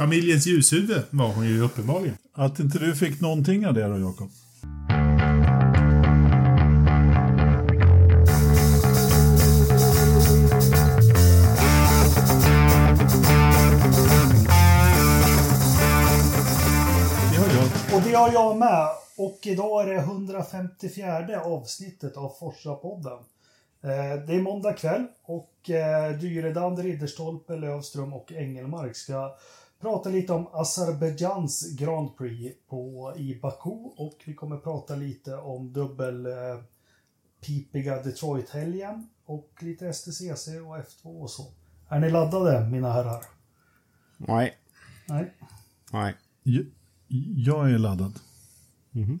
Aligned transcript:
Familjens 0.00 0.46
ljushuvud 0.46 1.02
var 1.10 1.28
hon 1.28 1.46
ju 1.46 1.60
uppenbarligen. 1.60 2.16
Att 2.32 2.60
inte 2.60 2.78
du 2.78 2.94
fick 2.94 3.20
någonting 3.20 3.66
av 3.66 3.74
det 3.74 3.88
då, 3.88 3.98
Jakob? 3.98 4.30
Och 17.94 18.02
det 18.04 18.14
har 18.14 18.32
jag 18.32 18.56
med. 18.56 18.88
Och 19.16 19.38
idag 19.42 19.82
är 19.82 19.86
det 19.86 20.00
154 20.00 21.40
avsnittet 21.44 22.16
av 22.16 22.32
Forsa-podden. 22.40 23.18
Eh, 23.82 24.26
det 24.26 24.34
är 24.34 24.42
måndag 24.42 24.72
kväll 24.72 25.06
och 25.24 25.70
eh, 25.70 26.12
Dyredand, 26.12 26.78
Ridderstolpe, 26.78 27.56
Lövström 27.56 28.12
och 28.12 28.32
Engelmark 28.32 28.96
ska 28.96 29.36
prata 29.80 30.08
lite 30.08 30.32
om 30.32 30.48
Azerbajdzjans 30.52 31.76
Grand 31.76 32.16
Prix 32.16 32.56
på, 32.68 33.12
i 33.16 33.40
Baku 33.40 33.70
och 33.96 34.18
vi 34.26 34.34
kommer 34.34 34.56
prata 34.56 34.96
lite 34.96 35.36
om 35.36 35.72
dubbel 35.72 36.26
eh, 36.26 36.32
pipiga 37.46 38.02
Detroit-helgen 38.02 39.08
och 39.24 39.50
lite 39.60 39.92
STCC 39.92 40.48
och 40.48 40.76
F2 40.76 41.22
och 41.22 41.30
så. 41.30 41.52
Är 41.88 41.98
ni 41.98 42.10
laddade, 42.10 42.70
mina 42.70 42.92
herrar? 42.92 43.24
Nej. 44.16 44.54
Nej? 45.08 45.34
Nej. 45.92 46.14
Jag, 46.42 46.64
jag 47.36 47.70
är 47.70 47.78
laddad. 47.78 48.18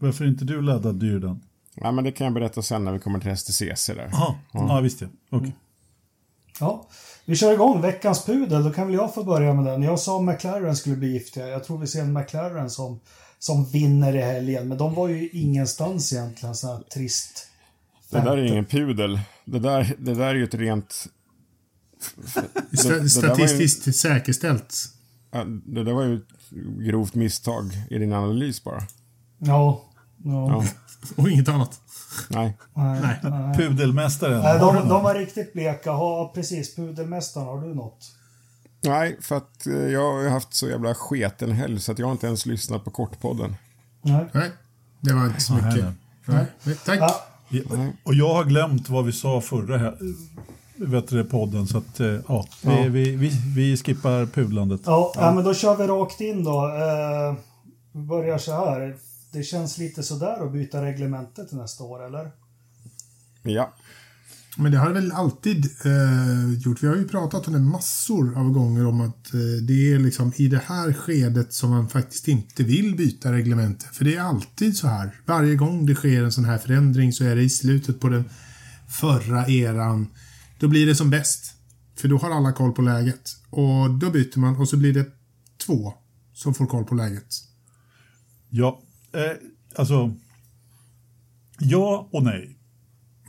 Varför 0.00 0.24
är 0.24 0.28
inte 0.28 0.44
du 0.44 0.62
laddad, 0.62 0.94
Dyrdan? 0.94 1.40
Ja, 1.74 1.92
men 1.92 2.04
det 2.04 2.12
kan 2.12 2.24
jag 2.24 2.34
berätta 2.34 2.62
sen 2.62 2.84
när 2.84 2.92
vi 2.92 2.98
kommer 2.98 3.20
till 3.20 3.36
STCC 3.36 3.86
där. 3.86 4.08
Jaha, 4.12 4.34
ja. 4.52 4.80
visst 4.80 5.00
ja. 5.00 5.08
Okej. 5.30 5.56
Ja, 6.60 6.86
vi 7.24 7.36
kör 7.36 7.52
igång 7.52 7.80
veckans 7.82 8.24
pudel. 8.24 8.64
Då 8.64 8.70
kan 8.72 8.86
väl 8.86 8.96
jag 8.96 9.14
få 9.14 9.24
börja 9.24 9.54
med 9.54 9.64
den. 9.64 9.82
Jag 9.82 10.00
sa 10.00 10.22
McLaren 10.22 10.76
skulle 10.76 10.96
bli 10.96 11.08
giftiga. 11.12 11.48
Jag 11.48 11.64
tror 11.64 11.78
vi 11.78 11.86
ser 11.86 12.00
en 12.00 12.12
McLaren 12.12 12.70
som, 12.70 13.00
som 13.38 13.64
vinner 13.64 14.16
i 14.16 14.20
helgen. 14.22 14.68
Men 14.68 14.78
de 14.78 14.94
var 14.94 15.08
ju 15.08 15.28
ingenstans 15.28 16.12
egentligen. 16.12 16.54
Så 16.54 16.66
här 16.72 16.80
trist. 16.94 17.46
Det 18.10 18.20
där 18.20 18.36
är 18.36 18.42
ingen 18.44 18.64
pudel. 18.64 19.20
Det 19.44 19.58
där, 19.58 19.94
det 19.98 20.14
där 20.14 20.26
är 20.26 20.34
ju 20.34 20.44
ett 20.44 20.54
rent... 20.54 21.06
Det 22.70 22.82
där 22.82 22.90
var 22.96 23.02
ju- 23.02 23.08
Statistiskt 23.08 23.96
säkerställt. 23.96 24.74
Det 25.64 25.84
där 25.84 25.92
var 25.92 26.02
ju 26.04 26.16
ett 26.16 26.50
grovt 26.86 27.14
misstag 27.14 27.64
i 27.90 27.98
din 27.98 28.12
analys 28.12 28.64
bara. 28.64 28.82
Ja. 29.38 29.84
Ja. 30.24 30.64
Och 31.16 31.30
inget 31.30 31.48
annat. 31.48 31.80
Nej. 32.28 32.56
Nej. 32.74 33.18
Nej. 33.22 33.56
Pudelmästaren. 33.56 34.40
Nej, 34.40 34.58
de, 34.58 34.88
de 34.88 35.02
var 35.02 35.14
riktigt 35.14 35.52
bleka. 35.52 35.90
Ja, 35.90 36.32
precis. 36.34 36.76
Pudelmästaren, 36.76 37.46
har 37.46 37.60
du 37.60 37.74
något? 37.74 37.98
Nej, 38.82 39.16
för 39.20 39.36
att 39.36 39.66
eh, 39.66 39.72
jag 39.74 40.12
har 40.12 40.28
haft 40.28 40.54
så 40.54 40.68
jävla 40.68 40.94
sketen 40.94 41.52
helg 41.52 41.80
så 41.80 41.92
att 41.92 41.98
jag 41.98 42.06
har 42.06 42.12
inte 42.12 42.26
ens 42.26 42.46
lyssnat 42.46 42.84
på 42.84 42.90
Kortpodden. 42.90 43.56
Nej. 44.02 44.26
Nej, 44.32 44.50
det 45.00 45.12
var 45.14 45.26
inte 45.26 45.40
så 45.40 45.52
mycket. 45.54 45.84
nej. 46.24 46.46
Nej. 46.64 46.76
Tack. 46.84 46.98
Ja, 47.00 47.20
Och 48.04 48.14
jag 48.14 48.34
har 48.34 48.44
glömt 48.44 48.88
vad 48.88 49.04
vi 49.04 49.12
sa 49.12 49.40
förra 49.40 49.78
här, 49.78 49.98
vet 50.76 51.08
du, 51.08 51.22
det, 51.22 51.24
podden. 51.24 51.66
Så 51.66 51.78
att, 51.78 52.00
eh, 52.00 52.06
ja, 52.06 52.44
vi, 52.62 52.70
Ja. 52.70 52.82
Vi, 52.88 53.16
vi, 53.16 53.30
vi 53.56 53.76
skippar 53.76 54.26
pudlandet. 54.26 54.80
ja, 54.84 55.12
ja. 55.16 55.32
men 55.34 55.44
då 55.44 55.54
kör 55.54 55.76
vi 55.76 55.86
rakt 55.86 56.20
in 56.20 56.44
då. 56.44 56.66
Eh, 56.66 57.34
vi 57.92 58.00
börjar 58.02 58.38
så 58.38 58.52
här. 58.52 58.96
Det 59.32 59.42
känns 59.42 59.78
lite 59.78 60.02
sådär 60.02 60.46
att 60.46 60.52
byta 60.52 60.84
reglementet 60.84 61.48
till 61.48 61.58
nästa 61.58 61.84
år, 61.84 62.06
eller? 62.06 62.30
Ja. 63.42 63.74
Men 64.56 64.72
det 64.72 64.78
har 64.78 64.88
det 64.88 64.94
väl 64.94 65.12
alltid 65.12 65.64
eh, 65.84 66.58
gjort. 66.58 66.82
Vi 66.82 66.86
har 66.86 66.96
ju 66.96 67.08
pratat 67.08 67.46
om 67.46 67.52
det 67.52 67.58
massor 67.58 68.38
av 68.38 68.50
gånger 68.50 68.86
om 68.86 69.00
att 69.00 69.34
eh, 69.34 69.40
det 69.62 69.92
är 69.92 69.98
liksom 69.98 70.32
i 70.36 70.48
det 70.48 70.62
här 70.66 70.92
skedet 70.92 71.52
som 71.52 71.70
man 71.70 71.88
faktiskt 71.88 72.28
inte 72.28 72.62
vill 72.62 72.96
byta 72.96 73.32
reglementet. 73.32 73.96
För 73.96 74.04
det 74.04 74.16
är 74.16 74.20
alltid 74.20 74.76
så 74.76 74.88
här. 74.88 75.20
Varje 75.26 75.54
gång 75.54 75.86
det 75.86 75.94
sker 75.94 76.24
en 76.24 76.32
sån 76.32 76.44
här 76.44 76.58
förändring 76.58 77.12
så 77.12 77.24
är 77.24 77.36
det 77.36 77.42
i 77.42 77.50
slutet 77.50 78.00
på 78.00 78.08
den 78.08 78.24
förra 78.88 79.46
eran. 79.46 80.06
Då 80.58 80.68
blir 80.68 80.86
det 80.86 80.94
som 80.94 81.10
bäst. 81.10 81.54
För 81.96 82.08
då 82.08 82.18
har 82.18 82.30
alla 82.30 82.52
koll 82.52 82.72
på 82.72 82.82
läget. 82.82 83.36
Och 83.50 83.90
då 83.90 84.10
byter 84.10 84.38
man 84.38 84.56
och 84.56 84.68
så 84.68 84.76
blir 84.76 84.94
det 84.94 85.06
två 85.66 85.94
som 86.34 86.54
får 86.54 86.66
koll 86.66 86.84
på 86.84 86.94
läget. 86.94 87.34
Ja, 88.50 88.82
eh, 89.14 89.32
alltså. 89.76 90.14
Ja 91.58 92.08
och 92.12 92.22
nej. 92.22 92.56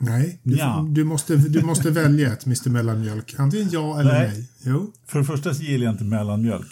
Nej, 0.00 0.40
du, 0.42 0.56
Ja. 0.56 0.86
du, 0.90 1.04
måste, 1.04 1.36
du 1.36 1.62
måste 1.62 1.90
välja 2.00 2.32
ett 2.32 2.46
Mr 2.46 2.70
Mellanmjölk. 2.70 3.34
Antingen 3.38 3.68
ja 3.72 4.00
eller 4.00 4.12
Nej. 4.12 4.28
nej. 4.28 4.48
Jo, 4.64 4.92
För 5.06 5.18
det 5.18 5.24
första 5.24 5.54
så 5.54 5.62
gillar 5.62 5.84
jag 5.84 5.94
inte 5.94 6.04
mellanmjölk. 6.04 6.66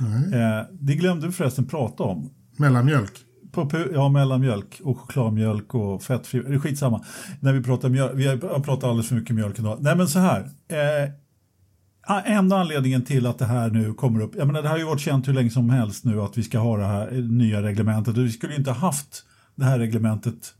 nej. 0.00 0.40
Eh, 0.40 0.64
det 0.80 0.94
glömde 0.94 1.26
vi 1.26 1.32
förresten 1.32 1.66
prata 1.66 2.02
om. 2.02 2.30
Mellanmjölk. 2.56 3.12
På, 3.52 3.70
ja, 3.92 4.08
mellanmjölk 4.08 4.80
och 4.84 4.98
chokladmjölk 5.00 5.74
och 5.74 6.02
fettfri. 6.02 6.40
Det 6.40 6.54
är 6.54 6.58
skitsamma. 6.58 7.04
När 7.40 7.52
vi 7.52 7.62
pratar 7.62 7.88
mjölk, 7.88 8.12
vi 8.14 8.26
har 8.26 8.36
pratat 8.36 8.84
alldeles 8.84 9.08
för 9.08 9.14
mycket 9.14 9.36
mjölk 9.36 9.58
idag. 9.58 9.78
Nej 9.80 9.96
men 9.96 10.08
så 10.08 10.18
här. 10.18 10.40
Eh, 10.68 11.10
Ah, 12.04 12.20
enda 12.20 12.56
anledningen 12.56 13.02
till 13.02 13.26
att 13.26 13.38
det 13.38 13.44
här 13.44 13.70
nu 13.70 13.94
kommer 13.94 14.20
upp. 14.20 14.34
Jag 14.36 14.46
menar 14.46 14.62
det 14.62 14.68
har 14.68 14.78
ju 14.78 14.84
varit 14.84 15.00
känt 15.00 15.28
hur 15.28 15.32
länge 15.32 15.50
som 15.50 15.70
helst 15.70 16.04
nu 16.04 16.20
att 16.20 16.38
vi 16.38 16.42
ska 16.42 16.58
ha 16.58 16.76
det 16.76 16.86
här 16.86 17.12
eh, 17.12 17.24
nya 17.24 17.62
reglementet. 17.62 18.16
Och 18.16 18.24
vi 18.24 18.32
skulle 18.32 18.52
ju 18.52 18.58
inte 18.58 18.72
haft 18.72 19.24
det 19.54 19.64
här 19.64 19.78
reglementet 19.78 20.54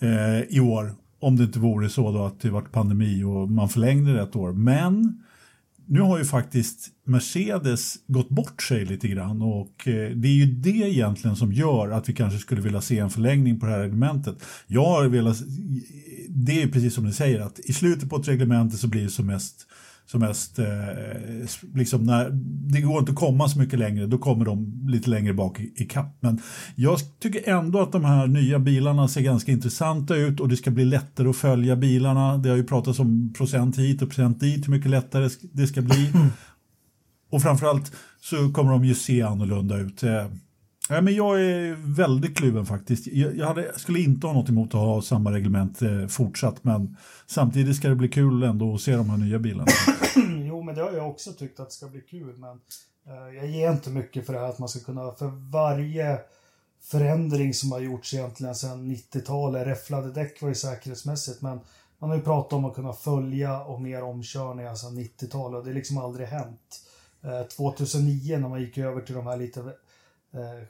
eh, 0.00 0.40
i 0.40 0.60
år. 0.60 0.94
Om 1.20 1.36
det 1.36 1.44
inte 1.44 1.58
vore 1.58 1.88
så 1.88 2.12
då 2.12 2.24
att 2.24 2.40
det 2.40 2.50
varit 2.50 2.72
pandemi 2.72 3.24
och 3.24 3.50
man 3.50 3.68
förlängde 3.68 4.12
det 4.12 4.22
ett 4.22 4.36
år. 4.36 4.52
Men 4.52 5.22
nu 5.86 6.00
har 6.00 6.18
ju 6.18 6.24
faktiskt 6.24 6.88
Mercedes 7.04 7.96
gått 8.06 8.28
bort 8.28 8.62
sig 8.62 8.84
lite 8.84 9.08
grann 9.08 9.42
och 9.42 9.88
eh, 9.88 10.10
det 10.10 10.28
är 10.28 10.32
ju 10.32 10.46
det 10.46 10.70
egentligen 10.70 11.36
som 11.36 11.52
gör 11.52 11.90
att 11.90 12.08
vi 12.08 12.12
kanske 12.12 12.38
skulle 12.38 12.60
vilja 12.60 12.80
se 12.80 12.98
en 12.98 13.10
förlängning 13.10 13.60
på 13.60 13.66
det 13.66 13.72
här 13.72 13.80
reglementet. 13.80 14.36
Jag 14.66 14.84
har 14.84 15.04
velat, 15.04 15.36
det 16.28 16.62
är 16.62 16.68
precis 16.68 16.94
som 16.94 17.04
ni 17.04 17.12
säger 17.12 17.40
att 17.40 17.58
i 17.58 17.72
slutet 17.72 18.10
på 18.10 18.16
ett 18.16 18.28
reglemente 18.28 18.76
så 18.76 18.88
blir 18.88 19.04
det 19.04 19.10
som 19.10 19.26
mest 19.26 19.66
som 20.12 20.20
mest, 20.20 20.58
eh, 20.58 20.66
liksom 21.74 22.04
när, 22.04 22.30
det 22.72 22.80
går 22.80 22.98
inte 22.98 23.12
att 23.12 23.18
komma 23.18 23.48
så 23.48 23.58
mycket 23.58 23.78
längre, 23.78 24.06
då 24.06 24.18
kommer 24.18 24.44
de 24.44 24.82
lite 24.88 25.10
längre 25.10 25.34
bak 25.34 25.60
i, 25.60 25.72
i 25.76 25.84
kapp. 25.84 26.16
Men 26.20 26.40
jag 26.74 26.98
tycker 27.20 27.50
ändå 27.50 27.80
att 27.80 27.92
de 27.92 28.04
här 28.04 28.26
nya 28.26 28.58
bilarna 28.58 29.08
ser 29.08 29.20
ganska 29.20 29.52
intressanta 29.52 30.16
ut 30.16 30.40
och 30.40 30.48
det 30.48 30.56
ska 30.56 30.70
bli 30.70 30.84
lättare 30.84 31.28
att 31.28 31.36
följa 31.36 31.76
bilarna. 31.76 32.36
Det 32.36 32.48
har 32.48 32.56
ju 32.56 32.64
pratats 32.64 32.98
om 32.98 33.32
procent 33.32 33.78
hit 33.78 34.02
och 34.02 34.08
procent 34.08 34.40
dit, 34.40 34.66
hur 34.66 34.72
mycket 34.72 34.90
lättare 34.90 35.28
det 35.52 35.66
ska 35.66 35.82
bli. 35.82 36.12
Och 37.30 37.42
framförallt 37.42 37.92
så 38.20 38.52
kommer 38.52 38.72
de 38.72 38.84
ju 38.84 38.94
se 38.94 39.22
annorlunda 39.22 39.76
ut. 39.76 40.02
Ja, 40.92 41.00
men 41.00 41.14
jag 41.14 41.40
är 41.40 41.76
väldigt 41.96 42.36
kluven 42.36 42.66
faktiskt. 42.66 43.06
Jag, 43.06 43.36
jag 43.36 43.46
hade, 43.46 43.78
skulle 43.78 44.00
inte 44.00 44.26
ha 44.26 44.34
något 44.34 44.48
emot 44.48 44.68
att 44.68 44.80
ha 44.80 45.02
samma 45.02 45.32
reglement 45.32 45.82
eh, 45.82 46.06
fortsatt 46.06 46.64
men 46.64 46.96
samtidigt 47.26 47.76
ska 47.76 47.88
det 47.88 47.94
bli 47.94 48.08
kul 48.08 48.42
ändå 48.42 48.74
att 48.74 48.80
se 48.80 48.96
de 48.96 49.10
här 49.10 49.16
nya 49.16 49.38
bilarna. 49.38 49.70
Jo, 50.46 50.62
men 50.62 50.74
det 50.74 50.82
har 50.82 50.92
jag 50.92 51.10
också 51.10 51.32
tyckt 51.32 51.60
att 51.60 51.68
det 51.68 51.74
ska 51.74 51.88
bli 51.88 52.00
kul. 52.00 52.36
Men 52.36 52.60
eh, 53.06 53.36
jag 53.36 53.46
ger 53.46 53.72
inte 53.72 53.90
mycket 53.90 54.26
för 54.26 54.32
det 54.32 54.38
här 54.38 54.48
att 54.48 54.58
man 54.58 54.68
ska 54.68 54.80
kunna, 54.80 55.12
för 55.12 55.50
varje 55.50 56.18
förändring 56.82 57.54
som 57.54 57.72
har 57.72 57.80
gjorts 57.80 58.14
egentligen 58.14 58.54
sedan 58.54 58.90
90-talet, 58.90 59.66
räfflade 59.66 60.12
däck 60.12 60.42
var 60.42 60.48
ju 60.48 60.54
säkerhetsmässigt, 60.54 61.42
men 61.42 61.60
man 61.98 62.10
har 62.10 62.16
ju 62.16 62.22
pratat 62.22 62.52
om 62.52 62.64
att 62.64 62.74
kunna 62.74 62.92
följa 62.92 63.60
och 63.60 63.80
mer 63.80 64.02
omkörningar 64.02 64.74
sedan 64.74 64.98
90-talet 64.98 65.58
och 65.58 65.64
det 65.64 65.70
har 65.70 65.74
liksom 65.74 65.98
aldrig 65.98 66.26
hänt. 66.26 66.82
Eh, 67.22 67.42
2009 67.42 68.38
när 68.38 68.48
man 68.48 68.60
gick 68.60 68.78
över 68.78 69.00
till 69.00 69.14
de 69.14 69.26
här 69.26 69.36
lite, 69.36 69.64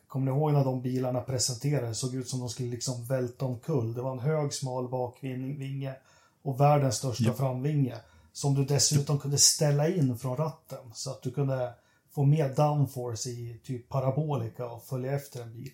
kommer 0.06 0.26
ni 0.32 0.38
ihåg 0.38 0.52
när 0.52 0.64
de 0.64 0.82
bilarna 0.82 1.20
presenterades, 1.20 1.98
såg 1.98 2.14
ut 2.14 2.28
som 2.28 2.40
de 2.40 2.48
skulle 2.48 2.68
liksom 2.70 3.04
välta 3.04 3.44
omkull. 3.44 3.94
Det 3.94 4.02
var 4.02 4.12
en 4.12 4.18
hög 4.18 4.52
smal 4.52 4.88
bakvinge 4.88 5.94
och 6.42 6.60
världens 6.60 6.96
största 6.96 7.24
Ja. 7.24 7.32
framvinge 7.32 7.96
som 8.32 8.54
du 8.54 8.64
dessutom 8.64 9.18
kunde 9.18 9.38
ställa 9.38 9.88
in 9.88 10.18
från 10.18 10.36
ratten 10.36 10.78
så 10.94 11.10
att 11.10 11.22
du 11.22 11.30
kunde 11.30 11.74
få 12.10 12.24
mer 12.24 12.54
downforce 12.54 13.30
i 13.30 13.60
typ 13.64 13.88
parabolika 13.88 14.66
och 14.66 14.82
följa 14.84 15.12
efter 15.12 15.42
en 15.42 15.52
bil. 15.52 15.70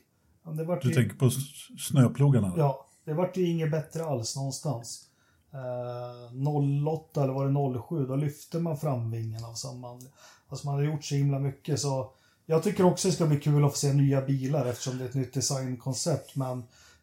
Det 0.56 0.64
var 0.64 0.81
Du 0.82 0.88
ju, 0.88 0.94
tänker 0.94 1.17
på 1.17 1.31
snöplogarna? 1.79 2.55
ja, 2.56 2.87
det 3.05 3.14
vart 3.14 3.37
ju 3.37 3.49
inget 3.50 3.70
bättre 3.70 4.05
alls 4.05 4.37
någonstans. 4.37 5.05
Eh, 5.52 6.88
08 6.88 7.23
eller 7.23 7.32
var 7.32 7.73
det 7.75 7.81
07, 7.88 8.06
då 8.06 8.17
lyfte 8.17 8.58
man 8.58 8.76
framvingen 8.79 9.44
av 9.44 9.55
samma 9.55 10.00
Alltså 10.49 10.67
man 10.67 10.75
har 10.75 10.82
gjort 10.82 11.05
så 11.05 11.14
himla 11.14 11.38
mycket 11.38 11.81
så 11.81 12.11
jag 12.50 12.62
tycker 12.62 12.84
också 12.84 13.08
det 13.08 13.14
ska 13.14 13.26
bli 13.26 13.40
kul 13.40 13.64
att 13.64 13.70
få 13.70 13.76
se 13.76 13.92
nya 13.92 14.20
bilar 14.20 14.66
eftersom 14.66 14.98
det 14.98 15.04
är 15.04 15.08
ett 15.08 15.14
nytt 15.14 15.34
designkoncept. 15.34 16.36
Men 16.36 16.62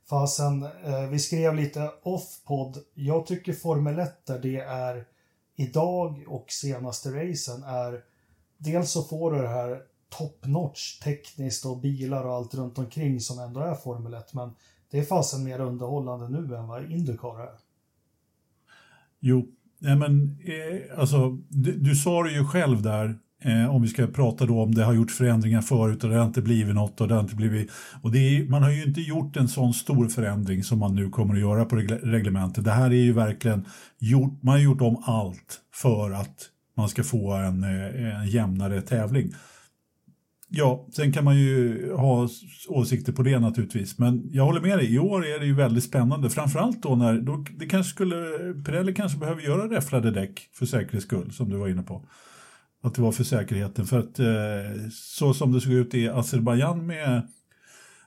fasen, 0.10 0.64
eh, 0.64 1.10
vi 1.10 1.20
skrev 1.20 1.56
lite 1.56 1.92
off-podd. 2.04 2.78
Jag 2.94 3.26
tycker 3.26 3.54
Formel 3.54 4.00
1 4.00 4.26
där 4.26 4.40
det 4.40 4.60
är 4.60 5.06
idag 5.56 6.24
och 6.28 6.46
senaste 6.52 7.10
racen 7.10 7.64
är 7.64 8.04
dels 8.58 8.92
så 8.92 9.04
får 9.04 9.32
du 9.32 9.42
det 9.42 9.48
här 9.48 9.82
top 10.10 10.46
notch 10.46 11.00
tekniskt 11.00 11.66
och 11.66 11.78
bilar 11.78 12.24
och 12.24 12.34
allt 12.34 12.56
runt 12.56 12.78
omkring 12.78 13.20
som 13.20 13.40
ändå 13.40 13.60
är 13.60 13.76
Formel 13.76 14.14
1. 14.14 14.34
Men 14.34 14.56
det 14.92 15.00
är 15.00 15.04
fasen 15.04 15.44
mer 15.44 15.62
underhållande 15.62 16.30
nu 16.30 16.56
än 16.56 16.68
vad 16.68 16.92
Indycar 16.92 17.42
är. 17.42 17.56
Jo, 19.20 19.48
nej 19.80 19.96
men 19.96 20.40
eh, 20.44 21.00
alltså 21.00 21.38
du, 21.50 21.72
du 21.72 21.96
sa 21.96 22.24
det 22.24 22.32
ju 22.32 22.46
själv 22.46 22.82
där 22.82 23.20
Eh, 23.44 23.76
om 23.76 23.82
vi 23.82 23.88
ska 23.88 24.08
prata 24.08 24.46
då 24.46 24.62
om 24.62 24.76
det 24.76 24.84
har 24.84 24.94
gjorts 24.94 25.18
förändringar 25.18 25.62
förut 25.62 26.04
och 26.04 26.10
det 26.10 26.18
har 26.18 26.26
inte 26.26 26.42
blivit 26.42 26.76
något 26.76 27.02
och 27.02 27.08
det 27.08 27.14
har 27.14 27.22
inte 27.22 27.36
blivit... 27.36 27.72
Och 28.02 28.12
det 28.12 28.20
är, 28.20 28.50
man 28.50 28.64
har 28.64 28.72
ju 28.72 28.84
inte 28.84 29.02
gjort 29.02 29.38
en 29.38 29.48
sån 29.48 29.74
stor 29.74 30.08
förändring 30.08 30.64
som 30.64 30.80
man 30.80 30.96
nu 30.96 31.10
kommer 31.10 31.34
att 31.34 31.40
göra 31.40 31.66
på 31.66 31.76
reglementet. 31.76 32.64
Det 32.64 32.72
här 32.72 32.90
är 32.90 33.04
ju 33.04 33.14
verkligen 33.14 33.66
gjort, 34.00 34.44
man 34.44 34.54
har 34.54 34.62
gjort 34.62 34.82
om 34.82 35.04
allt 35.06 35.62
för 35.74 36.12
att 36.12 36.50
man 36.78 36.90
ska 36.90 37.04
få 37.04 37.32
en, 37.34 37.64
eh, 37.64 38.20
en 38.22 38.28
jämnare 38.28 38.82
tävling. 38.82 39.34
Ja, 40.50 40.88
sen 40.92 41.14
kan 41.14 41.24
man 41.24 41.38
ju 41.38 41.92
ha 41.94 42.30
åsikter 42.68 43.14
på 43.14 43.24
det 43.24 43.40
naturligtvis, 43.40 43.98
men 43.98 44.30
jag 44.32 44.46
håller 44.46 44.62
med 44.62 44.78
dig. 44.78 44.94
I 44.94 45.00
år 45.00 45.26
är 45.26 45.40
det 45.40 45.46
ju 45.46 45.56
väldigt 45.56 45.84
spännande, 45.84 46.30
framförallt 46.30 46.84
då 46.84 46.96
när 46.96 47.22
då, 47.22 47.46
det 47.58 47.66
kanske 47.66 47.94
skulle, 47.94 48.16
Pirelli 48.66 48.94
kanske 48.94 49.18
behöver 49.18 49.42
göra 49.42 49.76
räfflade 49.76 50.12
däck 50.12 50.50
för 50.54 50.66
säkerhets 50.66 51.06
skull, 51.06 51.32
som 51.32 51.50
du 51.50 51.58
var 51.58 51.68
inne 51.68 51.84
på. 51.84 52.06
Att 52.86 52.96
det 52.96 53.02
var 53.02 53.12
för 53.12 53.24
säkerheten, 53.24 53.86
för 53.86 54.00
att 54.00 54.20
eh, 54.20 54.90
så 54.92 55.34
som 55.34 55.52
det 55.52 55.62
såg 55.62 55.72
ut 55.72 55.94
i 55.94 56.10
Azerbajdzjan 56.10 56.86
med, 56.86 57.28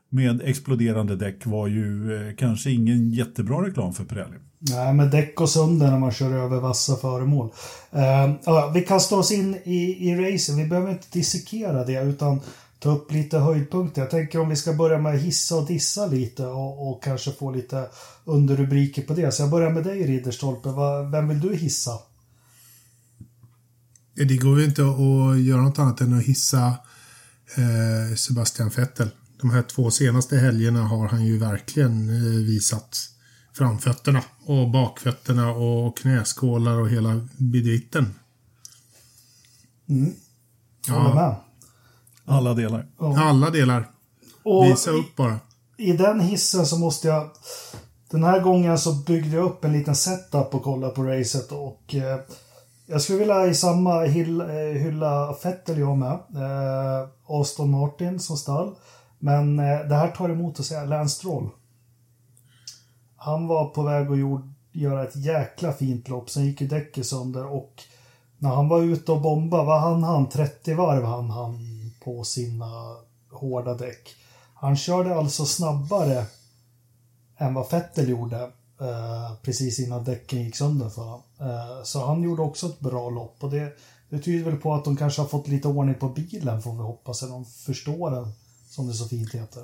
med 0.09 0.43
exploderande 0.45 1.17
däck 1.17 1.47
var 1.47 1.67
ju 1.67 2.15
eh, 2.17 2.35
kanske 2.37 2.71
ingen 2.71 3.11
jättebra 3.11 3.67
reklam 3.67 3.95
för 3.95 4.05
Pirelli. 4.05 4.37
Nej, 4.59 4.95
men 4.95 5.11
däck 5.11 5.35
går 5.35 5.47
sönder 5.47 5.91
när 5.91 5.99
man 5.99 6.13
kör 6.13 6.33
över 6.33 6.61
vassa 6.61 6.97
föremål. 6.97 7.51
Eh, 7.93 8.35
ja, 8.45 8.71
vi 8.75 8.81
kastar 8.81 9.17
oss 9.17 9.33
in 9.33 9.55
i, 9.65 10.11
i 10.11 10.17
racen. 10.17 10.57
Vi 10.57 10.67
behöver 10.67 10.91
inte 10.91 11.07
dissekera 11.13 11.85
det 11.85 12.03
utan 12.03 12.41
ta 12.79 12.91
upp 12.91 13.13
lite 13.13 13.39
höjdpunkter. 13.39 14.03
Jag 14.03 14.11
tänker 14.11 14.41
om 14.41 14.49
vi 14.49 14.57
ska 14.57 14.73
börja 14.73 14.99
med 14.99 15.21
hissa 15.21 15.57
och 15.57 15.67
dissa 15.67 16.07
lite 16.07 16.47
och, 16.47 16.91
och 16.91 17.03
kanske 17.03 17.33
få 17.33 17.51
lite 17.51 17.87
underrubriker 18.25 19.03
på 19.03 19.15
det. 19.15 19.33
Så 19.33 19.43
jag 19.43 19.51
börjar 19.51 19.71
med 19.71 19.85
dig 19.85 20.07
Ridderstolpe. 20.07 20.69
Vem 21.13 21.29
vill 21.29 21.41
du 21.41 21.57
hissa? 21.57 21.93
Det 24.25 24.37
går 24.37 24.59
ju 24.59 24.65
inte 24.65 24.82
att 24.82 25.41
göra 25.41 25.62
något 25.62 25.79
annat 25.79 26.00
än 26.00 26.19
att 26.19 26.25
hissa 26.25 26.67
eh, 27.56 28.17
Sebastian 28.17 28.69
Vettel. 28.69 29.09
De 29.41 29.50
här 29.50 29.62
två 29.62 29.91
senaste 29.91 30.37
helgerna 30.37 30.82
har 30.82 31.09
han 31.09 31.25
ju 31.25 31.38
verkligen 31.38 32.09
eh, 32.09 32.47
visat 32.47 32.99
framfötterna 33.53 34.23
och 34.44 34.70
bakfötterna 34.70 35.50
och 35.50 35.99
knäskålar 35.99 36.79
och 36.79 36.88
hela 36.88 37.29
bidritten. 37.37 38.15
Mm. 39.88 40.15
Ja. 40.87 41.14
med. 41.14 41.37
Alla 42.25 42.55
delar. 42.55 42.87
Ja. 42.99 43.21
Alla 43.21 43.50
delar. 43.50 43.91
Och 44.43 44.64
Visa 44.64 44.91
upp 44.91 45.17
bara. 45.17 45.41
I, 45.76 45.91
I 45.91 45.97
den 45.97 46.21
hissen 46.21 46.67
så 46.67 46.79
måste 46.79 47.09
jag... 47.09 47.31
Den 48.11 48.25
här 48.25 48.41
gången 48.41 48.79
så 48.79 48.93
byggde 48.93 49.37
jag 49.37 49.44
upp 49.44 49.64
en 49.64 49.73
liten 49.73 49.97
setup 49.97 50.55
och 50.55 50.62
kollade 50.62 50.94
på 50.94 51.03
racet 51.03 51.53
och 51.53 51.94
eh, 51.94 52.21
jag 52.90 53.02
skulle 53.02 53.19
vilja 53.19 53.46
i 53.46 53.55
samma 53.55 54.00
hylla, 54.00 54.44
eh, 54.44 54.75
hylla 54.75 55.35
Fettel 55.35 55.79
jag 55.79 55.99
med. 55.99 56.12
Eh, 56.12 57.08
Aston 57.26 57.70
Martin 57.70 58.20
som 58.20 58.37
stall. 58.37 58.75
Men 59.19 59.58
eh, 59.58 59.81
det 59.81 59.94
här 59.94 60.11
tar 60.11 60.29
emot 60.29 60.61
att 60.61 60.67
säga 60.67 60.85
Lance 60.85 61.17
Stroll. 61.17 61.49
Han 63.17 63.46
var 63.46 63.69
på 63.69 63.82
väg 63.82 64.11
att 64.11 64.19
gjorde, 64.19 64.49
göra 64.73 65.02
ett 65.02 65.17
jäkla 65.17 65.73
fint 65.73 66.08
lopp. 66.08 66.31
Sen 66.31 66.46
gick 66.46 66.61
ju 66.61 66.67
däcket 66.67 67.06
sönder 67.06 67.46
och 67.46 67.82
när 68.38 68.50
han 68.50 68.69
var 68.69 68.82
ute 68.82 69.12
och 69.12 69.20
bombade, 69.20 69.64
vad 69.64 69.81
han 69.81 70.02
han? 70.02 70.29
30 70.29 70.75
varv 70.75 71.05
han 71.05 71.31
han 71.31 71.58
på 72.05 72.25
sina 72.25 72.96
hårda 73.32 73.75
däck. 73.75 74.08
Han 74.55 74.76
körde 74.76 75.14
alltså 75.14 75.44
snabbare 75.44 76.25
än 77.37 77.55
vad 77.55 77.69
Fettel 77.69 78.08
gjorde 78.08 78.43
eh, 78.43 78.49
precis 79.43 79.79
innan 79.79 80.05
däcken 80.05 80.45
gick 80.45 80.57
sönder 80.57 80.89
för 80.89 81.03
honom. 81.03 81.23
Eh, 81.41 81.85
så 81.85 82.07
han 82.07 82.23
gjorde 82.23 82.43
också 82.43 82.67
ett 82.67 82.81
bra 82.81 83.11
lopp 83.11 83.37
och 83.41 83.51
det, 83.51 83.73
det 84.09 84.19
tyder 84.19 84.51
väl 84.51 84.61
på 84.61 84.75
att 84.75 84.85
de 84.85 84.97
kanske 84.97 85.23
har 85.23 85.29
fått 85.29 85.49
lite 85.49 85.69
ordning 85.69 85.95
på 85.95 86.09
bilen 86.09 86.63
får 86.63 86.73
vi 86.73 86.83
hoppas, 86.83 87.23
eller 87.23 87.33
de 87.33 87.45
förstår 87.45 88.11
den 88.11 88.33
som 88.69 88.87
det 88.87 88.95
så 88.95 89.09
fint 89.09 89.35
heter. 89.35 89.63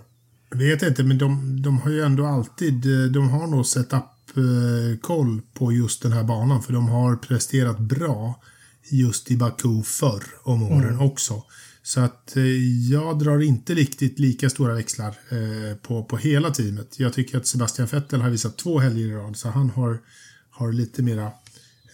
Jag 0.51 0.59
vet 0.59 0.83
inte, 0.83 1.03
men 1.03 1.19
de, 1.19 1.63
de 1.63 1.79
har 1.79 1.91
ju 1.91 2.03
ändå 2.03 2.27
alltid, 2.27 2.87
eh, 2.87 3.11
de 3.11 3.31
har 3.31 3.47
nog 3.47 3.67
sett 3.67 3.93
upp 3.93 4.37
eh, 4.37 4.99
koll 5.01 5.41
på 5.55 5.73
just 5.73 6.03
den 6.03 6.13
här 6.13 6.25
banan 6.25 6.63
för 6.63 6.73
de 6.73 6.89
har 6.89 7.17
presterat 7.17 7.79
bra 7.79 8.41
just 8.91 9.31
i 9.31 9.37
Baku 9.37 9.83
förr 9.83 10.25
om 10.43 10.63
åren 10.63 10.95
mm. 10.95 11.07
också. 11.07 11.43
Så 11.87 12.01
att 12.01 12.37
eh, 12.37 12.43
jag 12.91 13.19
drar 13.19 13.43
inte 13.43 13.75
riktigt 13.75 14.19
lika 14.19 14.51
stora 14.51 14.75
växlar 14.75 15.09
eh, 15.09 15.77
på, 15.77 16.05
på 16.05 16.17
hela 16.17 16.51
teamet. 16.51 17.01
Jag 17.01 17.13
tycker 17.13 17.39
att 17.39 17.47
Sebastian 17.47 17.89
Vettel 17.89 18.21
har 18.21 18.31
visat 18.31 18.57
två 18.57 18.79
helger 18.79 19.07
i 19.07 19.13
rad 19.13 19.37
så 19.37 19.49
han 19.49 19.71
har, 19.71 19.99
har 20.51 20.73
lite 20.73 21.03
mera 21.03 21.33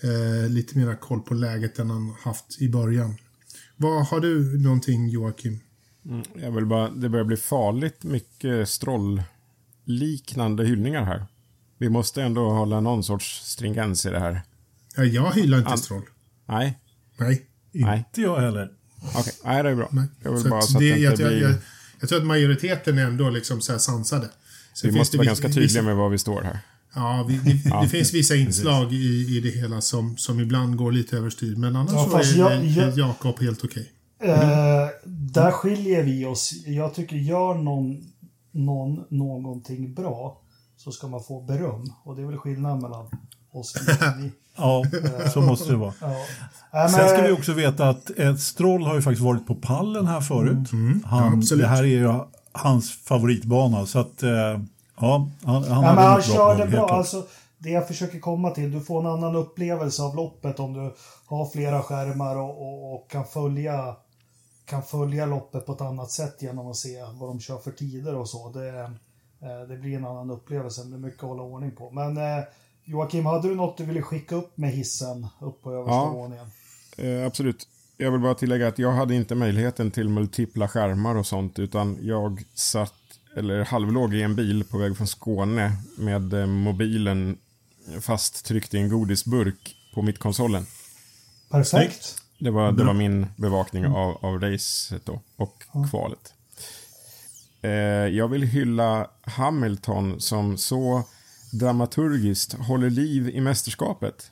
eh, 0.03 0.49
lite 0.49 0.79
mera 0.79 0.97
koll 0.97 1.21
på 1.21 1.35
läget 1.35 1.79
än 1.79 1.91
han 1.91 2.15
haft 2.21 2.63
i 2.63 2.69
början. 2.69 3.17
Vad 3.77 4.07
Har 4.07 4.21
du 4.21 4.59
någonting 4.59 5.09
Joakim? 5.09 5.61
Mm, 6.05 6.23
jag 6.35 6.53
vill 6.53 6.67
bara, 6.67 6.91
det 6.91 7.09
börjar 7.09 7.25
bli 7.25 7.37
farligt 7.37 8.05
mycket 8.05 8.69
stroll-liknande 8.69 10.67
hyllningar 10.67 11.05
här. 11.05 11.27
Vi 11.79 11.89
måste 11.89 12.23
ändå 12.23 12.51
hålla 12.51 12.81
någon 12.81 13.05
sorts 13.05 13.41
stringens 13.45 14.07
i 14.07 14.11
det 14.11 14.21
här. 14.21 14.43
Ja, 14.97 15.05
jag 15.05 15.33
hyllar 15.33 15.59
inte 15.59 15.71
An 15.71 15.79
stroll. 15.79 16.05
Nej. 16.47 16.79
Nej. 17.17 17.47
Inte 17.73 18.21
jag 18.21 18.41
heller. 18.41 18.80
Okej, 19.03 19.21
okay. 19.21 19.33
nej 19.45 19.63
det 19.63 19.69
är 19.69 19.75
bra. 19.75 19.89
Nej. 19.93 20.05
Jag 20.23 20.33
vill 20.33 20.43
så 20.43 20.49
bara 20.49 20.63
så 20.63 20.77
att 20.77 20.81
det, 20.81 20.95
det 20.95 21.11
inte 21.11 21.23
jag, 21.23 21.31
blir... 21.31 21.43
Jag, 21.43 21.55
jag, 22.01 22.09
tror 22.09 22.19
att 22.19 22.27
majoriteten 22.27 22.99
är 22.99 23.05
ändå 23.05 23.31
liksom 23.31 23.61
så 23.61 23.73
här 23.73 23.79
sansade. 23.79 24.29
Så 24.75 24.87
vi 24.87 24.99
måste 24.99 25.17
vara 25.17 25.27
ganska 25.27 25.49
tydliga 25.49 25.67
vissa... 25.67 25.83
med 25.83 25.97
var 25.97 26.09
vi 26.09 26.19
står 26.19 26.43
här. 26.43 26.59
Ja, 26.95 27.27
vi, 27.29 27.41
vi, 27.45 27.63
ja, 27.71 27.83
det 27.83 27.89
finns 27.89 28.15
vissa 28.15 28.37
inslag 28.37 28.93
i, 28.93 29.37
i 29.37 29.41
det 29.41 29.51
hela 29.51 29.81
som, 29.81 30.17
som 30.17 30.41
ibland 30.41 30.77
går 30.77 30.93
lite 30.93 31.17
överstyr. 31.17 31.57
Men 31.57 31.77
annars 31.77 31.93
ja, 31.93 32.23
så 32.25 32.49
är, 32.49 32.79
jag, 32.79 32.99
Jakob 32.99 33.41
helt 33.41 33.65
okej. 33.65 33.93
Okay. 34.21 34.33
Eh, 34.33 34.89
där 35.07 35.51
skiljer 35.51 36.03
vi 36.03 36.25
oss. 36.27 36.53
Jag 36.67 36.95
tycker 36.95 37.17
gör 37.17 37.55
någon, 37.55 38.05
någon 38.53 39.05
någonting 39.11 39.95
bra 39.95 40.43
så 40.77 40.93
ska 40.93 41.07
man 41.07 41.25
få 41.25 41.41
beröm. 41.41 41.93
Och 42.05 42.17
det 42.17 42.23
är 42.23 42.27
väl 42.27 42.37
skillnaden 42.37 42.83
mellan 42.83 43.07
oss. 43.53 43.75
ja, 44.61 44.85
så 45.31 45.41
måste 45.41 45.71
det 45.71 45.77
vara. 45.77 45.93
Ja. 46.73 46.89
Sen 46.89 47.09
ska 47.09 47.23
vi 47.23 47.33
också 47.33 47.53
veta 47.53 47.89
att 47.89 48.41
Stroll 48.41 48.83
har 48.83 48.95
ju 48.95 49.03
faktiskt 49.03 49.25
varit 49.25 49.47
på 49.47 49.55
pallen 49.55 50.07
här 50.07 50.21
förut. 50.21 50.73
Mm. 50.73 51.05
Han, 51.07 51.43
ja, 51.51 51.57
det 51.57 51.67
här 51.67 51.83
är 51.83 51.87
ju 51.87 52.15
hans 52.53 52.93
favoritbana. 52.93 53.87
Så 53.87 53.99
att 53.99 54.23
eh, 54.23 54.31
Ja, 55.01 55.29
han, 55.45 55.65
han, 55.65 55.85
ja, 55.85 55.95
men 55.95 56.05
han 56.05 56.23
körde 56.23 56.67
bra. 56.67 56.89
Alltså, 56.89 57.27
det 57.59 57.71
jag 57.71 57.89
försöker 57.89 58.19
komma 58.19 58.51
till, 58.51 58.73
du 58.73 58.81
får 58.81 59.01
en 59.01 59.07
annan 59.07 59.37
upplevelse 59.37 60.03
av 60.03 60.17
loppet 60.17 60.61
om 60.61 60.73
du 60.73 60.95
har 61.27 61.47
flera 61.47 61.83
skärmar 61.83 62.37
och, 62.37 62.63
och, 62.63 62.95
och, 62.95 63.11
kan, 63.11 63.25
följa, 63.25 63.97
kan 64.65 64.83
följa 64.83 65.27
loppet 65.27 65.67
på 65.67 65.73
ett 65.73 65.81
annat 65.81 66.11
sätt 66.11 66.43
genom 66.43 66.71
att 66.71 66.77
se 66.77 67.03
vad 67.03 67.31
de 67.31 67.41
kör 67.41 67.59
för 67.59 67.71
tider 67.71 68.15
och 68.15 68.29
så. 68.29 68.49
Det, 68.49 68.81
eh, 69.41 69.69
det 69.69 69.77
blir 69.77 69.97
en 69.97 70.07
annan 70.07 70.31
upplevelse, 70.31 70.85
det 70.85 70.97
är 70.97 70.99
mycket 70.99 71.23
att 71.23 71.29
hålla 71.29 71.43
ordning 71.43 71.71
på. 71.71 71.91
Men 71.91 72.17
eh, 72.17 72.45
Joakim, 72.85 73.27
hade 73.27 73.49
du 73.49 73.55
något 73.55 73.77
du 73.77 73.85
ville 73.85 74.03
skicka 74.03 74.35
upp 74.35 74.57
med 74.59 74.73
hissen 74.73 75.27
upp 75.41 75.63
på 75.63 75.73
översta 75.73 75.95
ja, 75.95 76.13
våningen? 76.13 76.47
Eh, 76.97 77.27
absolut. 77.27 77.69
Jag 77.97 78.11
vill 78.11 78.21
bara 78.21 78.35
tillägga 78.35 78.69
att 78.69 78.79
jag 78.79 78.93
hade 78.93 79.15
inte 79.15 79.35
möjligheten 79.35 79.91
till 79.91 80.09
multipla 80.09 80.69
skärmar 80.69 81.15
och 81.15 81.27
sånt, 81.27 81.59
utan 81.59 81.99
jag 82.03 82.45
satt 82.55 82.95
eller 83.37 83.65
halvlåg 83.65 84.15
i 84.15 84.23
en 84.23 84.37
bil 84.37 84.65
på 84.65 84.79
väg 84.79 84.97
från 84.97 85.07
Skåne 85.07 85.73
med 85.99 86.35
eh, 86.35 86.47
mobilen 86.47 87.39
fasttryckt 88.01 88.75
i 88.75 88.79
en 88.79 88.89
godisburk 88.89 89.77
på 89.95 90.03
mittkonsolen. 90.03 90.67
Perfekt. 91.51 92.23
Det 92.39 92.51
var, 92.51 92.73
det 92.73 92.85
var 92.85 92.95
min 92.95 93.27
bevakning 93.37 93.87
av, 93.87 94.25
av 94.25 94.41
racet 94.41 95.07
då, 95.07 95.21
och 95.37 95.65
ja. 95.73 95.87
kvalet. 95.91 96.35
Eh, 97.63 97.71
jag 98.17 98.29
vill 98.29 98.43
hylla 98.43 99.11
Hamilton 99.23 100.21
som 100.21 100.59
så 100.59 101.03
dramaturgiskt 101.51 102.53
håller 102.53 102.91
liv 102.91 103.29
i 103.29 103.41
mästerskapet. 103.41 104.31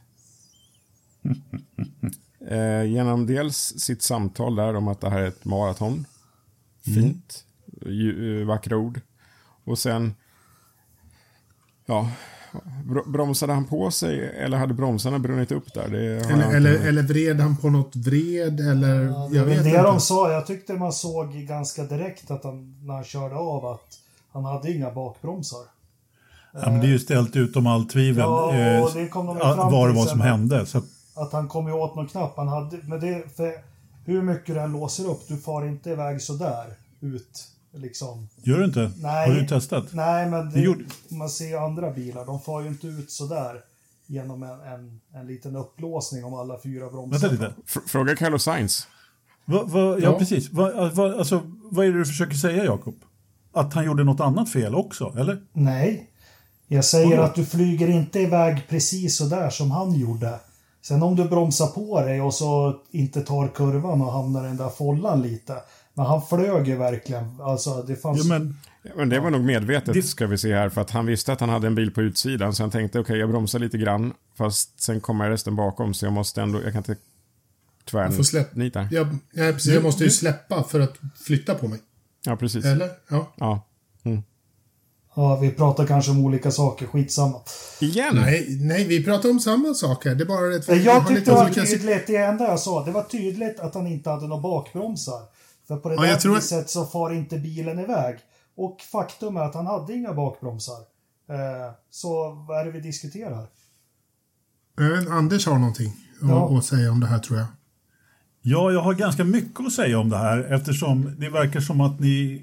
eh, 2.49 2.85
genom 2.85 3.27
dels 3.27 3.57
sitt 3.57 4.03
samtal 4.03 4.57
där 4.57 4.75
om 4.75 4.89
att 4.89 5.01
det 5.01 5.11
här 5.11 5.19
är 5.19 5.27
ett 5.27 5.45
maraton. 5.45 6.07
Fint. 6.85 7.45
Eh, 7.87 8.47
vackra 8.47 8.77
ord. 8.77 9.01
Och 9.65 9.79
sen, 9.79 10.15
ja, 11.87 12.11
bromsade 13.07 13.53
han 13.53 13.65
på 13.65 13.91
sig 13.91 14.29
eller 14.29 14.59
hade 14.59 14.75
bromsarna 14.75 15.19
brunnit 15.19 15.53
upp 15.53 15.75
där? 15.75 15.85
eller, 15.85 16.55
eller, 16.55 16.89
eller, 16.89 17.03
vred 17.03 17.41
han 17.41 17.57
på 17.57 17.71
något 17.71 17.97
vred 17.97 18.61
eller? 18.61 19.05
Ja, 19.05 19.29
jag 19.33 19.45
vet 19.45 19.65
det 19.65 19.71
inte. 19.71 19.83
de 19.83 20.01
sa. 20.01 20.33
Jag 20.33 20.47
tyckte 20.47 20.73
man 20.73 20.93
såg 20.93 21.33
ganska 21.33 21.85
direkt 21.85 22.31
att 22.31 22.45
han, 22.45 22.87
när 22.87 22.95
han 22.95 23.05
körde 23.05 23.35
av 23.35 23.67
att 23.67 23.99
han 24.33 24.45
hade 24.45 24.73
inga 24.73 24.91
bakbromsar. 24.91 25.78
Ja, 26.63 26.71
men 26.71 26.81
det 26.81 26.87
är 26.87 26.91
ju 26.91 26.99
ställt 26.99 27.37
utom 27.37 27.67
all 27.67 27.85
tvivel 27.85 28.25
ja, 28.25 28.55
eh, 28.55 28.95
det 28.95 29.09
kom 29.09 29.27
de 29.27 29.39
fram 29.39 29.73
var 29.73 29.89
det 29.89 29.95
var 29.95 30.07
som 30.07 30.21
hände. 30.21 30.67
Så. 30.67 30.83
Att 31.15 31.33
han 31.33 31.49
kom 31.49 31.67
ju 31.67 31.73
åt 31.73 31.97
någon 31.97 32.07
knapp. 32.07 32.37
Han 32.37 32.49
hade, 32.49 32.79
men 32.83 33.01
det, 33.01 33.37
för 33.37 33.53
hur 34.05 34.23
mycket 34.23 34.55
den 34.55 34.73
låser 34.73 35.11
upp, 35.11 35.29
du 35.29 35.37
far 35.37 35.67
inte 35.67 35.91
iväg 35.91 36.23
sådär 36.23 36.67
ut 37.01 37.49
Liksom. 37.73 38.29
Gör 38.43 38.59
du 38.59 38.65
inte? 38.65 38.91
Nej, 38.97 39.29
Har 39.31 39.41
du 39.41 39.47
testat? 39.47 39.85
Nej, 39.93 40.31
men 40.31 40.51
det, 40.51 40.61
gjorde... 40.61 40.85
man 41.09 41.29
ser 41.29 41.49
ju 41.49 41.57
andra 41.57 41.91
bilar. 41.91 42.27
De 42.27 42.41
far 42.41 42.61
ju 42.63 42.69
inte 42.69 42.87
ut 42.87 43.11
sådär 43.11 43.61
genom 44.07 44.43
en, 44.43 44.61
en, 44.61 45.01
en 45.15 45.27
liten 45.27 45.57
upplåsning 45.57 46.25
om 46.25 46.35
alla 46.35 46.59
fyra 46.63 46.91
bromsar. 46.91 47.29
Vänta 47.29 47.47
lite. 47.47 47.81
Fråga 47.87 48.17
Carlos 48.17 48.43
Sainz. 48.43 48.87
Va, 49.45 49.63
va, 49.63 49.81
ja, 49.81 49.99
Ja. 49.99 50.19
precis. 50.19 50.53
Va, 50.53 50.91
va, 50.95 51.15
alltså, 51.19 51.43
vad 51.71 51.87
är 51.87 51.93
det 51.93 51.99
du 51.99 52.05
försöker 52.05 52.35
säga, 52.35 52.65
Jakob? 52.65 52.95
Att 53.53 53.75
han 53.75 53.85
gjorde 53.85 54.05
något 54.05 54.21
annat 54.21 54.53
fel 54.53 54.75
också, 54.75 55.15
eller? 55.19 55.43
Nej. 55.53 56.11
Jag 56.69 56.85
säger 56.85 57.19
att 57.19 57.35
du 57.35 57.45
flyger 57.45 57.89
inte 57.89 58.21
iväg 58.21 58.63
precis 58.69 59.17
så 59.17 59.25
där 59.25 59.51
som 59.51 59.71
han 59.71 59.95
gjorde. 59.95 60.41
Sen 60.83 61.03
om 61.03 61.17
du 61.17 61.25
bromsar 61.25 61.67
på 61.67 62.01
dig 62.01 62.21
och 62.21 62.35
så 62.35 62.81
inte 62.91 63.21
tar 63.21 63.49
kurvan 63.49 64.03
och 64.03 64.13
hamnar 64.13 64.45
i 64.45 64.47
den 64.47 64.57
där 64.57 64.69
follan 64.69 65.23
lite. 65.23 65.57
Men 65.95 66.07
han 66.07 66.23
flög 66.27 66.69
ju 66.69 66.77
verkligen. 66.77 67.41
Alltså 67.41 67.83
det 67.83 67.97
fanns... 67.97 68.19
Jo, 68.23 68.29
men, 68.29 68.57
Ja, 68.83 68.91
Men 68.97 69.09
det 69.09 69.21
var 69.21 69.31
nog 69.31 69.41
medvetet 69.45 69.95
Det- 69.95 70.03
ska 70.03 70.27
vi 70.27 70.39
se 70.39 70.55
här 70.55 70.69
för 70.69 70.81
att 70.81 70.91
han 70.91 71.07
visste 71.07 71.33
att 71.33 71.41
han 71.41 71.49
hade 71.49 71.67
en 71.67 71.75
bil 71.75 71.91
på 71.91 72.03
utsidan 72.03 72.55
så 72.55 72.63
han 72.63 72.71
tänkte 72.71 72.99
okej 73.01 73.19
jag 73.19 73.31
bromsar 73.31 73.59
lite 73.59 73.79
grann 73.79 74.13
fast 74.39 74.83
sen 74.83 75.01
kommer 75.01 75.31
resten 75.31 75.57
bakom 75.57 75.95
så 75.95 76.07
jag 76.07 76.13
måste 76.13 76.43
ändå, 76.43 76.63
jag 76.63 76.73
kan 76.73 76.81
inte 76.81 76.97
tvärnita. 77.91 78.89
Jag, 78.91 79.17
nej, 79.33 79.53
precis, 79.53 79.73
jag 79.75 79.83
måste 79.83 80.05
ju 80.05 80.11
släppa 80.11 80.65
för 80.65 80.81
att 80.81 80.95
flytta 81.27 81.55
på 81.55 81.69
mig. 81.69 81.79
Ja, 82.25 82.37
precis. 82.37 82.65
Eller? 82.65 82.91
Ja. 83.11 83.33
Ja. 83.37 83.68
Ja, 85.21 85.37
vi 85.37 85.51
pratar 85.51 85.87
kanske 85.87 86.11
om 86.11 86.25
olika 86.25 86.51
saker. 86.51 86.87
Skitsamma. 86.87 87.41
Igen? 87.81 88.17
Nej, 88.17 88.47
nej, 88.61 88.85
vi 88.87 89.05
pratar 89.05 89.31
om 89.31 89.41
samma 89.41 89.75
sak 89.75 90.05
här. 90.05 90.15
Det 90.15 90.25
är 90.25 90.27
bara 90.27 90.47
det 90.47 90.57
att 90.57 90.85
Jag 90.85 91.09
tyckte 91.09 91.25
det 91.31 91.35
var 91.37 91.45
olika... 91.45 91.63
tydligt, 91.63 92.07
det 92.07 92.17
enda 92.17 92.45
jag 92.49 92.61
sa, 92.61 92.85
det 92.85 92.91
var 92.91 93.03
tydligt 93.03 93.61
att 93.61 93.75
han 93.75 93.87
inte 93.87 94.11
hade 94.11 94.27
några 94.27 94.43
bakbromsar. 94.43 95.23
För 95.69 95.77
på 95.77 95.89
det 95.89 95.95
Ja, 95.95 96.01
där 96.03 96.09
jag 96.09 96.21
tror 96.21 96.37
att- 96.37 96.43
viset 96.43 96.71
så 96.71 96.85
far 96.87 97.13
inte 97.13 97.39
bilen 97.39 97.79
iväg. 97.79 98.17
Och 98.57 98.81
faktum 98.93 99.37
är 99.37 99.41
att 99.41 99.55
han 99.55 99.67
hade 99.67 99.93
inga 99.95 100.13
bakbromsar. 100.15 100.79
Eh, 101.31 101.73
så 101.91 102.31
vad 102.49 102.61
är 102.61 102.65
det 102.65 102.71
vi 102.71 102.81
diskuterar? 102.81 103.47
Eh, 104.81 105.13
Anders 105.17 105.47
har 105.47 105.59
någonting 105.59 105.93
att- 106.23 106.29
Ja. 106.29 106.59
att 106.59 106.65
säga 106.65 106.91
om 106.93 107.01
det 107.01 107.07
här 107.07 107.19
tror 107.19 107.39
jag. 107.39 107.47
Ja, 108.43 108.73
jag 108.73 108.81
har 108.81 108.95
ganska 108.95 109.25
mycket 109.25 109.61
att 109.67 109.73
säga 109.73 109.99
om 109.99 110.11
det 110.11 110.17
här 110.19 110.53
eftersom 110.55 111.15
det 111.19 111.29
verkar 111.29 111.61
som 111.61 111.81
att 111.81 112.01
ni 112.01 112.43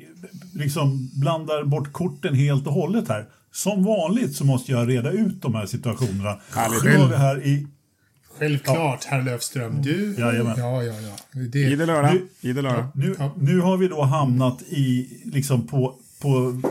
liksom 0.53 1.09
blandar 1.13 1.63
bort 1.63 1.91
korten 1.93 2.35
helt 2.35 2.67
och 2.67 2.73
hållet 2.73 3.07
här. 3.09 3.25
Som 3.51 3.83
vanligt 3.83 4.35
så 4.35 4.45
måste 4.45 4.71
jag 4.71 4.89
reda 4.89 5.11
ut 5.11 5.41
de 5.41 5.55
här 5.55 5.65
situationerna. 5.65 6.39
Härligt. 6.53 6.83
Nu 6.83 6.97
har 6.97 7.07
vi 7.07 7.15
här 7.15 7.45
i 7.45 7.67
Självklart, 8.39 9.03
herr 9.03 9.21
Löfström. 9.21 9.81
Du... 9.81 10.15
Jajamän. 10.19 10.55
Ja, 10.57 10.83
ja, 10.83 10.93
ja. 11.01 11.39
Det, 11.51 11.59
Idel 11.59 11.89
öra. 11.89 12.13
Nu-. 12.13 12.27
Nu, 12.93 13.15
Ja. 13.19 13.31
nu 13.37 13.59
har 13.59 13.77
vi 13.77 13.87
då 13.87 14.01
hamnat 14.01 14.61
i, 14.61 15.07
liksom 15.25 15.67
på, 15.67 15.95
på 16.21 16.61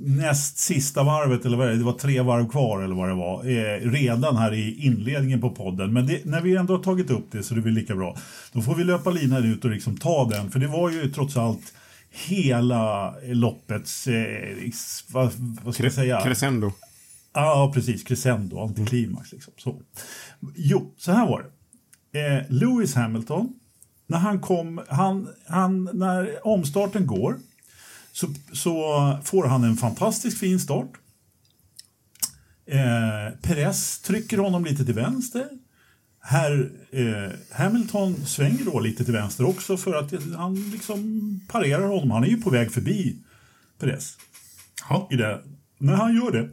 näst 0.00 0.58
sista 0.58 1.02
varvet, 1.02 1.44
eller 1.44 1.56
vad 1.56 1.68
det, 1.68 1.76
det 1.76 1.84
var 1.84 1.92
tre 1.92 2.20
varv 2.20 2.48
kvar 2.48 2.82
eller 2.82 2.94
vad 2.94 3.08
det 3.08 3.14
var, 3.14 3.44
eh, 3.44 3.90
redan 3.90 4.36
här 4.36 4.54
i 4.54 4.86
inledningen 4.86 5.40
på 5.40 5.50
podden. 5.50 5.92
Men 5.92 6.06
det, 6.06 6.24
när 6.24 6.40
vi 6.40 6.56
ändå 6.56 6.76
har 6.76 6.82
tagit 6.82 7.10
upp 7.10 7.26
det 7.30 7.42
så 7.42 7.54
det 7.54 7.60
är 7.60 7.62
väl 7.62 7.72
lika 7.72 7.94
bra. 7.94 8.16
Då 8.52 8.62
får 8.62 8.74
vi 8.74 8.84
löpa 8.84 9.10
linan 9.10 9.44
ut 9.44 9.64
och 9.64 9.70
liksom 9.70 9.96
ta 9.96 10.28
den, 10.28 10.50
för 10.50 10.58
det 10.58 10.66
var 10.66 10.90
ju 10.90 11.10
trots 11.10 11.36
allt 11.36 11.72
hela 12.10 13.14
loppets, 13.22 14.06
eh, 14.06 14.56
vad, 15.12 15.32
vad 15.62 15.74
ska 15.74 15.84
jag 15.84 15.92
säga? 15.92 16.20
Crescendo. 16.20 16.72
Ja, 17.32 17.70
precis. 17.74 18.04
Crescendo, 18.04 18.60
antiklimax. 18.60 19.32
Liksom. 19.32 19.52
Så. 19.56 19.82
Jo, 20.56 20.94
så 20.96 21.12
här 21.12 21.26
var 21.26 21.42
det. 21.42 21.48
Eh, 22.20 22.42
Lewis 22.48 22.94
Hamilton, 22.94 23.54
när 24.06 24.18
han 24.18 24.40
kom, 24.40 24.80
han, 24.88 25.28
han, 25.46 25.88
när 25.92 26.46
omstarten 26.46 27.06
går 27.06 27.36
så, 28.12 28.34
så 28.52 28.72
får 29.24 29.46
han 29.46 29.64
en 29.64 29.76
fantastiskt 29.76 30.38
fin 30.38 30.60
start. 30.60 30.90
Eh, 32.66 33.38
Perez 33.42 33.98
trycker 33.98 34.38
honom 34.38 34.64
lite 34.64 34.84
till 34.84 34.94
vänster. 34.94 35.48
Herr 36.20 36.70
eh, 36.90 37.32
Hamilton 37.50 38.26
svänger 38.26 38.64
då 38.64 38.80
lite 38.80 39.04
till 39.04 39.14
vänster 39.14 39.44
också 39.48 39.76
för 39.76 39.94
att 39.94 40.12
han 40.36 40.70
liksom 40.70 41.40
parerar 41.48 41.86
honom. 41.86 42.10
Han 42.10 42.24
är 42.24 42.28
ju 42.28 42.40
på 42.40 42.50
väg 42.50 42.72
förbi 42.72 43.16
Perez 43.78 44.16
ja. 44.88 45.08
i 45.10 45.16
det. 45.16 45.42
När 45.78 45.94
han 45.94 46.14
gör 46.14 46.32
det 46.32 46.50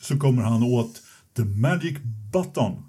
så 0.00 0.18
kommer 0.18 0.42
han 0.42 0.62
åt 0.62 1.02
the 1.36 1.44
magic 1.44 1.98
button. 2.32 2.84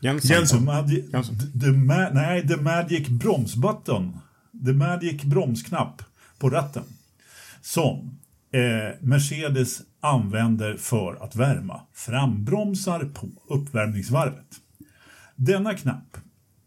Jensson. 0.00 0.58
The 0.58 0.64
magic, 0.64 1.04
Jansson. 1.12 1.38
the, 1.38 1.60
the 1.60 1.72
ma, 1.72 2.08
nej, 2.12 2.48
the 2.48 2.56
magic 2.56 3.08
bromsbutton. 3.08 4.18
The 4.64 4.72
magic 4.72 5.22
bromsknapp 5.22 6.02
på 6.38 6.50
ratten. 6.50 6.84
Som 7.68 8.18
eh, 8.52 8.94
Mercedes 9.00 9.80
använder 10.00 10.76
för 10.76 11.24
att 11.24 11.36
värma 11.36 11.80
frambromsar 11.92 13.04
på 13.04 13.28
uppvärmningsvarvet. 13.54 14.46
Denna 15.36 15.74
knapp 15.74 16.16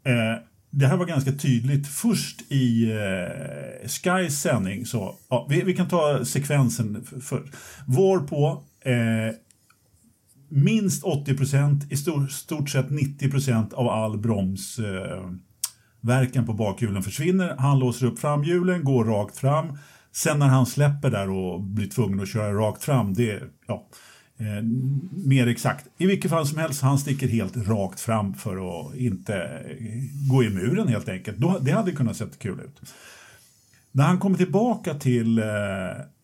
Eh, 0.04 0.44
det 0.70 0.88
här 0.88 0.98
var 0.98 1.06
ganska 1.06 1.32
tydligt 1.32 1.88
först 1.88 2.42
i 2.52 2.92
eh, 2.92 3.88
Skys 3.88 4.42
sändning. 4.42 4.86
Så, 4.86 5.16
ja, 5.30 5.48
vi, 5.50 5.62
vi 5.62 5.76
kan 5.76 5.88
ta 5.88 6.26
sekvensen 6.26 7.06
först. 7.22 7.54
Vår 7.88 8.20
Varpå 8.20 8.64
eh, 8.82 9.36
minst 10.50 11.04
80 11.04 11.38
procent, 11.38 11.92
i 11.92 11.98
stor, 11.98 12.28
stort 12.28 12.70
sett 12.70 12.92
90 12.92 13.32
procent 13.32 13.74
av 13.74 13.90
all 13.90 14.18
bromsverkan 14.18 15.26
eh, 15.26 15.32
verkan 16.02 16.46
på 16.46 16.54
bakhjulen 16.54 17.04
försvinner. 17.04 17.56
Han 17.58 17.80
låser 17.80 18.06
upp 18.06 18.20
framhjulen, 18.20 18.84
går 18.84 19.06
rakt 19.06 19.38
fram. 19.38 19.78
Sen 20.12 20.40
när 20.40 20.48
han 20.48 20.66
släpper 20.66 21.10
där 21.12 21.30
och 21.30 21.62
blir 21.62 21.88
tvungen 21.88 22.20
att 22.20 22.30
köra 22.30 22.54
rakt 22.54 22.84
fram, 22.84 23.14
det 23.14 23.32
är 23.32 23.44
ja, 23.68 23.88
eh, 24.38 24.64
mer 25.12 25.48
exakt. 25.48 25.86
I 25.98 26.06
vilket 26.06 26.32
fall 26.32 26.48
som 26.48 26.58
helst, 26.58 26.82
han 26.82 27.00
sticker 27.00 27.28
helt 27.28 27.58
rakt 27.58 28.00
fram 28.00 28.34
för 28.34 28.88
att 28.88 28.96
inte 28.96 29.64
gå 30.32 30.44
i 30.44 30.50
muren 30.50 30.88
helt 30.88 31.10
enkelt. 31.10 31.38
Då, 31.38 31.58
det 31.62 31.72
hade 31.72 31.92
kunnat 31.92 32.18
se 32.18 32.26
kul 32.40 32.60
ut. 32.60 32.82
När 33.92 34.04
han 34.04 34.20
kommer 34.20 34.38
tillbaka 34.38 34.94
till 34.94 35.40
eh, 35.40 35.46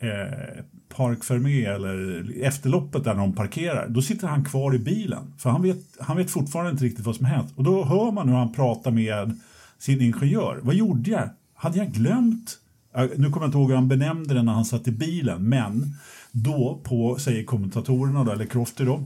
eh, 0.09 0.63
Park 0.95 1.23
Fermé 1.23 1.65
eller 1.65 2.25
efterloppet 2.41 3.03
där 3.03 3.15
de 3.15 3.33
parkerar, 3.33 3.87
då 3.87 4.01
sitter 4.01 4.27
han 4.27 4.45
kvar 4.45 4.75
i 4.75 4.79
bilen. 4.79 5.33
För 5.37 5.49
han 5.49 5.61
vet, 5.61 5.77
han 5.99 6.17
vet 6.17 6.31
fortfarande 6.31 6.71
inte 6.71 6.83
riktigt 6.83 7.05
vad 7.05 7.15
som 7.15 7.25
hänt. 7.25 7.53
Och 7.55 7.63
då 7.63 7.85
hör 7.85 8.11
man 8.11 8.29
hur 8.29 8.35
han 8.35 8.53
pratar 8.53 8.91
med 8.91 9.39
sin 9.79 10.01
ingenjör. 10.01 10.59
Vad 10.61 10.75
gjorde 10.75 11.11
jag? 11.11 11.29
Hade 11.55 11.77
jag 11.77 11.91
glömt? 11.91 12.57
Nu 12.97 13.29
kommer 13.29 13.45
jag 13.45 13.47
inte 13.47 13.57
ihåg 13.57 13.69
hur 13.69 13.75
han 13.75 13.87
benämnde 13.87 14.33
det 14.33 14.43
när 14.43 14.53
han 14.53 14.65
satt 14.65 14.87
i 14.87 14.91
bilen, 14.91 15.49
men 15.49 15.95
då 16.31 16.81
på, 16.83 17.17
säger 17.19 17.43
kommentatorerna 17.43 18.23
då, 18.23 18.31
eller 18.31 18.45
Crofty 18.45 18.85
då, 18.85 19.03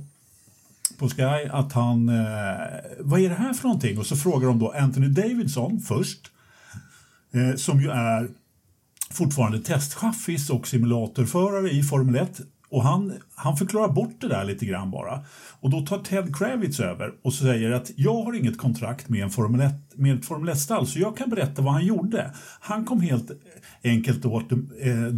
på 0.98 1.10
Sky, 1.10 1.50
att 1.52 1.74
han, 1.74 2.10
eh, 2.10 2.56
vad 3.00 3.22
är 3.22 3.30
det 3.30 3.36
här 3.36 3.54
för 3.54 3.64
någonting? 3.64 4.00
Och 4.00 4.06
så 4.06 4.16
frågar 4.16 4.48
de 4.48 4.60
då 4.60 4.72
Anthony 4.72 5.08
Davidson 5.08 5.80
först, 5.80 6.32
eh, 7.32 7.56
som 7.56 7.82
ju 7.82 7.90
är 7.90 8.30
fortfarande 9.10 9.60
testchaffis 9.60 10.50
och 10.50 10.68
simulatorförare 10.68 11.70
i 11.70 11.84
Formel 11.84 12.16
1. 12.16 12.42
Och 12.72 12.84
han, 12.84 13.14
han 13.36 13.58
förklarar 13.58 13.88
bort 13.88 14.16
det 14.22 14.28
där 14.28 14.44
lite 14.44 14.66
grann 14.66 14.92
bara. 14.92 15.20
Och 15.60 15.70
då 15.70 15.82
tar 15.82 15.98
Ted 15.98 16.36
Kravitz 16.36 16.80
över 16.80 17.12
och 17.22 17.34
säger 17.34 17.72
att 17.72 17.92
jag 17.96 18.24
har 18.24 18.34
inget 18.34 18.58
kontrakt 18.58 19.10
med, 19.10 19.24
en 19.24 19.30
Formel 19.30 19.62
1, 19.62 19.74
med 19.96 20.18
ett 20.18 20.26
Formel 20.26 20.54
1-stall 20.54 20.88
så 20.88 21.00
jag 21.00 21.18
kan 21.18 21.30
berätta 21.30 21.62
vad 21.62 21.74
han 21.74 21.86
gjorde. 21.86 22.32
Han 22.60 22.86
kom 22.86 23.02
helt 23.02 23.32
enkelt 23.84 24.26
åt 24.26 24.52
eh, 24.52 24.58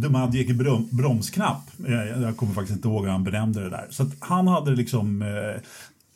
The 0.02 0.08
Magic 0.08 0.58
brom, 0.58 0.88
bromsknapp. 0.90 1.70
Eh, 1.86 2.22
jag 2.22 2.36
kommer 2.36 2.54
faktiskt 2.54 2.76
inte 2.76 2.88
ihåg 2.88 3.04
hur 3.04 3.10
han 3.10 3.24
benämnde 3.24 3.62
det 3.62 3.70
där. 3.70 3.86
Så 3.90 4.02
att 4.02 4.12
han 4.20 4.48
hade 4.48 4.70
liksom 4.70 5.22
eh, 5.22 5.62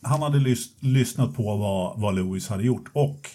han 0.02 0.22
hade 0.22 0.38
lys, 0.38 0.68
lyssnat 0.80 1.36
på 1.36 1.56
vad, 1.56 2.00
vad 2.00 2.14
Lewis 2.14 2.48
hade 2.48 2.62
gjort 2.62 2.90
och 2.92 3.30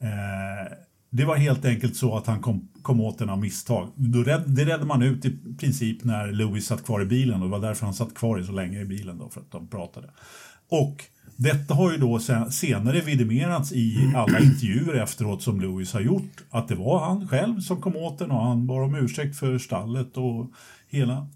eh, 0.00 0.72
det 1.10 1.24
var 1.24 1.36
helt 1.36 1.64
enkelt 1.64 1.96
så 1.96 2.16
att 2.16 2.26
han 2.26 2.40
kom, 2.40 2.68
kom 2.88 3.00
åt 3.00 3.18
den 3.18 3.30
av 3.30 3.38
misstag. 3.38 3.88
Då 3.94 4.22
rädd, 4.22 4.42
det 4.46 4.64
räddade 4.64 4.84
man 4.84 5.02
ut 5.02 5.24
i 5.24 5.36
princip 5.58 6.04
när 6.04 6.32
Lewis 6.32 6.66
satt 6.66 6.84
kvar 6.84 7.02
i 7.02 7.04
bilen 7.04 7.34
och 7.42 7.48
det 7.48 7.52
var 7.58 7.68
därför 7.68 7.84
han 7.84 7.94
satt 7.94 8.14
kvar 8.14 8.38
i 8.40 8.44
så 8.44 8.52
länge 8.52 8.80
i 8.80 8.84
bilen 8.84 9.18
då, 9.18 9.28
för 9.28 9.40
att 9.40 9.50
de 9.50 9.66
pratade. 9.68 10.06
Och 10.70 11.04
detta 11.36 11.74
har 11.74 11.92
ju 11.92 11.98
då 11.98 12.18
sen, 12.18 12.52
senare 12.52 13.00
vidimerats 13.00 13.72
i 13.72 14.12
alla 14.16 14.38
intervjuer 14.38 14.94
efteråt 15.02 15.42
som 15.42 15.60
Lewis 15.60 15.92
har 15.92 16.00
gjort. 16.00 16.44
Att 16.50 16.68
det 16.68 16.74
var 16.74 16.98
han 17.04 17.28
själv 17.28 17.60
som 17.60 17.80
kom 17.80 17.96
åt 17.96 18.18
den 18.18 18.30
och 18.30 18.42
han 18.44 18.66
bad 18.66 18.82
om 18.84 18.94
ursäkt 18.94 19.36
för 19.38 19.58
stallet 19.58 20.16
och 20.16 20.46
hela 20.88 21.26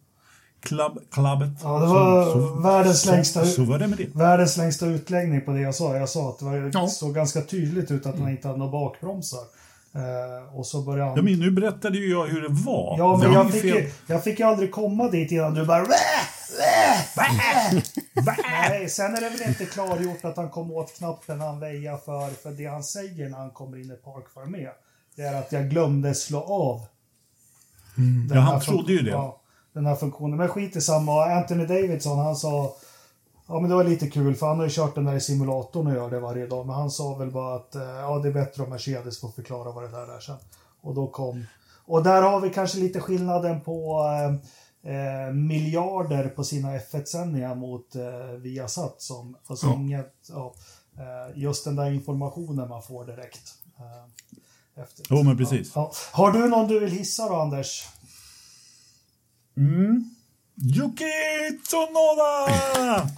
klubb, 0.61 0.99
klubbet. 1.11 1.59
Ja, 1.63 1.81
det 1.81 1.87
var 1.87 2.63
världens 2.63 3.07
längsta- 3.07 3.45
Så, 3.45 3.51
så 3.53 3.65
var 3.65 3.79
det 3.79 3.87
med 3.89 3.99
det. 3.99 4.15
Världens 4.17 4.57
längsta 4.57 4.87
utläggning 4.87 5.41
på 5.41 5.51
det 5.53 5.61
jag 5.61 5.75
sa. 5.75 5.97
Jag 5.97 6.09
sa 6.09 6.29
att 6.31 6.39
det 6.39 6.45
var, 6.45 6.71
Ja. 6.75 6.87
såg 6.89 7.15
ganska 7.15 7.41
tydligt 7.43 7.91
ut 7.91 8.07
att 8.07 8.19
han 8.19 8.29
inte 8.31 8.49
hade 8.49 8.59
några 8.59 8.73
bakbromsar. 8.73 9.41
Eh, 9.95 10.57
och 10.59 10.67
så 10.67 10.83
började 10.83 11.09
han... 11.09 11.17
Ja, 11.17 11.23
men 11.23 11.41
nu 11.41 11.51
berättade 11.51 11.99
ju 11.99 12.11
jag 12.11 12.27
hur 12.27 12.43
det 12.43 12.49
var. 12.49 12.99
Ja, 12.99 13.17
men 13.17 13.33
jag 13.33 13.53
fick, 13.53 13.65
ju, 13.65 13.91
jag 14.07 14.25
fick 14.25 14.39
ju 14.39 14.47
aldrig 14.47 14.73
komma 14.73 15.09
dit 15.09 15.33
innan 15.33 15.55
du 15.55 15.67
bara... 15.67 15.87
Nej, 18.51 18.89
sen 18.89 19.17
är 19.17 19.21
det 19.21 19.29
väl 19.29 19.49
inte 19.49 19.65
klargjort 19.65 20.25
att 20.25 20.37
han 20.37 20.51
kom 20.51 20.73
åt 20.73 20.97
knappen 20.97 21.41
han 21.41 21.61
väjar 21.61 21.97
för, 21.97 22.31
för 22.31 22.51
det 22.51 22.67
han 22.67 22.85
säger 22.85 23.29
när 23.29 23.39
han 23.39 23.51
kommer 23.51 23.77
in 23.77 23.91
i 23.91 23.97
Park 23.97 24.25
Fermé. 24.35 24.69
Det 25.17 25.23
är 25.23 25.35
att 25.35 25.53
jag 25.53 25.71
glömde 25.71 26.15
slå 26.15 26.41
av. 26.41 26.81
den 27.95 28.31
Ja, 28.37 28.41
han 28.41 28.61
trodde 28.61 28.93
ju 28.93 29.03
det. 29.03 29.11
Ja, 29.11 29.41
den 29.73 29.87
här 29.87 29.97
funktionen. 29.97 30.37
Men 30.37 30.49
skit 30.49 30.77
i 30.77 30.81
samma. 30.81 31.25
Anthony 31.25 31.67
Davidson, 31.67 32.19
han 32.19 32.37
sa... 32.37 32.75
Ja, 33.53 33.61
men 33.61 33.71
det 33.71 33.77
var 33.77 33.85
lite 33.85 34.11
kul 34.11 34.35
för 34.35 34.47
han 34.47 34.57
har 34.59 34.65
ju 34.65 34.71
kört 34.71 34.95
den 34.95 35.05
där 35.05 35.15
i 35.15 35.21
simulatorn 35.21 35.87
och 35.87 35.93
gör 35.95 36.11
det 36.11 36.21
varje 36.21 36.47
dag. 36.47 36.67
Men 36.67 36.77
han 36.77 36.91
sa 36.91 37.15
väl 37.15 37.31
bara 37.31 37.57
att 37.57 37.75
eh, 37.75 37.83
ja, 37.83 38.19
det 38.19 38.29
är 38.29 38.33
bättre 38.33 38.63
om 38.63 38.71
Mercedes 38.71 39.21
får 39.21 39.29
förklara 39.29 39.73
vad 39.73 39.83
det 39.85 39.91
där 39.91 40.17
är 40.17 40.21
sen. 40.21 40.37
Och 40.81 40.95
då 40.95 41.07
kom... 41.07 41.45
Och 41.85 42.03
där 42.03 42.23
har 42.23 42.41
vi 42.41 42.51
kanske 42.51 42.79
lite 42.79 43.01
skillnaden 43.01 43.61
på 43.61 44.05
eh, 44.85 44.95
eh, 44.95 45.33
miljarder 45.33 46.29
på 46.29 46.45
sina 46.45 46.79
F1-sändningar 46.79 47.55
mot 47.55 47.95
eh, 47.95 48.27
Viasat 48.39 49.03
som... 49.03 49.37
Alltså 49.47 49.67
Ja. 49.67 49.75
inget... 49.75 50.15
Ja, 50.29 50.55
eh, 50.97 51.39
just 51.39 51.65
den 51.65 51.77
där 51.77 51.91
informationen 51.91 52.69
man 52.69 52.83
får 52.83 53.05
direkt. 53.05 53.55
Eh, 53.79 54.83
efter. 54.83 55.07
Jo, 55.11 55.23
men 55.23 55.37
precis. 55.37 55.73
Ja. 55.75 55.93
Har 56.13 56.33
du 56.33 56.49
någon 56.49 56.69
du 56.69 56.81
vill 56.81 56.91
hissa 56.91 57.29
då, 57.29 57.35
Anders? 57.35 57.89
Mm. 59.57 60.11
Yuki 60.77 61.05
Tsunoda! 61.65 63.09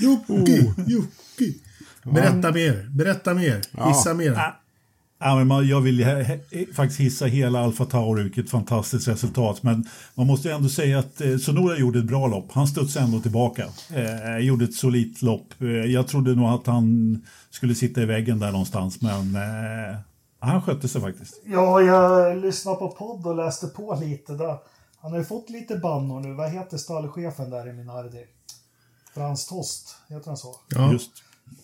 Jocke, 0.00 0.74
Jocke. 0.86 1.54
Berätta 2.04 2.52
mer, 2.52 2.88
berätta 2.90 3.34
mer, 3.34 3.60
gissa 3.88 4.14
mer. 4.14 4.32
Ah. 4.32 4.58
Ja, 5.24 5.36
men 5.36 5.46
man, 5.46 5.68
jag 5.68 5.80
vill 5.80 6.06
faktiskt 6.74 7.00
hissa 7.00 7.26
hela 7.26 7.60
Alfa 7.60 7.84
Tauri, 7.84 8.22
vilket 8.22 8.50
fantastiskt 8.50 9.08
resultat. 9.08 9.62
Men 9.62 9.84
man 10.14 10.26
måste 10.26 10.52
ändå 10.52 10.68
säga 10.68 10.98
att 10.98 11.20
eh, 11.20 11.36
Sonora 11.36 11.78
gjorde 11.78 11.98
ett 11.98 12.04
bra 12.04 12.26
lopp. 12.26 12.52
Han 12.52 12.66
studsade 12.66 13.04
ändå 13.04 13.20
tillbaka. 13.20 13.66
Eh, 13.94 14.38
gjorde 14.38 14.64
ett 14.64 14.74
solitt 14.74 15.22
lopp. 15.22 15.54
Eh, 15.60 15.68
jag 15.68 16.08
trodde 16.08 16.34
nog 16.34 16.48
att 16.48 16.66
han 16.66 17.20
skulle 17.50 17.74
sitta 17.74 18.02
i 18.02 18.06
väggen 18.06 18.38
där 18.38 18.50
någonstans, 18.52 19.00
men 19.00 19.36
eh, 19.36 19.96
han 20.48 20.62
skötte 20.62 20.88
sig 20.88 21.00
faktiskt. 21.00 21.40
Ja, 21.44 21.80
jag 21.80 22.36
lyssnade 22.38 22.76
på 22.76 22.88
podd 22.88 23.26
och 23.26 23.36
läste 23.36 23.66
på 23.66 23.98
lite. 24.00 24.32
Där. 24.32 24.58
Han 25.00 25.10
har 25.12 25.18
ju 25.18 25.24
fått 25.24 25.50
lite 25.50 25.76
bannor 25.76 26.20
nu. 26.20 26.34
Vad 26.34 26.50
heter 26.50 26.76
stallchefen 26.76 27.50
där 27.50 27.68
i 27.68 27.72
Minardi? 27.72 28.26
Frans 29.14 29.46
Tost, 29.46 29.96
heter 30.08 30.26
han 30.26 30.36
så? 30.36 30.56
Ja. 30.68 30.92
Just. 30.92 31.10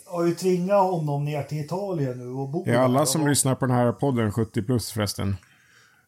Har 0.06 0.24
ju 0.24 0.34
tvingat 0.34 0.82
honom 0.82 1.24
ner 1.24 1.42
till 1.42 1.60
Italien 1.60 2.18
nu 2.18 2.28
och 2.28 2.48
bo 2.48 2.64
Det 2.64 2.70
är 2.70 2.78
alla 2.78 2.98
där. 2.98 3.06
som 3.06 3.22
och, 3.22 3.28
lyssnar 3.28 3.54
på 3.54 3.66
den 3.66 3.76
här 3.76 3.92
podden 3.92 4.32
70 4.32 4.62
plus 4.62 4.90
förresten. 4.92 5.36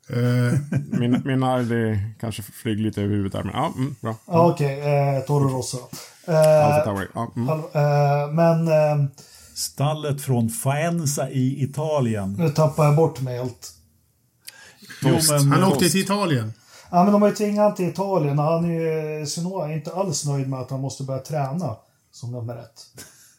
Eh, 0.09 0.79
Min, 0.99 1.41
det 1.69 2.01
kanske 2.21 2.43
flyger 2.43 2.83
lite 2.83 3.03
över 3.03 3.15
huvudet 3.15 3.33
där, 3.33 3.43
men 3.43 3.53
ja, 3.55 3.73
mm, 3.77 3.97
bra. 4.01 4.15
Ja, 4.27 4.51
okej. 4.51 4.81
Eh, 4.81 5.21
Toro 5.23 5.49
Rosso. 5.49 5.79
Alfa 6.27 6.79
Eh, 6.79 6.85
Tauri. 6.85 7.07
Ja, 7.15 7.33
mm. 7.37 7.49
eh, 7.49 8.33
men 8.33 8.69
eh, 8.69 9.09
Stallet 9.61 10.23
från 10.23 10.49
Faenza 10.49 11.31
i 11.31 11.63
Italien. 11.65 12.33
nu 12.33 12.49
tappar 12.49 12.85
jag 12.85 12.97
bort 12.97 13.21
mig 13.21 13.37
helt. 13.37 13.75
Jo, 15.03 15.19
men, 15.31 15.53
han 15.53 15.65
åkte 15.65 15.91
till 15.91 16.01
Italien. 16.01 16.53
Ja, 16.91 17.05
men 17.05 17.13
de 17.13 17.23
har 17.23 17.29
ju 17.29 17.35
tvingat 17.35 17.63
honom 17.63 17.77
till 17.77 17.89
Italien 17.89 18.39
och 18.39 18.45
han 18.45 18.65
är 18.65 19.19
ju, 19.19 19.27
Sinoa 19.27 19.69
är 19.69 19.73
inte 19.73 19.93
alls 19.93 20.27
nöjd 20.27 20.49
med 20.49 20.61
att 20.61 20.71
han 20.71 20.81
måste 20.81 21.03
börja 21.03 21.21
träna 21.21 21.77
som 22.13 22.33
nummer 22.33 22.57
ett. 22.57 22.87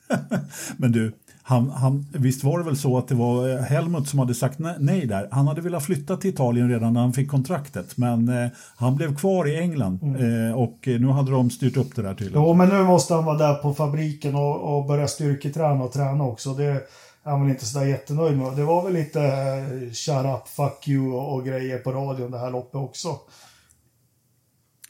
Men 0.78 0.92
du, 0.92 1.14
han, 1.44 1.70
han, 1.70 2.06
visst 2.14 2.44
var 2.44 2.60
det 2.60 2.66
väl 2.66 2.78
så 2.78 2.98
att 2.98 3.08
det 3.08 3.16
var 3.16 3.50
eh, 3.50 3.62
Helmut 3.62 4.08
som 4.08 4.20
hade 4.20 4.36
sagt 4.36 4.60
ne- 4.60 4.76
nej 4.80 5.06
där. 5.06 5.28
Han 5.32 5.48
hade 5.48 5.62
velat 5.62 5.86
flytta 5.86 6.18
till 6.18 6.30
Italien 6.30 6.70
redan 6.70 6.94
när 6.94 7.02
han 7.02 7.14
fick 7.14 7.30
kontraktet, 7.30 7.98
men 7.98 8.30
eh, 8.30 8.50
han 8.76 8.96
blev 8.96 9.16
kvar 9.16 9.48
i 9.48 9.60
England 9.60 10.00
eh, 10.04 10.56
och 10.56 10.88
eh, 10.88 11.00
nu 11.00 11.08
hade 11.08 11.32
de 11.32 11.50
styrt 11.50 11.78
upp 11.78 11.96
det 11.96 12.02
där 12.02 12.14
tydligen. 12.14 12.44
Jo, 12.44 12.54
men 12.54 12.70
nu 12.70 12.84
måste 12.84 13.14
han 13.14 13.26
vara 13.26 13.38
där 13.38 13.54
på 13.54 13.74
fabriken 13.74 14.36
och, 14.36 14.78
och 14.78 14.86
börja 14.86 15.08
styrketräna 15.08 15.84
och 15.84 15.92
träna 15.94 16.24
också. 16.24 16.54
Det 16.54 16.66
är 16.66 16.82
han 17.24 17.42
väl 17.42 17.50
inte 17.50 17.66
sådär 17.66 17.86
jättenöjd 17.86 18.38
med. 18.38 18.56
Det 18.56 18.64
var 18.64 18.84
väl 18.84 18.94
lite 18.94 19.22
eh, 19.22 19.92
shut 19.92 20.26
up, 20.26 20.48
fuck 20.48 20.88
you 20.88 21.14
och, 21.14 21.36
och 21.36 21.46
grejer 21.46 21.78
på 21.78 21.92
radion 21.92 22.32
det 22.32 22.40
här 22.40 22.52
loppet 22.52 22.76
också. 22.76 23.20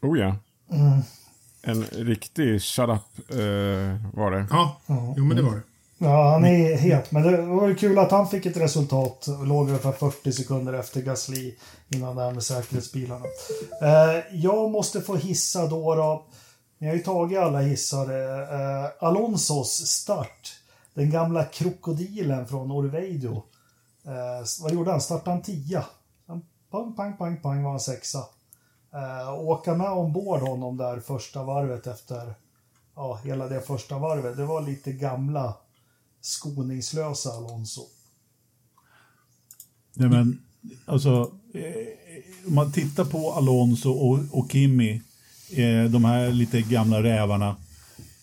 Oh 0.02 0.20
ja. 0.20 0.36
Mm. 0.72 1.00
En 1.64 1.84
riktig 1.84 2.62
shut 2.62 2.90
up 2.90 3.30
eh, 3.30 3.96
var 4.14 4.32
det. 4.32 4.48
Ja, 4.50 4.78
jo 5.18 5.26
men 5.26 5.38
det 5.38 5.44
var 5.44 5.52
det. 5.52 5.62
Ja, 6.04 6.30
han 6.30 6.46
är 6.46 6.78
het. 6.78 7.12
Men 7.12 7.24
det 7.24 7.42
var 7.42 7.68
ju 7.68 7.76
kul 7.76 8.00
att 8.00 8.12
han 8.12 8.28
fick 8.28 8.46
ett 8.46 8.58
resultat. 8.58 9.28
Låg 9.46 9.68
ungefär 9.68 9.92
40 9.92 10.32
sekunder 10.32 10.74
efter 10.74 11.02
Gasly 11.02 11.56
innan 11.90 12.16
det 12.16 12.22
här 12.22 12.32
med 12.32 12.44
säkerhetsbilarna. 12.44 13.26
Eh, 13.82 14.24
jag 14.32 14.72
måste 14.72 15.02
få 15.02 15.16
hissa 15.16 15.68
då. 15.68 15.96
då. 15.96 16.26
Ni 16.78 16.88
har 16.88 16.94
ju 16.94 17.00
tagit 17.00 17.40
alla 17.40 17.60
hissar. 17.60 18.06
Eh, 18.06 18.90
Alonsos 19.00 19.88
start. 19.88 20.54
Den 20.94 21.10
gamla 21.12 21.46
krokodilen 21.46 22.48
från 22.48 22.72
Orveido. 22.72 23.44
Eh, 24.06 24.46
vad 24.62 24.74
gjorde 24.74 24.92
han? 24.92 25.02
Startade 25.02 25.32
han 25.32 25.42
tia? 25.42 25.86
Pang, 26.72 26.96
pang, 26.96 27.18
pang, 27.18 27.38
pang 27.38 27.64
var 27.64 27.72
han 27.72 27.80
sexa. 27.80 28.24
Eh, 28.94 29.40
åka 29.40 29.74
med 29.74 29.90
ombord 29.90 30.40
honom 30.40 30.78
där 30.78 31.00
första 31.00 31.44
varvet 31.44 31.88
efter 31.88 32.34
ja, 32.96 33.20
hela 33.24 33.48
det 33.48 33.62
första 33.62 33.98
varvet. 33.98 34.38
Det 34.38 34.46
var 34.46 34.62
lite 34.62 34.92
gamla 34.92 35.54
skoningslösa 36.22 37.30
Alonso. 37.30 37.82
Nej, 39.94 40.10
men, 40.10 40.42
alltså, 40.86 41.32
eh, 41.54 42.48
om 42.48 42.56
man 42.56 42.72
tittar 42.72 43.06
på 43.06 43.34
Alonso 43.34 43.90
och, 43.92 44.20
och 44.32 44.52
Kimi, 44.52 45.02
eh, 45.50 45.84
de 45.84 46.06
här 46.06 46.32
lite 46.32 46.62
gamla 46.62 47.04
rävarna. 47.04 47.56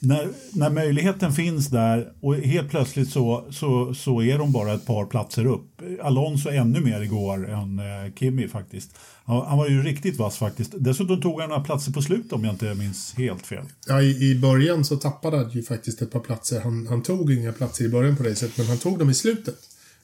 När, 0.00 0.28
när 0.52 0.70
möjligheten 0.70 1.32
finns 1.32 1.68
där 1.68 2.12
och 2.20 2.34
helt 2.36 2.70
plötsligt 2.70 3.10
så, 3.10 3.44
så, 3.50 3.94
så 3.94 4.22
är 4.22 4.38
de 4.38 4.52
bara 4.52 4.72
ett 4.74 4.86
par 4.86 5.04
platser 5.06 5.46
upp. 5.46 5.82
Alonso 6.02 6.48
ännu 6.50 6.80
mer 6.80 7.00
igår 7.00 7.50
än 7.50 7.78
eh, 7.78 8.12
Kimi 8.18 8.48
faktiskt. 8.48 8.90
Han, 9.24 9.46
han 9.46 9.58
var 9.58 9.68
ju 9.68 9.82
riktigt 9.82 10.18
vass 10.18 10.36
faktiskt. 10.36 10.72
Dessutom 10.78 11.20
tog 11.20 11.40
han 11.40 11.48
några 11.48 11.62
platser 11.62 11.92
på 11.92 12.02
slutet 12.02 12.32
om 12.32 12.44
jag 12.44 12.54
inte 12.54 12.74
minns 12.74 13.14
helt 13.16 13.46
fel. 13.46 13.64
Ja, 13.86 14.02
i, 14.02 14.30
I 14.30 14.38
början 14.38 14.84
så 14.84 14.96
tappade 14.96 15.36
han 15.36 15.50
ju 15.50 15.62
faktiskt 15.62 16.02
ett 16.02 16.12
par 16.12 16.20
platser. 16.20 16.60
Han, 16.60 16.86
han 16.86 17.02
tog 17.02 17.32
inga 17.32 17.52
platser 17.52 17.84
i 17.84 17.88
början 17.88 18.16
på 18.16 18.22
racet, 18.24 18.56
men 18.58 18.66
han 18.66 18.78
tog 18.78 18.98
dem 18.98 19.10
i 19.10 19.14
slutet. 19.14 19.56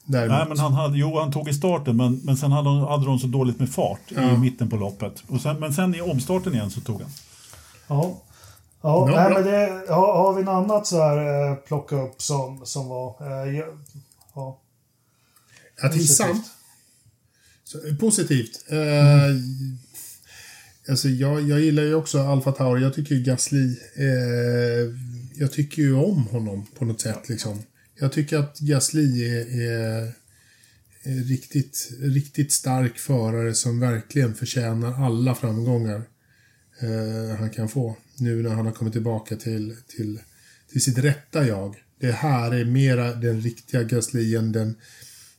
Däremot. 0.05 0.37
Nej, 0.37 0.45
men 0.47 0.59
han 0.59 0.73
hade, 0.73 0.97
jo, 0.97 1.19
han 1.19 1.31
tog 1.31 1.49
i 1.49 1.53
starten, 1.53 1.97
men, 1.97 2.21
men 2.23 2.37
sen 2.37 2.51
hade 2.51 2.69
de, 2.69 2.79
hade 2.79 3.05
de 3.05 3.19
så 3.19 3.27
dåligt 3.27 3.59
med 3.59 3.69
fart 3.69 4.11
i 4.11 4.15
Ja. 4.15 4.37
mitten 4.37 4.69
på 4.69 4.75
loppet. 4.75 5.23
Och 5.27 5.41
sen, 5.41 5.59
men 5.59 5.73
sen 5.73 5.95
i 5.95 6.01
omstarten 6.01 6.53
igen 6.53 6.69
så 6.71 6.81
tog 6.81 7.01
han. 7.01 7.11
Ja. 7.87 8.21
Ja, 8.81 9.07
nej, 9.15 9.33
men 9.33 9.43
det, 9.43 9.93
har, 9.93 10.17
har 10.17 10.33
vi 10.33 10.43
något 10.43 10.63
annat 10.63 10.87
så 10.87 11.01
här 11.01 11.49
eh, 11.51 11.55
plocka 11.55 11.95
upp 11.95 12.21
som, 12.21 12.65
som 12.65 12.87
var... 12.87 13.15
Eh, 13.21 13.63
ja, 14.35 14.61
Att 15.81 15.95
hissa. 15.95 16.23
positivt. 16.23 16.45
Så, 17.63 17.79
positivt. 17.99 18.65
Eh, 18.69 19.35
alltså 20.89 21.09
jag, 21.09 21.41
jag 21.41 21.59
gillar 21.59 21.83
ju 21.83 21.95
också 21.95 22.19
Alfa 22.19 22.51
Tauri. 22.51 22.81
Jag 22.81 22.93
tycker 22.93 23.15
ju 23.15 23.23
Gasly... 23.23 23.77
Eh, 23.95 24.95
jag 25.37 25.51
tycker 25.51 25.81
ju 25.81 25.95
om 25.95 26.27
honom 26.27 26.67
på 26.77 26.85
något 26.85 27.01
sätt 27.01 27.29
liksom. 27.29 27.63
Jag 27.99 28.11
tycker 28.11 28.37
att 28.37 28.59
Gasly 28.59 29.25
är, 29.25 29.61
är, 29.61 30.13
är 31.03 31.23
riktigt, 31.23 31.89
riktigt 31.99 32.51
stark 32.51 32.97
förare 32.97 33.53
som 33.53 33.79
verkligen 33.79 34.35
förtjänar 34.35 35.05
alla 35.05 35.35
framgångar 35.35 36.01
eh, 36.79 37.37
han 37.39 37.49
kan 37.49 37.69
få. 37.69 37.95
Nu 38.17 38.43
när 38.43 38.49
han 38.49 38.65
har 38.65 38.73
kommit 38.73 38.93
tillbaka 38.93 39.35
till, 39.35 39.75
till, 39.87 40.19
till 40.71 40.81
sitt 40.81 40.97
rätta 40.97 41.47
jag. 41.47 41.75
Det 41.99 42.11
här 42.11 42.51
är 42.51 42.65
mera 42.65 43.13
den 43.15 43.41
riktiga 43.41 43.83
Gasly 43.83 44.35
än 44.35 44.51
den 44.51 44.75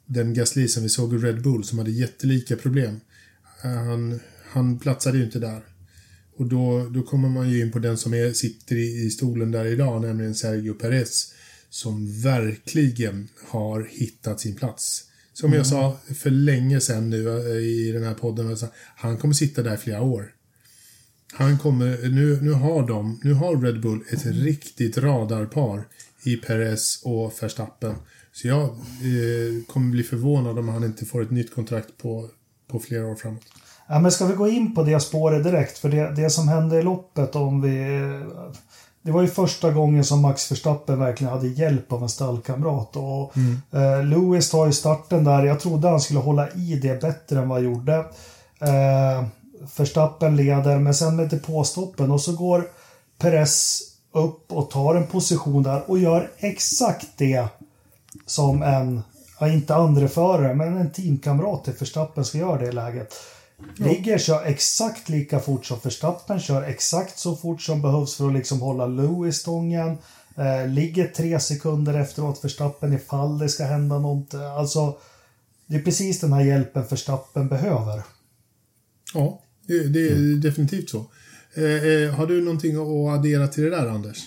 den 0.06 0.34
Gasly 0.34 0.68
som 0.68 0.82
vi 0.82 0.88
såg 0.88 1.14
i 1.14 1.18
Red 1.18 1.42
Bull 1.42 1.64
som 1.64 1.78
hade 1.78 1.90
jättelika 1.90 2.56
problem. 2.56 3.00
Eh, 3.64 3.70
Han, 3.70 4.20
han 4.50 4.78
platsade 4.78 5.18
ju 5.18 5.24
inte 5.24 5.38
där. 5.38 5.62
Och 6.36 6.46
då, 6.46 6.88
då 6.88 7.02
kommer 7.02 7.28
man 7.28 7.50
ju 7.50 7.60
in 7.60 7.72
på 7.72 7.78
den 7.78 7.98
som 7.98 8.14
är, 8.14 8.32
sitter 8.32 8.76
i, 8.76 9.06
i 9.06 9.10
stolen 9.10 9.50
där 9.50 9.64
idag, 9.64 10.02
nämligen 10.02 10.34
Sergio 10.34 10.74
Perez. 10.74 11.32
Som 11.70 12.20
verkligen 12.22 13.28
har 13.48 13.88
hittat 13.90 14.40
sin 14.40 14.54
plats. 14.54 15.04
Som 15.32 15.52
jag 15.52 15.66
sa 15.66 15.98
för 16.14 16.30
länge 16.30 16.80
sedan 16.80 17.10
nu 17.10 17.28
eh, 17.28 17.56
i 17.56 17.92
den 17.92 18.02
här 18.02 18.14
podden, 18.14 18.48
alltså, 18.48 18.68
han 18.96 19.16
kommer 19.16 19.34
sitta 19.34 19.62
där 19.62 19.76
flera 19.76 20.02
år. 20.02 20.32
Han 21.32 21.58
kommer, 21.58 22.08
nu, 22.08 22.38
nu 22.42 22.52
har 22.52 22.88
de, 22.88 23.20
nu 23.22 23.34
har 23.34 23.56
Red 23.56 23.80
Bull 23.80 24.00
ett 24.12 24.26
riktigt 24.26 24.98
radarpar 24.98 25.84
i 26.24 26.36
Perez 26.36 27.02
och 27.04 27.32
Verstappen. 27.40 27.94
Så 28.32 28.48
jag 28.48 28.62
eh, 28.62 29.64
kommer 29.66 29.90
bli 29.90 30.02
förvånad 30.02 30.58
om 30.58 30.68
han 30.68 30.84
inte 30.84 31.04
får 31.04 31.22
ett 31.22 31.30
nytt 31.30 31.54
kontrakt 31.54 31.98
på, 32.02 32.28
på 32.70 32.78
flera 32.78 33.06
år 33.06 33.14
framåt. 33.14 33.42
Ja, 33.88 33.98
men 33.98 34.12
ska 34.12 34.26
vi 34.26 34.34
gå 34.34 34.48
in 34.48 34.74
på 34.74 34.82
det 34.82 35.00
spåret 35.00 35.44
direkt? 35.44 35.78
För 35.78 35.88
det, 35.88 36.14
det 36.16 36.30
som 36.30 36.48
hände 36.48 36.78
i 36.78 36.82
loppet 36.82 37.36
om 37.36 37.62
vi... 37.62 37.84
Det 39.02 39.12
var 39.12 39.22
ju 39.22 39.28
första 39.28 39.70
gången 39.70 40.04
som 40.04 40.20
Max 40.20 40.52
Verstappen 40.52 40.98
verkligen 40.98 41.32
hade 41.32 41.48
hjälp 41.48 41.92
av 41.92 42.02
en 42.02 42.08
stallkamrat. 42.08 42.96
Och 42.96 43.36
eh, 43.78 44.04
Lewis 44.04 44.50
tar 44.50 44.66
ju 44.66 44.72
starten 44.72 45.24
där. 45.24 45.44
Jag 45.44 45.60
trodde 45.60 45.88
han 45.88 46.00
skulle 46.00 46.20
hålla 46.20 46.50
i 46.50 46.80
det 46.82 47.00
bättre 47.00 47.38
än 47.38 47.48
vad 47.48 47.58
han 47.58 47.72
gjorde. 47.72 47.94
Eh, 48.60 49.26
Verstappen 49.76 50.36
leder, 50.36 50.78
men 50.78 50.94
sen 50.94 51.16
med 51.16 51.28
depåstoppen 51.28 52.10
och 52.10 52.20
så 52.20 52.32
går 52.32 52.68
Perez 53.18 53.80
upp 54.12 54.52
och 54.52 54.70
tar 54.70 54.94
en 54.94 55.06
position 55.06 55.62
där 55.62 55.90
och 55.90 55.98
gör 55.98 56.30
exakt 56.38 57.06
det 57.16 57.46
som 58.26 58.62
en, 58.62 59.02
ja, 59.40 59.48
inte 59.48 59.74
andreförare, 59.74 60.54
men 60.54 60.76
en 60.76 60.90
teamkamrat 60.90 61.64
till 61.64 61.74
Verstappen 61.78 62.24
ska 62.24 62.38
göra 62.38 62.58
det 62.58 62.66
i 62.66 62.72
läget. 62.72 63.14
Ligger 63.76 64.18
kör 64.18 64.44
exakt 64.44 65.08
lika 65.08 65.40
fort 65.40 65.66
som 65.66 65.78
Verstappen, 65.82 66.40
kör 66.40 66.62
exakt 66.62 67.18
så 67.18 67.36
fort 67.36 67.62
som 67.62 67.82
behövs 67.82 68.14
för 68.14 68.26
att 68.26 68.32
liksom 68.32 68.60
hålla 68.60 68.86
Lewis 68.86 69.36
stången. 69.36 69.98
Eh, 70.36 70.68
ligger 70.68 71.06
tre 71.06 71.40
sekunder 71.40 71.94
efteråt 71.94 72.44
Verstappen 72.44 72.92
ifall 72.92 73.38
det 73.38 73.48
ska 73.48 73.64
hända 73.64 73.98
något. 73.98 74.34
Alltså, 74.34 74.98
det 75.66 75.76
är 75.76 75.82
precis 75.82 76.20
den 76.20 76.32
här 76.32 76.44
hjälpen 76.44 76.84
Verstappen 76.90 77.48
behöver. 77.48 78.02
Ja, 79.14 79.40
det, 79.66 79.88
det 79.88 80.08
är 80.08 80.16
Mm. 80.16 80.40
definitivt 80.40 80.90
så. 80.90 81.06
Eh, 81.54 81.64
eh, 81.64 82.14
har 82.14 82.26
du 82.26 82.40
någonting 82.44 82.76
att 82.76 83.18
addera 83.18 83.48
till 83.48 83.64
det 83.64 83.70
där, 83.70 83.86
Anders? 83.88 84.18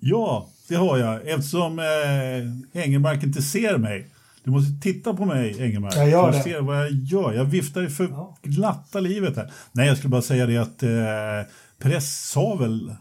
Ja, 0.00 0.48
det 0.68 0.74
har 0.74 0.98
jag. 0.98 1.28
Eftersom 1.28 1.78
eh, 1.78 2.82
Engelmark 2.82 3.22
inte 3.22 3.42
ser 3.42 3.78
mig. 3.78 4.06
Du 4.44 4.50
måste 4.50 4.72
titta 4.82 5.14
på 5.14 5.24
mig, 5.24 5.56
Engelmark. 5.62 5.96
Jag 5.96 6.08
gör 6.10 6.22
för 6.32 6.38
att 6.38 6.44
det. 6.44 6.50
se 6.50 6.60
vad 6.60 6.76
jag 6.84 6.90
gör. 6.92 7.32
Jag 7.32 7.44
viftar 7.44 7.86
för 7.86 8.08
Ja. 8.08 8.38
glatta 8.42 9.00
livet 9.00 9.36
här. 9.36 9.52
Nej, 9.72 9.86
jag 9.88 9.96
skulle 9.96 10.10
bara 10.10 10.22
säga 10.22 10.46
det 10.46 10.56
att 10.56 10.82
eh, 10.82 11.52
Press 11.78 12.28
sa 12.30 12.54
väl 12.54 12.94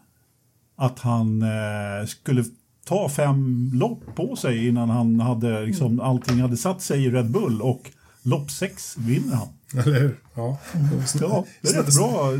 att 0.75 0.99
han 0.99 1.41
eh, 1.41 2.05
skulle 2.07 2.43
ta 2.85 3.09
fem 3.09 3.71
lopp 3.73 4.15
på 4.15 4.35
sig 4.35 4.67
innan 4.67 4.89
han 4.89 5.19
hade 5.19 5.65
liksom, 5.65 5.99
allting 5.99 6.41
hade 6.41 6.57
satt 6.57 6.81
sig 6.81 7.05
i 7.05 7.09
Red 7.11 7.31
Bull 7.31 7.61
och 7.61 7.91
lopp 8.23 8.51
sex 8.51 8.95
vinner 8.97 9.35
han. 9.35 9.47
Eller 9.73 9.99
hur? 9.99 10.19
Ja. 10.35 10.57
Ja, 11.19 11.45
det 11.61 11.69
är 11.69 11.73
rätt 11.83 11.95
bra. 11.95 12.31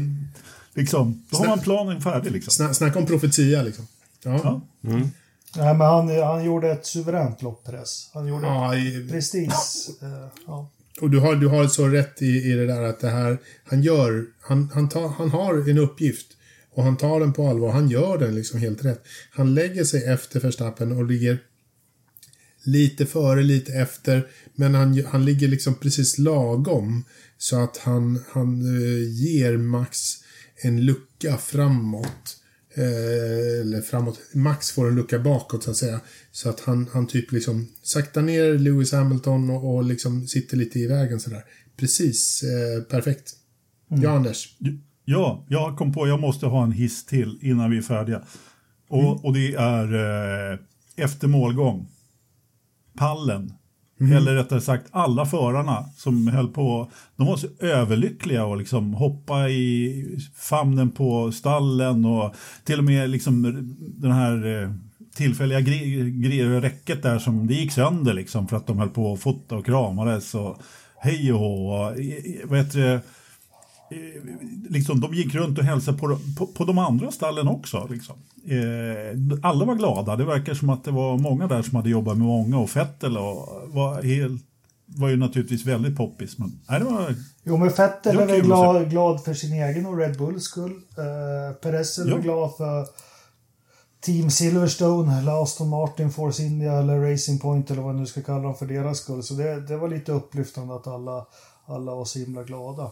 Liksom, 0.76 1.24
då 1.30 1.38
har 1.38 1.48
man 1.48 1.60
planen 1.60 2.02
färdig. 2.02 2.32
Liksom. 2.32 2.52
Sna, 2.52 2.74
snacka 2.74 3.00
om 3.00 3.06
profetia 3.06 3.62
liksom. 3.64 3.88
Ja. 4.24 4.40
Ja. 4.44 4.62
Nej, 5.58 5.74
men 5.78 5.82
han, 5.88 6.10
han 6.22 6.44
gjorde 6.44 6.72
ett 6.72 6.86
suveränt 6.86 7.42
lopp, 7.42 7.64
Press. 7.66 8.10
Han 8.14 8.28
gjorde 8.28 8.48
Ja, 8.48 8.76
i- 8.76 9.08
precis. 9.12 9.90
Eh, 10.02 10.28
ja. 10.48 10.70
och 11.02 11.10
du 11.10 11.20
har, 11.20 11.36
du 11.36 11.48
har 11.48 11.68
så 11.68 11.88
rätt 11.88 12.22
i, 12.22 12.26
i 12.52 12.52
det 12.54 12.66
där 12.68 12.82
att 12.84 13.00
det 13.00 13.10
här, 13.10 13.38
han 13.66 13.84
gör, 13.84 14.26
han, 14.42 14.70
han, 14.74 14.90
tar, 14.90 15.08
han 15.08 15.30
har 15.30 15.70
en 15.70 15.78
uppgift 15.78 16.28
och 16.74 16.84
han 16.84 16.98
tar 16.98 17.20
den 17.20 17.34
på 17.34 17.48
allvar. 17.50 17.72
Han 17.72 17.90
gör 17.90 18.18
den 18.18 18.36
liksom 18.36 18.60
helt 18.60 18.86
rätt. 18.86 19.04
Han 19.32 19.54
lägger 19.54 19.84
sig 19.84 20.06
efter 20.06 20.40
Verstappen 20.40 20.92
och 20.92 21.06
ligger 21.06 21.40
lite 22.64 23.06
före, 23.06 23.44
lite 23.44 23.74
efter. 23.74 24.28
Men 24.56 24.76
han, 24.76 25.04
han 25.06 25.26
ligger 25.26 25.48
liksom 25.48 25.76
precis 25.76 26.18
lagom. 26.18 27.06
Så 27.38 27.64
att 27.64 27.78
han, 27.78 28.20
han 28.32 28.62
eh, 28.62 29.12
ger 29.12 29.58
Max 29.58 30.00
en 30.64 30.86
lucka 30.86 31.38
framåt. 31.38 32.38
Eh, 32.76 33.62
eller 33.62 33.82
framåt. 33.82 34.20
Max 34.34 34.72
får 34.72 34.88
en 34.88 34.96
lucka 34.96 35.20
bakåt 35.20 35.64
så 35.64 35.72
att 35.72 35.78
säga. 35.78 36.00
Så 36.32 36.50
att 36.50 36.60
han, 36.60 36.90
han 36.94 37.08
typ 37.08 37.32
liksom 37.32 37.68
saktar 37.82 38.22
ner 38.22 38.54
Lewis 38.54 38.92
Hamilton 38.92 39.50
och, 39.50 39.76
och 39.76 39.84
liksom 39.84 40.28
sitter 40.28 40.58
lite 40.58 40.80
i 40.80 40.88
vägen 40.88 41.20
sådär. 41.20 41.44
Precis 41.78 42.44
eh, 42.44 42.84
perfekt. 42.84 43.32
Ja, 43.90 44.10
Anders. 44.10 44.56
Ja, 45.06 45.46
jag 45.50 45.78
kom 45.78 45.94
på 45.94 46.04
att 46.04 46.10
jag 46.10 46.20
måste 46.20 46.46
ha 46.46 46.64
en 46.64 46.72
hiss 46.72 47.06
till 47.06 47.40
innan 47.42 47.72
vi 47.72 47.78
är 47.78 47.82
färdiga. 47.82 48.24
Och, 48.90 49.26
och 49.26 49.34
det 49.34 49.54
är 49.54 49.94
eh, 50.54 50.60
efter 50.96 51.28
målgång. 51.28 51.88
Pallen. 52.98 53.54
Eller 54.00 54.36
rättare 54.36 54.62
sagt 54.62 54.88
alla 54.92 55.26
förarna 55.26 55.86
som 55.96 56.28
höll 56.28 56.48
på. 56.48 56.92
De 57.16 57.28
var 57.28 57.38
så 57.38 57.48
överlyckliga 57.60 58.46
och 58.46 58.58
liksom 58.58 58.94
hoppa 58.94 59.50
i 59.50 60.06
famnen 60.36 60.92
på 60.92 61.32
stallen 61.32 62.06
och 62.06 62.36
till 62.64 62.80
och 62.80 62.86
med 62.86 63.10
liksom 63.10 63.44
den 63.98 64.12
här 64.12 64.64
eh, 64.64 64.72
tillfälliga 65.16 65.60
räcket 66.62 67.04
där 67.04 67.20
som 67.20 67.48
det 67.48 67.54
gick 67.54 67.72
sönder 67.72 68.14
liksom 68.14 68.48
för 68.48 68.58
att 68.58 68.68
de 68.68 68.80
höll 68.80 68.90
på 68.90 69.14
att 69.14 69.20
fota 69.20 69.56
och 69.56 69.66
kramades 69.66 70.36
och 70.36 70.58
hej 70.98 71.34
och 71.34 71.40
hå. 71.40 71.82
eh, 71.82 72.08
eh, 72.08 72.48
Vad 72.50 72.60
heter 72.60 72.80
det? 72.80 73.02
Liksom, 74.70 75.00
de 75.00 75.14
gick 75.14 75.36
runt 75.36 75.58
och 75.60 75.64
hälsade 75.64 75.98
på, 75.98 76.18
på, 76.38 76.48
på 76.48 76.66
de 76.66 76.78
andra 76.78 77.12
stallen 77.12 77.48
också. 77.48 77.88
Liksom. 77.90 78.16
Eh, 78.46 79.40
alla 79.50 79.66
var 79.66 79.76
glada. 79.76 80.16
Det 80.16 80.26
verkar 80.26 80.54
som 80.54 80.70
att 80.70 80.84
det 80.84 80.92
var 80.92 81.18
många 81.18 81.48
där 81.48 81.62
som 81.62 81.76
hade 81.76 81.90
jobbat 81.90 82.18
med 82.18 82.28
många 82.28 82.58
och 82.58 82.70
Fettel 82.70 83.18
och 83.18 83.62
var, 83.68 84.04
helt, 84.04 84.42
var 84.86 85.10
ju 85.10 85.18
naturligtvis 85.18 85.66
väldigt 85.66 85.98
poppis. 85.98 86.38
Men 86.38 86.60
nej, 86.70 86.80
det 86.80 86.86
var, 86.86 87.16
Jo, 87.44 87.58
men 87.58 87.68
Vettel 87.68 88.16
Det 88.18 88.26
var 88.26 88.42
glad, 88.42 88.90
glad 88.90 89.24
för 89.24 89.34
sin 89.34 89.54
egen 89.54 89.86
och 89.86 89.98
Red 89.98 90.18
Bulls 90.18 90.44
skull. 90.44 90.72
Uh, 90.72 91.56
Perez 91.62 92.00
Ja. 92.06 92.18
glad 92.18 92.56
för 92.58 92.88
Team 94.02 94.30
Silverstone, 94.30 95.20
eller 95.20 95.44
Aston 95.44 95.70
Martin, 95.70 96.12
Force 96.12 96.44
India 96.44 96.74
eller 96.74 97.12
Racing 97.12 97.42
Point 97.42 97.72
eller 97.72 97.82
vad 97.82 97.94
man 97.94 98.02
nu 98.02 98.08
ska 98.08 98.22
kalla 98.22 98.44
dem 98.44 98.56
för 98.56 98.66
deras 98.66 98.98
skull. 98.98 99.24
Så 99.24 99.34
det, 99.34 99.62
det 99.68 99.78
var 99.78 99.90
lite 99.90 100.12
upplyftande 100.12 100.76
att 100.76 100.88
alla, 100.88 101.26
alla 101.66 101.96
var 101.96 102.06
så 102.06 102.20
himla 102.20 102.44
glada. 102.44 102.92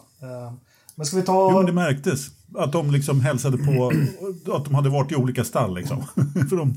Men 0.96 1.06
ska 1.06 1.18
vi 1.18 1.24
ta... 1.24 1.50
jo, 1.52 1.58
men 1.58 1.66
det 1.66 1.74
märktes 1.74 2.28
att 2.58 2.72
de 2.72 2.92
liksom 2.92 3.22
hälsade 3.22 3.58
på 3.58 3.92
att 4.54 4.66
de 4.66 4.76
hade 4.76 4.90
varit 4.90 5.12
i 5.12 5.16
olika 5.16 5.44
stall. 5.44 5.76
Liksom. 5.76 6.04
För 6.50 6.56
de 6.56 6.76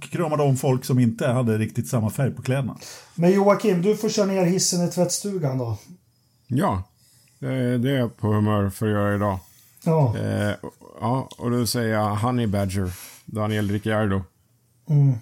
kramade 0.00 0.42
om 0.42 0.56
folk 0.56 0.84
som 0.84 0.98
inte 0.98 1.26
hade 1.26 1.58
riktigt 1.58 1.88
samma 1.88 2.10
färg 2.10 2.30
på 2.30 2.42
kläderna. 2.42 2.76
Men 3.14 3.32
Joakim, 3.32 3.82
du 3.82 3.96
får 3.96 4.08
köra 4.08 4.26
ner 4.26 4.44
hissen 4.44 4.88
i 4.88 4.90
tvättstugan 4.90 5.58
då. 5.58 5.78
Ja, 6.46 6.82
det, 7.38 7.78
det 7.78 7.90
är 7.90 7.96
jag 7.96 8.16
på 8.16 8.26
humör 8.26 8.70
för 8.70 8.86
att 8.86 8.92
göra 8.92 9.14
idag. 9.14 9.38
Ja. 9.84 10.16
Eh, 10.18 10.54
ja, 11.00 11.28
och 11.38 11.50
då 11.50 11.66
säger 11.66 11.94
jag 11.94 12.16
Honey 12.16 12.46
Badger, 12.46 12.92
Daniel 13.24 13.70
Ricciardo. 13.70 14.22
Mm. 14.88 15.14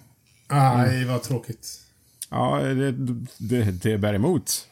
Aj, 0.47 1.05
vad 1.05 1.23
tråkigt. 1.23 1.81
Ja, 2.29 2.59
det, 2.59 2.91
det, 3.37 3.71
det 3.71 3.97
bär 3.97 4.13
emot. 4.13 4.67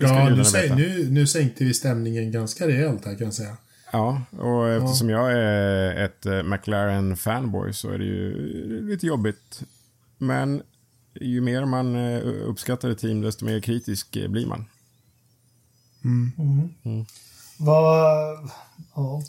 Ja, 0.00 0.30
nu, 0.30 0.44
säg, 0.44 0.76
nu, 0.76 1.10
nu 1.10 1.26
sänkte 1.26 1.64
vi 1.64 1.74
stämningen 1.74 2.32
ganska 2.32 2.68
rejält 2.68 3.04
här 3.04 3.14
kan 3.14 3.24
jag 3.24 3.34
säga. 3.34 3.56
Ja, 3.92 4.22
och 4.30 4.68
eftersom 4.68 5.10
jag 5.10 5.32
är 5.32 6.04
ett 6.04 6.26
eh, 6.26 6.32
McLaren-fanboy 6.32 7.72
så 7.72 7.90
är 7.90 7.98
det 7.98 8.04
ju 8.04 8.88
lite 8.88 9.06
jobbigt. 9.06 9.62
Men 10.18 10.62
ju 11.20 11.40
mer 11.40 11.64
man 11.64 11.96
eh, 11.96 12.20
uppskattar 12.24 12.90
ett 12.90 12.98
team, 12.98 13.20
desto 13.20 13.44
mer 13.44 13.60
kritisk 13.60 14.16
eh, 14.16 14.28
blir 14.28 14.46
man. 14.46 14.64
Vad... 17.58 18.50
Ja. 18.94 19.22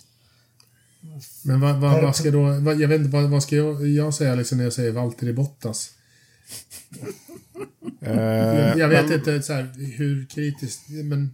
Men 1.44 1.60
vad, 1.60 1.76
vad, 1.76 2.04
vad 2.04 2.16
ska 2.16 2.32
då, 2.32 2.60
vad, 2.60 2.80
jag 2.80 2.88
vet 2.88 3.02
inte, 3.02 3.18
vad, 3.18 3.30
vad 3.30 3.44
ska 3.44 3.56
jag, 3.56 3.88
jag 3.88 4.14
säga 4.14 4.36
liksom 4.36 4.58
när 4.58 4.66
jag 4.66 4.74
säger 4.74 4.92
Valtteri 4.92 5.34
Bottas? 5.34 5.92
Eh, 8.02 8.16
Jag, 8.16 8.78
jag 8.78 8.88
vet 8.88 9.06
men- 9.06 9.14
inte 9.14 9.42
så 9.42 9.54
här, 9.54 9.70
hur 9.98 10.26
kritiskt, 10.26 10.90
men... 10.90 11.34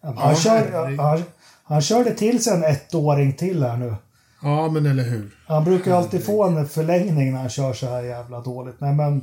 Han, 0.00 0.14
Ja, 0.16 0.34
kör, 0.34 0.96
han, 0.96 1.22
han 1.64 1.82
körde 1.82 2.14
till 2.14 2.44
sig 2.44 2.52
en 2.54 2.64
ettåring 2.64 3.32
till 3.32 3.62
här 3.62 3.76
nu. 3.76 3.94
Ja, 4.42 4.68
men 4.68 4.86
eller 4.86 5.02
hur. 5.04 5.30
Han 5.46 5.64
brukar 5.64 5.90
ju 5.90 5.96
alltid 5.96 6.24
få 6.24 6.44
en 6.44 6.68
förlängning 6.68 7.32
när 7.32 7.40
han 7.40 7.48
kör 7.50 7.72
så 7.72 7.86
här 7.86 8.02
jävla 8.02 8.40
dåligt. 8.40 8.80
Nej, 8.80 8.94
men, 8.94 9.16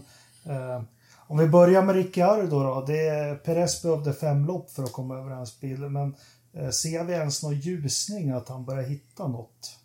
eh, 0.45 0.81
om 1.27 1.37
vi 1.37 1.47
börjar 1.47 1.81
med 1.81 1.95
Ricciardo 1.95 2.63
då. 2.63 2.85
Det, 2.87 3.43
Perez 3.43 3.81
behövde 3.81 4.13
fem 4.13 4.45
lopp 4.45 4.71
för 4.71 4.83
att 4.83 4.91
komma 4.91 5.17
över 5.17 5.29
hans 5.31 5.59
bil. 5.59 5.79
Men 5.79 6.15
eh, 6.53 6.69
ser 6.69 7.03
vi 7.03 7.13
ens 7.13 7.43
någon 7.43 7.59
ljusning 7.59 8.31
att 8.31 8.49
han 8.49 8.65
börjar 8.65 8.83
hitta 8.83 9.27
något? 9.27 9.77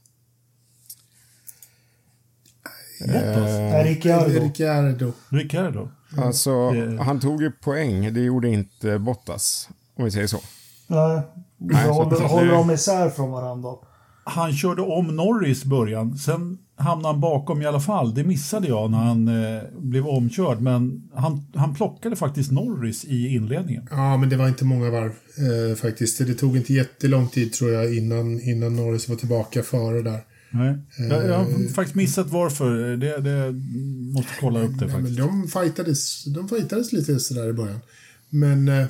Nej, 3.07 3.85
Ricciardo. 3.85 4.41
Ricciardo. 4.41 5.13
Ricciardo. 5.29 5.89
Alltså, 6.17 6.71
Det- 6.71 7.03
han 7.03 7.21
tog 7.21 7.43
ju 7.43 7.51
poäng. 7.51 8.15
Det 8.15 8.21
gjorde 8.21 8.49
inte 8.49 8.99
Bottas, 8.99 9.69
om 9.97 10.05
vi 10.05 10.11
säger 10.11 10.27
så. 10.27 10.39
Nej, 10.87 11.21
Nej, 11.59 11.85
så 11.87 11.93
håller, 11.93 12.11
precis. 12.11 12.27
håller 12.27 12.53
de 12.53 12.71
isär 12.71 13.11
från 13.11 13.31
varandra? 13.31 13.71
Han 14.25 14.53
körde 14.53 14.83
om 14.83 15.17
Norris 15.17 15.65
i 15.65 15.69
början, 15.69 16.19
sen 16.19 16.59
hamnade 16.77 17.15
han 17.15 17.21
bakom 17.21 17.63
i 17.63 17.67
alla 17.67 17.81
fall. 17.81 18.15
Det 18.15 18.25
missade 18.25 18.69
jag 18.69 18.91
när 18.91 18.99
han 18.99 19.29
eh, 19.29 19.63
blev 19.79 20.07
omkörd, 20.07 20.61
men 20.61 21.11
han, 21.15 21.47
han 21.55 21.75
plockade 21.75 22.17
faktiskt 22.17 22.51
Norris 22.53 23.05
i 23.05 23.29
inledningen. 23.35 23.89
Ja, 23.91 24.17
men 24.17 24.29
det 24.29 24.37
var 24.37 24.49
inte 24.49 24.65
många 24.65 24.91
varv 24.91 25.13
eh, 25.71 25.77
faktiskt. 25.77 26.19
Det 26.27 26.35
tog 26.35 26.57
inte 26.57 26.73
jättelång 26.73 27.29
tid 27.29 27.53
tror 27.53 27.71
jag 27.71 27.97
innan, 27.97 28.41
innan 28.41 28.77
Norris 28.77 29.09
var 29.09 29.17
tillbaka 29.17 29.63
före 29.63 30.03
där. 30.03 30.21
Nej. 30.51 30.79
Jag, 30.99 31.25
jag 31.25 31.39
har 31.39 31.69
faktiskt 31.69 31.95
missat 31.95 32.31
varför. 32.31 32.97
Det, 32.97 33.21
det 33.21 33.53
måste 34.15 34.33
kolla 34.41 34.61
upp 34.61 34.79
det 34.79 34.87
men 34.87 34.95
faktiskt. 34.95 35.19
de 35.19 35.49
fightades, 35.49 36.25
de 36.25 36.49
fightades 36.49 36.93
lite 36.93 37.21
sådär 37.21 37.49
i 37.49 37.53
början. 37.53 37.81
Men... 38.29 38.69
Eh, 38.69 38.87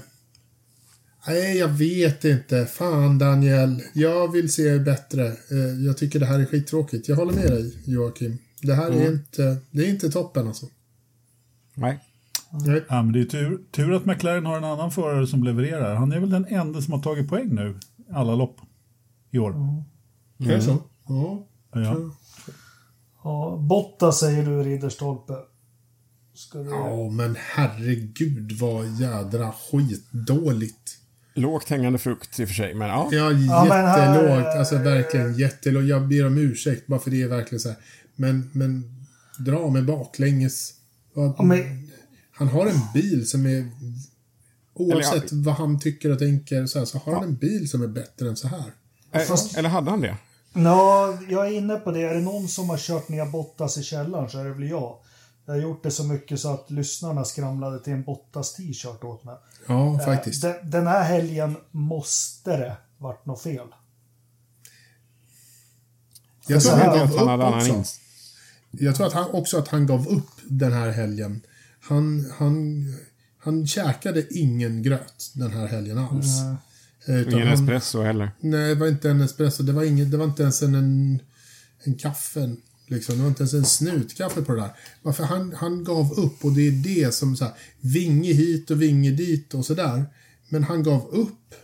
nej, 1.26 1.58
jag 1.58 1.68
vet 1.68 2.24
inte. 2.24 2.66
Fan 2.66 3.18
Daniel. 3.18 3.82
Jag 3.92 4.32
vill 4.32 4.52
se 4.52 4.78
bättre. 4.78 5.26
Eh, 5.26 5.84
jag 5.86 5.98
tycker 5.98 6.20
det 6.20 6.26
här 6.26 6.38
är 6.40 6.44
skittråkigt. 6.44 7.08
Jag 7.08 7.16
håller 7.16 7.32
med 7.32 7.50
dig 7.50 7.78
Joakim. 7.84 8.38
Det 8.62 8.74
här 8.74 8.90
är 8.90 9.12
inte, 9.12 9.56
det 9.70 9.84
är 9.84 9.88
inte 9.88 10.10
toppen 10.10 10.48
alltså. 10.48 10.66
Nej. 11.74 11.98
Nej. 12.50 12.84
Ja, 12.88 13.02
men 13.02 13.12
det 13.12 13.20
är 13.20 13.24
tur, 13.24 13.58
tur 13.70 13.92
att 13.92 14.06
McLaren 14.06 14.46
har 14.46 14.56
en 14.56 14.64
annan 14.64 14.90
förare 14.90 15.26
som 15.26 15.44
levererar. 15.44 15.94
Han 15.94 16.12
är 16.12 16.20
väl 16.20 16.30
den 16.30 16.46
enda 16.46 16.82
som 16.82 16.92
har 16.92 17.02
tagit 17.02 17.28
poäng 17.28 17.54
nu, 17.54 17.78
alla 18.12 18.34
lopp 18.34 18.56
i 19.30 19.38
år. 19.38 19.50
Är 20.38 20.48
det 20.48 20.62
så? 20.62 20.82
Ja. 21.08 21.46
Ja. 21.72 21.96
Ja, 23.24 23.56
Botta 23.68 24.12
säger 24.12 24.44
du, 24.46 24.62
Ridderstolpe. 24.62 25.34
Ska 26.34 26.58
du... 26.58 26.70
Ja, 26.70 27.10
men 27.10 27.36
herregud 27.38 28.52
vad 28.52 28.86
jädra 29.00 29.52
skitdåligt. 29.52 30.98
Lågt 31.34 31.68
hängande 31.68 31.98
frukt 31.98 32.40
i 32.40 32.44
och 32.44 32.48
för 32.48 32.54
sig, 32.54 32.74
men 32.74 32.88
ja. 32.88 33.08
Ja, 33.12 33.32
Ja, 33.32 33.64
men 33.68 33.86
här- 33.86 34.14
jättelågt. 34.22 34.46
Alltså 34.56 34.76
verkligen 34.78 35.34
jättelågt. 35.38 35.84
Jag 35.86 36.08
ber 36.08 36.26
om 36.26 36.38
ursäkt 36.38 36.86
bara 36.86 37.00
för 37.00 37.10
det 37.10 37.22
är 37.22 37.28
verkligen 37.28 37.60
så 37.60 37.68
här. 37.68 37.78
Men, 38.16 38.50
men 38.52 38.84
dra 39.38 39.70
med 39.70 39.84
baklänges. 39.86 40.74
Vad- 41.14 41.34
Ja, 41.38 41.42
men- 41.42 41.90
Han 42.32 42.48
har 42.48 42.66
en 42.66 42.80
bil 42.94 43.28
som 43.28 43.46
är... 43.46 43.68
Oavsett 44.74 45.32
Eller 45.32 45.42
vad 45.44 45.54
han 45.54 45.80
tycker 45.80 46.10
och 46.12 46.18
tänker 46.18 46.66
så, 46.66 46.78
här, 46.78 46.86
så 46.86 46.98
har 46.98 47.14
han 47.14 47.24
en 47.24 47.36
bil 47.36 47.68
som 47.70 47.82
är 47.82 47.86
bättre 47.88 48.28
än 48.28 48.36
så 48.36 48.48
här. 48.48 48.72
Eh, 49.12 49.20
Fast- 49.20 49.56
Eller 49.56 49.68
hade 49.68 49.90
han 49.90 50.00
det? 50.00 50.16
Ja, 50.64 51.18
jag 51.28 51.46
är 51.46 51.52
inne 51.52 51.76
på 51.76 51.90
det. 51.90 52.02
Är 52.02 52.14
det 52.14 52.20
någon 52.20 52.48
som 52.48 52.70
har 52.70 52.78
kört 52.78 53.08
ner 53.08 53.26
Bottas 53.26 53.78
i 53.78 53.82
källaren 53.82 54.30
så 54.30 54.38
är 54.38 54.44
det 54.44 54.52
väl 54.52 54.68
jag. 54.68 54.98
Jag 55.46 55.54
har 55.54 55.60
gjort 55.60 55.82
det 55.82 55.90
så 55.90 56.04
mycket 56.04 56.40
så 56.40 56.54
att 56.54 56.70
lyssnarna 56.70 57.24
skramlade 57.24 57.80
till 57.84 57.92
en 57.92 58.02
Bottas 58.02 58.54
t-shirt 58.54 59.04
åt 59.04 59.24
mig. 59.24 59.36
Ja, 59.66 59.98
faktiskt. 59.98 60.44
Eh, 60.44 60.50
Den, 60.50 60.70
den 60.70 60.86
här 60.86 61.04
helgen 61.04 61.56
måste 61.70 62.56
det 62.56 62.76
varit 62.98 63.26
något 63.26 63.42
fel. 63.42 63.66
Jag 66.46 66.62
så 66.62 66.68
tror 66.68 66.78
han 66.78 66.88
Att 66.88 67.16
gav 67.16 67.48
upp 67.50 67.54
också. 67.54 67.84
Jag 68.70 68.96
tror 68.96 69.06
att 69.06 69.12
han, 69.12 69.30
också 69.30 69.58
att 69.58 69.68
han 69.68 69.86
gav 69.86 70.08
upp 70.08 70.30
den 70.44 70.72
här 70.72 70.90
helgen. 70.90 71.40
Han, 71.80 72.32
han, 72.38 72.84
han 73.38 73.66
käkade 73.66 74.26
ingen 74.30 74.82
gröt 74.82 75.30
den 75.34 75.50
här 75.50 75.66
helgen 75.66 75.98
alls. 75.98 76.40
Eh, 76.40 76.54
utan 77.12 77.32
Ingen 77.32 77.48
han- 77.48 77.54
espresso 77.64 78.02
heller. 78.02 78.30
Nej, 78.40 78.68
det 78.68 78.74
var 78.80 78.86
inte 78.88 79.10
en 79.10 79.20
espresso. 79.20 79.62
Det 79.62 79.72
var, 79.72 79.84
inget, 79.84 80.10
det 80.10 80.16
var 80.16 80.24
inte 80.24 80.42
ens 80.42 80.62
en, 80.62 80.74
en, 80.74 81.18
en 81.84 81.94
kaffe. 81.94 82.56
Liksom. 82.86 83.16
Det 83.16 83.20
var 83.22 83.28
inte 83.28 83.42
ens 83.42 83.54
en 83.54 83.64
snutkaffe 83.64 84.42
på 84.42 84.54
det 84.54 84.60
där. 84.60 84.70
Varför 85.02 85.24
han, 85.24 85.54
han 85.56 85.84
gav 85.84 86.12
upp 86.12 86.44
och 86.44 86.52
det 86.52 86.68
är 86.68 86.72
det 86.72 87.14
som 87.14 87.36
så 87.36 87.44
här, 87.44 87.54
vinge 87.80 88.32
hit 88.32 88.70
och 88.70 88.82
vinge 88.82 89.10
dit 89.10 89.54
och 89.54 89.64
sådär. 89.66 90.04
Men 90.48 90.64
han 90.64 90.82
gav 90.82 91.08
upp. 91.08 91.54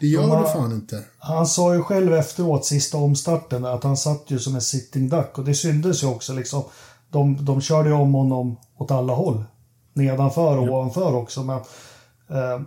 Det 0.00 0.06
gör 0.06 0.20
De 0.22 0.30
har- 0.30 0.42
du 0.42 0.48
fan 0.52 0.72
inte. 0.72 1.04
Han 1.18 1.46
sa 1.46 1.74
ju 1.74 1.82
själv 1.82 2.14
efteråt, 2.14 2.64
sista 2.66 2.96
omstarten, 2.98 3.64
att 3.64 3.84
han 3.84 3.96
satt 3.96 4.24
ju 4.28 4.38
som 4.38 4.54
en 4.54 4.60
sitting 4.60 5.08
duck. 5.08 5.38
Och 5.38 5.44
det 5.44 5.54
syntes 5.54 6.02
ju 6.02 6.06
också 6.06 6.32
liksom. 6.32 6.64
De, 7.10 7.44
de 7.44 7.60
körde 7.60 7.88
ju 7.88 7.94
om 7.94 8.14
honom 8.14 8.56
åt 8.78 8.90
alla 8.90 9.12
håll. 9.12 9.44
Nedanför 9.92 10.56
och 10.58 10.68
ovanför 10.68 11.14
också. 11.14 11.42
Men, 11.44 11.56
eh, 12.28 12.62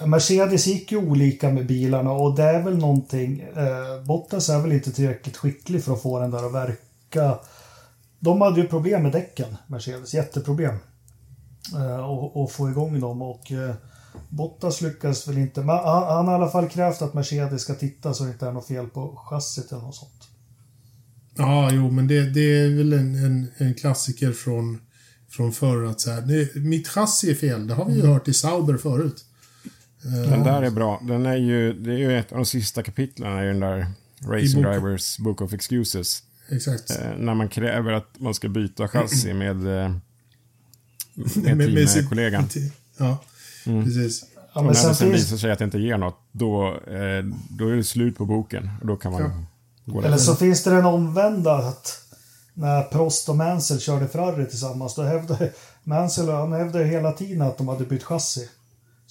Mercedes 0.00 0.66
gick 0.66 0.92
ju 0.92 0.98
olika 0.98 1.50
med 1.50 1.66
bilarna 1.66 2.12
och 2.12 2.36
det 2.36 2.42
är 2.42 2.62
väl 2.62 2.78
någonting. 2.78 3.40
Eh, 3.40 4.04
Bottas 4.06 4.48
är 4.48 4.60
väl 4.60 4.72
inte 4.72 4.92
tillräckligt 4.92 5.36
skicklig 5.36 5.84
för 5.84 5.92
att 5.92 6.02
få 6.02 6.20
den 6.20 6.30
där 6.30 6.46
att 6.46 6.54
verka. 6.54 7.38
De 8.18 8.40
hade 8.40 8.60
ju 8.60 8.68
problem 8.68 9.02
med 9.02 9.12
däcken, 9.12 9.56
Mercedes. 9.66 10.14
Jätteproblem. 10.14 10.74
Eh, 11.74 12.10
och, 12.10 12.42
och 12.42 12.52
få 12.52 12.70
igång 12.70 13.00
dem. 13.00 13.22
Och 13.22 13.52
eh, 13.52 13.74
Bottas 14.28 14.80
lyckas 14.80 15.28
väl 15.28 15.38
inte. 15.38 15.60
Men 15.60 15.76
han, 15.76 16.02
han 16.02 16.26
har 16.26 16.32
i 16.32 16.36
alla 16.36 16.50
fall 16.50 16.68
krävt 16.68 17.02
att 17.02 17.14
Mercedes 17.14 17.62
ska 17.62 17.74
titta 17.74 18.14
så 18.14 18.24
det 18.24 18.30
inte 18.30 18.46
är 18.46 18.52
något 18.52 18.66
fel 18.66 18.86
på 18.86 19.16
chassit 19.16 19.72
eller 19.72 19.82
något 19.82 19.96
sånt. 19.96 20.28
Ja, 21.36 21.70
jo, 21.72 21.90
men 21.90 22.08
det, 22.08 22.30
det 22.30 22.40
är 22.40 22.76
väl 22.76 22.92
en, 22.92 23.14
en, 23.14 23.46
en 23.58 23.74
klassiker 23.74 24.32
från, 24.32 24.80
från 25.28 25.52
förr 25.52 25.84
att 25.84 26.00
så 26.00 26.10
här, 26.10 26.20
det, 26.20 26.54
mitt 26.54 26.88
chassi 26.88 27.30
är 27.30 27.34
fel. 27.34 27.66
Det 27.66 27.74
har 27.74 27.84
vi 27.84 27.94
ju 27.94 28.06
hört 28.06 28.28
i 28.28 28.34
Sauber 28.34 28.76
förut. 28.76 29.24
Den 30.04 30.42
där 30.42 30.62
är 30.62 30.70
bra. 30.70 31.00
Den 31.02 31.26
är 31.26 31.36
ju, 31.36 31.72
det 31.72 31.92
är 31.92 31.98
ju 31.98 32.18
ett 32.18 32.32
av 32.32 32.38
de 32.38 32.44
sista 32.44 32.82
kapitlen 32.82 33.38
i 33.42 33.46
den 33.46 33.60
där 33.60 33.86
Racing 34.28 34.62
Drivers 34.62 35.18
Book 35.18 35.40
of 35.40 35.52
Excuses. 35.52 36.22
Exakt. 36.48 36.90
Eh, 36.90 37.10
när 37.18 37.34
man 37.34 37.48
kräver 37.48 37.92
att 37.92 38.08
man 38.18 38.34
ska 38.34 38.48
byta 38.48 38.88
chassi 38.88 39.34
med, 39.34 39.50
eh, 39.56 39.94
med, 41.14 41.56
Med- 41.56 41.74
med 41.74 41.88
sin- 41.88 41.88
teamkollegan. 42.00 42.48
Ja, 42.98 43.18
precis. 43.64 44.24
Ja, 44.34 44.60
Och 44.60 44.64
men 44.64 44.74
när 44.82 44.88
det 44.88 44.94
sen 44.94 45.10
visar 45.12 45.36
sig 45.36 45.50
att 45.50 45.58
det 45.58 45.64
inte 45.64 45.78
ger 45.78 45.98
något, 45.98 46.18
då, 46.32 46.66
eh, 46.68 47.24
då 47.50 47.68
är 47.68 47.76
det 47.76 47.84
slut 47.84 48.16
på 48.16 48.24
boken. 48.26 48.70
Och 48.80 48.86
då 48.86 48.96
kan 48.96 49.12
man 49.12 49.22
Ja. 49.22 49.30
gå 49.92 50.02
eller 50.02 50.16
så 50.16 50.34
finns 50.36 50.62
det 50.64 50.70
den 50.70 50.84
omvända 50.84 51.54
att 51.54 52.00
när 52.54 52.82
Prost 52.82 53.28
och 53.28 53.36
Mansell 53.36 53.80
körde 53.80 54.08
Ferrari 54.08 54.46
tillsammans 54.46 54.94
då 54.94 55.02
hävdade 55.02 55.52
Mansell 55.84 56.28
han 56.28 56.52
hävdade 56.52 56.84
hela 56.84 57.12
tiden 57.12 57.42
att 57.42 57.58
de 57.58 57.68
hade 57.68 57.84
bytt 57.84 58.02
chassi. 58.04 58.48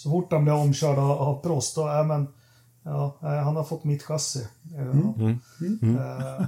Så 0.03 0.09
fort 0.09 0.31
han 0.31 0.43
blev 0.43 0.55
omkörd 0.55 0.97
av, 0.97 1.11
av 1.11 1.41
Prost 1.41 1.75
då, 1.75 1.89
äh, 1.89 2.05
men, 2.05 2.27
ja, 2.83 3.17
äh, 3.21 3.29
han 3.29 3.55
har 3.55 3.63
fått 3.63 3.83
mitt 3.83 4.03
chassi. 4.03 4.47
Ja. 4.75 4.81
Mm. 4.81 5.39
Eh, 5.97 6.45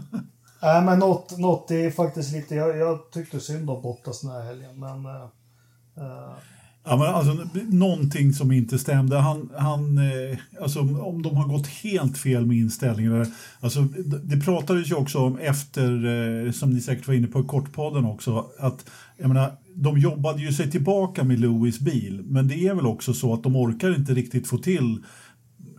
Nej 0.61 0.81
men 0.81 0.99
något, 0.99 1.37
något, 1.37 1.71
är 1.71 1.91
faktiskt 1.91 2.31
lite, 2.31 2.55
jag, 2.55 2.77
jag 2.77 3.11
tyckte 3.11 3.39
synd 3.39 3.69
om 3.69 3.81
Bottas 3.81 4.21
den 4.21 4.31
här 4.31 4.41
helgen 4.41 4.79
men 4.79 5.05
eh, 5.05 5.27
eh, 5.97 6.33
Ja, 6.87 6.97
men 6.97 7.07
alltså, 7.07 7.47
någonting 7.69 8.33
som 8.33 8.51
inte 8.51 8.79
stämde. 8.79 9.17
Han, 9.17 9.49
han, 9.57 9.97
eh, 9.97 10.37
alltså, 10.61 10.79
om 10.79 11.21
de 11.21 11.35
har 11.35 11.47
gått 11.47 11.67
helt 11.67 12.17
fel 12.17 12.45
med 12.45 12.57
inställningen... 12.57 13.31
Alltså, 13.59 13.81
det, 14.23 14.37
pratades 14.37 14.91
ju 14.91 14.95
också 14.95 15.19
om 15.19 15.37
efter, 15.37 16.05
eh, 16.45 16.51
som 16.51 16.69
ni 16.69 16.81
säkert 16.81 17.07
var 17.07 17.13
inne 17.13 17.27
på 17.27 17.39
i 17.39 17.43
Kortpodden 17.43 18.05
också, 18.05 18.45
att 18.59 18.85
jag 19.17 19.27
menar, 19.27 19.51
de 19.75 19.97
jobbade 19.97 20.41
ju 20.41 20.53
sig 20.53 20.71
tillbaka 20.71 21.23
med 21.23 21.39
Lewis 21.39 21.79
bil. 21.79 22.21
Men 22.25 22.47
det 22.47 22.67
är 22.67 22.75
väl 22.75 22.85
också 22.85 23.13
så 23.13 23.33
att 23.33 23.43
de 23.43 23.55
orkar 23.55 23.95
inte 23.95 24.13
riktigt 24.13 24.47
få 24.47 24.57
till 24.57 25.03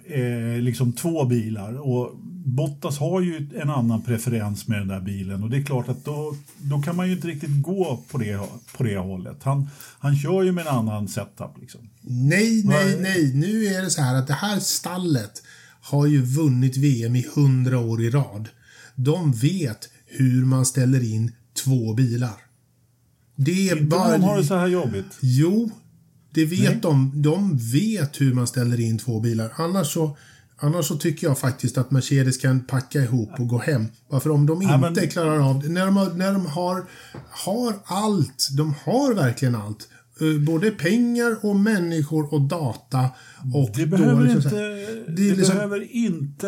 eh, 0.09 0.61
liksom 0.61 0.92
två 0.92 1.25
bilar. 1.25 1.73
Och 1.73 2.16
Bottas 2.45 2.99
har 2.99 3.21
ju 3.21 3.49
en 3.61 3.71
annan 3.71 4.03
preferens 4.03 4.69
med 4.69 4.79
den 4.79 4.88
där 4.88 5.01
bilen 5.01 5.42
och 5.42 5.51
det 5.51 5.57
är 5.57 5.62
klart 5.62 5.88
att 5.88 6.05
då, 6.05 6.37
då 6.59 6.83
kan 6.83 6.97
man 6.97 7.07
ju 7.07 7.12
inte 7.12 7.29
riktigt 7.29 7.62
gå 7.62 8.03
på 8.11 8.19
det, 8.19 8.40
på 8.77 8.83
det 8.83 8.97
hållet. 8.97 9.37
Han, 9.42 9.69
han 9.99 10.16
kör 10.16 10.42
ju 10.42 10.53
med 10.53 10.66
en 10.66 10.75
annan 10.75 11.09
setup. 11.09 11.61
Liksom. 11.61 11.81
Nej, 12.01 12.62
nej, 12.64 12.99
Nej. 13.01 13.33
Nu 13.35 13.64
är 13.64 13.83
det 13.83 13.90
så 13.90 14.03
här 14.03 14.14
att 14.14 14.27
det 14.27 14.35
här 14.35 14.61
stallet 14.61 15.42
har 15.81 16.07
ju 16.07 16.23
vunnit 16.23 16.77
VM 16.77 17.16
i 17.16 17.27
hundra 17.35 17.79
år 17.79 18.03
i 18.03 18.11
rad. 18.11 18.49
De 18.95 19.33
vet 19.33 19.88
hur 20.07 20.45
man 20.45 20.66
ställer 20.66 21.12
in 21.12 21.33
två 21.64 21.95
bilar. 21.95 22.35
Det 23.37 23.69
är 23.69 23.81
bara... 23.81 24.12
de 24.12 24.23
har 24.23 24.37
det 24.37 24.45
så 24.45 24.57
här 24.57 24.66
jobbigt. 24.66 25.19
Jo, 25.21 25.71
det 26.37 26.44
vet 26.44 26.61
Nej. 26.61 26.79
de. 26.83 27.12
De 27.22 27.59
vet 27.59 28.20
hur 28.20 28.35
man 28.35 28.46
ställer 28.46 28.81
in 28.81 28.99
två 28.99 29.20
bilar. 29.20 29.53
Annars 29.57 29.92
så, 29.92 30.16
annars 30.59 30.87
så 30.87 30.96
tycker 30.96 31.27
jag 31.27 31.38
faktiskt 31.38 31.79
att 31.79 31.90
Mercedes 31.90 32.37
kan 32.38 32.61
packa 32.64 32.99
ihop 33.03 33.31
och 33.40 33.49
gå 33.49 33.59
hem. 33.59 33.87
Varför 34.09 34.31
om 34.31 34.46
de 34.46 34.62
Ja, 34.62 34.75
inte 34.88 35.01
men- 35.01 35.11
klarar 35.11 35.51
av 35.51 35.62
det. 35.62 35.68
När 35.68 35.87
de, 35.87 36.18
när 36.18 36.33
de 36.33 36.46
har, 36.46 36.85
har 37.31 37.75
allt. 37.85 38.49
De 38.57 38.75
har 38.85 39.14
verkligen 39.14 39.55
allt. 39.55 39.88
Eh, 40.20 40.38
Både 40.46 40.70
pengar 40.70 41.37
och 41.46 41.57
människor 41.57 42.35
och 42.35 42.40
data. 42.40 43.11
Och 43.55 43.70
Det 43.74 43.85
då 43.85 43.96
behöver, 43.96 44.22
liksom 44.22 44.42
inte, 44.44 44.61
det 44.61 45.31
det 45.31 45.37
liksom- 45.37 45.55
behöver 45.57 45.94
inte 45.96 46.46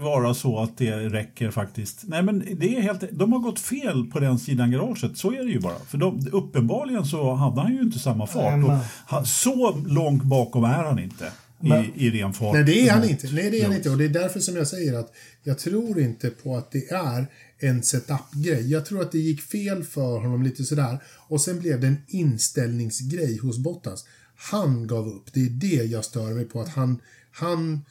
vara 0.00 0.34
så 0.34 0.58
att 0.58 0.78
det 0.78 0.92
räcker 0.96 1.50
faktiskt. 1.50 2.00
Nej, 2.06 2.22
men 2.22 2.44
det 2.56 2.76
är 2.76 2.80
helt, 2.80 3.04
de 3.12 3.32
har 3.32 3.38
gått 3.40 3.60
fel 3.60 4.04
på 4.12 4.20
den 4.20 4.38
sidan 4.38 4.70
garaget, 4.70 5.16
så 5.18 5.32
är 5.32 5.44
det 5.44 5.50
ju 5.50 5.60
bara. 5.60 5.78
För 5.88 5.98
de, 5.98 6.28
uppenbarligen 6.32 7.04
så 7.06 7.34
hade 7.34 7.60
han 7.60 7.72
ju 7.74 7.80
inte 7.80 7.98
samma 7.98 8.26
fart. 8.26 8.58
Nej, 8.58 8.78
han, 9.06 9.26
så 9.26 9.82
långt 9.86 10.22
bakom 10.22 10.64
är 10.64 10.68
han 10.84 10.98
inte 10.98 11.32
Men- 11.60 11.84
i, 11.84 11.92
i 12.06 12.10
ren 12.10 12.32
fart. 12.32 12.54
Nej, 12.54 12.64
det 12.64 12.88
är 12.88 12.92
han 12.92 13.08
inte. 13.08 13.26
Nej, 13.32 13.50
det 13.50 13.60
är 13.60 13.64
han 13.64 13.74
inte. 13.76 13.90
Och 13.90 13.98
det 13.98 14.04
är 14.04 14.08
därför 14.08 14.40
som 14.40 14.56
jag 14.56 14.66
säger 14.66 14.98
att 14.98 15.12
jag 15.44 15.58
tror 15.58 16.00
inte 16.00 16.30
på 16.30 16.56
att 16.56 16.72
det 16.72 16.90
är 16.90 17.26
en 17.62 17.82
setup-grej. 17.82 18.70
Jag 18.70 18.86
tror 18.86 19.02
att 19.02 19.12
det 19.12 19.18
gick 19.18 19.42
fel 19.42 19.84
för 19.84 20.18
honom 20.18 20.42
lite 20.42 20.64
sådär. 20.64 20.98
Och 21.28 21.40
sen 21.40 21.60
blev 21.60 21.80
det 21.80 21.86
en 21.86 22.02
inställningsgrej 22.08 23.38
hos 23.38 23.58
Bottas. 23.58 24.04
Han 24.34 24.86
gav 24.86 25.08
upp. 25.08 25.32
Det 25.32 25.40
är 25.40 25.50
det 25.50 25.84
jag 25.84 26.04
stör 26.04 26.34
mig 26.34 26.44
på. 26.44 26.60
Att 26.60 26.68
han, 26.68 27.00
han 27.32 27.84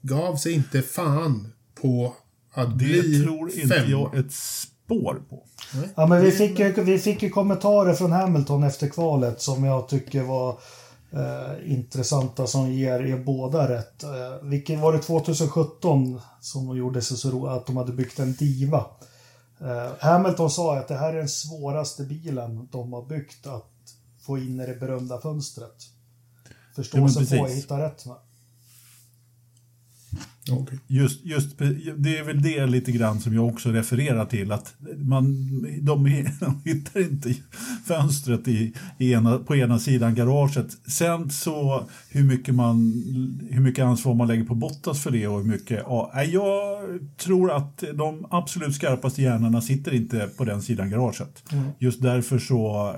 gav 0.00 0.36
sig 0.36 0.52
inte 0.52 0.82
fan 0.82 1.52
på 1.74 2.14
att 2.52 2.78
Det 2.78 2.84
bli 2.84 3.22
tror 3.22 3.50
inte 3.50 3.74
fem. 3.74 3.90
jag 3.90 4.18
ett 4.18 4.32
spår 4.32 5.22
på. 5.30 5.44
Ja, 5.94 6.06
men 6.06 6.24
vi 6.24 6.30
fick, 6.30 6.58
ju, 6.58 6.72
vi 6.72 6.98
fick 6.98 7.22
ju 7.22 7.30
kommentarer 7.30 7.94
från 7.94 8.12
Hamilton 8.12 8.62
efter 8.62 8.88
kvalet 8.88 9.42
som 9.42 9.64
jag 9.64 9.88
tycker 9.88 10.22
var 10.22 10.60
eh, 11.10 11.72
intressanta 11.72 12.46
som 12.46 12.72
ger 12.72 13.00
er 13.00 13.18
båda 13.18 13.68
rätt. 13.68 14.02
Eh, 14.02 14.42
vilket 14.42 14.80
var 14.80 14.92
det 14.92 14.98
2017 14.98 16.20
som 16.40 16.66
de 16.66 16.76
gjorde 16.76 17.02
sig 17.02 17.16
så 17.16 17.30
ro 17.30 17.46
att 17.46 17.66
de 17.66 17.76
hade 17.76 17.92
byggt 17.92 18.18
en 18.18 18.32
Diva. 18.32 18.86
Eh, 19.60 19.92
Hamilton 19.98 20.50
sa 20.50 20.78
att 20.78 20.88
det 20.88 20.96
här 20.96 21.12
är 21.12 21.18
den 21.18 21.28
svåraste 21.28 22.04
bilen 22.04 22.68
de 22.72 22.92
har 22.92 23.06
byggt 23.06 23.46
att 23.46 23.72
få 24.20 24.38
in 24.38 24.60
i 24.60 24.66
det 24.66 24.74
berömda 24.74 25.20
fönstret. 25.20 25.76
Förstå 26.76 26.98
Ja, 26.98 27.08
sig 27.08 27.38
på 27.38 27.44
och 27.44 27.50
hitta 27.50 27.78
rätt 27.78 28.06
med. 28.06 28.16
Okej. 30.50 30.78
Just, 30.86 31.24
just, 31.24 31.58
det 31.96 32.18
är 32.18 32.24
väl 32.24 32.42
det 32.42 32.66
lite 32.66 32.92
grann 32.92 33.20
som 33.20 33.34
jag 33.34 33.46
också 33.46 33.70
refererar 33.70 34.26
till. 34.26 34.52
Att 34.52 34.74
man, 34.96 35.34
de, 35.82 36.26
de 36.40 36.62
hittar 36.64 37.00
inte 37.00 37.34
fönstret 37.86 38.48
i, 38.48 38.72
i 38.98 39.12
ena, 39.12 39.38
på 39.38 39.56
ena 39.56 39.78
sidan 39.78 40.14
garaget. 40.14 40.66
Sen 40.86 41.30
så 41.30 41.88
hur 42.10 42.24
mycket, 42.24 42.54
man, 42.54 42.78
hur 43.50 43.60
mycket 43.60 43.84
ansvar 43.84 44.14
man 44.14 44.28
lägger 44.28 44.44
på 44.44 44.54
Bottas 44.54 45.02
för 45.02 45.10
det 45.10 45.26
och 45.26 45.38
hur 45.38 45.50
mycket... 45.50 45.82
Ja, 45.86 46.22
jag 46.24 46.78
tror 47.16 47.52
att 47.52 47.84
de 47.94 48.26
absolut 48.30 48.74
skarpaste 48.74 49.22
hjärnorna 49.22 49.60
sitter 49.60 49.94
inte 49.94 50.28
på 50.36 50.44
den 50.44 50.62
sidan 50.62 50.90
garaget. 50.90 51.42
Just 51.78 52.02
därför 52.02 52.38
så, 52.38 52.94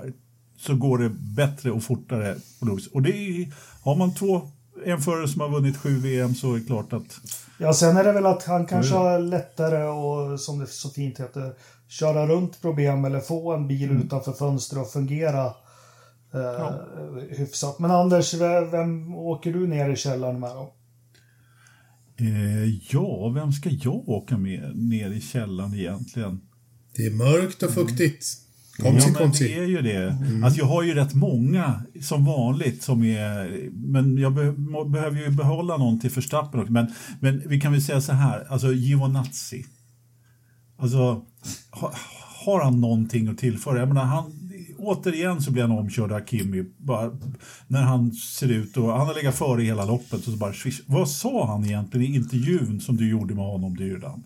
så 0.57 0.75
går 0.75 0.97
det 0.97 1.09
bättre 1.09 1.71
och 1.71 1.83
fortare. 1.83 2.35
Och 2.91 3.01
det 3.01 3.17
är, 3.17 3.53
har 3.83 3.95
man 3.95 4.13
två 4.13 4.41
en 4.85 5.01
förare 5.01 5.27
som 5.27 5.41
har 5.41 5.49
vunnit 5.49 5.77
sju 5.77 5.99
VM 5.99 6.35
så 6.35 6.53
är 6.53 6.59
det 6.59 6.65
klart 6.65 6.93
att... 6.93 7.19
Ja, 7.57 7.73
sen 7.73 7.97
är 7.97 8.03
det 8.03 8.11
väl 8.11 8.25
att 8.25 8.43
han 8.43 8.65
kanske 8.65 8.95
har 8.95 9.19
lättare 9.19 9.83
och 9.83 10.39
som 10.39 10.59
det 10.59 10.67
så 10.67 10.89
fint 10.89 11.19
heter, 11.19 11.53
köra 11.87 12.27
runt 12.27 12.61
problem 12.61 13.05
eller 13.05 13.19
få 13.19 13.53
en 13.53 13.67
bil 13.67 13.89
Mm. 13.89 14.01
utanför 14.01 14.31
fönstret 14.33 14.81
och 14.81 14.91
fungera 14.91 15.45
eh, 16.33 16.71
hyfsat. 17.29 17.79
Men 17.79 17.91
Anders, 17.91 18.33
vem, 18.33 18.71
vem 18.71 19.15
åker 19.15 19.53
du 19.53 19.67
ner 19.67 19.89
i 19.89 19.95
källaren 19.95 20.39
med 20.39 20.49
då? 20.49 20.73
Eh, 22.19 22.69
ja, 22.91 23.29
vem 23.29 23.51
ska 23.51 23.69
jag 23.69 24.09
åka 24.09 24.37
med 24.37 24.71
ner 24.75 25.11
i 25.11 25.21
källaren 25.21 25.73
egentligen? 25.73 26.41
Det 26.95 27.05
är 27.05 27.11
mörkt 27.11 27.63
och 27.63 27.71
fuktigt. 27.71 28.25
Kom 28.81 28.95
Ja, 28.95 29.01
si, 29.01 29.07
men 29.07 29.15
kom 29.15 29.31
det 29.31 29.53
är 29.53 29.65
ju 29.65 29.81
det. 29.81 30.17
Alltså, 30.43 30.59
jag 30.59 30.65
har 30.65 30.83
ju 30.83 30.93
rätt 30.93 31.13
många 31.13 31.81
som 32.01 32.25
vanligt 32.25 32.83
som 32.83 33.03
är... 33.03 33.69
Men 33.73 34.17
jag 34.17 34.33
be, 34.33 34.51
må, 34.51 34.85
behöver 34.85 35.19
ju 35.19 35.29
behålla 35.29 35.77
någon 35.77 35.99
till 35.99 36.09
Verstappen 36.09 36.59
också. 36.59 36.71
Men, 36.71 36.87
men 37.19 37.43
vi 37.45 37.61
kan 37.61 37.71
väl 37.71 37.81
säga 37.81 38.01
så 38.01 38.13
här, 38.13 38.45
alltså 38.49 38.73
Giovinazzi. 38.73 39.65
Alltså, 40.77 41.25
ha, 41.71 41.93
har 42.45 42.63
han 42.63 42.81
någonting 42.81 43.27
att 43.27 43.37
tillföra? 43.37 43.79
Jag 43.79 43.87
menar, 43.87 44.03
han, 44.03 44.31
återigen 44.77 45.41
så 45.41 45.51
blir 45.51 45.61
han 45.61 45.71
omkörd 45.71 46.11
av 46.11 46.25
Kimi. 46.25 46.65
Bara, 46.77 47.11
när 47.67 47.81
han 47.81 48.11
ser 48.11 48.51
ut 48.51 48.77
och 48.77 48.91
han 48.91 49.07
har 49.07 49.13
legat 49.13 49.35
före 49.35 49.63
hela 49.63 49.85
loppet. 49.85 50.13
Och 50.13 50.33
så 50.33 50.37
bara, 50.37 50.53
swish. 50.53 50.81
vad 50.85 51.09
sa 51.09 51.47
han 51.47 51.65
egentligen 51.65 52.13
i 52.13 52.15
intervjun 52.15 52.81
som 52.81 52.97
du 52.97 53.09
gjorde 53.09 53.35
med 53.35 53.45
honom, 53.45 53.77
Dyrdan? 53.77 54.23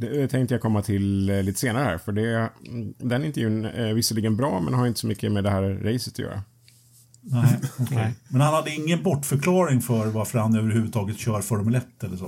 Det 0.00 0.28
tänkte 0.28 0.54
jag 0.54 0.62
komma 0.62 0.82
till 0.82 1.30
eh, 1.30 1.42
lite 1.42 1.60
senare 1.60 1.84
här, 1.84 1.98
för 1.98 2.12
det, 2.12 2.50
mm, 2.66 2.94
den 2.98 3.24
intervjun 3.24 3.64
är 3.64 3.94
visserligen 3.94 4.36
bra, 4.36 4.60
men 4.60 4.74
har 4.74 4.86
inte 4.86 5.00
så 5.00 5.06
mycket 5.06 5.32
med 5.32 5.44
det 5.44 5.50
här 5.50 5.62
racet 5.62 6.12
att 6.12 6.18
göra. 6.18 6.42
Nej, 7.22 7.60
okej. 7.80 8.14
Men 8.28 8.40
han 8.40 8.54
hade 8.54 8.70
ingen 8.70 9.02
bortförklaring 9.02 9.80
för 9.80 10.06
varför 10.06 10.38
han 10.38 10.56
överhuvudtaget 10.56 11.18
kör 11.18 11.40
Formel 11.40 11.74
1 11.74 11.84
eller 12.04 12.16
så? 12.16 12.26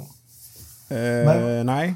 Eh, 0.95 1.65
nej. 1.65 1.95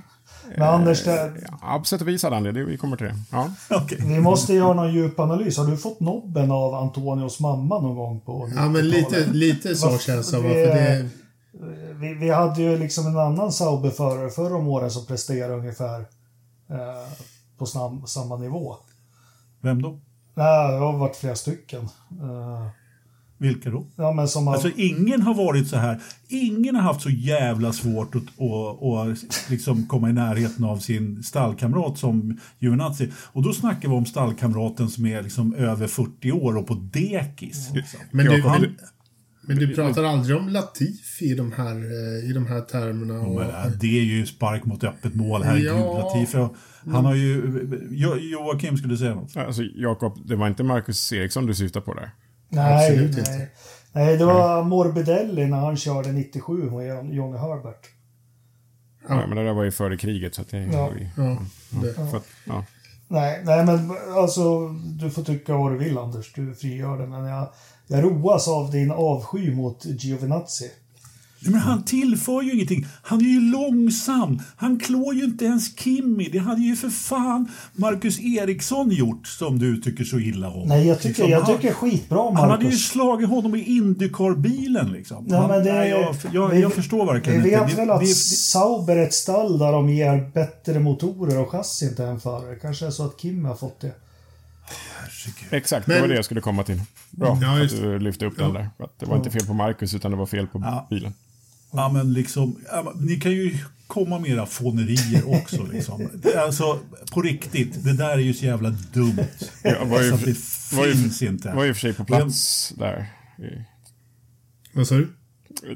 Men 0.56 0.68
Anders, 0.68 1.04
det, 1.04 1.32
Ja, 1.62 1.78
på 1.78 1.84
sätt 1.84 2.00
och 2.00 2.08
vis 2.08 2.22
hade 2.22 2.36
han 2.36 2.42
det. 2.44 2.64
Vi 2.64 2.76
kommer 2.76 2.96
till 2.96 3.06
det. 3.06 3.16
Ja. 3.32 3.50
Okej. 3.70 3.98
vi 4.06 4.20
måste 4.20 4.54
göra 4.54 4.74
någon 4.74 4.94
djupanalys. 4.94 5.58
Har 5.58 5.66
du 5.66 5.76
fått 5.76 6.00
nobben 6.00 6.50
av 6.50 6.74
Antonios 6.74 7.40
mamma 7.40 7.80
någon 7.80 7.96
gång 7.96 8.20
på 8.20 8.50
Ja, 8.56 8.68
men 8.68 8.82
90-talet? 8.84 8.92
lite, 8.92 9.32
lite 9.32 9.76
så 9.76 9.98
känns 9.98 10.30
det, 10.30 11.10
Vi, 12.00 12.14
vi 12.14 12.30
hade 12.30 12.62
ju 12.62 12.78
liksom 12.78 13.06
en 13.06 13.18
annan 13.18 13.52
Sauber-förare 13.52 14.30
förra 14.30 14.56
om 14.56 14.68
åren 14.68 14.90
som 14.90 15.06
presterade 15.06 15.54
ungefär 15.54 16.00
eh, 16.70 17.12
på 17.58 17.66
sam, 17.66 18.06
samma 18.06 18.36
nivå. 18.36 18.76
Vem 19.60 19.82
då? 19.82 20.00
Nej, 20.34 20.72
det 20.72 20.78
har 20.78 20.98
varit 20.98 21.16
flera 21.16 21.36
stycken. 21.36 21.84
Eh, 22.10 22.68
Vilka 23.38 23.70
då? 23.70 23.86
ja, 23.96 24.12
men 24.12 24.28
som 24.28 24.46
har, 24.46 24.54
Alltså 24.54 24.70
ingen 24.76 25.22
har 25.22 25.34
varit 25.34 25.68
så 25.68 25.76
här. 25.76 26.00
Ingen 26.28 26.76
har 26.76 26.82
haft 26.82 27.00
så 27.02 27.10
jävla 27.10 27.72
svårt 27.72 28.14
att, 28.14 28.22
att, 28.22 28.82
att 28.82 29.50
liksom 29.50 29.86
komma 29.86 30.10
i 30.10 30.12
närheten 30.12 30.64
av 30.64 30.78
sin 30.78 31.22
stallkamrat 31.22 31.98
som 31.98 32.38
Giovinazzi. 32.58 33.12
Och 33.16 33.42
då 33.42 33.52
snackar 33.52 33.88
vi 33.88 33.94
om 33.94 34.06
stallkamraten 34.06 34.88
som 34.88 35.06
är 35.06 35.22
liksom 35.22 35.54
över 35.54 35.86
40 35.86 36.32
år 36.32 36.56
och 36.56 36.66
på 36.66 36.74
dekis. 36.74 37.70
Liksom. 37.74 38.00
men, 38.10 38.26
du, 38.26 38.42
Han, 38.42 38.76
men, 39.46 39.56
du 39.56 39.74
pratar 39.74 40.04
aldrig 40.04 40.36
om 40.36 40.48
Latifi 40.48 41.24
i 41.24 41.34
de 41.34 41.52
här, 41.52 41.74
eh, 41.76 42.30
i 42.30 42.32
de 42.32 42.46
här 42.46 42.60
termerna. 42.60 43.20
Och, 43.20 43.34
men 43.40 43.78
det 43.80 43.98
är 43.98 44.02
ju 44.02 44.26
spark 44.26 44.64
mot 44.64 44.84
öppet 44.84 45.14
mål. 45.14 45.42
Herregud, 45.42 45.66
Ja. 45.66 45.98
Latifi. 45.98 46.48
Han 46.92 47.04
har 47.04 47.14
ju... 47.14 47.42
Jo, 47.90 48.16
Joakim 48.16 48.76
skulle 48.76 48.96
säga 48.96 49.14
något. 49.14 49.36
Alltså, 49.36 49.62
Jakob, 49.62 50.18
det 50.28 50.36
var 50.36 50.46
inte 50.46 50.62
Marcus 50.62 51.12
Eriksson 51.12 51.46
du 51.46 51.54
syftade 51.54 51.84
på 51.86 51.94
där? 51.94 52.10
nej, 52.48 52.88
absolut 52.90 53.10
nej. 53.10 53.18
inte. 53.18 53.48
nej, 53.92 54.16
det 54.16 54.24
var 54.24 54.64
Morbidelli 54.64 55.46
när 55.46 55.56
han 55.60 55.76
körde 55.76 56.12
97 56.12 56.70
med 56.70 57.14
Johnny 57.14 57.38
Herbert. 57.38 57.86
Ja. 59.08 59.26
men 59.26 59.36
det 59.36 59.44
där 59.44 59.52
var 59.52 59.64
ju 59.64 59.70
före 59.70 59.96
kriget, 59.96 60.34
så 60.34 60.42
att 60.42 60.48
det 60.50 60.58
Ja. 60.58 60.90
ju... 60.98 61.08
ja, 61.16 61.38
det, 61.82 61.94
För 62.10 62.20
ja. 62.44 62.64
Nej, 63.08 63.40
nej 63.44 63.66
men 63.66 63.90
alltså 64.16 64.68
du 64.68 65.10
får 65.10 65.22
tycka 65.22 65.56
vad 65.56 65.72
du 65.72 65.78
vill 65.78 65.98
Anders, 65.98 66.32
du 66.32 66.54
frigör 66.54 66.98
det. 66.98 67.06
Men 67.06 67.24
jag, 67.24 67.48
jag 67.86 68.04
roas 68.04 68.48
av 68.48 68.70
din 68.70 68.90
avsky 68.90 69.54
mot 69.54 69.84
Giovinazzi. 69.86 70.70
Nej, 71.40 71.52
Men 71.52 71.60
han 71.60 71.84
tillför 71.84 72.42
ju 72.42 72.52
ingenting. 72.52 72.86
Han 73.02 73.20
är 73.20 73.24
ju 73.28 73.40
långsam. 73.40 74.42
Han 74.56 74.78
klår 74.80 75.14
ju 75.14 75.24
inte 75.24 75.44
ens 75.44 75.76
Kimmy. 75.78 76.28
Det 76.32 76.38
hade 76.38 76.60
ju 76.62 76.76
för 76.76 76.88
fan 76.90 77.48
Marcus 77.72 78.20
Eriksson 78.20 78.90
gjort 78.90 79.26
som 79.26 79.58
du 79.58 79.76
tycker 79.76 80.04
så 80.04 80.18
illa 80.18 80.50
om. 80.50 80.68
Nej, 80.68 80.86
jag 80.86 80.96
tycker, 80.98 81.08
Liksom, 81.08 81.30
jag 81.30 81.40
han- 81.40 81.56
tycker 81.56 81.74
skitbra 81.74 82.18
om 82.20 82.36
Han 82.36 82.50
hade 82.50 82.62
ju 82.62 82.68
Marcus. 82.68 82.88
slagit 82.88 83.28
honom 83.28 83.54
i 83.54 83.60
Indycar-bilen 83.76 84.92
liksom. 84.92 85.24
Nej, 85.28 85.38
han, 85.40 85.50
men 85.50 85.64
det, 85.64 85.72
nej, 85.72 85.90
jag, 85.90 86.14
jag, 86.32 86.48
vi- 86.48 86.60
jag 86.60 86.72
förstår 86.72 87.06
verkligen 87.06 87.42
Vi 87.42 87.48
inte. 87.48 87.60
vet 87.64 87.70
Det- 87.70 87.76
väl 87.76 87.90
att 87.90 88.00
det- 88.00 88.06
Sauber 88.16 88.96
är 88.96 89.02
ett 89.06 89.14
stall 89.14 89.58
där 89.58 89.72
de 89.72 89.88
ger 89.88 90.30
bättre 90.34 90.80
motorer 90.80 91.38
och 91.38 91.50
chassin 91.50 91.94
till 91.96 92.04
en 92.04 92.20
förare. 92.20 92.54
Kanske 92.62 92.86
är 92.86 92.90
så 92.90 93.04
att 93.04 93.16
Kim 93.20 93.44
har 93.44 93.54
fått 93.54 93.80
det. 93.80 93.92
Herregud. 94.68 95.52
Exakt, 95.52 95.86
det 95.86 95.92
Men- 95.92 96.00
var 96.00 96.08
det 96.08 96.14
jag 96.14 96.24
skulle 96.24 96.40
komma 96.40 96.62
till. 96.62 96.80
Bra 97.10 97.38
Ja, 97.42 97.54
att 97.54 97.62
just 97.62 97.76
du 97.76 97.98
lyfte 97.98 98.26
upp 98.26 98.38
den 98.38 98.52
där. 98.54 98.70
Att 98.78 98.98
det 99.00 99.06
var 99.06 99.16
inte 99.16 99.30
fel 99.30 99.46
på 99.46 99.54
Marcus, 99.54 99.94
utan 99.94 100.10
det 100.10 100.16
var 100.16 100.26
fel 100.26 100.46
på 100.46 100.60
Ja. 100.64 100.86
bilen. 100.90 101.14
Ja, 101.72 101.88
men 101.88 102.12
liksom, 102.12 102.56
ja, 102.72 102.82
men 102.94 103.06
ni 103.06 103.16
kan 103.16 103.32
ju 103.32 103.58
komma 103.86 104.18
med 104.18 104.30
era 104.30 104.46
fånerier 104.46 105.28
också. 105.42 105.66
Liksom. 105.72 106.08
Det 106.22 106.36
Alltså, 106.42 106.78
på 107.12 107.22
riktigt, 107.22 107.84
det 107.84 107.92
där 107.92 108.10
är 108.10 108.18
ju 108.18 108.34
så 108.34 108.44
jävla 108.44 108.70
dumt. 108.70 109.18
Jag 109.62 109.86
var 109.86 110.02
ju, 110.02 110.08
Så 110.08 110.14
att 110.14 110.24
det 110.24 110.76
var 110.76 110.86
ju, 110.86 111.28
inte. 111.28 111.52
var 111.52 111.64
ju 111.64 111.74
för 111.74 111.80
sig 111.80 111.92
på 111.92 112.04
plats 112.04 112.72
där 112.78 113.06
i 113.38 113.64
vad 114.72 114.86
sa 114.86 114.94
du? 114.94 115.08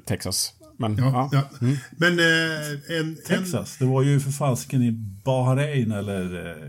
Texas. 0.06 0.52
Men, 0.78 0.96
Ja, 0.96 1.28
ja. 1.32 1.44
ja. 1.60 1.66
Men 1.90 2.18
eh, 2.18 2.96
en, 2.98 2.98
en, 3.00 3.16
Texas, 3.26 3.76
det 3.78 3.84
var 3.84 4.02
ju 4.02 4.20
för 4.20 4.30
fasken 4.30 4.82
i 4.82 4.92
Bahrain 5.24 5.92
eller 5.92 6.46
eh, 6.50 6.68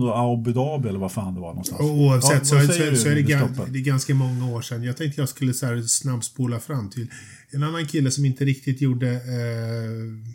Abu 0.00 0.52
Dhabi 0.52 0.88
eller 0.88 0.98
vad 0.98 1.12
fan 1.12 1.34
det 1.34 1.40
var 1.40 1.48
någonstans. 1.48 1.80
Oavsett 1.80 2.32
Ja, 2.32 2.44
så, 2.44 2.66
så, 2.66 2.72
så, 2.72 3.08
är 3.08 3.14
det, 3.14 3.20
Mr. 3.20 3.28
gan, 3.28 3.54
Stoppe? 3.54 3.70
det 3.70 3.78
är 3.78 3.82
ganska 3.82 4.14
många 4.14 4.50
år 4.50 4.62
sedan. 4.62 4.82
Jag 4.82 4.96
tänkte 4.96 5.20
jag 5.20 5.28
skulle 5.28 5.54
så 5.54 5.66
här 5.66 5.82
snabbspola 5.82 6.60
fram 6.60 6.90
till 6.90 7.06
en 7.50 7.62
annan 7.62 7.86
kille 7.86 8.10
som 8.10 8.24
inte 8.24 8.44
riktigt 8.44 8.80
gjorde... 8.80 9.12
Eh, 9.12 10.32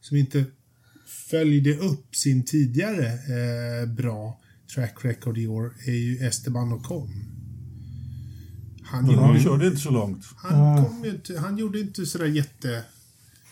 som 0.00 0.16
inte 0.16 0.44
följde 1.06 1.76
upp 1.76 2.16
sin 2.16 2.44
tidigare 2.44 3.06
eh, 3.06 3.88
bra 3.88 4.40
track 4.74 5.04
record 5.04 5.38
i 5.38 5.46
år 5.46 5.74
är 5.86 5.92
ju 5.92 6.26
Esteban 6.26 6.72
Ocon. 6.72 7.10
Han, 8.82 9.04
Han 9.04 9.28
gjorde, 9.28 9.40
körde 9.40 9.66
inte 9.66 9.78
så 9.78 9.90
långt. 9.90 10.24
han, 10.36 10.84
kom 10.84 11.04
ju 11.04 11.10
inte, 11.10 11.38
han 11.38 11.58
gjorde 11.58 11.80
inte 11.80 12.06
sådär 12.06 12.26
jätte, 12.26 12.84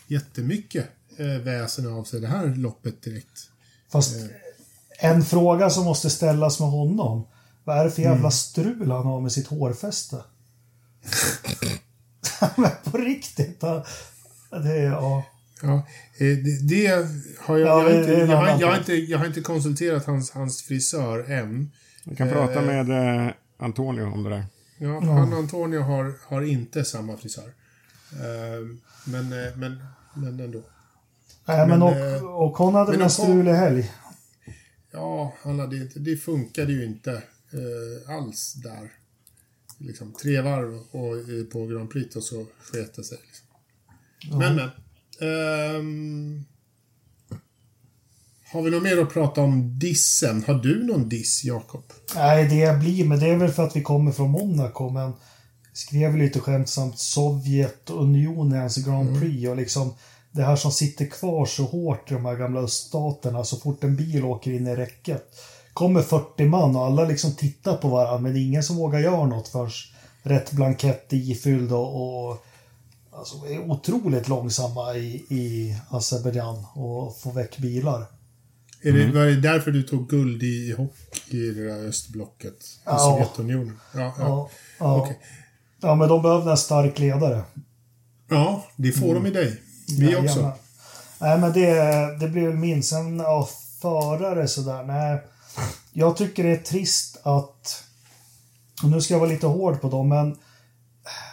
jättemycket 0.07 0.89
eh, 1.17 1.25
väsen 1.25 1.87
av 1.87 2.03
sig 2.03 2.21
det 2.21 2.27
här 2.27 2.55
loppet 2.55 3.01
direkt. 3.01 3.49
Fast 3.91 4.15
en 4.99 5.25
fråga 5.25 5.69
som 5.69 5.85
måste 5.85 6.09
ställas 6.09 6.59
med 6.59 6.69
honom. 6.69 7.27
Vad 7.63 7.77
är 7.77 7.83
det 7.83 7.91
för 7.91 8.01
jävla 8.01 8.31
strul 8.31 8.91
han 8.91 9.05
har 9.05 9.21
med 9.21 9.31
sitt 9.31 9.47
hårfäste? 9.47 10.17
Men 12.55 12.71
på 12.83 12.97
riktigt. 12.97 13.59
Det 14.49 14.71
är, 14.71 14.91
ja. 14.91 15.23
Ja, 15.61 15.75
eh, 16.17 16.37
det, 16.37 16.67
det 16.67 16.87
har 17.39 17.57
jag, 17.57 17.67
Ja, 17.67 17.89
jag, 17.89 17.91
har 17.91 17.99
inte, 17.99 18.11
jag, 18.11 18.37
har, 18.37 18.59
jag, 18.59 18.67
har 18.67 18.77
inte, 18.77 18.93
jag 18.93 19.19
har 19.19 19.25
inte 19.25 19.41
konsulterat 19.41 20.05
hans, 20.05 20.31
hans 20.31 20.63
frisör 20.63 21.31
än. 21.31 21.71
Vi 22.03 22.15
kan 22.15 22.29
prata 22.29 22.61
med 22.61 22.89
eh, 22.89 23.31
Antonio 23.59 24.13
om 24.13 24.23
det 24.23 24.29
där. 24.29 24.45
Ja, 24.77 24.99
Han 24.99 25.33
och 25.33 25.39
Antonio 25.39 25.79
har, 25.79 26.13
har 26.27 26.41
inte 26.41 26.85
samma 26.85 27.17
frisör. 27.17 27.53
Eh, 28.11 28.77
men, 29.05 29.45
eh, 29.45 29.55
men, 29.55 29.83
men 30.13 30.39
ändå. 30.39 30.61
Nej, 31.45 31.67
men, 31.67 31.69
Men, 31.69 31.81
och, 31.81 31.95
eh, 31.95 32.23
och 32.23 32.57
hon 32.57 32.75
hade 32.75 33.03
en 33.03 33.09
strulig 33.09 33.53
helg. 33.53 33.91
Ja, 34.95 35.33
han 35.41 35.59
hade 35.59 35.77
inte, 35.77 35.99
det 35.99 36.17
funkade 36.17 36.73
ju 36.73 36.85
inte 36.85 37.11
eh, 37.51 38.15
alls 38.15 38.53
där. 38.53 38.91
Liksom, 39.77 40.13
tre 40.13 40.41
varv 40.41 40.73
och, 40.75 41.51
på 41.51 41.65
Grand 41.65 41.89
Prix 41.89 42.15
och 42.15 42.23
så 42.23 42.45
sket 42.59 42.95
det 42.95 43.03
sig. 43.03 43.17
Liksom. 43.27 44.39
Men, 44.39 44.55
men. 44.55 44.69
ehm, 45.29 46.45
har 48.51 48.61
vi 48.61 48.71
något 48.71 48.83
mer 48.83 48.97
att 48.97 49.13
prata 49.13 49.41
om 49.41 49.79
dissen? 49.79 50.43
Har 50.43 50.53
du 50.53 50.83
någon 50.83 51.09
diss, 51.09 51.43
Jakob? 51.43 51.83
Nej, 52.15 52.49
det 52.49 52.79
blir, 52.79 53.05
men 53.05 53.19
det 53.19 53.27
är 53.27 53.37
väl 53.37 53.51
för 53.51 53.63
att 53.63 53.75
vi 53.75 53.81
kommer 53.81 54.11
från 54.11 54.31
Monaco, 54.31 54.89
men 54.89 55.13
skrev 55.73 56.17
lite 56.17 56.39
skämtsamt 56.39 56.99
Sovjetunionens 56.99 58.77
Grand 58.77 59.19
Prix 59.19 59.49
och 59.49 59.57
liksom 59.57 59.93
det 60.35 60.43
här 60.43 60.55
som 60.55 60.71
sitter 60.71 61.05
kvar 61.05 61.45
så 61.45 61.63
hårt 61.63 62.11
i 62.11 62.13
de 62.13 62.25
här 62.25 62.35
gamla 62.35 62.59
öststaterna 62.59 63.43
så 63.43 63.57
fort 63.57 63.83
en 63.83 63.95
bil 63.95 64.25
åker 64.25 64.51
in 64.51 64.67
i 64.67 64.75
räcket. 64.75 65.23
Kommer 65.73 66.01
40 66.01 66.45
man 66.45 66.75
och 66.75 66.85
alla 66.85 67.05
liksom 67.05 67.35
tittar 67.35 67.77
på 67.77 67.87
varandra 67.87 68.19
men 68.19 68.33
det 68.33 68.39
är 68.39 68.45
ingen 68.45 68.63
som 68.63 68.75
vågar 68.75 68.99
göra 68.99 69.25
något 69.25 69.47
förrän 69.47 69.69
rätt 70.23 70.51
blankett 70.51 71.13
är 71.13 71.17
ifylld 71.17 71.71
och, 71.71 72.29
och 72.29 72.45
alltså, 73.11 73.45
är 73.45 73.71
otroligt 73.71 74.27
långsamma 74.27 74.95
i, 74.95 75.25
i 75.29 75.77
Azerbajdzjan 75.89 76.65
och 76.73 77.17
få 77.17 77.31
väck 77.31 77.57
bilar. 77.57 78.05
Är 78.81 78.91
det, 78.91 79.11
var 79.11 79.25
det 79.25 79.41
därför 79.41 79.71
du 79.71 79.83
tog 79.83 80.09
guld 80.09 80.43
i 80.43 80.71
hockey 80.77 81.37
i 81.37 81.51
det 81.51 81.67
där 81.67 81.87
östblocket? 81.87 82.63
I 82.63 82.79
Ja. 82.85 82.97
Sovjetunionen? 82.97 83.79
Ja, 83.93 83.99
ja. 83.99 84.13
Ja, 84.19 84.49
ja. 84.79 85.01
Okej. 85.01 85.19
ja, 85.81 85.95
men 85.95 86.09
de 86.09 86.21
behövde 86.21 86.51
en 86.51 86.57
stark 86.57 86.99
ledare. 86.99 87.43
Ja, 88.29 88.65
det 88.75 88.91
får 88.91 89.13
de 89.13 89.25
i 89.25 89.31
dig. 89.31 89.61
Vi 89.87 90.15
också. 90.15 90.51
Nej, 91.19 91.39
men 91.39 91.53
det, 91.53 91.73
det 92.19 92.27
blir 92.27 92.47
väl 92.47 92.55
min. 92.55 92.83
Sen, 92.83 93.19
ja, 93.19 93.49
förare 93.81 94.47
sådär. 94.47 94.83
Nej, 94.83 95.21
jag 95.93 96.17
tycker 96.17 96.43
det 96.43 96.51
är 96.51 96.63
trist 96.63 97.17
att... 97.23 97.83
Och 98.83 98.89
nu 98.89 99.01
ska 99.01 99.13
jag 99.13 99.19
vara 99.19 99.29
lite 99.29 99.47
hård 99.47 99.81
på 99.81 99.89
dem, 99.89 100.09
men 100.09 100.37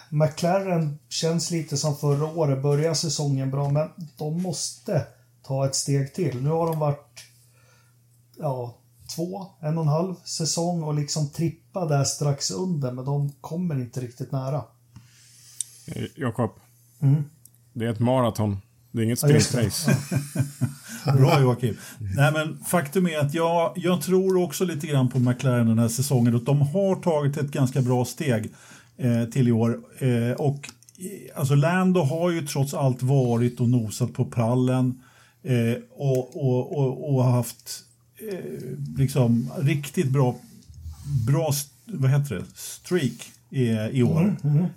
McLaren 0.09 0.99
känns 1.09 1.51
lite 1.51 1.77
som 1.77 1.97
förra 1.97 2.25
året. 2.25 2.63
Börjar 2.63 2.95
säsongen 2.95 3.51
bra, 3.51 3.71
men 3.71 3.89
de 4.17 4.43
måste 4.43 5.07
ta 5.43 5.67
ett 5.67 5.75
steg 5.75 6.15
till. 6.15 6.43
Nu 6.43 6.51
har 6.51 6.67
de 6.67 6.79
varit 6.79 7.25
ja, 8.39 8.75
två, 9.17 9.47
en 9.61 9.79
och 9.79 9.85
en 9.85 9.89
halv 9.89 10.15
säsong 10.25 10.83
och 10.83 10.95
liksom 10.95 11.29
trippa 11.29 11.87
där 11.87 12.05
strax 12.05 12.51
under, 12.51 12.93
men 12.93 13.05
de 13.05 13.33
kommer 13.41 13.75
inte 13.75 14.01
riktigt 14.01 14.33
nära. 14.33 14.65
Eh, 15.87 16.05
Jakob, 16.17 16.51
Mm. 17.01 17.25
Det 17.73 17.85
är 17.85 17.91
ett 17.91 17.99
maraton. 18.01 18.59
Det 18.93 19.01
är 19.01 19.05
inget 19.05 19.23
Ja, 19.23 19.41
sprintrace. 19.41 19.97
Bra 21.17 21.41
Joakim. 21.41 21.77
Nej, 22.17 22.33
men 22.33 22.59
faktum 22.65 23.07
är 23.07 23.19
att 23.19 23.35
jag, 23.35 23.73
jag 23.77 24.03
tror 24.03 24.43
också 24.43 24.65
lite 24.65 24.87
grann 24.87 25.09
på 25.09 25.19
McLaren 25.19 25.67
den 25.67 25.79
här 25.79 25.89
säsongen. 25.89 26.37
Att 26.37 26.47
de 26.47 26.61
har 26.61 26.97
tagit 26.97 27.37
ett 27.37 27.51
ganska 27.51 27.83
bra 27.83 28.05
steg 28.05 28.51
eh, 28.97 29.25
till 29.25 29.49
i 29.49 29.53
år. 29.53 29.81
Eh, 29.99 30.31
och 30.33 30.71
eh, 30.99 31.39
alltså 31.39 31.55
Lando 31.55 32.01
har 32.01 32.31
ju 32.31 32.47
trots 32.47 32.75
allt 32.75 33.03
varit 33.03 33.61
och 33.61 33.69
nosat 33.69 34.13
på 34.13 34.25
prallen 34.25 35.03
eh, 35.43 35.83
och, 35.91 36.37
och, 36.37 36.79
och, 36.79 37.15
och 37.15 37.25
haft 37.25 37.85
eh, 38.33 38.39
liksom 38.99 39.51
riktigt 39.61 40.09
bra, 40.09 40.37
bra 41.27 41.53
vad 41.87 42.11
heter 42.11 42.35
det? 42.35 42.45
streak 42.55 43.31
i, 43.51 43.63
i 43.71 44.03
år. 44.03 44.37
I, 44.45 44.47
år- 44.49 44.69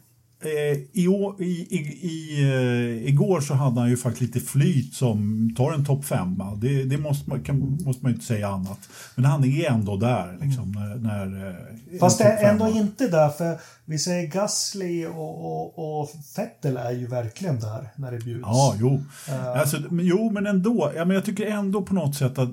i, 0.94 1.06
i, 1.40 1.78
i, 2.02 2.42
eh, 2.44 3.10
igår 3.10 3.42
så 3.42 3.54
hade 3.54 3.80
han 3.80 3.90
ju 3.90 3.98
faktiskt 3.98 4.22
lite 4.22 4.48
flyt 4.48 4.94
som 4.94 5.50
tar 5.58 5.74
en 5.74 5.86
topp 5.86 6.06
femma. 6.06 6.56
Det, 6.56 6.84
det 6.84 6.98
måste, 6.98 7.30
man, 7.30 7.44
kan, 7.44 7.78
måste 7.86 8.04
man 8.04 8.12
ju 8.12 8.16
inte 8.16 8.26
säga 8.26 8.48
annat. 8.48 8.80
Men 9.16 9.26
han 9.26 9.44
är 9.44 9.72
ändå 9.72 9.98
där. 9.98 10.38
Liksom, 10.42 10.72
när, 10.72 10.96
när, 10.96 11.48
eh, 11.48 12.00
Fast 12.00 12.18
det 12.18 12.24
är 12.24 12.52
ändå 12.52 12.70
inte 12.70 13.08
där, 13.08 13.30
för 13.30 13.60
vi 13.86 14.00
säger 14.00 14.28
Gasly 14.28 15.06
och, 15.06 15.46
och, 15.46 16.00
och 16.02 16.10
Vettel 16.38 16.78
är 16.78 16.92
ju 16.92 17.08
verkligen 17.08 17.60
där 17.60 17.90
när 17.96 18.12
det 18.12 18.18
bjuds. 18.18 18.42
Ja, 18.44 18.76
jo. 18.80 19.04
Eh. 19.30 19.60
Alltså, 19.60 19.78
men, 19.90 20.06
jo, 20.06 20.32
men 20.32 20.48
ändå. 20.48 20.92
Ja, 20.96 21.06
men 21.06 21.16
jag 21.16 21.26
tycker 21.26 21.46
ändå 21.46 21.82
på 21.82 21.94
något 21.94 22.16
sätt 22.16 22.38
att 22.38 22.50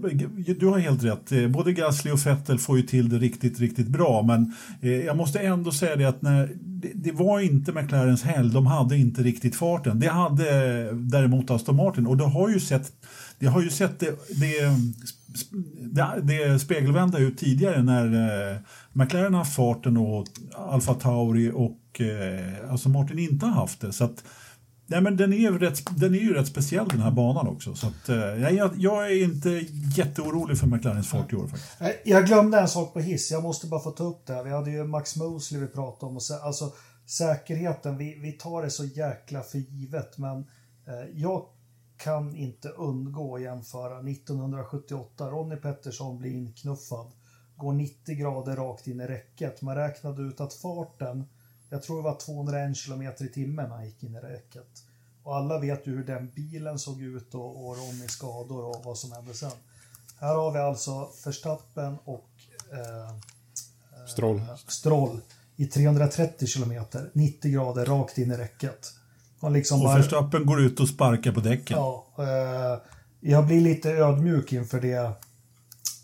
du 0.59 0.67
har 0.67 0.79
helt 0.79 1.05
rätt. 1.05 1.33
Eh, 1.33 1.49
Både 1.49 1.73
Gasly 1.73 2.11
och 2.11 2.27
Vettel 2.27 2.59
får 2.59 2.77
ju 2.77 2.83
till 2.83 3.09
det 3.09 3.19
riktigt, 3.19 3.61
riktigt 3.61 3.89
bra. 3.89 4.23
Men 4.23 4.55
eh, 4.81 4.91
jag 4.91 5.17
måste 5.17 5.39
ändå 5.39 5.73
säga 5.73 5.97
det 5.97 6.05
att 6.05 6.23
när, 6.23 6.51
det, 6.83 6.91
det 6.95 7.13
var 7.13 7.41
inte 7.41 7.72
McLarens 7.73 8.23
helg. 8.23 8.53
De 8.53 8.67
hade 8.67 8.97
inte 8.97 9.23
riktigt 9.23 9.57
farten. 9.57 10.01
Det 10.01 10.09
hade 10.09 10.45
däremot 10.93 11.51
Aston 11.51 11.77
Martin. 11.77 12.07
Och 12.07 12.17
det 12.17 12.25
har 12.25 12.49
ju 12.49 12.61
sett 12.61 12.93
det 13.43 13.49
har 13.49 13.63
ju 13.63 13.71
sett 13.71 14.01
det, 14.01 14.19
det, 14.41 14.77
det, 15.81 16.21
det 16.23 16.59
spegelvända 16.59 17.19
ut 17.19 17.39
tidigare 17.39 17.83
när 17.83 18.05
eh, 18.53 18.57
McLaren 18.93 19.35
har 19.35 19.39
haft 19.39 19.57
farten 19.57 19.97
och 19.97 20.27
Alfa 20.57 20.95
Tauri 20.95 21.51
och 21.55 22.01
eh, 22.01 22.73
Aston 22.75 22.93
Martin 22.93 23.19
inte 23.19 23.47
har 23.47 23.53
haft 23.53 23.81
det. 23.81 23.93
Så 23.93 24.05
att, 24.05 24.25
Nej, 24.87 25.01
men 25.01 25.17
den 25.17 25.33
är, 25.33 25.37
ju 25.37 25.59
rätt, 25.59 25.83
den 25.97 26.15
är 26.15 26.19
ju 26.19 26.35
rätt 26.35 26.47
speciell 26.47 26.89
den 26.89 27.01
här 27.01 27.11
banan 27.11 27.49
också. 27.49 27.75
Så 27.75 27.87
att, 27.87 28.09
eh, 28.09 28.55
jag, 28.57 28.71
jag 28.77 29.13
är 29.13 29.25
inte 29.25 29.65
jätteorolig 29.97 30.59
för 30.59 30.67
McLarens 30.67 31.09
fart 31.09 31.33
i 31.33 31.37
år 31.37 31.47
faktiskt. 31.47 32.01
Jag 32.05 32.27
glömde 32.27 32.61
en 32.61 32.69
sak 32.69 32.93
på 32.93 33.01
hiss, 33.01 33.31
jag 33.31 33.43
måste 33.43 33.67
bara 33.67 33.81
få 33.81 33.91
ta 33.91 34.05
upp 34.05 34.27
det. 34.27 34.43
Vi 34.43 34.51
hade 34.51 34.71
ju 34.71 34.85
Max 34.85 35.17
Mosley 35.17 35.61
vi 35.61 35.67
pratade 35.67 36.11
om. 36.11 36.17
Och 36.17 36.23
så, 36.23 36.35
alltså, 36.35 36.73
säkerheten, 37.07 37.99
vi, 37.99 38.19
vi 38.19 38.33
tar 38.33 38.63
det 38.63 38.71
så 38.71 38.85
jäkla 38.85 39.43
för 39.43 39.59
givet. 39.59 40.19
Men 40.19 40.47
eh, 40.87 41.07
jag 41.15 41.47
kan 41.97 42.37
inte 42.37 42.69
undgå 42.69 43.37
att 43.37 43.43
jämföra 43.43 43.99
1978. 43.99 45.31
Ronnie 45.31 45.57
Pettersson 45.57 46.19
blir 46.19 46.31
inknuffad. 46.31 47.13
Går 47.57 47.73
90 47.73 48.15
grader 48.15 48.57
rakt 48.57 48.87
in 48.87 49.01
i 49.01 49.07
räcket. 49.07 49.63
Man 49.63 49.77
räknade 49.77 50.23
ut 50.23 50.41
att 50.41 50.55
farten, 50.55 51.29
jag 51.71 51.83
tror 51.83 51.97
det 51.97 52.03
var 52.03 52.17
201 52.21 52.77
km 52.87 53.03
i 53.03 53.29
timmen 53.29 53.69
när 53.69 53.77
han 53.77 53.87
gick 53.87 54.03
in 54.03 54.15
i 54.15 54.21
räcket. 54.21 54.85
Och 55.23 55.37
alla 55.37 55.59
vet 55.59 55.87
ju 55.87 55.97
hur 55.97 56.05
den 56.05 56.31
bilen 56.35 56.79
såg 56.79 57.01
ut 57.01 57.35
och, 57.35 57.67
och 57.67 57.77
Ronny 57.77 58.09
skador 58.09 58.65
och 58.65 58.85
vad 58.85 58.99
som 58.99 59.13
hände 59.13 59.35
sen. 59.35 59.51
Här 60.21 60.35
har 60.35 60.53
vi 60.53 60.59
alltså 60.59 61.11
Verstappen 61.25 61.99
och 62.05 62.31
eh, 62.73 63.17
Stroll. 64.07 64.43
Stroll 64.69 65.21
i 65.63 65.67
330 65.67 66.47
kilometer, 66.47 67.11
90 67.15 67.51
grader 67.53 67.85
rakt 67.85 68.19
in 68.19 68.31
i 68.31 68.37
räcket. 68.37 68.93
Och 69.41 69.51
liksom 69.51 69.79
Och 69.79 69.85
bara, 69.85 69.97
Verstappen 69.97 70.47
går 70.47 70.61
ut 70.61 70.81
och 70.81 70.89
sparkar 70.89 71.33
på 71.33 71.41
däcken. 71.41 71.77
ja, 71.77 72.07
eh, 72.19 72.81
jag 73.21 73.47
blir 73.47 73.61
lite 73.61 73.91
ödmjuk 73.91 74.53
inför 74.53 74.81
det 74.81 75.13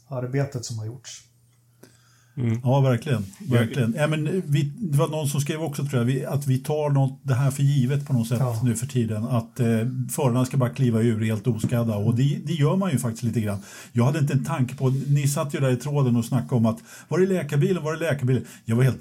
arbetet 0.09 0.64
som 0.64 0.78
har 0.78 0.86
gjorts. 0.86 1.22
Ja, 2.64 2.80
verkligen. 2.80 3.24
verkligen. 3.39 3.95
Ja, 3.99 4.07
men 4.07 4.43
vi, 4.47 4.72
det 4.78 4.99
var 4.99 5.09
någon 5.09 5.28
som 5.28 5.41
skrev 5.41 5.62
också 5.62 5.84
tror 5.84 5.99
jag, 6.01 6.05
vi, 6.07 6.24
att 6.24 6.47
vi 6.47 6.59
tar 6.59 6.91
något, 6.91 7.20
det 7.22 7.34
här 7.34 7.51
för 7.51 7.62
givet 7.62 8.07
på 8.07 8.12
något 8.12 8.28
sätt 8.28 8.39
Ja. 8.41 8.61
nu 8.64 8.74
för 8.74 8.86
tiden. 8.86 9.24
Att 9.24 9.61
eh, 9.61 9.66
förarna 10.11 10.45
ska 10.45 10.57
bara 10.57 10.70
kliva 10.70 11.01
ur 11.01 11.24
helt 11.24 11.47
oskadda 11.47 11.97
och 11.97 12.14
det, 12.14 12.39
det 12.47 12.53
gör 12.53 12.76
man 12.76 12.91
ju 12.91 12.99
faktiskt 12.99 13.22
lite 13.22 13.41
grann. 13.41 13.59
Jag 13.93 14.05
hade 14.05 14.18
inte 14.18 14.32
en 14.32 14.45
tanke 14.45 14.74
på, 14.76 14.89
ni 14.89 15.28
satt 15.28 15.55
ju 15.55 15.61
där 15.61 15.70
i 15.70 15.76
tråden 15.76 16.16
och 16.16 16.24
snackade 16.24 16.55
om 16.55 16.66
att 16.66 16.78
var 17.09 17.18
är 17.18 17.26
läkarbilen, 17.26 17.82
var 17.84 17.93
är 17.93 17.97
läkarbilen? 17.97 18.45
Jag 18.64 18.76
var 18.76 18.82
helt... 18.82 19.01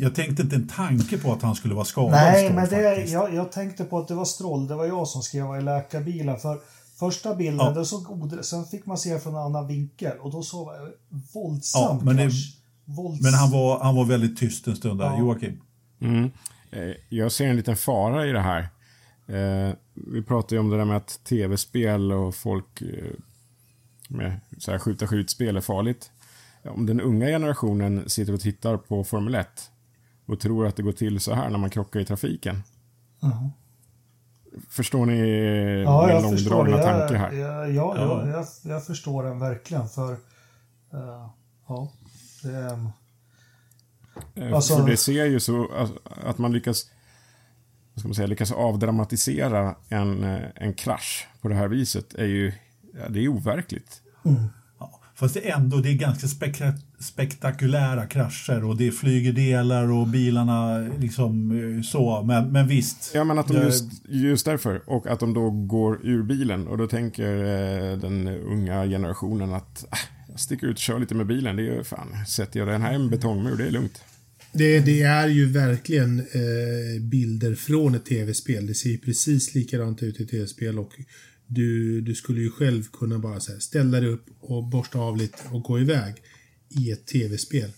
Jag 0.00 0.14
tänkte 0.14 0.42
inte 0.42 0.56
en 0.56 0.68
tanke 0.68 1.18
på 1.18 1.32
att 1.32 1.42
han 1.42 1.54
skulle 1.54 1.74
vara 1.74 1.84
skadad. 1.84 2.10
Nej, 2.12 2.44
Stroll, 2.44 2.54
men 2.56 2.68
det, 2.68 3.10
jag, 3.10 3.34
jag 3.34 3.52
tänkte 3.52 3.84
på 3.84 3.98
att 3.98 4.08
det 4.08 4.14
var 4.14 4.24
Stroll, 4.24 4.68
det 4.68 4.74
var 4.74 4.84
jag 4.86 5.08
som 5.08 5.22
skrev 5.22 5.44
i 5.60 5.62
läkarbilen. 5.62 6.38
För 6.38 6.58
första 6.94 7.34
bilden, 7.34 7.72
Ja. 7.76 7.84
såg 7.84 8.04
god, 8.04 8.44
sen 8.44 8.64
fick 8.64 8.86
man 8.86 8.98
se 8.98 9.18
från 9.18 9.34
en 9.34 9.40
annan 9.40 9.66
vinkel 9.66 10.18
och 10.18 10.30
då 10.30 10.42
såg 10.42 10.66
man 10.66 10.92
våldsam 11.34 11.82
Ja, 11.82 12.00
men 12.04 12.16
det-. 12.16 12.30
Vålds... 12.84 13.22
Men 13.22 13.34
han 13.34 13.50
var, 13.50 13.80
han 13.80 13.96
var 13.96 14.04
väldigt 14.04 14.38
tyst 14.38 14.66
en 14.66 14.76
stund 14.76 15.00
där, 15.00 15.06
Ja. 15.06 15.18
Joakim. 15.18 15.60
Mm. 16.00 16.30
Eh, 16.70 16.94
Jag 17.08 17.32
ser 17.32 17.46
en 17.48 17.56
liten 17.56 17.76
fara 17.76 18.26
i 18.26 18.32
det 18.32 18.40
här. 18.40 18.60
Eh, 19.26 19.74
vi 19.94 20.22
pratar 20.22 20.56
ju 20.56 20.60
om 20.60 20.70
det 20.70 20.76
där 20.76 20.84
med 20.84 20.96
att 20.96 21.20
tv-spel 21.24 22.12
och 22.12 22.34
folk 22.34 22.82
eh, 22.82 22.88
med 24.08 24.40
så 24.58 24.70
här 24.70 24.78
skjuta 24.78 25.06
skjutspel 25.06 25.56
är 25.56 25.60
farligt. 25.60 26.10
Om 26.64 26.86
den 26.86 27.00
unga 27.00 27.26
generationen 27.26 28.08
sitter 28.10 28.32
och 28.32 28.40
tittar 28.40 28.76
på 28.76 29.04
Formel 29.04 29.34
1 29.34 29.48
och 30.26 30.40
tror 30.40 30.66
att 30.66 30.76
det 30.76 30.82
går 30.82 30.92
till 30.92 31.20
så 31.20 31.34
här 31.34 31.50
när 31.50 31.58
man 31.58 31.70
krockar 31.70 32.00
i 32.00 32.04
trafiken. 32.04 32.62
Ja. 33.20 33.50
Förstår 34.70 35.06
ni 35.06 35.18
Ja, 35.84 36.06
min 36.06 36.14
jag 36.16 36.30
förstår. 36.30 36.50
långdragna 36.50 36.82
tanke 36.98 37.16
här? 37.16 37.32
Ja, 37.32 37.66
ja, 37.66 37.94
Ja. 37.96 38.26
ja. 38.26 38.28
Jag, 38.28 38.46
jag 38.72 38.86
förstår 38.86 39.22
den 39.22 39.38
verkligen. 39.38 39.88
För 39.88 40.12
eh, 40.92 41.28
ja, 41.68 41.92
det, 44.34 44.54
Alltså- 44.54 44.76
För 44.76 44.86
det 44.86 44.96
ser 44.96 45.24
ju 45.24 45.40
så 45.40 45.68
att- 45.72 46.24
att 46.24 46.38
man 46.38 46.52
lyckas, 46.52 46.90
vad 47.94 48.00
ska 48.00 48.08
man 48.08 48.14
säga, 48.14 48.26
lyckas 48.26 48.52
avdramatisera 48.52 49.74
en, 49.88 50.24
eh, 50.24 50.42
en 50.54 50.74
krasch 50.74 51.28
på 51.40 51.48
det 51.48 51.54
här 51.54 51.68
viset 51.68 52.14
är 52.14 52.24
ju, 52.26 52.52
ja, 52.94 53.08
det 53.08 53.20
är 53.24 53.28
overkligt. 53.28 54.02
Ja, 54.78 55.00
fast 55.14 55.34
det 55.34 55.50
är 55.50 55.56
ändå 55.56 55.76
det 55.76 55.88
är 55.90 55.94
ganska 55.98 56.26
spek- 56.26 56.80
spektakulära 57.04 58.06
krascher 58.06 58.64
och 58.64 58.76
det 58.76 58.90
flyger 58.90 59.32
delar 59.32 59.90
och 59.90 60.06
bilarna 60.08 60.78
liksom 61.00 61.50
eh, 61.50 61.82
så. 61.82 62.22
Men, 62.22 62.52
men 62.52 62.68
visst. 62.68 63.10
Ja, 63.14 63.24
men 63.24 63.38
att 63.38 63.48
de 63.48 63.54
just, 63.56 63.84
just 64.08 64.44
därför, 64.44 64.82
och 64.86 65.06
att 65.06 65.20
de 65.20 65.34
då 65.34 65.50
går 65.50 66.06
ur 66.06 66.22
bilen 66.22 66.68
och 66.68 66.78
då 66.78 66.86
tänker 66.86 67.36
eh, 67.36 67.98
den 67.98 68.28
unga 68.28 68.84
generationen 68.84 69.54
att 69.54 69.84
ah, 69.90 69.98
jag 70.28 70.40
sticker 70.40 70.66
ut 70.66 70.76
och 70.76 70.78
kör 70.78 71.00
lite 71.00 71.14
med 71.14 71.26
bilen, 71.26 71.56
det 71.56 71.62
är 71.62 71.76
ju 71.76 71.84
fan, 71.84 72.26
sätter 72.26 72.58
jag 72.60 72.68
den 72.68 72.82
här 72.82 72.92
i 72.92 72.94
en 72.94 73.10
betongmur, 73.10 73.56
det 73.56 73.66
är 73.66 73.70
lugnt. 73.70 74.02
Det, 74.52 74.80
det 74.80 75.02
är 75.02 75.28
ju 75.28 75.46
verkligen 75.46 76.20
eh, 76.20 77.02
bilder 77.02 77.54
från 77.54 77.94
ett 77.94 78.06
tv-spel. 78.06 78.66
Det 78.66 78.74
ser 78.74 78.90
ju 78.90 78.98
precis 78.98 79.54
likadant 79.54 80.02
ut 80.02 80.20
i 80.20 80.26
tv-spel 80.26 80.78
och 80.78 80.92
du, 81.46 82.00
du 82.00 82.14
skulle 82.14 82.40
ju 82.40 82.50
själv 82.50 82.82
kunna 82.92 83.18
bara 83.18 83.40
så 83.40 83.52
här, 83.52 83.58
ställa 83.58 84.00
dig 84.00 84.08
upp 84.08 84.26
och 84.40 84.64
borsta 84.64 84.98
av 84.98 85.16
lite 85.16 85.38
och 85.50 85.62
gå 85.62 85.80
iväg 85.80 86.14
i 86.76 86.90
ett 86.90 87.06
tv-spel. 87.06 87.70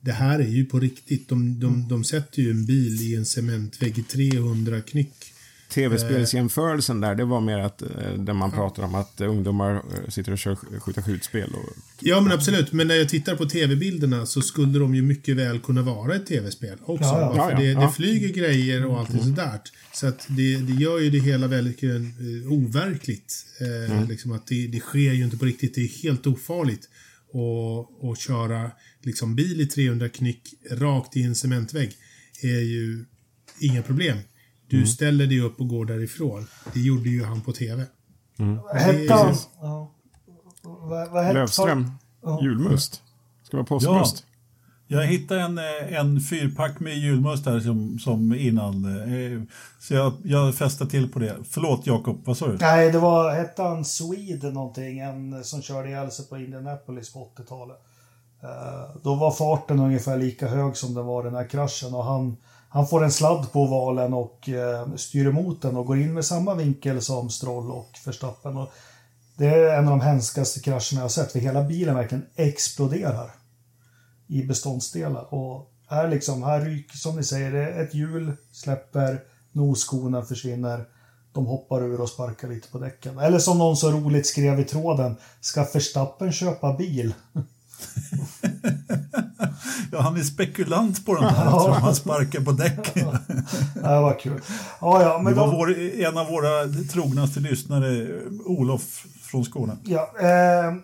Det 0.00 0.12
här 0.12 0.38
är 0.38 0.48
ju 0.48 0.64
på 0.64 0.80
riktigt. 0.80 1.28
De, 1.28 1.60
de, 1.60 1.88
de 1.88 2.04
sätter 2.04 2.42
ju 2.42 2.50
en 2.50 2.66
bil 2.66 3.02
i 3.02 3.14
en 3.14 3.26
cementvägg 3.26 3.98
i 3.98 4.02
300 4.02 4.80
knyck. 4.80 5.32
Tv-spelsjämförelsen 5.70 7.00
där, 7.00 7.14
det 7.14 7.24
var 7.24 7.40
mer 7.40 7.58
att, 7.58 7.82
eh, 7.82 7.88
där 8.18 8.32
man 8.32 8.50
pratar 8.50 8.82
om 8.82 8.94
att 8.94 9.20
eh, 9.20 9.30
ungdomar 9.30 9.74
eh, 9.74 10.08
sitter 10.08 10.32
och 10.32 10.38
kör 10.38 10.80
skjuta 10.80 11.02
skjutspel 11.02 11.50
och 11.54 11.76
Ja, 12.00 12.20
men 12.20 12.32
absolut. 12.32 12.72
Men 12.72 12.88
när 12.88 12.94
jag 12.94 13.08
tittar 13.08 13.36
på 13.36 13.46
tv-bilderna 13.46 14.26
så 14.26 14.42
skulle 14.42 14.78
de 14.78 14.94
ju 14.94 15.02
mycket 15.02 15.36
väl 15.36 15.60
kunna 15.60 15.82
vara 15.82 16.14
ett 16.14 16.26
tv-spel 16.26 16.78
också. 16.82 17.04
Ja, 17.04 17.50
ja. 17.50 17.58
Det, 17.58 17.74
det 17.74 17.90
flyger 17.96 18.28
grejer 18.28 18.86
och 18.86 18.98
allt 18.98 19.10
sådär. 19.10 19.60
Så 19.94 20.06
att 20.06 20.26
det, 20.28 20.56
det 20.56 20.72
gör 20.72 20.98
ju 20.98 21.10
det 21.10 21.18
hela 21.18 21.46
väldigt 21.46 21.82
overkligt. 22.50 23.46
Eh, 23.60 24.08
liksom 24.08 24.32
att 24.32 24.46
det, 24.46 24.66
det 24.66 24.80
sker 24.80 25.12
ju 25.12 25.24
inte 25.24 25.36
på 25.36 25.44
riktigt. 25.44 25.74
Det 25.74 25.80
är 25.80 26.02
helt 26.02 26.26
ofarligt 26.26 26.88
att, 27.32 28.04
att 28.10 28.18
köra 28.18 28.70
liksom 29.02 29.34
bil 29.36 29.60
i 29.60 29.66
300 29.66 30.08
knyck 30.08 30.54
rakt 30.70 31.16
i 31.16 31.22
en 31.22 31.34
cementvägg. 31.34 31.96
är 32.42 32.60
ju 32.60 33.04
inga 33.60 33.82
problem. 33.82 34.18
Du 34.68 34.76
Mm. 34.76 34.86
ställer 34.88 35.26
dig 35.26 35.40
upp 35.40 35.60
och 35.60 35.68
går 35.68 35.84
därifrån. 35.86 36.46
Det 36.74 36.80
gjorde 36.80 37.08
ju 37.10 37.24
han 37.24 37.40
på 37.40 37.52
TV. 37.52 37.84
Hette 38.74 39.14
han... 39.14 39.26
Precis. 39.28 39.48
Ja. 39.60 39.94
Vad, 40.62 41.10
vad 41.10 41.24
hette 41.24 41.34
Lövström. 41.38 41.90
Ja. 42.22 42.40
Julmust. 42.42 43.02
Ska 43.42 43.56
vara 43.56 43.66
påskmust. 43.66 44.24
Jag 44.92 45.06
hittade 45.06 45.40
en, 45.40 45.58
eh, 45.58 46.00
en 46.00 46.20
fyrpack 46.20 46.80
med 46.80 46.98
julmust 46.98 47.46
här 47.46 47.60
som, 47.60 47.98
som 47.98 48.34
innan. 48.34 48.84
Eh, 48.84 49.42
så 49.80 49.94
jag, 49.94 50.12
jag 50.24 50.54
fäste 50.54 50.86
till 50.86 51.12
på 51.12 51.18
det. 51.18 51.36
Förlåt 51.50 51.86
Jakob, 51.86 52.20
vad 52.24 52.36
sa 52.36 52.46
du? 52.46 52.58
Nej, 52.60 52.92
det 52.92 52.98
var, 52.98 53.34
hette 53.34 53.62
han 53.62 53.84
Swede 53.84 54.50
någonting, 54.50 54.98
en 54.98 55.44
som 55.44 55.62
körde 55.62 55.88
ihjäl 55.88 56.10
sig 56.10 56.26
på 56.26 56.38
Indianapolis 56.38 57.12
på 57.12 57.28
80-talet. 57.36 57.76
Eh, 58.42 58.96
då 59.02 59.14
var 59.14 59.30
farten 59.30 59.78
ungefär 59.78 60.16
lika 60.16 60.48
hög 60.48 60.76
som 60.76 60.94
den 60.94 61.06
var 61.06 61.24
den 61.24 61.34
här 61.34 61.48
kraschen 61.48 61.94
och 61.94 62.04
han, 62.04 62.36
han 62.68 62.86
får 62.86 63.04
en 63.04 63.12
sladd 63.12 63.52
på 63.52 63.62
ovalen 63.62 64.14
och 64.14 64.48
styr 64.96 65.26
emot 65.26 65.62
den 65.62 65.76
och 65.76 65.86
går 65.86 65.98
in 65.98 66.14
med 66.14 66.24
samma 66.24 66.54
vinkel 66.54 67.02
som 67.02 67.30
Stroll 67.30 67.70
och 67.70 67.98
Verstappen. 68.06 68.56
Och 68.56 68.72
det 69.36 69.46
är 69.46 69.78
en 69.78 69.88
av 69.88 69.98
de 69.98 70.00
hemskaste 70.00 70.60
krascherna 70.60 70.80
jag 70.92 71.00
har 71.00 71.08
sett, 71.08 71.32
för 71.32 71.38
hela 71.38 71.62
bilen 71.62 71.94
verkligen 71.94 72.26
exploderar 72.36 73.39
i 74.30 74.42
beståndsdelar. 74.42 75.34
Och 75.34 75.70
här 75.88 76.08
liksom, 76.08 76.42
här 76.42 76.60
ryker, 76.60 76.96
som 76.96 77.16
ni 77.16 77.24
säger, 77.24 77.52
det 77.52 77.66
ett 77.66 77.94
hjul 77.94 78.32
släpper, 78.52 79.20
nosskorna 79.52 80.22
försvinner, 80.22 80.84
de 81.32 81.46
hoppar 81.46 81.82
ur 81.82 82.00
och 82.00 82.08
sparkar 82.08 82.48
lite 82.48 82.68
på 82.68 82.78
däcken. 82.78 83.18
Eller 83.18 83.38
som 83.38 83.58
någon 83.58 83.76
så 83.76 83.90
roligt 83.90 84.26
skrev 84.26 84.60
i 84.60 84.64
tråden, 84.64 85.16
ska 85.40 85.66
Verstappen 85.74 86.32
köpa 86.32 86.72
bil? 86.76 87.14
Ja, 89.92 90.00
han 90.00 90.16
är 90.16 90.22
spekulant 90.22 91.06
på 91.06 91.14
den 91.14 91.24
här. 91.24 91.44
Ja. 91.44 91.78
Han 91.80 91.94
sparkar 91.94 92.40
på 92.40 92.52
däcken. 92.52 93.08
Det 93.74 93.80
var 93.82 94.20
kul. 94.20 94.40
Ja, 94.80 95.02
ja, 95.02 95.20
men 95.22 95.32
Det 95.32 95.40
var 95.40 95.46
de, 95.46 95.56
vår, 95.56 95.78
en 95.78 96.18
av 96.18 96.26
våra 96.26 96.66
trognaste 96.92 97.40
lyssnare, 97.40 98.08
Olof 98.44 99.06
från 99.30 99.44
Skåne. 99.44 99.76
ja, 99.84 100.10
eh, 100.20 100.26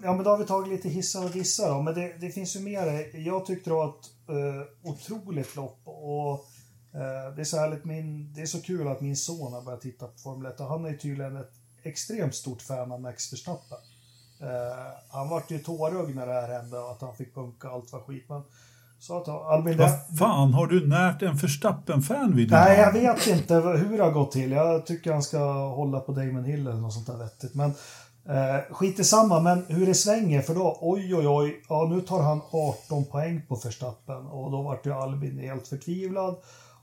ja, 0.03 0.13
men 0.15 0.25
då 0.25 0.31
har 0.31 0.39
vi 0.39 0.45
tagit 0.45 0.73
lite 0.73 0.89
hissar 0.89 1.25
och 1.25 1.31
dissar 1.31 1.71
då. 1.71 1.83
Men 1.83 1.95
det, 1.95 2.13
det 2.21 2.31
finns 2.31 2.57
ju 2.57 2.61
mer. 2.61 3.17
Jag 3.19 3.47
tyckte 3.47 3.71
det 3.71 3.75
var 3.75 3.89
ett 3.89 4.29
eh, 4.29 4.91
otroligt 4.91 5.57
lopp. 5.57 5.81
Och 5.85 6.33
eh, 7.01 7.35
det 7.37 7.43
är 7.43 7.45
så 7.45 7.59
härligt, 7.59 7.85
min, 7.85 8.33
det 8.33 8.43
är 8.43 8.47
så 8.47 8.63
kul 8.63 8.89
att 8.89 9.01
min 9.01 9.17
son 9.17 9.53
har 9.53 9.63
börjat 9.63 9.81
titta 9.81 10.07
på 10.07 10.19
Formel 10.19 10.53
1 10.53 10.61
och 10.61 10.67
han 10.67 10.85
är 10.85 10.95
tydligen 10.95 11.37
ett 11.37 11.53
extremt 11.83 12.35
stort 12.35 12.63
fan 12.63 12.93
av 12.93 13.01
Max 13.01 13.33
Verstappen. 13.33 13.79
Eh, 14.41 14.93
han 15.11 15.29
vart 15.29 15.51
ju 15.51 15.59
tårögd 15.59 16.17
när 16.17 16.27
det 16.27 16.33
här 16.33 16.49
hände 16.49 16.79
och 16.79 16.91
att 16.91 17.01
han 17.01 17.17
fick 17.17 17.35
punka 17.35 17.69
allt 17.69 17.93
var 17.93 18.01
skit. 18.01 18.25
Men 18.29 18.43
så 18.99 19.17
att 19.17 19.29
Albin, 19.29 19.79
Vad 19.79 20.19
fan, 20.19 20.55
har 20.55 20.67
du 20.67 20.89
närt 20.89 21.23
en 21.23 21.37
Verstappen-fan 21.37 22.37
vid 22.37 22.51
Nej, 22.51 22.79
jag 22.79 22.93
vet 22.93 23.27
inte 23.27 23.55
hur 23.55 23.97
det 23.97 24.05
har 24.05 24.11
gått 24.11 24.33
till. 24.33 24.51
Jag 24.51 24.87
tycker 24.87 25.13
han 25.13 25.23
ska 25.23 25.69
hålla 25.69 26.01
på 26.01 26.13
Damon 26.13 26.45
Hill 26.45 26.67
eller 26.67 26.81
något 26.81 26.93
sånt 26.93 27.07
där 27.07 27.17
vettigt. 27.17 27.55
Men 27.55 27.75
eh, 28.29 28.75
skit 28.75 28.99
i 29.01 29.05
samma, 29.05 29.41
men 29.41 29.65
hur 29.69 29.87
det 29.87 29.95
svänger 29.95 30.43
för 30.43 30.55
då, 30.55 30.79
oj 30.81 31.15
oj 31.15 31.29
oj, 31.29 31.63
ja 31.69 31.87
nu 31.91 32.01
tar 32.01 32.23
han 32.23 32.41
18 32.51 33.05
poäng 33.05 33.43
på 33.49 33.55
Verstappen 33.65 34.27
och 34.27 34.51
då 34.51 34.63
vart 34.63 34.87
ju 34.87 34.93
Albin 34.93 35.39
helt 35.39 35.69
förtvivlad. 35.69 36.37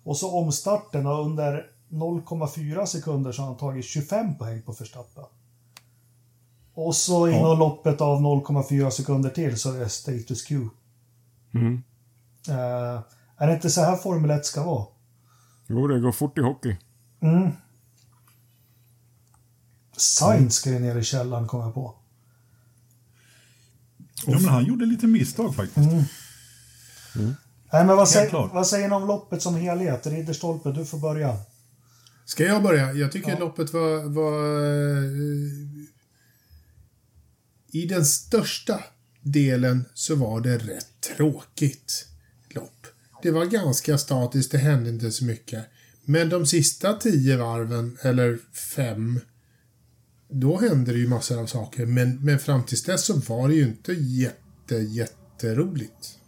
Och 0.03 0.17
så 0.17 0.31
omstarten 0.37 1.07
och 1.07 1.25
under 1.25 1.65
0,4 1.89 2.85
sekunder 2.85 3.31
så 3.31 3.41
har 3.41 3.47
han 3.47 3.57
tagit 3.57 3.85
25 3.85 4.37
poäng 4.37 4.61
på 4.61 4.71
Verstappen. 4.71 5.23
Och 6.73 6.95
så 6.95 7.27
inom 7.27 7.41
Ja. 7.41 7.53
loppet 7.55 8.01
av 8.01 8.21
0,4 8.21 8.89
sekunder 8.89 9.29
till 9.29 9.57
så 9.59 9.73
är 9.73 9.79
det 9.79 9.89
status 9.89 10.43
quo. 10.43 10.69
Mm. 11.53 11.83
Eh, 12.49 13.01
är 13.37 13.47
det 13.47 13.53
inte 13.53 13.69
så 13.69 13.81
här 13.81 13.95
Formel 13.95 14.31
1 14.31 14.45
ska 14.45 14.63
vara? 14.63 14.85
Jo, 15.67 15.87
det 15.87 15.99
går 15.99 16.11
fort 16.11 16.37
i 16.37 16.41
hockey. 16.41 16.77
Mm. 17.21 17.51
Sainz 20.03 20.55
ska 20.55 20.69
ju 20.69 20.79
ner 20.79 20.95
i 20.97 21.03
källaren, 21.03 21.47
kom 21.47 21.61
jag 21.61 21.73
på. 21.73 21.95
Ja, 24.25 24.39
men 24.39 24.45
han 24.49 24.65
gjorde 24.65 24.85
lite 24.85 25.07
misstag 25.07 25.55
faktiskt. 25.55 25.87
Nej, 27.73 27.85
men 27.85 27.87
vad, 27.87 28.09
säger, 28.09 28.31
vad 28.53 28.67
säger 28.67 28.89
ni 28.89 28.95
om 28.95 29.07
loppet 29.07 29.41
som 29.41 29.55
helhet? 29.55 30.07
Ridderstolpe, 30.07 30.71
du 30.71 30.85
får 30.85 30.97
börja. 30.99 31.39
Ska 32.25 32.43
jag 32.43 32.63
börja? 32.63 32.93
Jag 32.93 33.11
tycker 33.11 33.31
Ja. 33.31 33.39
loppet 33.39 33.73
var... 33.73 34.03
var 34.09 34.63
eh, 34.63 35.11
I 37.71 37.85
den 37.85 38.05
största 38.05 38.83
delen 39.21 39.85
så 39.93 40.15
var 40.15 40.41
det 40.41 40.57
rätt 40.57 41.01
tråkigt 41.17 42.07
lopp. 42.49 42.87
Det 43.21 43.31
var 43.31 43.45
ganska 43.45 43.97
statiskt, 43.97 44.51
det 44.51 44.57
hände 44.57 44.89
inte 44.89 45.11
så 45.11 45.25
mycket. 45.25 45.65
Men 46.05 46.29
de 46.29 46.45
sista 46.45 46.93
tio 46.93 47.37
varven, 47.37 47.97
eller 48.01 48.39
fem, 48.75 49.19
då 50.33 50.59
hände 50.59 50.91
det 50.91 50.97
ju 50.97 51.07
massor 51.07 51.39
av 51.39 51.45
saker. 51.45 51.85
Men, 51.85 52.25
men 52.25 52.39
fram 52.39 52.63
tills 52.63 52.83
dess 52.83 53.05
så 53.05 53.13
var 53.13 53.47
det 53.47 53.55
ju 53.55 53.63
inte 53.63 53.93
jätte, 53.93 54.75
jätteroligt. 54.75 56.19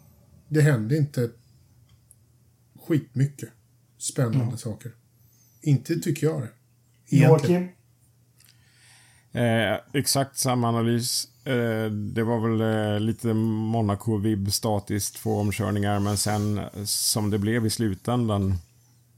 Det 0.48 0.62
hände 0.62 0.98
inte 0.98 1.30
skitmycket 2.88 3.50
spännande 3.98 4.58
saker. 4.58 4.92
Inte 5.62 6.00
tycker 6.00 6.28
jag 6.28 6.42
det. 6.42 6.50
Joakim? 7.18 7.68
Eh, 9.32 9.80
exakt 9.94 10.38
samma 10.38 10.70
analys. 10.70 11.28
Eh, 11.46 11.92
det 11.92 12.24
var 12.24 12.50
väl 12.50 12.62
eh, 12.62 13.00
lite 13.00 13.34
Monaco-vibb 13.34 14.52
statiskt, 14.52 15.16
två 15.16 15.40
omkörningar, 15.40 16.00
men 16.00 16.18
sen 16.18 16.62
som 16.86 17.30
det 17.30 17.38
blev 17.38 17.66
i 17.66 17.70
slutändan 17.70 18.52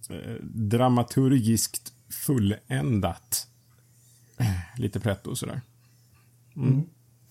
eh, 0.09 0.33
dramaturgiskt 0.43 1.93
fulländat. 2.25 3.47
Lite 4.78 4.99
pretto 4.99 5.36
sådär. 5.36 5.61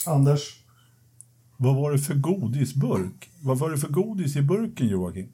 Anders? 0.07 0.63
Vad 1.57 1.77
var 1.77 1.93
det 1.93 1.99
för 1.99 2.15
godisburk? 2.15 3.31
Vad 3.41 3.59
var 3.59 3.71
det 3.71 3.79
för 3.79 3.89
godis 3.89 4.37
i 4.37 4.43
burken, 4.43 4.89
Joakim? 4.89 5.33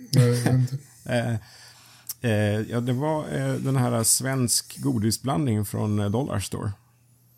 Inte. 0.00 0.78
Eh, 1.06 1.34
eh, 2.30 2.60
ja, 2.70 2.80
det 2.80 2.92
var 2.92 3.28
eh, 3.38 3.54
den 3.54 3.76
här 3.76 4.02
svensk 4.02 4.78
godisblandning 4.82 5.64
från 5.64 5.98
eh, 6.00 6.10
Dollar 6.10 6.38
Store. 6.40 6.72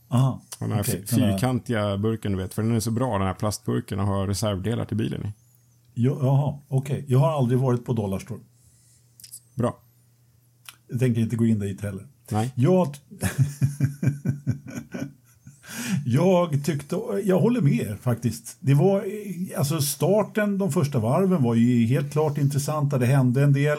Aha, 0.09 0.43
Den 0.59 0.73
här 0.73 0.81
okej, 0.81 1.01
f- 1.05 1.11
den 1.11 1.21
här- 1.21 1.33
fyrkantiga 1.33 1.99
burken, 1.99 2.33
du 2.33 2.39
vet. 2.39 2.55
För 2.55 2.63
den 2.63 2.75
är 2.77 2.81
så 2.81 2.91
bra, 2.91 3.19
den 3.19 3.27
här 3.27 3.35
plastburken, 3.35 4.01
och 4.01 4.07
har 4.07 4.27
reservdelar 4.27 4.85
till 4.85 4.97
bilen 4.97 5.27
i. 5.27 5.33
Ja, 5.95 6.19
Jaha, 6.23 6.59
okej. 6.69 7.05
Jag 7.09 7.19
har 7.19 7.33
aldrig 7.33 7.59
varit 7.61 7.85
på 7.85 7.93
Dollarstore. 7.93 8.41
Bra. 9.55 9.79
Jag 10.89 10.99
tänker 11.01 11.21
inte 11.21 11.37
gå 11.37 11.47
in 11.47 11.59
dit 11.59 11.81
heller. 11.81 12.09
Nej. 12.31 12.53
Jag, 12.55 12.89
jag 16.05 16.65
tyckte, 16.65 16.97
jag 17.25 17.41
håller 17.41 17.61
med 17.61 17.73
er 17.73 17.97
faktiskt. 18.03 18.57
Det 18.61 18.75
var, 18.75 19.05
alltså 19.57 19.81
starten, 19.81 20.59
de 20.59 20.73
första 20.73 20.99
varven 20.99 21.43
var 21.43 21.55
ju 21.55 21.87
helt 21.87 22.13
klart 22.13 22.39
intressanta. 22.39 22.99
Det 22.99 23.07
hände 23.07 23.43
en 23.43 23.53
del. 23.53 23.79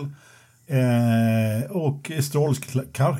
Eh, 0.68 1.72
och 1.72 2.12
Strolls 2.22 2.60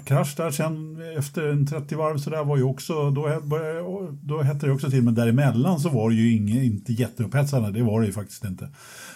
krasch 0.03 0.34
där 0.38 0.51
sen 0.51 0.97
efter 1.17 1.47
en 1.47 1.67
30 1.67 1.95
varv 1.95 2.17
så 2.17 2.30
där 2.30 2.43
var 2.43 2.57
ju 2.57 2.63
också, 2.63 3.09
då, 3.11 3.21
började- 3.43 4.17
då 4.23 4.41
hette 4.41 4.65
det 4.65 4.71
också 4.71 4.89
till, 4.89 5.03
men 5.03 5.15
däremellan 5.15 5.80
så 5.80 5.89
var 5.89 6.09
det 6.09 6.15
ju 6.15 6.36
inget, 6.36 6.63
inte 6.63 6.93
jätteupphetsande, 6.93 7.71
det 7.71 7.84
var 7.84 8.01
det 8.01 8.07
ju 8.07 8.13
faktiskt 8.13 8.43
inte. 8.45 8.69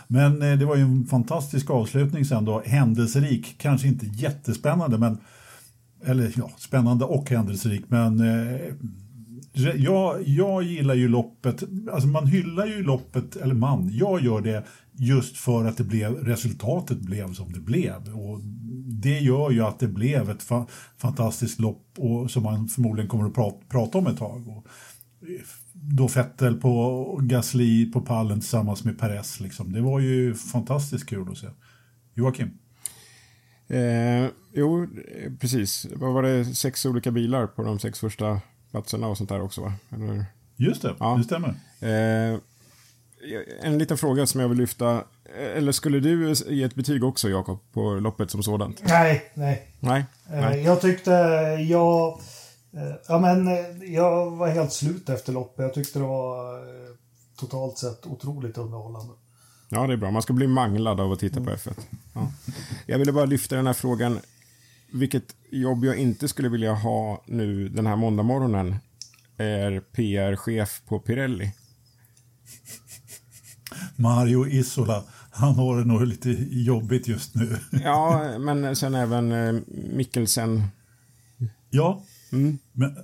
Men 0.07 0.41
eh, 0.41 0.57
det 0.57 0.65
var 0.65 0.75
ju 0.75 0.81
en 0.81 1.05
fantastisk 1.07 1.69
avslutning 1.69 2.25
sen 2.25 2.45
då, 2.45 2.61
händelserik, 2.65 3.55
kanske 3.57 3.87
inte 3.87 4.05
jättespännande, 4.05 4.97
men 4.97 5.17
eller 6.05 6.33
ja, 6.35 6.51
spännande 6.57 7.05
och 7.05 7.29
händelserik, 7.29 7.83
men 7.87 8.19
eh, 8.19 8.73
jag, 9.75 10.27
jag 10.27 10.63
gillar 10.63 10.93
ju 10.93 11.07
loppet, 11.07 11.63
alltså 11.91 12.07
man 12.07 12.27
hyllar 12.27 12.65
ju 12.65 12.83
loppet, 12.83 13.35
eller 13.35 13.55
man, 13.55 13.89
jag 13.93 14.21
gör 14.21 14.41
det 14.41 14.65
just 14.93 15.37
för 15.37 15.65
att 15.65 15.77
det 15.77 15.83
blev, 15.83 16.15
resultatet 16.15 16.99
blev 16.99 17.33
som 17.33 17.53
det 17.53 17.59
blev. 17.59 18.15
Och 18.15 18.39
det 19.01 19.19
gör 19.19 19.51
ju 19.51 19.61
att 19.61 19.79
det 19.79 19.87
blev 19.87 20.29
ett 20.29 20.43
fa 20.43 20.67
fantastiskt 20.97 21.59
lopp 21.59 21.85
och, 21.97 22.31
som 22.31 22.43
man 22.43 22.67
förmodligen 22.67 23.09
kommer 23.09 23.25
att 23.25 23.33
prata, 23.33 23.57
prata 23.69 23.97
om 23.97 24.07
ett 24.07 24.17
tag. 24.17 24.47
Och, 24.47 24.67
eh, 25.29 25.41
då 25.73 26.07
Fettel 26.07 26.55
på 26.55 27.19
Gasly 27.23 27.91
på 27.91 28.01
pallen 28.01 28.39
tillsammans 28.39 28.83
med 28.83 28.99
Perez. 28.99 29.39
Liksom. 29.39 29.71
Det 29.73 29.81
var 29.81 29.99
ju 29.99 30.33
fantastiskt 30.33 31.09
kul 31.09 31.27
att 31.31 31.37
se. 31.37 31.47
Joakim? 32.13 32.49
Eh, 33.67 34.29
jo, 34.53 34.83
eh, 34.83 35.31
precis. 35.39 35.87
Vad 35.95 36.13
var 36.13 36.23
det? 36.23 36.45
Sex 36.45 36.85
olika 36.85 37.11
bilar 37.11 37.47
på 37.47 37.63
de 37.63 37.79
sex 37.79 37.99
första 37.99 38.41
platserna 38.71 39.07
och 39.07 39.17
sånt 39.17 39.29
där 39.29 39.41
också, 39.41 39.61
va? 39.61 39.73
Eller? 39.95 40.25
Just 40.55 40.81
det, 40.81 40.95
Ja. 40.99 41.15
det 41.17 41.23
stämmer. 41.23 41.49
Eh, 41.79 42.39
en 43.61 43.77
liten 43.77 43.97
fråga 43.97 44.25
som 44.25 44.41
jag 44.41 44.49
vill 44.49 44.57
lyfta. 44.57 44.91
Eh, 45.37 45.57
Eller 45.57 45.71
skulle 45.71 45.99
du 45.99 46.33
ge 46.47 46.63
ett 46.63 46.75
betyg 46.75 47.03
också, 47.03 47.29
Jakob, 47.29 47.59
på 47.73 47.93
loppet 47.93 48.31
som 48.31 48.43
sådant? 48.43 48.81
Nej, 48.87 49.31
nej. 49.33 49.75
Nej? 49.79 50.05
Eh, 50.31 50.39
Nej. 50.41 50.63
Jag 50.63 50.81
tyckte 50.81 51.11
jag... 51.69 52.19
Ja, 53.07 53.19
men 53.19 53.47
jag 53.93 54.31
var 54.31 54.47
helt 54.47 54.73
slut 54.73 55.09
efter 55.09 55.33
loppet. 55.33 55.63
Jag 55.63 55.73
tyckte 55.73 55.99
det 55.99 56.05
var 56.05 56.63
totalt 57.39 57.77
sett 57.77 58.05
otroligt 58.05 58.57
underhållande. 58.57 59.13
Ja, 59.69 59.87
det 59.87 59.93
är 59.93 59.97
bra. 59.97 60.11
Man 60.11 60.21
ska 60.21 60.33
bli 60.33 60.47
manglad 60.47 60.99
av 60.99 61.11
att 61.11 61.19
titta 61.19 61.41
på 61.41 61.49
F1. 61.49 61.73
Ja. 62.13 62.31
Jag 62.85 62.99
ville 62.99 63.11
bara 63.11 63.25
lyfta 63.25 63.55
den 63.55 63.67
här 63.67 63.73
frågan. 63.73 64.19
Vilket 64.91 65.35
jobb 65.51 65.85
jag 65.85 65.97
inte 65.97 66.27
skulle 66.27 66.49
vilja 66.49 66.73
ha 66.73 67.23
nu 67.27 67.69
den 67.69 67.87
här 67.87 67.95
måndagmorgonen 67.95 68.75
är 69.37 69.79
PR-chef 69.79 70.81
på 70.85 70.99
Pirelli. 70.99 71.51
Mario 73.95 74.47
Isola, 74.47 75.03
han 75.31 75.53
har 75.55 75.77
det 75.77 75.85
nog 75.85 76.01
lite 76.05 76.29
jobbigt 76.49 77.07
just 77.07 77.35
nu. 77.35 77.57
Ja, 77.71 78.31
men 78.39 78.75
sen 78.75 78.95
även 78.95 79.31
eh, 79.31 79.61
Mikkelsen. 79.93 80.63
Ja, 81.69 82.03
Mm. 82.31 82.57
men 82.71 82.95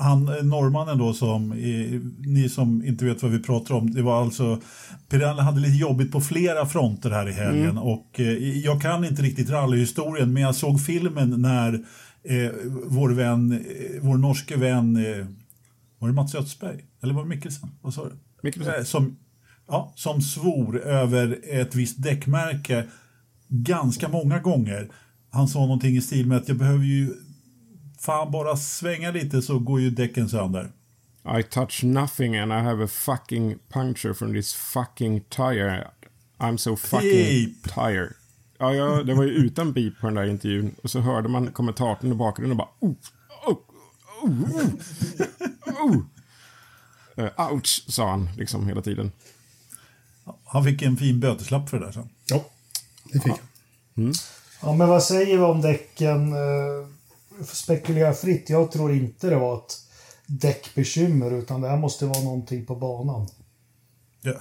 han 0.00 0.24
norrmannen 0.24 0.98
då 0.98 1.12
som, 1.12 1.52
är, 1.52 2.00
ni 2.28 2.48
som 2.48 2.84
inte 2.84 3.04
vet 3.04 3.22
vad 3.22 3.32
vi 3.32 3.38
pratar 3.38 3.74
om, 3.74 3.94
det 3.94 4.02
var 4.02 4.22
alltså 4.22 4.60
Pirelli 5.08 5.40
hade 5.40 5.60
lite 5.60 5.76
jobbigt 5.78 6.12
på 6.12 6.20
flera 6.20 6.66
fronter 6.66 7.10
här 7.10 7.28
i 7.28 7.32
helgen 7.32 7.78
och 7.78 8.20
eh, 8.20 8.58
jag 8.58 8.82
kan 8.82 9.04
inte 9.04 9.22
riktigt 9.22 9.50
rallyhistorien 9.50 10.32
men 10.32 10.42
jag 10.42 10.54
såg 10.54 10.80
filmen 10.80 11.42
när 11.42 11.74
eh, 12.24 12.52
vår 12.86 13.10
vän, 13.10 13.52
eh, 13.52 14.02
vår 14.02 14.16
norske 14.16 14.56
vän, 14.56 14.96
eh, 14.96 15.26
var 15.98 16.08
det 16.08 16.14
Mats 16.14 16.34
Ötsberg? 16.34 16.84
Eller 17.02 17.14
var 17.14 17.22
det 17.22 17.28
Mikkelsen? 17.28 17.68
Vad 17.80 17.94
sa 17.94 18.04
du? 18.04 18.12
Mikkelsen. 18.42 18.74
Eh, 18.74 18.84
Som, 18.84 19.16
ja, 19.68 19.92
som 19.96 20.20
svor 20.22 20.80
över 20.80 21.38
ett 21.50 21.74
visst 21.74 22.02
däckmärke 22.02 22.84
ganska 23.48 24.08
många 24.08 24.38
gånger. 24.38 24.88
Han 25.30 25.48
sa 25.48 25.58
någonting 25.58 25.96
i 25.96 26.00
stil 26.00 26.26
med 26.26 26.36
att 26.38 26.48
jag 26.48 26.56
behöver 26.56 26.84
ju 26.84 27.14
fan 28.02 28.30
bara 28.30 28.56
svänga 28.56 29.10
lite 29.10 29.42
så 29.42 29.58
går 29.58 29.80
ju 29.80 29.90
däcken 29.90 30.28
sönder. 30.28 30.72
I 31.38 31.42
touch 31.42 31.84
nothing 31.84 32.36
and 32.36 32.52
I 32.52 32.56
have 32.56 32.84
a 32.84 32.88
fucking 32.88 33.58
puncture 33.68 34.14
from 34.14 34.32
this 34.32 34.54
fucking 34.54 35.20
tire. 35.20 35.90
I'm 36.38 36.56
so 36.56 36.76
fucking 36.76 37.10
Beep. 37.10 37.74
tired. 37.74 38.14
Ja, 38.58 38.74
ja, 38.74 39.02
det 39.02 39.14
var 39.14 39.24
ju 39.24 39.30
utan 39.30 39.72
beep 39.72 40.00
på 40.00 40.06
den 40.06 40.14
där 40.14 40.24
intervjun. 40.24 40.74
Och 40.82 40.90
så 40.90 41.00
hörde 41.00 41.28
man 41.28 41.52
kommentatorn 41.52 42.12
i 42.12 42.14
bakgrunden 42.14 42.60
och 42.60 42.66
bara 42.66 42.68
oh, 42.80 42.94
oh, 43.46 43.58
oh, 44.22 44.42
oh, 45.66 45.86
oh. 45.86 45.96
Eh, 47.16 47.52
ouch, 47.52 47.84
sa 47.88 48.10
han 48.10 48.28
liksom 48.36 48.68
hela 48.68 48.82
tiden. 48.82 49.12
Han 50.44 50.64
fick 50.64 50.82
en 50.82 50.96
fin 50.96 51.20
böteslapp 51.20 51.70
för 51.70 51.78
det 51.78 51.84
där 51.84 51.92
sen. 51.92 52.08
Ja, 52.26 52.44
det 53.04 53.20
fick 53.20 53.32
han. 53.94 54.12
Ja, 54.62 54.72
men 54.72 54.88
vad 54.88 55.02
säger 55.02 55.38
vi 55.38 55.44
om 55.44 55.60
däcken? 55.60 56.32
Spekulera 57.44 58.12
fritt. 58.12 58.50
Jag 58.50 58.72
tror 58.72 58.92
inte 58.92 59.30
det 59.30 59.36
var 59.36 59.56
ett 59.56 59.78
däckbekymmer 60.26 61.38
utan 61.38 61.60
det 61.60 61.68
här 61.68 61.76
måste 61.76 62.06
vara 62.06 62.24
någonting 62.24 62.66
på 62.66 62.76
banan. 62.76 63.28
Ja. 64.22 64.34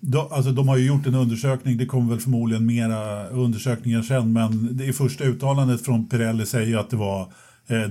De, 0.00 0.32
alltså, 0.32 0.52
de 0.52 0.68
har 0.68 0.76
ju 0.76 0.86
gjort 0.86 1.06
en 1.06 1.14
undersökning, 1.14 1.76
det 1.76 1.86
kommer 1.86 2.10
väl 2.10 2.20
förmodligen 2.20 2.66
mera 2.66 3.28
undersökningar 3.28 4.02
sen, 4.02 4.32
men 4.32 4.76
det 4.76 4.92
första 4.92 5.24
uttalandet 5.24 5.84
från 5.84 6.08
Pirelli 6.08 6.46
säger 6.46 6.66
ju 6.66 6.78
att 6.78 6.90
det 6.90 6.96
var 6.96 7.20
eh, 7.66 7.90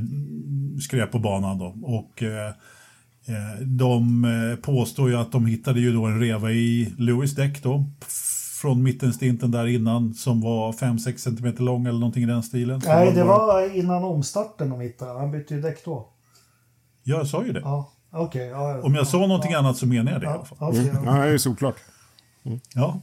skräp 0.81 1.11
på 1.11 1.19
banan. 1.19 1.57
Då. 1.59 1.75
Och, 1.83 2.23
eh, 2.23 2.47
eh 2.47 3.61
de 3.61 4.25
eh, 4.25 4.55
påstår 4.55 5.09
ju 5.09 5.15
att 5.15 5.31
de 5.31 5.45
hittade 5.45 5.79
ju 5.79 5.93
då 5.93 6.05
en 6.05 6.19
reva 6.19 6.51
i 6.51 6.93
Lewis 6.97 7.35
däck 7.35 7.63
då, 7.63 7.91
från 8.61 8.83
mittenstinten 8.83 9.51
där 9.51 9.67
innan 9.67 10.13
som 10.13 10.41
var 10.41 10.71
5-6 10.71 11.17
cm 11.17 11.55
lång 11.65 11.85
eller 11.85 11.99
någonting 11.99 12.23
i 12.23 12.25
den 12.25 12.43
stilen. 12.43 12.81
Nej, 12.85 13.11
det 13.13 13.23
bara- 13.23 13.45
var 13.45 13.75
innan 13.75 14.03
omstarten 14.03 14.69
de 14.69 14.79
hittade. 14.81 15.19
Han 15.19 15.31
bytte 15.31 15.53
ju 15.55 15.61
däck 15.61 15.85
då. 15.85 16.07
Ja, 17.03 17.17
jag 17.17 17.27
sa 17.27 17.45
ju 17.45 17.51
det. 17.53 17.59
Ja, 17.59 17.91
okej. 18.11 18.47
ja, 18.47 18.81
Om 18.81 18.95
jag 18.95 19.07
sa 19.07 19.17
någonting 19.17 19.51
ja, 19.51 19.59
annat 19.59 19.77
så 19.77 19.87
menar 19.87 20.11
jag 20.11 20.21
det 20.21 20.25
i 20.25 20.27
alla 20.29 20.37
Ja, 20.37 20.45
fall. 20.45 20.69
okej, 20.69 20.91
Ja, 20.93 21.01
ja. 21.17 21.25
det 21.25 21.33
är 21.33 21.37
såklart. 21.37 21.75
Ja. 22.75 23.01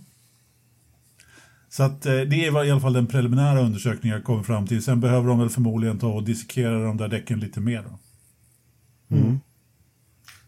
Så 1.68 1.82
att, 1.82 2.06
eh, 2.06 2.12
det 2.12 2.46
är 2.46 2.64
i 2.64 2.70
alla 2.70 2.80
fall 2.80 2.92
den 2.92 3.06
preliminära 3.06 3.60
undersökningen 3.60 4.16
jag 4.16 4.24
kommer 4.26 4.42
fram 4.42 4.66
till. 4.66 4.84
Sen 4.84 5.00
behöver 5.00 5.28
de 5.28 5.38
väl 5.38 5.48
förmodligen 5.50 5.98
ta 5.98 6.06
och 6.08 6.22
dissekera 6.22 6.84
de 6.84 6.96
där 6.96 7.08
däcken 7.08 7.40
lite 7.40 7.60
mer. 7.60 7.82
Då. 7.90 7.98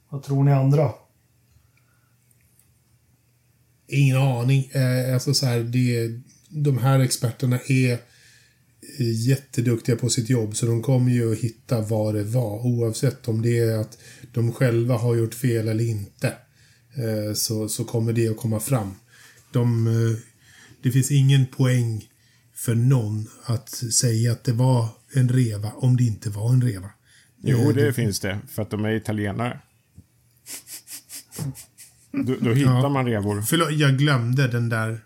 Vad 0.09 0.23
tror 0.23 0.45
ni 0.45 0.53
andra? 0.53 0.91
Ingen 3.89 4.17
aning. 4.17 4.71
Eh, 4.73 5.15
alltså 5.15 5.35
så 5.35 5.47
här, 5.47 5.61
det, 5.61 6.21
de 6.49 6.79
här 6.79 7.01
experterna 7.01 7.59
är 7.67 7.93
eh, 7.93 9.27
jätteduktiga 9.29 9.97
på 9.97 10.09
sitt 10.09 10.31
jobb 10.31 10.57
så 10.57 10.67
de 10.67 10.83
kommer 10.83 11.13
ju 11.13 11.33
att 11.33 11.39
hitta 11.39 11.81
vad 11.81 12.15
det 12.15 12.25
var 12.25 12.67
oavsett 12.67 13.29
om 13.29 13.43
det 13.43 13.59
är 13.59 13.79
att 13.79 13.99
de 14.33 14.53
själva 14.53 14.97
har 14.97 15.15
gjort 15.17 15.35
fel 15.35 15.69
eller 15.69 15.85
inte. 15.85 16.33
Eh, 16.97 17.35
så, 17.35 17.69
så 17.69 17.85
kommer 17.85 18.13
det 18.13 18.29
att 18.29 18.37
komma 18.37 18.61
fram. 18.61 18.95
De, 19.53 19.87
eh, 19.87 20.17
det 20.83 20.91
finns 20.91 21.11
ingen 21.11 21.47
poäng 21.47 22.09
för 22.55 22.75
någon 22.75 23.29
att 23.45 23.69
säga 23.69 24.33
att 24.33 24.45
det 24.45 24.53
var 24.53 24.89
en 25.13 25.29
reva 25.29 25.73
om 25.73 25.97
det 25.97 26.05
inte 26.05 26.31
var 26.31 26.53
en 26.53 26.63
reva. 26.63 26.91
Jo, 27.43 27.73
det 27.73 27.93
finns 27.93 28.21
det. 28.21 28.39
För 28.49 28.63
att 28.63 28.71
de 28.71 28.85
är 28.85 28.95
italienare. 28.95 29.61
Då, 32.25 32.35
då 32.41 32.51
hittar 32.53 32.73
Ja. 32.83 32.89
man 32.89 33.07
revor. 33.07 33.43
Förlåt, 33.43 33.73
jag 33.73 33.99
glömde 33.99 34.49
den 34.49 34.69
där. 34.69 35.01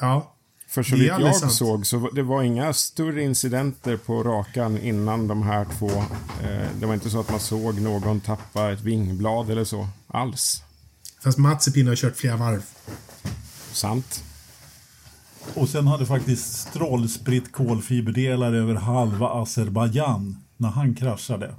Ja. 0.00 0.34
För 0.68 0.82
så 0.82 0.96
vitt 0.96 1.06
jag 1.06 1.36
sant. 1.36 1.52
såg 1.52 1.86
så 1.86 2.10
det 2.10 2.22
var 2.22 2.42
inga 2.42 2.72
större 2.72 3.22
incidenter 3.22 3.96
på 3.96 4.22
rakan 4.22 4.78
innan 4.78 5.28
de 5.28 5.42
här 5.42 5.66
två. 5.78 5.90
Eh, 6.42 6.66
det 6.80 6.86
var 6.86 6.94
inte 6.94 7.10
så 7.10 7.20
att 7.20 7.30
man 7.30 7.40
såg 7.40 7.80
någon 7.80 8.20
tappa 8.20 8.72
ett 8.72 8.80
vingblad 8.80 9.50
eller 9.50 9.64
så 9.64 9.88
alls. 10.06 10.62
Fast 11.24 11.38
Mazepin 11.38 11.88
har 11.88 11.96
kört 11.96 12.16
flera 12.16 12.36
varv. 12.36 12.62
Sant. 13.72 14.24
Och 15.54 15.68
sen 15.68 15.86
hade 15.86 16.06
faktiskt 16.06 16.54
Stroll 16.68 17.08
spritt 17.08 17.52
kolfiberdelar 17.52 18.52
över 18.52 18.74
halva 18.74 19.28
Azerbajdzjan 19.28 20.36
när 20.56 20.68
han 20.68 20.94
kraschade. 20.94 21.54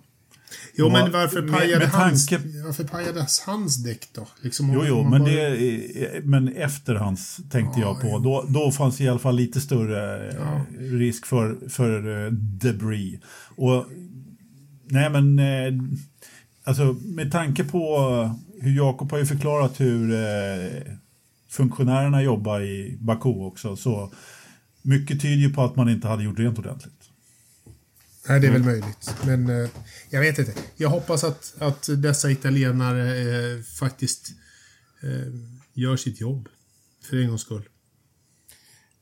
Jo, 0.75 0.85
Ja, 0.87 0.91
men 1.03 1.11
varför 1.11 1.41
med- 1.41 1.51
pajade, 1.53 1.79
med 1.79 1.89
hans, 1.89 2.27
tanke- 2.27 2.63
varför 2.65 2.83
pajades 2.83 3.39
hans 3.39 3.83
däck 3.83 4.07
då? 4.13 4.27
Liksom 4.41 4.69
om- 4.69 4.75
Jo, 4.75 4.83
jo, 4.87 5.03
men, 5.09 5.21
bara- 5.21 5.29
det, 5.31 6.21
men 6.23 6.47
efter 6.47 6.95
hans 6.95 7.39
tänkte 7.51 7.79
jag 7.79 8.01
på. 8.01 8.19
Då, 8.19 8.45
då 8.49 8.71
fanns 8.71 8.97
det 8.97 9.03
i 9.03 9.09
alla 9.09 9.19
fall 9.19 9.35
lite 9.35 9.61
större 9.61 10.29
eh, 10.31 10.61
risk 10.79 11.25
för, 11.25 11.69
för 11.69 12.25
eh, 12.25 12.31
debris. 12.31 13.19
Och, 13.55 13.85
nej, 14.85 15.09
men 15.09 15.39
eh, 15.39 15.83
alltså, 16.63 16.95
med 17.03 17.31
tanke 17.31 17.63
på 17.63 17.99
hur 18.61 18.77
Jakob 18.77 19.11
har 19.11 19.17
ju 19.19 19.25
förklarat 19.25 19.79
hur 19.79 20.13
funktionärerna 21.49 22.21
jobbar 22.23 22.61
i 22.61 22.97
Baku 22.99 23.29
också, 23.29 23.75
så 23.75 24.11
mycket 24.81 25.21
tyder 25.21 25.35
ju 25.47 25.53
på 25.53 25.61
att 25.63 25.75
man 25.75 25.89
inte 25.89 26.07
hade 26.07 26.23
gjort 26.23 26.39
rent 26.39 26.59
ordentligt. 26.59 26.98
Nej, 28.29 28.39
det 28.39 28.47
är 28.47 28.51
väl 28.51 28.61
Mm. 28.61 28.71
möjligt. 28.79 29.15
Men 29.25 29.49
eh, 29.63 29.69
jag 30.09 30.21
vet 30.21 30.39
inte. 30.39 30.53
Jag 30.75 30.89
hoppas 30.89 31.23
att, 31.23 31.53
att 31.59 31.89
dessa 31.97 32.31
italienare 32.31 33.17
eh, 33.17 33.61
faktiskt 33.61 34.27
eh, 35.03 35.33
gör 35.73 35.97
sitt 35.97 36.21
jobb. 36.21 36.49
För 37.09 37.17
en 37.17 37.27
gångs 37.27 37.41
skull. 37.41 37.63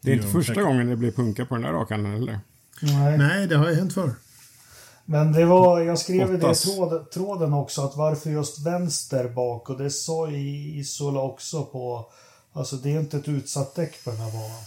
Det 0.02 0.12
är 0.12 0.16
inte 0.16 0.26
Jo, 0.28 0.32
första 0.34 0.52
säkert. 0.54 0.64
gången 0.64 0.88
det 0.88 0.96
blir 0.96 1.12
punka 1.12 1.46
på 1.46 1.56
den 1.56 1.64
där 1.64 1.72
rakan 1.72 2.06
eller? 2.06 2.40
Nej. 2.82 3.18
Nej, 3.18 3.48
det 3.48 3.56
har 3.58 3.70
ju 3.70 3.76
hänt 3.76 3.94
förr. 3.94 4.12
Men 5.06 5.32
det 5.32 5.46
var, 5.46 5.82
jag 5.82 6.00
skrev 6.00 6.28
i 6.30 6.32
det 6.32 6.38
i 6.38 6.42
Hoppas. 6.42 6.62
tråden, 7.14 7.54
också 7.54 7.82
att 7.82 7.96
varför 7.98 8.30
just 8.30 8.66
vänster 8.66 9.30
bak 9.30 9.70
och 9.70 9.78
det 9.78 9.90
sa 9.92 10.32
i 10.32 10.80
Isola 10.80 11.22
också 11.22 11.66
på, 11.66 12.12
alltså 12.54 12.76
det 12.76 12.90
är 12.96 13.00
inte 13.00 13.18
ett 13.18 13.28
utsatt 13.28 13.76
däck 13.76 14.04
på 14.04 14.10
den 14.12 14.20
här 14.20 14.32
banan. 14.32 14.64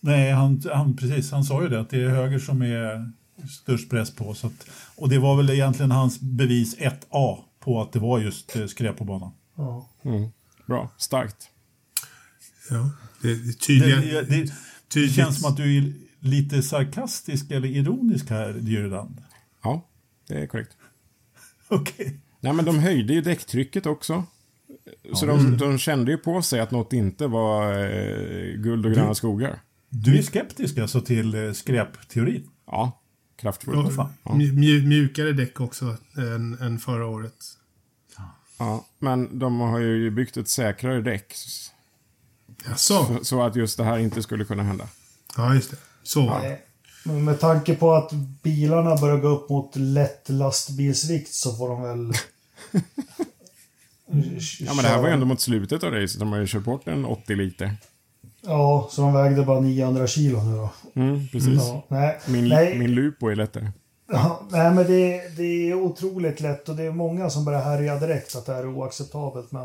Nej, 0.00 0.30
han, 0.32 0.62
han, 0.72 0.96
precis, 0.96 1.30
han 1.30 1.44
sa 1.44 1.62
ju 1.62 1.68
det, 1.68 1.80
att 1.80 1.90
det 1.90 2.04
är 2.04 2.08
höger 2.08 2.38
som 2.38 2.62
är 2.62 3.12
störst 3.50 3.90
press 3.90 4.14
på. 4.14 4.34
Så 4.34 4.46
att, 4.46 4.66
och 4.96 5.08
det 5.08 5.18
var 5.18 5.36
väl 5.36 5.50
egentligen 5.50 5.90
hans 5.90 6.20
bevis 6.20 6.76
1A 6.78 7.38
på 7.60 7.82
att 7.82 7.92
det 7.92 7.98
var 7.98 8.18
just 8.18 8.56
eh, 8.56 8.66
skräp 8.66 8.96
på 8.96 9.04
banan. 9.04 9.32
Ja. 9.56 9.88
Mm. 10.04 10.28
Bra, 10.66 10.90
starkt. 10.96 11.48
Ja, 12.70 12.90
det, 13.22 13.28
är 13.30 13.34
Det, 13.34 13.52
tydligen... 13.52 14.00
det, 14.00 14.22
det, 14.22 14.42
det 14.44 14.52
tydligt. 14.88 15.14
känns 15.14 15.40
som 15.40 15.50
att 15.50 15.56
du 15.56 15.78
är 15.78 15.92
lite 16.18 16.62
sarkastisk 16.62 17.50
eller 17.50 17.68
ironisk 17.68 18.30
här, 18.30 18.58
Djurland. 18.62 19.22
Ja, 19.62 19.88
det 20.28 20.34
är 20.34 20.46
korrekt. 20.46 20.76
Okej. 21.68 22.20
Nej, 22.40 22.52
men 22.52 22.64
de 22.64 22.78
höjde 22.78 23.14
ju 23.14 23.20
däcktrycket 23.20 23.86
också. 23.86 24.24
Så 25.14 25.26
de, 25.26 25.56
de 25.56 25.78
kände 25.78 26.10
ju 26.10 26.18
på 26.18 26.42
sig 26.42 26.60
att 26.60 26.70
något 26.70 26.92
inte 26.92 27.26
var 27.26 27.72
eh, 27.78 28.54
guld 28.56 28.86
och 28.86 28.92
gröna 28.92 29.14
skogar. 29.14 29.60
Du 29.88 30.18
är 30.18 30.22
skeptisk 30.22 30.78
alltså 30.78 31.00
till 31.00 31.34
eh, 31.34 31.52
skräpteorin? 31.52 32.50
Ja, 32.66 33.00
fan. 33.90 34.12
mju- 34.40 34.86
mjukare 34.86 35.32
däck 35.32 35.60
också 35.60 35.96
än, 36.16 36.58
än 36.60 36.78
förra 36.78 37.06
året. 37.06 37.34
Ja, 38.58 38.84
men 38.98 39.38
de 39.38 39.60
har 39.60 39.78
ju 39.78 40.10
byggt 40.10 40.36
ett 40.36 40.48
säkrare 40.48 41.00
däck. 41.00 41.34
Jaså? 42.66 43.04
Så, 43.18 43.24
så 43.24 43.42
att 43.42 43.56
just 43.56 43.76
det 43.78 43.84
här 43.84 43.98
inte 43.98 44.22
skulle 44.22 44.44
kunna 44.44 44.62
hända. 44.62 44.88
Ja, 45.36 45.54
just 45.54 45.70
det. 45.70 45.76
Så 46.02 46.26
var 46.26 46.40
det. 46.42 46.48
Nej. 46.48 46.64
Men 47.04 47.24
med 47.24 47.40
tanke 47.40 47.74
på 47.74 47.94
att 47.94 48.12
bilarna 48.42 48.96
börjar 48.96 49.16
gå 49.18 49.28
upp 49.28 49.50
mot 49.50 49.76
lätt 49.76 50.28
lastbilsvikt 50.28 51.32
så 51.34 51.56
får 51.56 51.68
de 51.68 51.82
väl 51.82 52.12
Ja, 54.60 54.74
men 54.74 54.84
det 54.84 54.88
här 54.88 55.00
var 55.00 55.08
ju 55.08 55.14
ändå 55.14 55.26
mot 55.26 55.40
slutet 55.40 55.84
av 55.84 55.92
racet. 55.92 56.20
De 56.20 56.32
har 56.32 56.38
ju 56.38 56.46
kört 56.46 56.64
bort 56.64 56.88
en 56.88 57.04
80 57.04 57.34
liter. 57.36 57.76
Ja, 58.46 58.88
så 58.90 59.02
de 59.02 59.12
vägde 59.14 59.42
bara 59.44 59.60
900 59.60 60.06
kilo 60.06 60.42
nu 60.42 60.56
då. 60.56 60.70
Mm, 61.00 61.28
precis. 61.28 61.62
Ja, 61.62 61.82
nej, 61.88 62.18
Min, 62.28 62.48
nej, 62.48 62.78
min 62.78 62.90
Lupo 62.94 63.28
är 63.28 63.36
lättare. 63.36 63.72
ja, 64.12 64.40
nej, 64.50 64.74
men 64.74 64.86
det, 64.86 65.36
det 65.36 65.70
är 65.70 65.74
otroligt 65.74 66.40
lätt 66.40 66.68
och 66.68 66.76
det 66.76 66.82
är 66.82 66.90
många 66.92 67.30
som 67.30 67.44
börjar 67.44 67.62
härja 67.62 67.98
direkt 67.98 68.36
att 68.36 68.46
det 68.46 68.52
här 68.54 68.60
är 68.60 68.68
oacceptabelt. 68.68 69.52
Men 69.52 69.64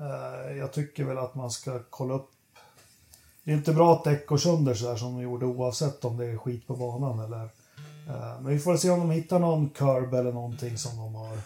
eh, 0.00 0.56
jag 0.58 0.72
tycker 0.72 1.04
väl 1.04 1.18
att 1.18 1.34
man 1.34 1.50
ska 1.50 1.80
kolla 1.90 2.14
upp. 2.14 2.28
Det 3.44 3.50
är 3.50 3.56
inte 3.56 3.72
bra 3.72 3.92
att 3.92 4.04
däck 4.04 4.26
går 4.26 4.36
sönder 4.38 4.74
så 4.74 4.88
här 4.88 4.96
som 4.96 5.14
de 5.14 5.22
gjorde 5.22 5.46
oavsett 5.46 6.04
om 6.04 6.16
det 6.16 6.26
är 6.26 6.36
skit 6.36 6.66
på 6.66 6.76
banan 6.76 7.20
eller. 7.20 7.44
Eh, 8.08 8.40
men 8.40 8.52
vi 8.52 8.58
får 8.58 8.76
se 8.76 8.90
om 8.90 9.00
de 9.00 9.10
hittar 9.10 9.38
någon 9.38 9.68
curb 9.68 10.14
eller 10.14 10.32
någonting 10.32 10.78
som 10.78 10.96
de 10.96 11.14
har. 11.14 11.38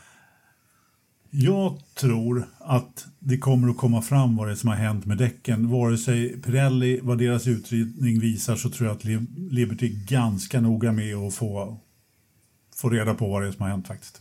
Jag 1.37 1.79
tror 1.95 2.49
att 2.59 3.07
det 3.19 3.39
kommer 3.39 3.69
att 3.71 3.77
komma 3.77 4.03
fram 4.03 4.37
vad 4.37 4.47
det 4.49 4.53
är 4.53 4.57
som 4.57 4.69
har 4.69 4.77
hänt 4.77 5.07
med 5.07 5.19
däcken. 5.19 5.71
Vare 5.71 5.99
sig 5.99 6.29
Pirelli, 6.43 7.01
vad 7.03 7.19
deras 7.19 7.47
utredning 7.47 8.21
visar, 8.21 8.57
så 8.57 8.71
tror 8.71 8.89
jag 8.89 8.97
att 8.97 9.05
Li- 9.05 9.27
Liberty 9.51 9.87
är 9.87 10.07
ganska 10.07 10.61
noga 10.61 10.93
med 10.93 11.15
att 11.17 11.35
få, 11.35 11.79
få 12.77 12.89
reda 12.91 13.15
på 13.15 13.29
vad 13.29 13.43
det 13.43 13.49
är 13.49 13.53
som 13.53 13.63
har 13.63 13.69
hänt 13.71 13.87
faktiskt. 13.87 14.21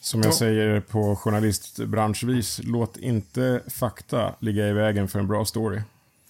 Som 0.00 0.20
jag 0.22 0.28
Ja. 0.32 0.36
säger 0.36 0.80
på 0.80 1.16
journalistbranschvis, 1.16 2.60
låt 2.64 2.96
inte 2.96 3.62
fakta 3.68 4.34
ligga 4.40 4.68
i 4.68 4.72
vägen 4.72 5.08
för 5.08 5.18
en 5.18 5.26
bra 5.28 5.44
story. 5.44 5.80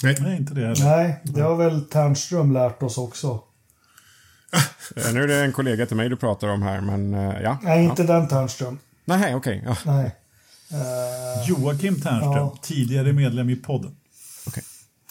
Nej. 0.03 0.17
Nej, 0.21 0.37
inte 0.37 0.55
det 0.55 0.61
heller. 0.67 0.85
Nej, 0.85 1.21
det 1.25 1.41
har 1.41 1.57
väl 1.57 1.85
Ternström 1.85 2.53
lärt 2.53 2.83
oss 2.83 2.99
också. 2.99 3.41
Eh, 4.97 5.13
Nu 5.15 5.23
är 5.23 5.27
det 5.27 5.45
en 5.45 5.53
kollega 5.53 5.87
till 5.87 5.97
mig 5.97 6.09
du 6.09 6.17
pratar 6.17 6.49
om 6.49 6.63
här, 6.63 6.81
men 6.81 7.15
eh, 7.15 7.41
ja. 7.43 7.59
Nej, 7.63 7.85
ja. 7.85 7.91
inte 7.91 8.03
den 8.03 8.29
Ternström. 8.29 8.79
Nej, 9.09 9.35
okej. 9.35 9.63
Ja. 9.67 9.77
Nej. 9.87 10.15
Eh, 10.71 11.49
Joakim 11.49 11.95
Ternström, 12.01 12.33
Ja. 12.33 12.59
tidigare 12.63 13.13
medlem 13.13 13.51
i 13.51 13.57
podden. 13.57 13.97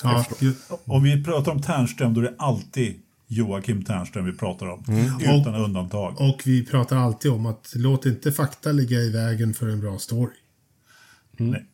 Ja, 0.04 0.26
ju- 0.40 0.54
Om 0.86 1.04
vi 1.04 1.24
pratar 1.24 1.52
om 1.52 1.62
Ternström, 1.62 2.14
då 2.14 2.22
är 2.22 2.24
det 2.26 2.36
alltid 2.40 3.02
Joakim 3.28 3.84
Ternström 3.84 4.26
vi 4.26 4.34
pratar 4.34 4.66
om. 4.70 4.84
Utan 5.22 5.56
undantag. 5.56 6.22
och 6.22 6.42
vi 6.46 6.66
pratar 6.66 6.98
alltid 6.98 7.32
om 7.32 7.46
att 7.46 7.72
låt 7.76 8.06
inte 8.06 8.32
fakta 8.32 8.72
ligga 8.72 8.98
i 9.00 9.10
vägen 9.10 9.54
för 9.54 9.68
en 9.68 9.80
bra 9.82 9.98
story. 10.00 10.34
Nej. 11.38 11.66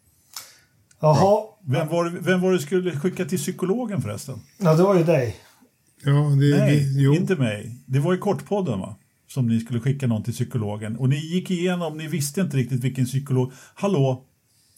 Jaha, 0.99 1.43
Vem 1.65 1.87
var, 1.87 2.09
vem 2.09 2.41
var 2.41 2.51
det 2.53 2.59
skulle 2.59 2.99
skicka 2.99 3.25
till 3.25 3.37
psykologen 3.37 4.01
förresten? 4.01 4.39
ja, 4.57 4.73
det 4.75 4.83
var 4.83 4.95
ju 4.95 5.03
dig. 5.03 5.35
Ja, 6.03 6.11
det, 6.11 6.57
Nej, 6.59 6.79
det, 6.95 7.01
jo. 7.01 7.13
inte 7.15 7.35
mig. 7.35 7.77
Det 7.85 7.99
var 7.99 8.13
i 8.13 8.17
Kortpodden 8.17 8.79
va? 8.79 8.95
Som 9.33 9.47
ni 9.47 9.59
skulle 9.59 9.79
skicka 9.79 10.07
någon 10.07 10.23
till 10.23 10.33
psykologen. 10.33 10.97
Och 10.97 11.09
ni 11.09 11.15
gick 11.15 11.51
igenom, 11.51 11.97
ni 11.97 12.07
visste 12.07 12.41
inte 12.41 12.57
riktigt 12.57 12.83
vilken 12.83 13.05
psykolog. 13.05 13.51
Hallå, 13.75 14.23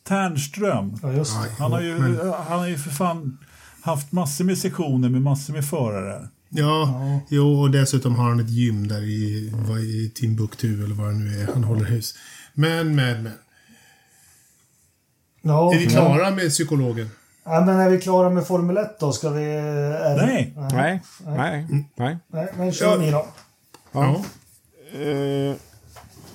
Ternström. 0.07 0.93
Ja. 1.03 1.25
Han 1.59 1.71
har 1.71 1.81
ju, 1.81 1.97
Men- 1.99 2.33
han 2.47 2.59
har 2.59 2.67
ju 2.67 2.77
för 2.77 2.89
fan 2.89 3.37
haft 3.81 4.11
massor 4.11 4.45
med 4.45 4.57
sessioner 4.57 5.09
med 5.09 5.21
massor 5.21 5.53
med 5.53 5.65
förare. 5.69 6.27
Ja, 6.49 7.01
jo, 7.29 7.61
och 7.61 7.71
dessutom 7.71 8.15
har 8.15 8.29
han 8.29 8.39
ett 8.39 8.49
gym 8.49 8.87
där 8.87 9.01
i, 9.03 9.51
vad, 9.67 9.79
i 9.79 10.11
Timbuktu 10.15 10.83
eller 10.83 10.95
vad 10.95 11.07
det 11.07 11.13
nu 11.13 11.41
är 11.41 11.47
han 11.53 11.63
håller 11.63 11.85
hus. 11.85 12.15
Men, 12.53 12.95
men, 12.95 13.23
men. 13.23 13.31
Ja, 15.41 15.73
Är 15.73 15.79
vi 15.79 15.85
klara 15.87 16.31
med 16.31 16.49
psykologen? 16.49 17.09
Ja, 17.43 17.65
men 17.65 17.79
är 17.79 17.89
vi 17.89 18.01
klara 18.01 18.29
med 18.29 18.47
Formel 18.47 18.77
1 18.77 18.99
då? 18.99 19.11
Ska 19.11 19.29
vi... 19.29 19.43
Är, 19.43 20.17
Nej. 20.25 20.53
Nej, 20.71 21.01
nej, 21.25 21.67
nej. 21.97 22.17
Nej, 22.27 22.47
men 22.57 22.71
kör 22.73 22.91
Ja. 22.91 22.97
ni 23.01 23.11
då. 23.11 23.27
Ja. 23.91 24.23
Eh, 25.01 25.55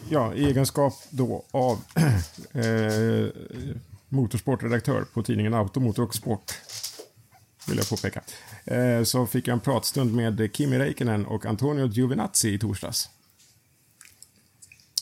ja, 0.09 0.35
i 0.35 0.45
egenskap 0.45 0.95
då 1.11 1.45
av 1.51 1.79
eh, 2.53 3.31
motorsportredaktör 4.09 5.05
på 5.15 5.23
tidningen 5.23 5.55
Automotor 5.55 6.03
och 6.05 6.15
Sport, 6.15 6.53
vill 7.69 7.77
jag 7.77 7.89
påpeka, 7.89 8.23
eh, 8.65 9.03
så 9.03 9.27
fick 9.27 9.49
jag 9.49 9.53
en 9.53 9.61
pratstund 9.61 10.15
med 10.15 10.51
Kimi 10.53 10.79
Räikkönen 10.79 11.27
och 11.27 11.47
Antonio 11.47 11.87
Giovinazzi 11.87 12.55
i 12.55 12.59
torsdags. 12.59 13.09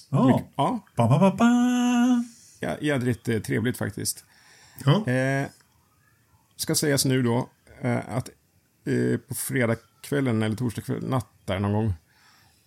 Ja. 0.09 0.43
Ja, 0.57 0.81
Ba, 0.97 1.09
ba, 1.09 1.19
ba, 1.19 1.31
ba. 1.37 1.45
ja 2.61 2.77
jädrigt 2.81 3.29
eh, 3.29 3.39
trevligt 3.41 3.77
faktiskt. 3.77 4.25
Ja. 4.85 5.07
Eh, 5.13 5.47
ska 6.57 6.75
sägas 6.75 7.05
nu 7.05 7.23
då 7.23 7.49
eh, 7.81 7.99
att 8.09 8.29
eh, 8.85 9.19
på 9.29 9.35
fredagskvällen 9.35 10.43
eller 10.43 10.57
torsdagskväll, 10.57 11.09
natt 11.09 11.27
där 11.45 11.59
någon 11.59 11.73
gång, 11.73 11.95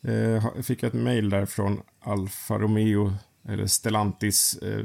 eh, 0.03 0.41
ha- 0.43 0.63
fick 0.63 0.83
jag 0.83 0.87
ett 0.87 0.93
mejl 1.01 1.29
där 1.29 1.45
från 1.45 1.81
Alfa 1.99 2.57
Romeo, 2.59 3.13
eller 3.47 3.67
Stellantis 3.67 4.57
eh, 4.57 4.81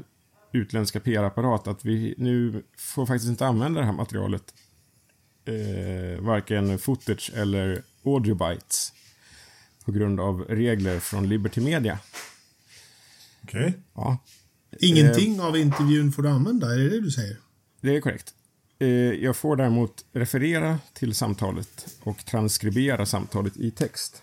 utländska 0.53 1.01
PR-apparat, 1.01 1.67
att 1.67 1.85
vi 1.85 2.15
nu 2.19 2.63
får 2.77 3.07
faktiskt 3.07 3.29
inte 3.31 3.47
använda 3.47 3.81
det 3.81 3.87
här 3.87 3.93
materialet, 3.93 4.55
eh, 5.45 6.21
varken 6.25 6.79
footage 6.79 7.33
eller 7.35 7.83
audio 8.05 8.35
bytes, 8.35 8.93
på 9.85 9.93
grund 9.93 10.21
av 10.21 10.41
regler 10.49 11.01
från 11.01 11.29
Liberty 11.29 11.61
Media. 11.61 11.99
Okej. 13.43 13.73
Ja, 13.95 14.19
Ingenting 14.81 15.41
av 15.41 15.57
intervjun 15.57 16.13
får 16.13 16.23
du 16.23 16.29
använda, 16.29 16.75
är 16.75 16.79
det 16.79 16.89
det 16.89 17.01
du 17.01 17.11
säger? 17.11 17.37
Det 17.81 17.97
är 17.97 18.01
korrekt. 18.01 18.35
Eh, 18.79 18.89
Jag 18.89 19.37
får 19.37 19.57
däremot 19.57 20.05
referera 20.13 20.79
till 20.93 21.15
samtalet 21.15 21.95
och 22.03 22.25
transkribera 22.25 23.07
samtalet 23.07 23.57
i 23.57 23.71
text. 23.71 24.23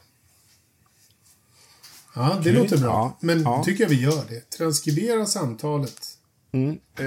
Ja, 2.15 2.39
det 2.43 2.51
låter 2.51 2.77
bra. 2.77 2.89
Ja, 2.89 3.17
Men 3.19 3.41
ja. 3.41 3.63
tycker 3.65 3.83
jag 3.83 3.89
vi 3.89 4.01
gör 4.01 4.23
det. 4.29 4.49
Transkribera 4.57 5.25
samtalet. 5.25 6.01
Mm. 6.51 6.77
Eh, 6.99 7.05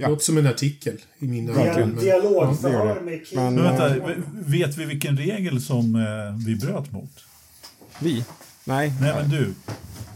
ja. 0.00 0.08
Låter 0.08 0.24
som 0.24 0.38
en 0.38 0.46
artikel 0.46 0.96
i 1.18 1.26
mina 1.28 1.52
ögon, 1.52 1.96
Dialogförhör 2.00 2.86
Ja, 2.86 3.02
med. 3.02 3.20
Men, 3.34 3.54
Men 3.54 3.64
eh, 3.66 3.70
vänta, 3.70 4.06
v- 4.06 4.14
vet 4.32 4.76
vi 4.78 4.84
vilken 4.84 5.16
regel 5.16 5.60
som 5.62 5.94
eh, 5.94 6.46
vi 6.46 6.56
bröt 6.56 6.92
mot? 6.92 7.10
Vi? 7.98 8.24
Nej. 8.64 8.92
Nej, 9.00 9.14
men 9.14 9.30
du. 9.30 9.54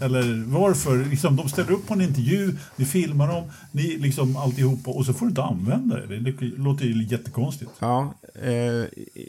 Eller 0.00 0.44
varför? 0.46 1.04
Liksom, 1.04 1.36
de 1.36 1.48
ställer 1.48 1.72
upp 1.72 1.86
på 1.86 1.94
en 1.94 2.00
intervju, 2.00 2.56
ni 2.76 2.84
filmar 2.84 3.28
dem, 3.28 3.50
ni 3.72 3.98
liksom 3.98 4.36
alltihopa 4.36 4.90
och 4.90 5.06
så 5.06 5.12
får 5.12 5.26
du 5.26 5.30
inte 5.30 5.42
använda 5.42 6.06
det. 6.06 6.20
Det 6.20 6.42
låter 6.42 6.84
ju 6.84 7.04
jättekonstigt. 7.04 7.70
Ja, 7.78 8.14
eh, 8.42 8.52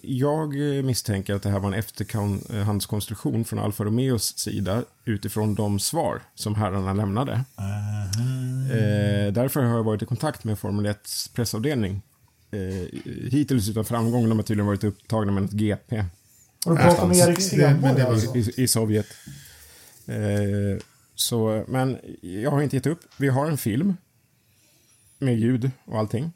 jag 0.01 0.55
misstänker 0.85 1.35
att 1.35 1.43
det 1.43 1.49
här 1.49 1.59
var 1.59 1.67
en 1.67 1.79
efterhandskonstruktion 1.79 3.45
från 3.45 3.59
Alfa 3.59 3.83
Romeos 3.83 4.37
sida 4.37 4.83
utifrån 5.05 5.55
de 5.55 5.79
svar 5.79 6.21
som 6.35 6.55
herrarna 6.55 6.93
lämnade. 6.93 7.33
Eh, 8.71 9.33
därför 9.33 9.63
har 9.63 9.77
jag 9.77 9.83
varit 9.83 10.01
i 10.01 10.05
kontakt 10.05 10.43
med 10.43 10.59
Formel 10.59 10.85
1 10.85 11.29
pressavdelning. 11.33 12.01
Eh, 12.51 12.99
hittills 13.31 13.69
utan 13.69 13.85
framgång. 13.85 14.29
De 14.29 14.37
har 14.37 14.43
tydligen 14.43 14.67
varit 14.67 14.83
upptagna 14.83 15.31
med 15.31 15.43
något 15.43 15.51
GP. 15.51 16.03
Har 16.65 16.75
du 16.75 16.77
pratat 16.77 17.07
med 17.07 17.17
Erik 17.17 17.41
Stenborg 17.41 18.01
alltså? 18.01 18.37
i, 18.37 18.53
i 18.57 18.67
Sovjet. 18.67 19.05
Eh, 20.05 20.79
så, 21.15 21.65
men 21.67 21.97
jag 22.21 22.51
har 22.51 22.61
inte 22.61 22.75
gett 22.75 22.87
upp. 22.87 22.99
Vi 23.17 23.27
har 23.27 23.45
en 23.47 23.57
film 23.57 23.93
med 25.19 25.39
ljud 25.39 25.71
och 25.85 25.99
allting. 25.99 26.31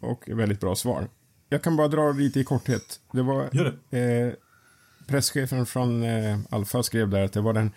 Och 0.00 0.24
väldigt 0.28 0.60
bra 0.60 0.76
svar. 0.76 1.08
Jag 1.48 1.62
kan 1.62 1.76
bara 1.76 1.88
dra 1.88 2.12
lite 2.12 2.40
i 2.40 2.44
korthet. 2.44 3.00
Det 3.12 3.22
var 3.22 3.48
Gör 3.52 3.78
det. 3.90 3.98
eh, 4.00 4.32
presschefen 5.06 5.66
från 5.66 6.02
eh, 6.02 6.38
Alfa 6.50 6.82
skrev 6.82 7.08
där 7.10 7.24
att 7.24 7.32
det 7.32 7.40
var 7.40 7.52
den 7.52 7.70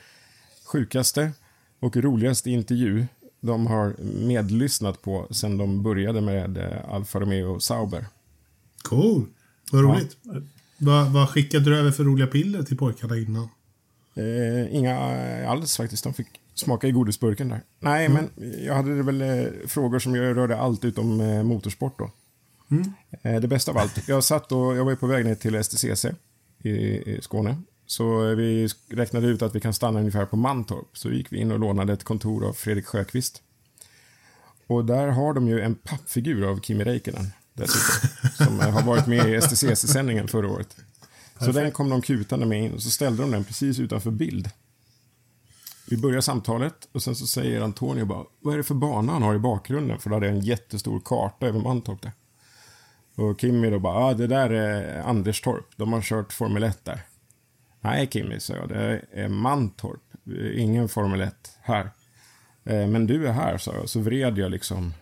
sjukaste 0.65 1.32
och 1.80 1.97
roligaste 1.97 2.49
intervju 2.51 3.05
de 3.41 3.67
har 3.67 3.95
medlyssnat 4.28 5.01
på 5.01 5.28
sedan 5.32 5.57
de 5.57 5.84
började 5.84 6.21
med 6.21 6.57
eh, 6.57 6.93
Alfa 6.93 7.19
Romeo 7.19 7.59
Sauber. 7.59 8.05
Cool. 8.82 9.25
Vad 9.71 9.84
roligt. 9.84 10.17
Vad, 10.78 11.11
vad 11.13 11.30
skickade 11.30 11.65
du 11.65 11.78
över 11.78 11.91
för 11.91 12.03
roliga 12.03 12.28
piller 12.28 12.63
till 12.63 12.78
pojkarna 12.78 13.17
innan? 13.17 13.49
Eh, 14.18 14.76
inga 14.76 14.97
alls 15.47 15.78
faktiskt. 15.78 16.03
De 16.03 16.13
fick 16.13 16.28
smaka 16.55 16.88
i 16.88 16.91
godisburken 16.91 17.49
där. 17.49 17.61
Nej, 17.80 18.09
men 18.09 18.30
jag 18.65 18.74
hade 18.74 19.03
väl 19.03 19.22
eh, 19.22 19.45
frågor 19.68 19.99
som 19.99 20.15
jag 20.15 20.38
rörde 20.38 20.57
allt 20.57 20.86
utom 20.86 21.22
eh, 21.22 21.43
motorsport 21.43 21.99
då. 21.99 22.11
Eh, 23.22 23.41
det 23.41 23.47
bästa 23.47 23.72
av 23.72 23.78
allt. 23.78 24.07
Jag 24.07 24.24
satt 24.24 24.51
och 24.51 24.78
jag 24.78 24.86
var 24.86 24.95
på 24.95 25.07
väg 25.07 25.26
ner 25.26 25.36
till 25.36 25.63
STCC 25.63 26.05
i, 26.63 26.70
i 26.70 27.20
Skåne. 27.22 27.57
Så 27.86 28.30
eh, 28.30 28.36
vi 28.36 28.70
räknade 28.89 29.28
ut 29.28 29.41
att 29.41 29.55
vi 29.55 29.59
kan 29.59 29.74
stanna 29.74 29.99
ungefär 29.99 30.26
på 30.26 30.36
Mantorp. 30.36 30.97
Så 30.97 31.09
gick 31.09 31.32
vi 31.32 31.38
in 31.38 31.51
och 31.51 31.59
lånade 31.59 31.93
ett 31.93 32.03
kontor 32.03 32.45
av 32.47 32.53
Fredrik 32.53 32.86
Sjöqvist. 32.86 33.41
Och 34.68 34.86
där 34.86 35.07
har 35.07 35.34
de 35.34 35.47
ju 35.47 35.61
en 35.61 35.76
pappfigur 35.76 36.49
av 36.49 36.61
Kimi 36.61 36.84
Räikkönen 36.84 37.28
dessutom. 37.53 38.09
som 38.47 38.59
eh, 38.59 38.70
har 38.70 38.82
varit 38.82 39.07
med 39.07 39.30
i 39.30 39.41
STCC-sändningen 39.41 40.28
förra 40.28 40.49
året. 40.49 40.76
Så 41.40 41.52
den 41.52 41.72
kom 41.72 41.90
de 41.90 42.02
kutande 42.02 42.46
med 42.46 42.64
in 42.64 42.74
och 42.74 42.84
så 42.84 42.90
ställde 42.90 43.24
de 43.24 43.32
den 43.32 43.44
precis 43.44 43.80
utanför 43.80 44.12
bild. 44.12 44.50
Vi 45.90 45.98
börjar 45.98 46.22
samtalet 46.22 46.88
och 46.92 47.04
sen 47.04 47.16
så 47.16 47.28
säger 47.28 47.62
Antonio 47.62 48.06
bara, 48.06 48.26
vad 48.40 48.54
är 48.54 48.58
det 48.58 48.64
för 48.64 48.76
bana 48.76 49.12
han 49.14 49.24
har 49.24 49.36
i 49.36 49.40
bakgrunden? 49.40 50.00
För 50.00 50.10
då 50.10 50.16
hade 50.16 50.26
jag 50.26 50.36
en 50.36 50.42
jättestor 50.42 51.02
karta 51.06 51.48
över 51.48 51.60
Mantorp 51.60 52.02
där. 52.02 52.12
Och 53.16 53.42
Kimmy 53.42 53.70
då 53.70 53.80
bara, 53.80 53.96
ah, 53.96 54.14
det 54.14 54.28
där 54.28 54.50
är 54.50 55.02
Anderstorp, 55.02 55.66
de 55.76 55.94
har 55.94 56.02
kört 56.02 56.34
Formel 56.34 56.64
1 56.64 56.86
där. 56.86 57.02
Nej 57.82 58.08
Kimmy, 58.12 58.40
sa 58.40 58.54
jag, 58.54 58.70
det 58.70 59.02
är 59.12 59.28
Mantorp, 59.28 60.02
ingen 60.56 60.90
Formel 60.90 61.22
1 61.22 61.58
här. 61.62 61.92
Eh, 62.64 62.88
men 62.88 63.08
du 63.08 63.28
är 63.28 63.32
här, 63.32 63.58
sa 63.58 63.74
jag. 63.74 63.90
Så 63.90 64.00
vred 64.00 64.38
jag 64.38 64.52
liksom 64.52 64.94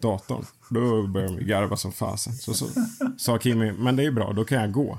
datorn. 0.00 0.44
Då 0.70 1.06
började 1.06 1.36
de 1.36 1.44
garva 1.44 1.76
som 1.76 1.92
fasen. 1.92 2.32
Så, 2.32 2.54
så 2.54 2.66
sa 3.18 3.38
Kimmy, 3.38 3.72
men 3.72 3.96
det 3.96 4.04
är 4.04 4.10
bra, 4.10 4.32
då 4.32 4.44
kan 4.44 4.60
jag 4.60 4.72
gå. 4.72 4.98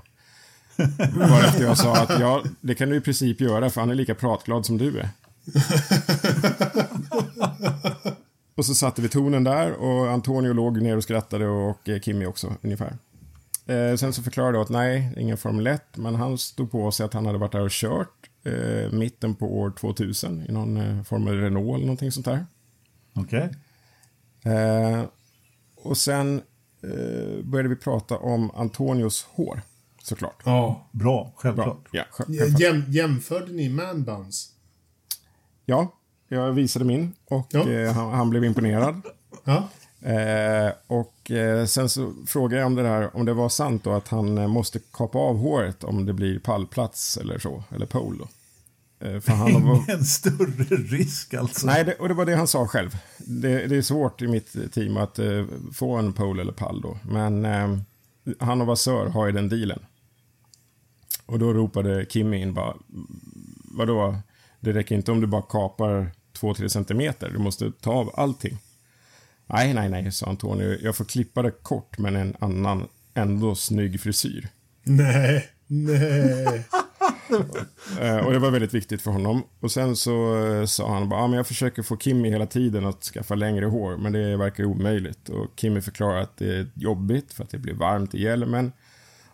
Varefter 1.16 1.64
jag 1.64 1.78
sa 1.78 1.96
att 1.96 2.20
ja, 2.20 2.44
det 2.62 2.76
kan 2.76 2.90
du 2.90 2.96
i 2.96 3.02
princip 3.02 3.42
göra 3.42 3.70
för 3.70 3.82
han 3.82 3.90
är 3.90 3.96
lika 3.96 4.16
pratglad 4.16 4.66
som 4.66 4.78
du 4.78 5.00
är. 5.00 5.10
och 8.56 8.66
så 8.66 8.76
satte 8.76 9.02
vi 9.02 9.10
tonen 9.10 9.44
där 9.44 9.72
och 9.72 10.12
Antonio 10.12 10.54
låg 10.54 10.82
ner 10.82 10.98
och 10.98 11.04
skrattade 11.04 11.48
och 11.48 11.90
eh, 11.90 12.00
Kimmy 12.00 12.26
också 12.26 12.54
ungefär. 12.62 12.98
Eh, 13.66 13.96
sen 13.96 14.14
så 14.14 14.24
förklarade 14.24 14.58
jag 14.58 14.64
att 14.64 14.70
nej, 14.70 15.14
ingen 15.18 15.38
Formel 15.38 15.68
1, 15.68 15.98
men 15.98 16.16
han 16.16 16.38
stod 16.38 16.72
på 16.72 16.92
sig 16.92 17.06
att 17.06 17.14
han 17.14 17.26
hade 17.26 17.38
varit 17.38 17.52
där 17.52 17.62
och 17.62 17.72
kört 17.72 18.30
eh, 18.44 18.92
mitten 18.92 19.36
på 19.36 19.60
år 19.60 19.74
2000 19.80 20.46
i 20.50 20.52
någon 20.52 20.78
eh, 20.78 21.04
Formel 21.04 21.40
Renault 21.40 21.76
eller 21.76 21.86
någonting 21.86 22.12
sånt 22.12 22.26
där. 22.26 22.46
Okej. 23.14 23.50
Eh, 24.44 25.04
och 25.76 25.98
sen 25.98 26.42
eh, 26.84 27.44
började 27.44 27.70
vi 27.70 27.76
prata 27.76 28.18
om 28.18 28.52
Antonios 28.56 29.28
hår, 29.30 29.62
såklart. 30.06 30.42
Ja. 30.46 30.88
Bra, 30.92 31.34
självklart. 31.36 31.88
Ja, 31.92 32.04
själv- 32.12 32.38
självklart. 32.40 32.60
Jäm, 32.62 32.84
jämförde 32.88 33.52
ni 33.54 33.70
man 33.70 34.04
buns? 34.04 34.52
ja, 35.66 35.94
jag 36.28 36.52
visade 36.52 36.86
min 36.86 37.14
och 37.26 37.48
Ja. 37.52 37.70
eh, 37.70 37.92
han, 37.94 38.14
han 38.14 38.30
blev 38.30 38.44
imponerad. 38.46 39.02
Ja. 39.44 39.68
Eh, 40.10 40.72
och 40.88 41.32
eh, 41.32 41.66
sen 41.66 41.90
så 41.90 42.14
frågade 42.28 42.56
jag 42.62 42.66
om 42.68 42.76
det 42.76 42.84
där, 42.84 43.16
om 43.16 43.26
det 43.26 43.34
var 43.34 43.50
sant 43.50 43.84
då 43.84 43.92
att 43.94 44.08
han 44.08 44.38
eh, 44.38 44.48
måste 44.48 44.80
kapa 44.94 45.18
av 45.20 45.38
håret 45.38 45.84
om 45.84 46.06
det 46.06 46.14
blir 46.14 46.40
pallplats 46.40 47.18
eller 47.18 47.40
så, 47.40 47.64
eller 47.76 47.86
pole 47.86 48.18
då. 48.20 48.28
Eh, 49.08 49.20
för 49.20 49.32
han 49.32 49.64
var, 49.68 49.76
Ingen 49.90 50.06
större 50.06 50.76
risk 50.76 51.34
alltså. 51.34 51.68
nej, 51.68 51.84
det, 51.86 51.94
och 51.96 52.08
det 52.08 52.14
var 52.14 52.26
det 52.26 52.36
han 52.36 52.48
sa 52.48 52.68
själv. 52.68 52.98
Det, 53.18 53.68
det 53.68 53.76
är 53.78 53.82
svårt 53.82 54.22
i 54.22 54.28
mitt 54.28 54.74
team 54.74 54.98
att 54.98 55.20
eh, 55.20 55.46
få 55.74 55.96
en 55.96 56.14
pole 56.14 56.42
eller 56.42 56.54
pall 56.54 56.82
då, 56.82 56.98
men 57.04 57.46
eh, 57.46 57.78
han 58.40 58.62
och 58.62 58.68
Vasör 58.68 59.06
har 59.08 59.26
ju 59.26 59.32
den 59.32 59.50
dealen. 59.50 59.80
Och 61.26 61.40
då 61.40 61.54
ropade 61.54 62.06
Kimmy 62.10 62.38
in 62.38 62.54
bara, 62.54 62.76
vadå, 63.64 64.16
det 64.60 64.74
räcker 64.74 64.96
inte 64.96 65.12
om 65.12 65.22
du 65.22 65.28
bara 65.28 65.42
kapar 65.42 66.12
2-3 66.40 66.68
centimeter, 66.68 67.30
du 67.30 67.40
måste 67.40 67.72
ta 67.72 67.92
av 67.92 68.12
allting. 68.14 68.58
Nej, 69.48 69.74
nej, 69.74 69.90
nej, 69.90 70.12
sa 70.12 70.26
Antonio. 70.26 70.78
Jag 70.82 70.96
får 70.96 71.06
klippa 71.06 71.42
det 71.42 71.52
kort 71.52 71.98
men 71.98 72.16
en 72.16 72.36
annan, 72.40 72.88
ändå 73.14 73.56
snygg 73.56 74.02
frisyr. 74.02 74.48
Nej, 74.84 75.50
nej. 75.68 76.66
Eh, 78.02 78.18
och 78.18 78.34
det 78.34 78.40
var 78.40 78.52
väldigt 78.52 78.74
viktigt 78.74 79.02
för 79.02 79.12
honom. 79.12 79.44
Och 79.60 79.72
sen 79.72 79.96
så 79.96 80.46
eh, 80.46 80.66
sa 80.66 80.94
han 80.94 81.10
bara, 81.10 81.20
ah, 81.20 81.28
men 81.28 81.38
jag 81.38 81.48
försöker 81.48 81.84
få 81.84 81.98
Kimmy 81.98 82.30
hela 82.30 82.46
tiden 82.46 82.86
att 82.86 83.04
skaffa 83.04 83.36
längre 83.36 83.66
hår, 83.66 83.98
men 83.98 84.14
det 84.14 84.38
verkar 84.38 84.66
omöjligt. 84.66 85.30
Och 85.30 85.48
Kimmy 85.56 85.82
förklarar 85.82 86.22
att 86.22 86.38
det 86.38 86.56
är 86.56 86.68
jobbigt 86.74 87.34
för 87.34 87.44
att 87.44 87.50
det 87.50 87.58
blir 87.58 87.74
varmt 87.74 88.16
i 88.16 88.22
hjälmen. 88.22 88.72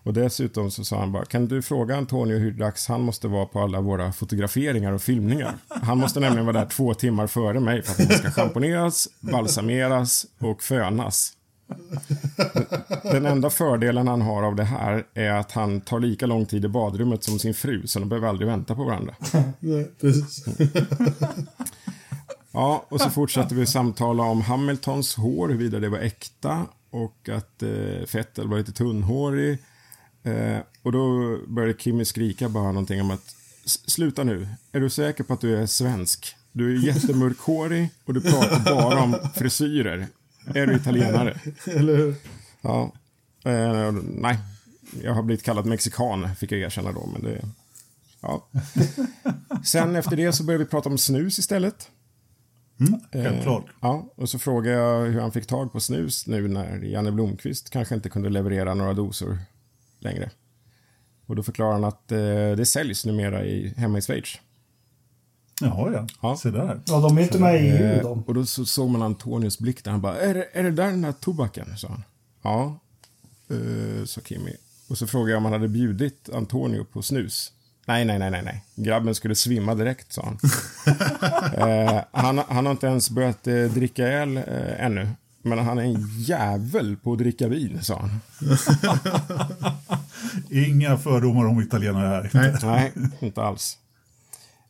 Och 0.03 0.13
dessutom 0.13 0.71
så 0.71 0.83
sa 0.83 0.99
han 0.99 1.11
bara, 1.11 1.25
kan 1.25 1.47
du 1.47 1.61
fråga 1.61 1.97
Antonio 1.97 2.37
hur 2.37 2.51
dags 2.51 2.87
han 2.87 3.01
måste 3.01 3.27
vara 3.27 3.45
på 3.45 3.59
alla 3.59 3.81
våra 3.81 4.11
fotograferingar 4.11 4.91
och 4.91 5.01
filmningar? 5.01 5.53
Han 5.67 5.97
måste 5.97 6.19
nämligen 6.19 6.45
vara 6.45 6.59
där 6.59 6.69
två 6.69 6.93
timmar 6.93 7.27
före 7.27 7.59
mig 7.59 7.81
för 7.81 8.03
att 8.03 8.09
det 8.09 8.17
ska 8.17 8.31
schamponeras, 8.31 9.07
balsameras 9.19 10.25
och 10.39 10.63
fönas. 10.63 11.33
Den 13.03 13.25
enda 13.25 13.49
fördelen 13.49 14.07
han 14.07 14.21
har 14.21 14.43
av 14.43 14.55
det 14.55 14.63
här 14.63 15.03
är 15.13 15.31
att 15.31 15.51
han 15.51 15.81
tar 15.81 15.99
lika 15.99 16.25
lång 16.25 16.45
tid 16.45 16.65
i 16.65 16.67
badrummet 16.67 17.23
som 17.23 17.39
sin 17.39 17.53
fru, 17.53 17.87
så 17.87 17.99
de 17.99 18.09
behöver 18.09 18.27
aldrig 18.27 18.47
vänta 18.47 18.75
på 18.75 18.83
varandra. 18.83 19.15
nej 19.59 19.91
precis. 20.01 20.45
Ja, 22.51 22.85
och 22.89 23.01
så 23.01 23.09
fortsätter 23.09 23.55
vi 23.55 23.65
samtala 23.65 24.23
om 24.23 24.41
Hamiltons 24.41 25.15
hår, 25.15 25.47
huruvida 25.47 25.79
det 25.79 25.89
var 25.89 25.97
äkta 25.97 26.65
och 26.89 27.29
att 27.29 27.63
eh, 27.63 27.69
Vettel 28.13 28.47
var 28.47 28.57
lite 28.57 28.71
tunnhårig. 28.71 29.57
Eh, 30.23 30.57
och 30.83 30.91
då 30.91 31.37
började 31.47 31.79
Kimmy 31.79 32.05
skrika 32.05 32.49
bara 32.49 32.71
någonting 32.71 33.01
om 33.01 33.11
att 33.11 33.35
"S- 33.65 33.89
sluta 33.91 34.23
nu, 34.23 34.47
är 34.71 34.79
du 34.79 34.89
säker 34.89 35.23
på 35.23 35.33
att 35.33 35.41
du 35.41 35.57
är 35.57 35.65
svensk? 35.65 36.35
Du 36.51 36.75
är 36.77 36.83
jättemörkhårig 36.85 37.89
och 38.05 38.13
du 38.13 38.21
pratar 38.21 38.63
bara 38.75 39.01
om 39.03 39.15
frisyrer. 39.35 40.07
Är 40.55 40.67
du 40.67 40.75
italienare? 40.75 41.39
Eller 41.67 41.97
hur? 41.97 42.15
Ja. 42.61 42.91
Eh, 43.45 43.91
nej, 44.15 44.37
jag 45.03 45.13
har 45.13 45.23
blivit 45.23 45.43
kallad 45.45 45.65
mexikan, 45.65 46.35
fick 46.35 46.51
jag 46.51 46.59
erkänna 46.59 46.91
då. 46.91 47.09
Men 47.13 47.23
det, 47.23 47.41
ja. 48.21 48.47
Sen 49.65 49.95
efter 49.95 50.15
det 50.15 50.33
så 50.33 50.43
började 50.43 50.63
vi 50.63 50.69
prata 50.69 50.89
om 50.89 50.97
snus 50.97 51.39
istället. 51.39 51.89
Eh, 53.11 53.23
Självklart. 53.23 53.65
Ja, 53.81 54.13
och 54.15 54.29
så 54.29 54.39
frågade 54.39 54.75
jag 54.77 55.05
hur 55.05 55.19
han 55.21 55.31
fick 55.31 55.45
tag 55.47 55.71
på 55.71 55.79
snus 55.79 56.27
nu 56.27 56.47
när 56.47 56.77
Janne 56.83 57.11
Blomqvist 57.11 57.69
kanske 57.69 57.95
inte 57.95 58.09
kunde 58.09 58.29
leverera 58.29 58.73
några 58.73 58.93
dosor 58.93 59.37
längre. 60.03 60.29
Och 61.25 61.35
då 61.35 61.43
förklarade 61.43 61.73
han 61.75 61.83
att 61.83 62.11
eh, 62.11 62.17
det 62.57 62.65
säljs 62.67 63.05
numera 63.05 63.45
i, 63.45 63.73
hemma 63.77 63.97
i 63.97 64.01
Schweiz. 64.01 64.39
Jaha, 65.61 65.91
ja. 65.93 66.07
Ja. 66.21 66.37
Se 66.37 66.51
där. 66.51 66.81
Ja, 66.85 66.99
de 66.99 67.17
är 67.17 67.21
inte 67.21 67.39
med 67.39 67.55
i 67.55 67.67
EU 67.67 67.83
Eh, 67.83 68.01
de. 68.01 68.23
och 68.23 68.33
då 68.33 68.45
så 68.45 68.65
såg 68.65 68.89
man 68.89 69.01
Antonius 69.01 69.59
blick 69.59 69.83
där. 69.83 69.91
Han 69.91 70.01
bara, 70.01 70.17
är 70.19 70.45
är 70.53 70.63
det 70.63 70.71
där 70.71 70.85
den 70.87 71.01
där 71.01 71.11
tobaken? 71.11 71.77
sa 71.77 71.87
han. 71.87 72.03
Ja, 72.41 72.79
eh, 73.49 74.05
sa 74.05 74.21
Kimmy. 74.21 74.53
Och 74.89 74.97
så 74.97 75.07
frågade 75.07 75.31
jag 75.31 75.37
om 75.37 75.43
han 75.43 75.53
hade 75.53 75.67
bjudit 75.67 76.29
Antonio 76.33 76.83
på 76.83 77.01
snus. 77.01 77.51
Nej, 77.85 78.05
nej, 78.05 78.19
nej, 78.19 78.31
nej, 78.31 78.41
nej. 78.43 78.63
Grabben 78.75 79.15
skulle 79.15 79.35
svimma 79.35 79.75
direkt, 79.75 80.13
sa 80.13 80.25
han. 80.25 80.37
eh, 81.69 82.01
han, 82.11 82.37
han 82.37 82.65
har 82.65 82.71
inte 82.71 82.87
ens 82.87 83.09
börjat 83.09 83.47
eh, 83.47 83.63
dricka 83.63 84.07
öl 84.07 84.37
eh, 84.37 84.85
ännu. 84.85 85.09
Men 85.43 85.59
han 85.59 85.77
är 85.79 85.83
en 85.83 86.07
jävel 86.19 86.97
på 86.97 87.13
att 87.13 87.17
dricka 87.19 87.47
vin, 87.47 87.79
sa 87.81 87.99
han. 87.99 88.19
Inga 90.51 90.97
fördomar 90.97 91.45
om 91.45 91.61
italienare 91.61 92.07
här. 92.07 92.29
Nej. 92.33 92.53
Nej, 92.63 92.91
inte 93.19 93.43
alls. 93.43 93.77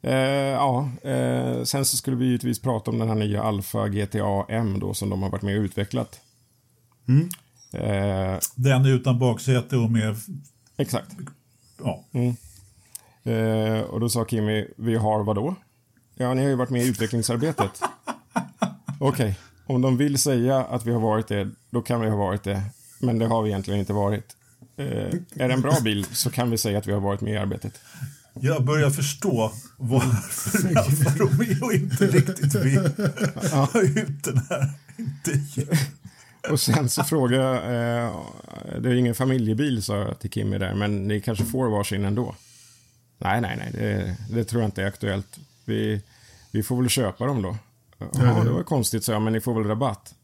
Eh, 0.02 0.14
ja, 0.16 0.90
eh, 1.04 1.64
sen 1.64 1.86
så 1.86 1.98
skulle 1.98 2.18
vi 2.18 2.26
givetvis 2.26 2.62
prata 2.62 2.92
om 2.92 3.00
den 3.00 3.08
här 3.08 3.16
nya 3.16 3.44
Alfa 3.44 3.88
GTA 3.88 4.46
M 4.50 4.80
då 4.80 4.94
som 4.94 5.10
de 5.10 5.22
har 5.24 5.30
varit 5.30 5.42
med 5.42 5.58
och 5.58 5.64
utvecklat. 5.64 6.20
Eh, 7.74 8.40
Den 8.56 8.86
utan 8.86 9.20
baksäte 9.20 9.78
och 9.78 9.92
med... 9.92 10.16
exakt. 10.78 11.12
Ja. 11.84 12.04
Eh, 13.32 13.80
och 13.82 14.00
då 14.00 14.10
sa 14.10 14.26
Kimmy, 14.26 14.68
vi 14.78 14.96
har 14.96 15.24
vad 15.24 15.36
då? 15.36 15.56
Ja, 16.16 16.34
ni 16.34 16.42
har 16.42 16.50
ju 16.50 16.56
varit 16.56 16.70
med 16.70 16.82
i 16.82 16.88
utvecklingsarbetet. 16.90 17.82
Okej, 19.00 19.40
om 19.66 19.82
de 19.82 19.98
vill 19.98 20.18
säga 20.18 20.58
att 20.64 20.86
vi 20.86 20.92
har 20.92 21.00
varit 21.00 21.28
det, 21.28 21.50
då 21.70 21.82
kan 21.82 22.02
vi 22.02 22.10
ha 22.10 22.18
varit 22.18 22.44
det. 22.44 22.62
Men 23.00 23.20
det 23.20 23.26
har 23.28 23.42
vi 23.42 23.50
egentligen 23.50 23.80
inte 23.80 23.94
varit. 23.94 24.36
Eh, 24.82 25.44
är 25.44 25.48
det 25.48 25.54
en 25.54 25.62
bra 25.62 25.80
bil 25.84 26.06
så 26.12 26.30
kan 26.30 26.52
vi 26.52 26.58
säga 26.58 26.78
att 26.78 26.88
vi 26.88 26.92
har 26.92 27.00
varit 27.00 27.22
med 27.22 27.34
i 27.34 27.38
arbetet. 27.38 27.82
Jag 28.34 28.66
börjar 28.66 28.90
förstå 28.90 29.52
varför 29.78 30.78
Alfa 30.78 31.10
Romeo 31.18 31.72
inte 31.72 32.08
riktigt 32.08 32.56
vill 32.56 32.78
ha 33.52 33.82
ut 33.82 34.24
den 34.24 34.42
här 34.50 34.74
intervjun. 34.98 35.78
Och 36.50 36.60
sen 36.60 36.90
så 36.90 37.04
frågade 37.04 37.44
jag, 37.44 37.56
eh, 37.56 38.16
det 38.82 38.90
är 38.90 38.94
ingen 38.94 39.16
familjebil 39.16 39.84
sa 39.84 39.98
jag 39.98 40.20
till 40.20 40.32
Kimmy 40.32 40.58
där, 40.58 40.74
men 40.74 41.08
ni 41.08 41.22
kanske 41.22 41.46
får 41.46 41.70
varsin 41.70 42.06
ändå? 42.06 42.36
Nej, 43.18 43.42
nej, 43.42 43.58
nej, 43.58 43.72
det, 43.74 44.18
det 44.36 44.44
tror 44.44 44.62
jag 44.62 44.68
inte 44.68 44.84
är 44.84 44.88
aktuellt. 44.88 45.40
Vi, 45.66 46.02
vi 46.52 46.64
får 46.64 46.78
väl 46.78 46.90
köpa 46.90 47.26
dem 47.26 47.42
då. 47.42 47.58
Ja, 47.98 48.44
det 48.44 48.50
var 48.50 48.64
konstigt, 48.64 49.04
sa 49.04 49.12
jag, 49.12 49.22
men 49.22 49.34
ni 49.34 49.42
får 49.42 49.54
väl 49.54 49.64
rabatt. 49.64 50.16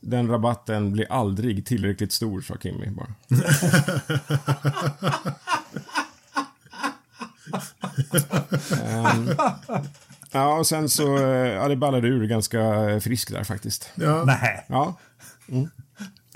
Den 0.00 0.28
rabatten 0.28 0.92
blir 0.92 1.12
aldrig 1.12 1.66
tillräckligt 1.66 2.12
stor, 2.12 2.40
sa 2.40 2.56
Kimmy 2.56 2.90
bara. 2.90 3.14
Ehm, 8.84 9.30
ja, 10.32 10.58
och 10.58 10.66
sen 10.66 10.88
så, 10.88 11.16
eh, 11.16 11.48
ja, 11.48 11.68
det 11.68 11.76
ballade 11.76 12.08
ur 12.08 12.26
ganska 12.26 12.60
eh, 12.60 12.98
friskt 13.00 13.32
där 13.32 13.44
faktiskt. 13.44 13.90
Ja. 13.94 14.24
Nej. 14.26 14.66
Ja, 14.68 14.98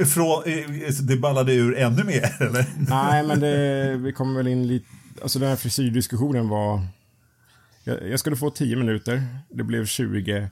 Från, 0.06 0.42
eh, 0.46 0.92
det 1.02 1.16
ballade 1.16 1.54
ur 1.54 1.78
ännu 1.78 2.04
mer, 2.04 2.36
eller? 2.42 2.66
Nej, 2.88 3.26
men 3.26 3.40
det, 3.40 3.96
vi 3.96 4.12
kommer 4.12 4.36
väl 4.36 4.48
in 4.48 4.66
lite... 4.66 4.86
Alltså 5.22 5.38
den 5.38 5.48
här 5.48 5.56
frisyrdiskussionen 5.56 6.48
var... 6.48 6.86
Jag, 7.84 8.08
jag 8.08 8.20
skulle 8.20 8.36
få 8.36 8.50
10 8.50 8.76
minuter. 8.76 9.26
Det 9.48 9.62
blev 9.62 9.86
20. 9.86 10.50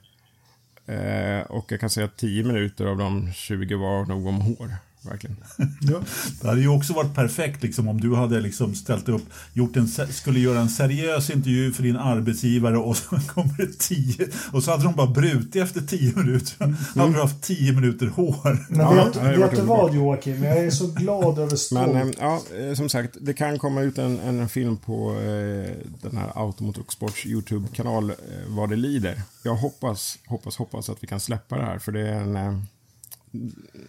Eh, 0.85 1.41
och 1.41 1.71
jag 1.71 1.79
kan 1.79 1.89
säga 1.89 2.05
att 2.05 2.17
10 2.17 2.43
minuter 2.43 2.85
av 2.85 2.97
de 2.97 3.31
20 3.33 3.75
var 3.75 4.05
nog 4.05 4.27
om 4.27 4.41
hår 4.41 4.75
verkligen. 5.01 5.35
Ja. 5.81 5.99
Det 6.41 6.47
hade 6.47 6.61
ju 6.61 6.67
också 6.67 6.93
varit 6.93 7.15
perfekt 7.15 7.63
liksom, 7.63 7.87
om 7.87 8.01
du 8.01 8.15
hade 8.15 8.39
liksom 8.39 8.75
ställt 8.75 9.09
upp, 9.09 9.23
gjort 9.53 9.75
en, 9.77 9.87
skulle 10.09 10.39
göra 10.39 10.59
en 10.59 10.69
seriös 10.69 11.29
intervju 11.29 11.73
för 11.73 11.83
din 11.83 11.97
arbetsgivare 11.97 12.77
och 12.77 12.97
så 12.97 13.09
kommer 13.33 13.57
det 13.57 13.79
tio, 13.79 14.27
och 14.51 14.63
så 14.63 14.71
hade 14.71 14.83
de 14.83 14.93
bara 14.93 15.07
brutit 15.07 15.55
efter 15.55 15.81
tio 15.81 16.15
minuter. 16.15 16.75
hade 16.99 17.13
du 17.13 17.21
haft 17.21 17.41
tio 17.41 17.73
minuter 17.73 18.07
hår. 18.07 18.65
Men 18.69 18.79
Ja, 18.79 18.91
vet, 18.93 19.13
det 19.13 19.19
hade 19.19 19.37
vet 19.37 19.55
du 19.55 19.61
vad 19.61 19.95
Joakim? 19.95 20.43
Jag 20.43 20.57
är 20.57 20.69
så 20.69 20.87
glad 20.87 21.39
över 21.39 21.55
stolt. 21.55 21.87
Men 21.93 22.07
eh, 22.09 22.13
ja, 22.19 22.41
eh, 22.59 22.73
som 22.73 22.89
sagt, 22.89 23.17
det 23.21 23.33
kan 23.33 23.59
komma 23.59 23.81
ut 23.81 23.97
en, 23.97 24.19
en 24.19 24.49
film 24.49 24.77
på 24.77 25.11
eh, 25.11 25.71
den 26.01 26.17
här 26.17 26.31
Automotorsports 26.35 27.25
YouTube-kanal 27.25 28.09
eh, 28.09 28.15
vad 28.47 28.69
det 28.69 28.75
lider. 28.75 29.21
Jag 29.43 29.55
hoppas, 29.55 30.19
hoppas, 30.27 30.57
hoppas 30.57 30.89
att 30.89 31.03
vi 31.03 31.07
kan 31.07 31.19
släppa 31.19 31.57
det 31.57 31.63
här 31.63 31.79
för 31.79 31.91
det 31.91 32.09
är 32.09 32.13
en 32.13 32.35
eh, 32.35 32.53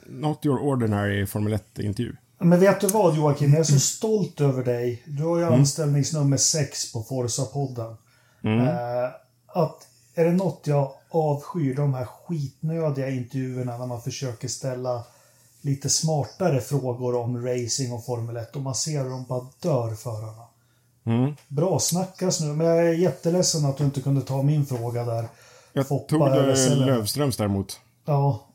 Not 0.06 0.46
your 0.46 0.58
ordinary 0.58 1.26
Formel 1.26 1.52
1-intervju. 1.52 2.16
Men 2.38 2.60
vet 2.60 2.80
du 2.80 2.86
vad 2.86 3.16
Joakim? 3.16 3.50
Jag 3.50 3.60
är 3.60 3.64
så 3.64 3.78
stolt 3.80 4.40
över 4.40 4.64
dig. 4.64 5.02
Du 5.06 5.22
har 5.22 5.38
ju 5.38 5.44
anställningsnummer 5.44 6.36
6 6.36 6.92
på 6.92 7.02
Forza-podden. 7.02 7.96
Eh, 8.44 9.10
att 9.46 9.88
är 10.14 10.24
det 10.24 10.32
något 10.32 10.62
jag 10.64 10.92
avskyr, 11.10 11.74
de 11.74 11.94
här 11.94 12.04
skitnödiga 12.04 13.10
intervjuerna 13.10 13.78
när 13.78 13.86
man 13.86 14.02
försöker 14.02 14.48
ställa 14.48 15.04
lite 15.60 15.88
smartare 15.88 16.60
frågor 16.60 17.16
om 17.16 17.46
racing 17.46 17.92
och 17.92 18.04
Formel 18.04 18.36
1 18.36 18.56
och 18.56 18.62
man 18.62 18.74
ser 18.74 19.02
hur 19.02 19.10
de 19.10 19.24
bara 19.24 19.46
dör 19.60 19.94
förarna. 19.94 20.44
Mm. 21.04 21.34
Bra 21.48 21.78
snackas 21.78 22.40
nu, 22.40 22.46
men 22.46 22.66
jag 22.66 22.78
är 22.78 22.92
jätteledsen 22.92 23.64
att 23.64 23.76
du 23.76 23.84
inte 23.84 24.00
kunde 24.00 24.20
ta 24.20 24.42
min 24.42 24.66
fråga 24.66 25.04
där. 25.04 25.28
Jag 25.72 25.88
Foppa 25.88 26.08
tog 26.08 26.28
det 26.28 26.56
Selena. 26.56 26.86
Lövströms 26.86 27.36
däremot. 27.36 27.80
Ja, 28.04 28.46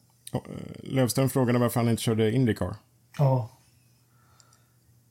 Lövström 0.84 1.30
frågade 1.30 1.60
varför 1.60 1.80
han 1.80 1.90
inte 1.90 2.02
körde 2.04 2.32
Indycar. 2.32 2.76
ja. 3.18 3.52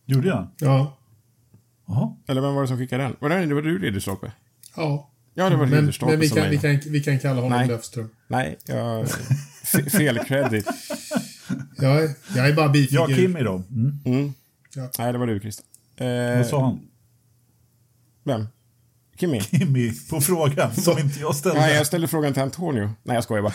Gjorde 0.09 0.29
jag? 0.29 0.49
Ja. 0.59 0.99
Jaha. 1.87 2.17
Eller 2.29 2.41
vem 2.41 2.55
var 2.55 2.63
det 2.63 2.69
som 2.69 2.79
skickade 2.79 3.03
den? 3.03 3.17
Var 3.19 3.29
det, 3.29 3.47
det 3.47 3.55
var 3.55 3.63
du, 3.63 3.79
Ridderstolpe? 3.79 4.33
Ja. 4.77 5.11
Ja, 5.35 5.51
det 5.51 5.57
var 5.57 5.67
Men, 5.67 5.79
Ridderstolpe 5.81 6.13
men 6.13 6.21
vi, 6.21 6.29
som 6.29 6.39
kan, 6.39 6.51
vi, 6.51 6.59
kan, 6.59 6.81
vi 6.93 7.01
kan 7.01 7.19
kalla 7.19 7.35
honom 7.41 7.59
Nej. 7.59 7.69
Löfström. 7.69 8.11
Nej, 8.29 8.59
jag... 8.67 9.09
Fel 9.91 10.19
credit. 10.19 10.67
Jag, 11.79 12.05
är- 12.05 12.11
jag 12.37 12.49
är 12.49 12.53
bara 12.57 12.69
bifigur. 12.69 13.01
Ja, 13.11 13.17
Kimmy 13.17 13.41
då? 13.43 13.63
Mm. 13.71 14.01
Mm. 14.05 14.33
Ja. 14.75 14.91
Nej, 14.99 15.13
det 15.13 15.19
var 15.19 15.27
du, 15.27 15.41
Christer. 15.41 15.65
Vad 15.99 16.09
Eh, 16.41 16.47
sa 16.47 16.65
han? 16.65 16.81
vem? 18.25 18.47
Kimmy? 19.17 19.41
Kimmy 19.41 19.93
på 20.11 20.21
frågan 20.21 20.75
som 20.75 20.99
inte 20.99 21.21
jag 21.21 21.37
ställde. 21.37 21.61
Nej, 21.61 21.75
jag 21.77 21.87
ställde 21.87 22.09
frågan 22.09 22.33
till 22.33 22.43
Antonio. 22.43 22.91
Nej, 23.03 23.15
jag 23.15 23.25
skojar 23.25 23.43
bara. 23.43 23.53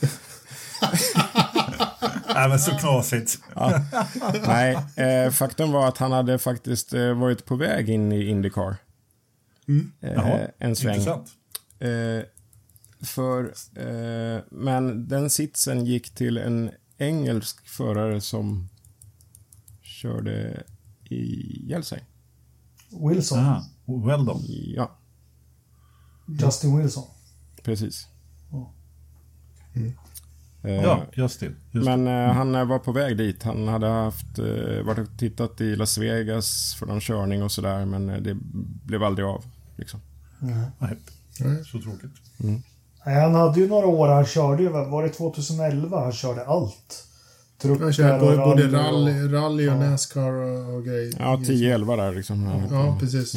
Nej, 2.34 2.48
men 2.48 2.58
så 2.58 2.70
knasigt. 2.70 3.38
Nej, 4.46 4.78
eh, 4.96 5.30
faktum 5.30 5.72
var 5.72 5.88
att 5.88 5.98
han 5.98 6.12
hade 6.12 6.38
faktiskt 6.38 6.92
eh, 6.92 7.12
varit 7.14 7.44
på 7.44 7.56
väg 7.56 7.88
in 7.90 8.12
i 8.12 8.28
Indycar. 8.28 8.76
Eh, 10.00 10.12
Jaha, 10.12 10.48
en 10.58 10.76
sväng. 10.76 10.94
Intressant. 10.94 11.28
Eh, 11.78 12.22
för, 13.06 13.44
eh, 13.76 14.42
men 14.50 15.08
den 15.08 15.30
sitsen 15.30 15.84
gick 15.84 16.10
till 16.14 16.38
en 16.38 16.70
engelsk 16.98 17.66
förare 17.66 18.20
som 18.20 18.68
körde 19.82 20.62
i 21.04 21.66
Hjälsing. 21.68 22.00
Wilson. 22.90 23.38
Aha, 23.38 23.64
well 23.86 24.24
done. 24.24 24.44
Ja, 24.48 24.98
Justin 26.26 26.78
Wilson. 26.78 27.04
precis. 27.62 28.06
Ja. 28.52 28.72
Eh, 30.62 30.72
Ja, 30.74 31.02
just 31.14 31.40
det. 31.40 31.46
Just 31.46 31.86
det. 31.86 31.96
Men 31.96 32.26
eh, 32.28 32.34
han 32.34 32.54
eh, 32.54 32.64
var 32.64 32.78
på 32.78 32.92
väg 32.92 33.16
dit. 33.16 33.42
Han 33.42 33.68
hade 33.68 33.86
haft, 33.86 34.38
varit 34.84 34.98
och 34.98 35.18
tittat 35.18 35.60
i 35.60 35.76
Las 35.76 35.98
Vegas 35.98 36.74
för 36.78 36.86
någon 36.86 37.00
körning 37.00 37.42
och 37.42 37.52
sådär, 37.52 37.84
men 37.84 38.06
det 38.06 38.36
blev 38.86 39.02
aldrig 39.02 39.26
av. 39.26 39.44
Liksom. 39.76 40.00
Nej, 40.38 40.96
Nej. 41.40 41.64
så 41.64 41.80
tråkigt. 41.80 42.10
Nej, 43.06 43.20
han 43.22 43.34
hade 43.34 43.60
ju 43.60 43.68
några 43.68 43.86
år, 43.86 44.08
han 44.08 44.26
körde 44.26 44.62
ju, 44.62 44.68
var 44.68 45.02
det 45.02 45.08
2011 45.08 46.00
han 46.00 46.12
körde 46.12 46.44
allt? 46.46 47.04
Han 47.62 47.92
kör 47.92 48.20
både, 48.20 48.36
både 48.36 48.66
och- 48.66 48.72
rally, 48.72 49.28
rally 49.28 49.68
och 49.68 49.72
Ja. 49.74 49.90
Nascar 49.90 50.32
och, 50.32 50.84
grejer. 50.84 51.14
Ja, 51.18 51.36
10-11 51.36 51.96
där 51.96 52.14
liksom. 52.14 52.66
Ja, 52.70 52.96
precis. 53.00 53.34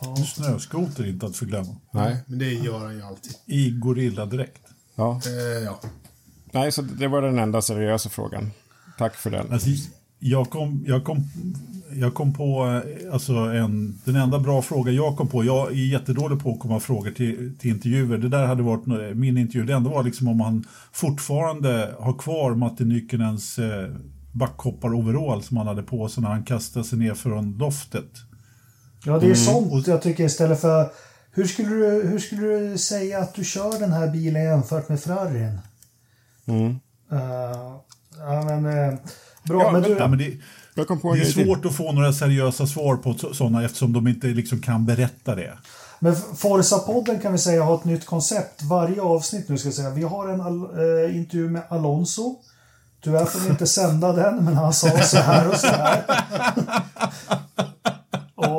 Ja. 0.00 0.16
Snöskoter 0.16 1.06
inte 1.08 1.26
att 1.26 1.36
förglömma. 1.36 1.76
Nej. 1.90 2.16
Men 2.26 2.38
det 2.38 2.52
gör 2.52 2.78
han 2.78 2.94
ju 2.94 3.02
alltid. 3.02 3.32
I 3.46 3.70
gorilladräkt. 3.70 4.62
Ja. 4.94 5.20
Eh, 5.26 5.64
ja. 5.64 5.80
Nej, 6.52 6.72
så 6.72 6.82
det 6.82 7.08
var 7.08 7.22
den 7.22 7.38
enda 7.38 7.62
seriösa 7.62 8.08
frågan. 8.08 8.50
Tack 8.98 9.14
för 9.14 9.30
den. 9.30 9.52
Alltså, 9.52 9.68
jag, 10.18 10.50
kom, 10.50 10.84
jag, 10.86 11.04
kom, 11.04 11.24
jag 11.92 12.14
kom 12.14 12.32
på 12.34 12.82
eh, 12.84 13.12
alltså 13.12 13.32
en, 13.32 13.98
den 14.04 14.16
enda 14.16 14.38
bra 14.38 14.62
fråga 14.62 14.92
jag 14.92 15.16
kom 15.16 15.28
på. 15.28 15.44
Jag 15.44 15.70
är 15.70 15.74
jättedålig 15.74 16.42
på 16.42 16.52
att 16.52 16.60
komma 16.60 16.80
frågor 16.80 17.10
till, 17.10 17.52
till 17.58 17.70
intervjuer. 17.70 18.18
Det 18.18 18.28
där 18.28 18.46
hade 18.46 18.62
varit 18.62 18.86
nå- 18.86 19.14
min 19.14 19.38
intervju. 19.38 19.66
Det 19.66 19.72
enda 19.74 19.90
var 19.90 20.02
liksom 20.02 20.28
om 20.28 20.40
han 20.40 20.64
fortfarande 20.92 21.94
har 21.98 22.18
kvar 22.18 22.54
Matti 22.54 22.84
Nykänens 22.84 23.58
eh, 23.58 23.88
backhoppar-overall 24.32 25.42
som 25.42 25.56
han 25.56 25.66
hade 25.66 25.82
på 25.82 26.08
sig 26.08 26.22
när 26.22 26.30
han 26.30 26.44
kastade 26.44 26.84
sig 26.84 26.98
ner 26.98 27.14
från 27.14 27.58
loftet. 27.58 28.10
Ja, 29.04 29.18
det 29.18 29.30
är 29.30 29.34
sånt 29.34 29.86
jag 29.86 30.02
tycker 30.02 30.24
istället 30.24 30.60
för... 30.60 30.90
Hur 31.34 31.44
skulle, 31.44 31.68
du, 31.68 32.08
hur 32.08 32.18
skulle 32.18 32.58
du 32.58 32.78
säga 32.78 33.18
att 33.18 33.34
du 33.34 33.44
kör 33.44 33.80
den 33.80 33.92
här 33.92 34.08
bilen 34.10 34.44
jämfört 34.44 34.88
med 34.88 35.00
Ferrarin? 35.00 35.58
Mm. 36.46 36.66
Uh, 37.12 37.18
ja, 38.18 38.42
men... 38.44 38.66
eh, 38.66 38.94
bra, 39.44 39.62
Ja, 39.62 39.70
men 39.72 39.80
men- 39.80 39.90
du... 39.90 39.96
Ja, 39.96 40.06
men 40.08 40.18
det, 40.18 40.32
Jag 40.74 40.88
kom 40.88 41.00
på 41.00 41.08
en 41.08 41.14
det 41.14 41.20
är 41.20 41.24
grej 41.24 41.32
till. 41.34 41.44
svårt 41.46 41.64
att 41.64 41.74
få 41.76 41.92
några 41.92 42.12
seriösa 42.12 42.66
svar 42.66 42.96
på 42.96 43.14
sådana 43.34 43.64
eftersom 43.64 43.92
de 43.92 44.08
inte 44.08 44.26
liksom 44.26 44.60
kan 44.60 44.86
berätta 44.86 45.34
det. 45.34 45.58
Men 46.00 46.14
Forza-podden 46.14 47.20
kan 47.22 47.32
vi 47.32 47.38
säga 47.38 47.64
har 47.64 47.74
ett 47.74 47.84
nytt 47.84 48.06
koncept. 48.06 48.62
Varje 48.62 49.00
avsnitt 49.02 49.48
nu 49.48 49.58
ska 49.58 49.68
jag 49.68 49.74
säga. 49.74 49.90
Vi 49.90 50.02
har 50.02 50.28
en 50.28 50.40
eh, 50.40 51.16
intervju 51.16 51.50
med 51.50 51.62
Alonso. 51.68 52.36
Tyvärr 53.04 53.24
får 53.24 53.40
vi 53.40 53.48
inte 53.50 53.66
sända 53.66 54.12
den, 54.12 54.44
men 54.44 54.54
han 54.54 54.72
sa 54.72 55.00
så 55.00 55.16
här 55.16 55.48
och 55.48 55.56
så 55.56 55.66
här. 55.66 56.02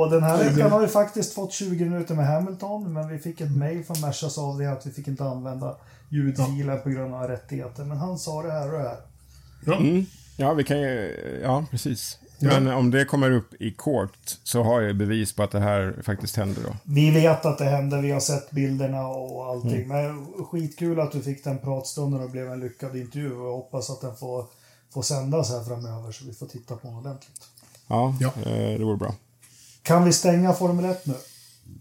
och 0.03 0.11
den 0.11 0.23
här 0.23 0.37
veckan 0.49 0.71
har 0.71 0.79
vi 0.79 0.87
faktiskt 0.87 1.33
fått 1.33 1.51
20 1.51 1.85
minuter 1.85 2.15
med 2.15 2.27
Hamilton, 2.27 2.93
men 2.93 3.07
vi 3.09 3.19
fick 3.19 3.41
ett 3.41 3.55
mail 3.57 3.83
från 3.85 4.01
Mercas 4.01 4.37
av 4.37 4.57
det 4.59 4.65
att 4.71 4.85
vi 4.87 4.91
fick 4.91 5.07
inte 5.07 5.23
använda 5.23 5.75
ljudfilen 6.09 6.81
på 6.83 6.89
grund 6.89 7.13
av 7.15 7.27
rättigheter. 7.27 7.83
Men 7.83 7.97
han 7.97 8.17
sa 8.17 8.41
det 8.43 8.51
här 8.51 8.73
och 8.73 8.79
det 8.79 8.89
här. 8.89 8.97
Ja. 9.65 9.75
Mm. 9.75 10.05
Ja, 10.37 10.53
vi 10.53 10.63
kan 10.63 10.79
ju... 10.81 11.15
Ja, 11.43 11.65
precis. 11.71 12.17
Ja. 12.39 12.49
Men 12.49 12.67
om 12.73 12.91
det 12.91 13.05
kommer 13.05 13.31
upp 13.31 13.53
i 13.61 13.71
court 13.71 14.37
så 14.43 14.63
har 14.63 14.81
jag 14.81 14.95
bevis 14.97 15.35
på 15.35 15.43
att 15.43 15.51
det 15.51 15.59
här 15.59 15.95
faktiskt 16.03 16.35
händer 16.35 16.61
då. 16.63 16.75
Vi 16.83 17.11
vet 17.11 17.45
att 17.45 17.57
det 17.57 17.65
hände, 17.65 18.01
vi 18.01 18.11
har 18.11 18.19
sett 18.19 18.51
bilderna 18.51 19.07
och 19.07 19.45
allting. 19.45 19.87
Men 19.87 20.25
skitkul 20.51 20.99
att 20.99 21.11
du 21.11 21.21
fick 21.21 21.43
den 21.43 21.57
pratstunden 21.57 22.21
och 22.21 22.29
blev 22.29 22.51
en 22.51 22.59
lyckad 22.59 22.95
intervju. 22.95 23.33
Och 23.35 23.47
jag 23.47 23.53
hoppas 23.53 23.89
att 23.89 24.01
den 24.01 24.15
får, 24.15 24.45
får 24.93 25.01
sändas 25.01 25.49
här 25.51 25.63
framöver 25.63 26.11
så 26.11 26.25
vi 26.25 26.33
får 26.33 26.45
titta 26.45 26.75
på 26.75 26.87
den 26.87 26.95
ordentligt. 26.97 27.41
Ja, 27.87 28.15
Ja. 28.19 28.31
eh, 28.45 28.77
det 28.79 28.83
vore 28.85 28.97
bra. 28.97 29.13
Kan 29.83 30.05
vi 30.05 30.13
stänga 30.13 30.53
Formel 30.53 30.85
1 30.85 31.05
nu? 31.05 31.13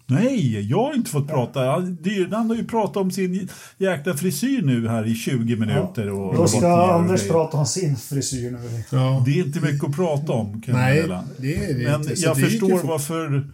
Nej, 0.06 0.60
jag 0.70 0.78
har 0.84 0.94
inte 0.94 1.10
fått 1.10 1.28
prata. 1.28 1.60
Han- 1.70 1.98
det- 2.00 2.32
Han 2.36 2.48
har 2.48 2.56
ju 2.56 2.64
pratat 2.64 2.96
om 2.96 3.10
sin 3.10 3.48
jäkla 3.78 4.14
frisyr 4.14 4.62
nu 4.62 4.88
här 4.88 5.06
i 5.06 5.14
20 5.14 5.56
minuter. 5.56 6.10
Och, 6.10 6.34
Då 6.34 6.48
ska 6.48 6.92
Anders 6.94 7.28
prata 7.28 7.56
om 7.56 7.66
sin 7.66 7.96
frisyr 7.96 8.50
nu. 8.50 8.82
Ja. 8.90 9.22
Det 9.26 9.30
är 9.40 9.46
inte 9.46 9.60
mycket 9.60 9.88
att 9.88 9.96
prata 9.96 10.32
om 10.32 10.62
kan 10.62 10.74
Nej, 10.74 11.08
det 11.38 11.54
är 11.54 11.74
det 11.74 11.84
Men 11.90 12.00
inte. 12.00 12.14
Jag 12.20 12.36
förstår 12.40 12.68
fort. 12.70 12.84
varför 12.84 13.48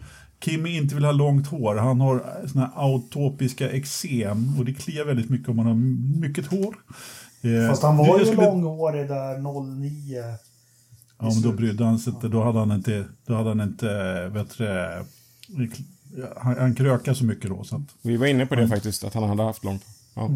Kimi 0.45 0.77
inte 0.77 0.95
vill 0.95 1.05
ha 1.05 1.11
långt 1.11 1.47
hår. 1.47 1.75
Han 1.75 2.01
har 2.01 2.23
såna 2.47 2.65
här 2.65 2.71
autopiska 2.75 3.69
eksem 3.71 4.55
och 4.59 4.65
det 4.65 4.73
kliar 4.73 5.05
väldigt 5.05 5.29
mycket 5.29 5.49
om 5.49 5.55
man 5.55 5.65
har 5.65 5.75
mycket 6.21 6.47
hår. 6.47 6.75
Eh, 7.41 7.69
Fast 7.69 7.83
han 7.83 7.97
var 7.97 8.19
ju 8.19 8.25
skulle- 8.25 8.41
långhårig 8.45 9.07
där 9.07 9.37
09. 9.37 10.23
Ja, 11.19 11.31
men 11.33 11.41
då 11.41 11.51
brydde 11.51 11.85
han 11.85 11.99
sig 11.99 12.13
inte. 12.13 12.27
Då 12.27 12.43
hade 12.43 12.59
han 12.59 12.71
inte, 12.71 13.05
då 13.25 13.33
hade 13.33 13.49
han 13.49 13.61
inte, 13.61 14.29
vet 14.29 14.57
du, 14.57 14.63
det, 14.63 15.05
han, 16.37 16.57
han 16.57 16.75
krökade 16.75 17.17
så 17.17 17.25
mycket 17.25 17.49
då. 17.49 17.63
Så 17.63 17.75
att, 17.75 17.95
Vi 18.01 18.17
var 18.17 18.27
inne 18.27 18.45
på 18.45 18.55
det 18.55 18.67
faktiskt, 18.67 19.03
att 19.03 19.13
han 19.13 19.23
hade 19.23 19.43
haft 19.43 19.63
långt. 19.63 19.85
Ja. 20.15 20.29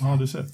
ja, 0.00 0.16
du 0.16 0.26
ser. 0.26 0.46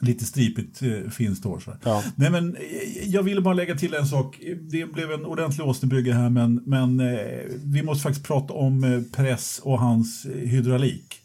Lite 0.00 0.24
stripigt 0.24 0.82
eh, 0.82 1.10
finns 1.10 1.44
hår. 1.44 1.78
Ja. 1.84 2.02
Nej, 2.16 2.30
men 2.30 2.56
eh, 2.56 3.08
jag 3.08 3.22
ville 3.22 3.40
bara 3.40 3.54
lägga 3.54 3.74
till 3.74 3.94
en 3.94 4.06
sak. 4.06 4.40
Det 4.60 4.92
blev 4.92 5.12
en 5.12 5.24
ordentlig 5.24 5.66
åsnebrygga 5.66 6.14
här, 6.14 6.30
men, 6.30 6.62
men 6.66 7.00
eh, 7.00 7.16
vi 7.64 7.82
måste 7.82 8.02
faktiskt 8.02 8.26
prata 8.26 8.52
om 8.52 8.84
eh, 8.84 9.02
press 9.16 9.60
och 9.62 9.78
hans 9.78 10.24
eh, 10.24 10.48
hydraulik. 10.48 11.21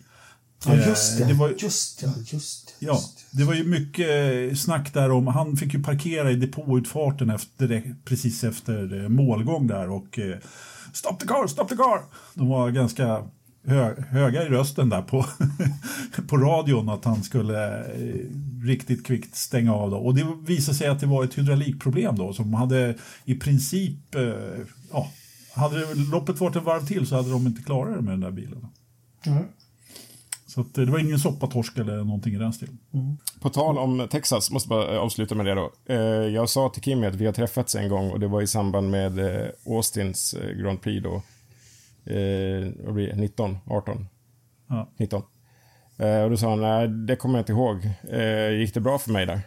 Ja, 0.67 0.75
just 0.87 1.17
det. 1.17 1.25
det 1.25 1.33
var- 1.33 1.53
Just 1.57 2.03
ja, 2.03 2.09
just 2.25 2.67
det. 2.79 2.85
Ja, 2.85 2.93
just 2.93 3.25
det 3.31 3.43
var 3.43 3.53
ju 3.53 3.63
mycket 3.63 4.07
eh, 4.51 4.55
snack 4.55 4.93
där 4.93 5.11
om, 5.11 5.27
han 5.27 5.57
fick 5.57 5.73
ju 5.73 5.83
parkera 5.83 6.31
i 6.31 6.35
depåutfarten 6.35 7.29
efter, 7.29 7.95
precis 8.05 8.43
efter 8.43 9.03
eh, 9.03 9.09
målgång 9.09 9.67
där 9.67 9.89
och 9.89 10.19
eh, 10.19 10.37
Stop 10.93 11.13
the 11.19 11.27
car, 11.27 11.47
stop 11.47 11.65
the 11.69 11.75
car! 11.75 11.99
De 12.33 12.47
var 12.49 12.69
ganska 12.71 13.23
hö, 13.65 14.01
höga 14.09 14.43
i 14.43 14.49
rösten 14.49 14.89
där 14.89 15.01
på, 15.01 15.25
på 16.27 16.37
radion 16.37 16.89
att 16.89 17.05
han 17.05 17.23
skulle 17.23 17.83
riktigt 18.63 19.05
kvickt 19.05 19.35
stänga 19.35 19.73
av. 19.73 19.89
Då. 19.91 19.97
Och 19.97 20.15
det 20.15 20.25
visade 20.47 20.77
sig 20.77 20.87
att 20.87 20.99
det 20.99 21.05
var 21.05 21.23
ett 21.23 21.37
hydraulikproblem 21.37 22.15
då 22.15 22.33
som 22.33 22.53
hade 22.53 22.95
i 23.25 23.35
princip, 23.35 24.15
ja, 24.91 25.11
hade 25.55 25.95
loppet 25.95 26.39
varit 26.39 26.55
ett 26.55 26.63
varv 26.63 26.85
till 26.85 27.07
så 27.07 27.15
hade 27.15 27.29
de 27.31 27.47
inte 27.47 27.61
klarat 27.63 27.95
det 27.95 28.01
med 28.01 28.13
den 28.13 28.19
där 28.19 28.31
bilen. 28.31 28.67
Mm. 29.25 29.43
Så 30.57 30.61
att, 30.61 30.77
eh, 30.77 30.85
det 30.85 30.91
var 30.91 30.99
ingen 30.99 31.19
soppatorsk 31.19 31.77
eller 31.77 31.97
någonting 31.97 32.33
i 32.33 32.37
den 32.37 32.53
stilen. 32.53 32.77
På 33.41 33.49
tal 33.49 33.77
om 33.77 34.07
Texas, 34.11 34.51
måste 34.51 34.69
bara 34.69 34.93
eh, 34.95 34.99
avsluta 34.99 35.35
med 35.35 35.45
det 35.45 35.53
då. 35.55 35.71
Eh, 35.85 35.97
Jag 36.33 36.49
sa 36.49 36.69
till 36.69 36.83
Kimmy 36.83 37.07
att 37.07 37.15
vi 37.15 37.25
har 37.25 37.33
träffats 37.33 37.75
en 37.75 37.89
gång 37.89 38.11
och 38.11 38.19
det 38.19 38.27
var 38.27 38.41
i 38.41 38.47
samband 38.47 38.89
med 38.91 39.19
Austins 39.65 40.35
Grand 40.61 40.81
Prix 40.81 41.03
då. 41.03 41.21
Vad 42.85 42.93
blir 42.93 43.07
det? 43.07 43.15
19, 43.15 43.57
18, 43.65 44.07
Ja. 44.67 44.89
19. 44.97 45.23
Eh, 45.97 46.21
Och 46.23 46.29
då 46.29 46.37
sa 46.37 46.49
han, 46.49 46.61
nej 46.61 46.87
det 46.87 47.15
kommer 47.15 47.35
jag 47.37 47.41
inte 47.41 47.51
ihåg. 47.51 47.89
Gick 48.59 48.73
det 48.73 48.79
bra 48.79 48.97
för 48.97 49.11
mig 49.11 49.25
där? 49.25 49.41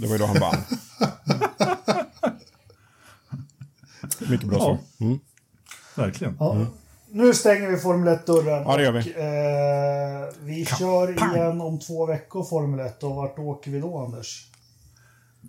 Det 0.00 0.06
var 0.06 0.12
ju 0.12 0.18
då 0.18 0.26
han 0.26 0.40
vann. 0.40 0.56
Mycket 4.30 4.48
bra 4.48 4.58
Ja. 4.58 4.64
svar. 4.64 4.78
Mm. 5.00 5.18
Verkligen. 5.96 6.36
Ja. 6.40 6.66
Nu 7.14 7.34
stänger 7.34 7.68
vi 7.70 7.76
Formel 7.76 8.14
1-dörren. 8.14 8.62
Ja, 8.66 8.76
det 8.76 8.82
gör 8.82 8.92
vi. 8.92 9.00
Och, 9.00 9.18
eh, 9.18 10.28
vi 10.40 10.66
kör 10.66 11.10
igen 11.10 11.60
om 11.60 11.78
två 11.78 12.06
veckor 12.06 12.44
Formel 12.44 12.86
1 12.86 13.02
och 13.02 13.14
vart 13.14 13.38
åker 13.38 13.70
vi 13.70 13.80
då 13.80 13.98
Anders? 13.98 14.48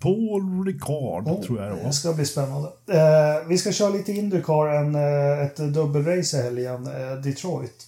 Paul 0.02 0.66
Ricard 0.66 1.28
Oh, 1.28 1.42
tror 1.42 1.62
jag 1.62 1.78
det 1.78 1.84
Det 1.84 1.94
ska 1.94 2.14
bli 2.14 2.26
spännande. 2.26 2.68
Eh, 2.88 3.48
vi 3.48 3.58
ska 3.58 3.72
köra 3.72 3.90
lite 3.90 4.12
Indycar, 4.12 4.68
en, 4.68 4.96
eh, 4.96 5.46
ett 5.46 5.58
dubbelrace 5.58 6.38
i 6.38 6.42
helgen, 6.42 6.88
eh, 6.88 7.16
Detroit. 7.16 7.88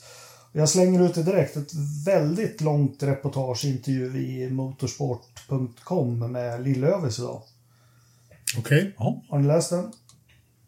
Jag 0.51 0.69
slänger 0.69 1.05
ut 1.05 1.15
det 1.15 1.23
direkt. 1.23 1.57
Ett 1.57 1.73
väldigt 2.05 2.61
långt 2.61 3.03
reportageintervju 3.03 4.17
i 4.17 4.49
motorsport.com 4.49 6.32
med 6.32 6.63
Lillövis 6.63 7.19
idag. 7.19 7.41
Okej? 8.57 8.95
Ja. 8.97 9.21
Har 9.30 9.39
ni 9.39 9.47
läst 9.47 9.69
den? 9.69 9.91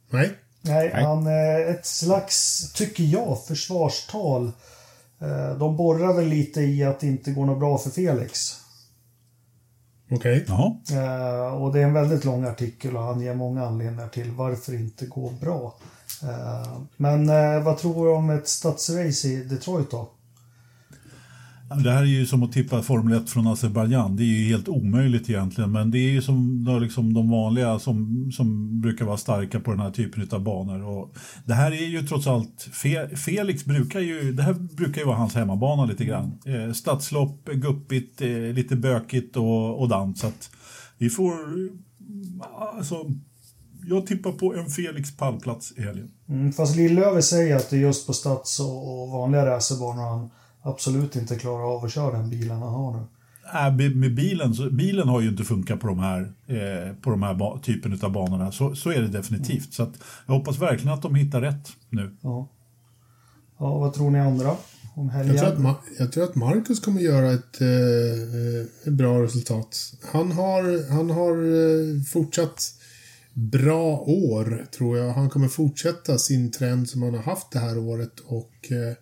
Nej? 0.09 0.31
Nej, 0.67 0.91
Nej. 0.93 1.03
han 1.03 1.27
eh, 1.27 1.71
ett 1.75 1.85
slags, 1.85 2.63
tycker 2.73 3.03
jag, 3.03 3.45
försvarstal. 3.47 4.51
Eh, 5.19 5.57
de 5.57 5.77
borrar 5.77 6.13
väl 6.13 6.27
lite 6.27 6.61
i 6.61 6.83
att 6.83 6.99
det 6.99 7.07
inte 7.07 7.31
går 7.31 7.45
något 7.45 7.59
bra 7.59 7.77
för 7.77 7.89
Felix. 7.89 8.55
Okej. 10.11 10.45
Jaha. 10.47 10.75
Eh, 10.91 11.61
och 11.61 11.73
det 11.73 11.79
är 11.79 11.83
en 11.83 11.93
väldigt 11.93 12.25
lång 12.25 12.45
artikel 12.45 12.97
och 12.97 13.03
han 13.03 13.21
ger 13.21 13.33
många 13.33 13.65
anledningar 13.65 14.09
till 14.09 14.31
varför 14.31 14.71
det 14.71 14.77
inte 14.77 15.05
går 15.05 15.31
bra. 15.31 15.75
Eh, 16.23 16.77
men 16.97 17.29
eh, 17.29 17.63
vad 17.63 17.77
tror 17.77 18.05
du 18.05 18.11
om 18.11 18.29
ett 18.29 18.47
stadsrace 18.47 19.27
i 19.27 19.43
Detroit 19.43 19.91
då? 19.91 20.09
Det 21.69 21.91
här 21.91 22.01
är 22.01 22.05
ju 22.05 22.25
som 22.25 22.43
att 22.43 22.51
tippa 22.51 22.81
Formel 22.81 23.17
1 23.17 23.29
från 23.29 23.47
Azerbajdzjan. 23.47 24.15
Det 24.15 24.23
är 24.23 24.25
ju 24.25 24.47
helt 24.47 24.67
omöjligt 24.67 25.29
egentligen. 25.29 25.71
Men 25.71 25.91
det 25.91 25.97
är 25.97 26.09
ju 26.09 26.21
som 26.21 26.65
liksom 26.81 27.13
de 27.13 27.29
vanliga 27.29 27.79
som, 27.79 28.29
som 28.31 28.79
brukar 28.81 29.05
vara 29.05 29.17
starka 29.17 29.59
på 29.59 29.71
den 29.71 29.79
här 29.79 29.91
typen 29.91 30.27
av 30.31 30.43
banor. 30.43 30.83
Och 30.83 31.15
det 31.45 31.53
här 31.53 31.71
är 31.71 31.85
ju 31.85 32.07
trots 32.07 32.27
allt, 32.27 32.61
Fe, 32.61 33.15
Felix 33.15 33.65
brukar 33.65 33.99
ju, 33.99 34.31
det 34.31 34.43
här 34.43 34.53
brukar 34.53 35.01
ju 35.01 35.07
vara 35.07 35.17
hans 35.17 35.35
hemmabana 35.35 35.85
lite 35.85 36.05
grann. 36.05 36.39
Eh, 36.45 36.73
stadslopp, 36.73 37.45
guppigt, 37.45 38.21
eh, 38.21 38.29
lite 38.29 38.75
bökigt 38.75 39.37
och, 39.37 39.79
och 39.79 39.87
dans. 39.89 40.19
Så 40.19 40.27
att 40.27 40.49
vi 40.97 41.09
får, 41.09 41.33
alltså, 42.77 42.95
jag 43.87 44.07
tippar 44.07 44.31
på 44.31 44.55
en 44.55 44.69
Felix 44.69 45.17
pallplats 45.17 45.73
i 45.77 45.81
helgen. 45.81 46.11
Mm, 46.29 46.53
fast 46.53 46.75
Lillöver 46.75 47.21
säger 47.21 47.55
att 47.55 47.69
det 47.69 47.75
är 47.75 47.81
just 47.81 48.07
på 48.07 48.13
stads 48.13 48.59
och, 48.59 49.03
och 49.03 49.09
vanliga 49.09 49.45
racerbanor 49.45 50.09
han 50.09 50.29
absolut 50.67 51.15
inte 51.15 51.35
klarar 51.35 51.75
av 51.75 51.85
att 51.85 51.91
köra 51.93 52.17
den 52.17 52.29
bilen 52.29 52.57
han 52.57 52.73
har 52.73 52.93
nu. 52.93 53.03
Äh, 53.83 53.95
med- 53.95 54.15
bilen, 54.15 54.53
så, 54.55 54.69
bilen 54.69 55.07
har 55.07 55.21
ju 55.21 55.29
inte 55.29 55.43
funkat 55.43 55.79
på 55.79 55.87
de 55.87 55.99
här, 55.99 56.21
eh, 56.47 56.93
på 57.01 57.09
de 57.09 57.23
här 57.23 57.59
typen 57.59 57.99
av 58.01 58.11
banorna. 58.11 58.51
Så, 58.51 58.75
så 58.75 58.91
är 58.91 59.01
det 59.01 59.07
definitivt. 59.07 59.73
Så 59.73 59.83
att 59.83 59.93
jag 60.25 60.33
hoppas 60.33 60.57
verkligen 60.59 60.93
att 60.93 61.01
de 61.01 61.15
hittar 61.15 61.41
rätt 61.41 61.69
nu. 61.89 62.17
Ja. 62.21 62.49
Ja, 63.59 63.77
vad 63.77 63.93
tror 63.93 64.11
ni 64.11 64.19
andra? 64.19 64.55
Om 64.95 65.09
helgen? 65.09 65.35
Jag 65.35 65.45
tror, 65.45 65.53
att 65.53 65.59
Ma- 65.59 65.83
jag 65.99 66.11
tror 66.11 66.23
att 66.23 66.35
Marcus 66.35 66.79
kommer 66.79 67.01
göra 67.01 67.31
ett, 67.31 67.61
eh, 67.61 67.67
eh, 67.67 68.87
ett 68.87 68.93
bra 68.93 69.23
resultat. 69.23 69.77
Han 70.11 70.31
har, 70.31 70.91
han 70.91 71.09
har 71.09 71.33
eh, 71.33 72.01
fortsatt 72.03 72.61
bra 73.33 73.99
år, 73.99 74.65
tror 74.77 74.97
jag. 74.97 75.13
Han 75.13 75.29
kommer 75.29 75.47
fortsätta 75.47 76.17
sin 76.17 76.51
trend 76.51 76.89
som 76.89 77.01
han 77.01 77.13
har 77.13 77.21
haft 77.21 77.51
det 77.51 77.59
här 77.59 77.77
året 77.77 78.19
och 78.25 78.71
eh, 78.71 78.95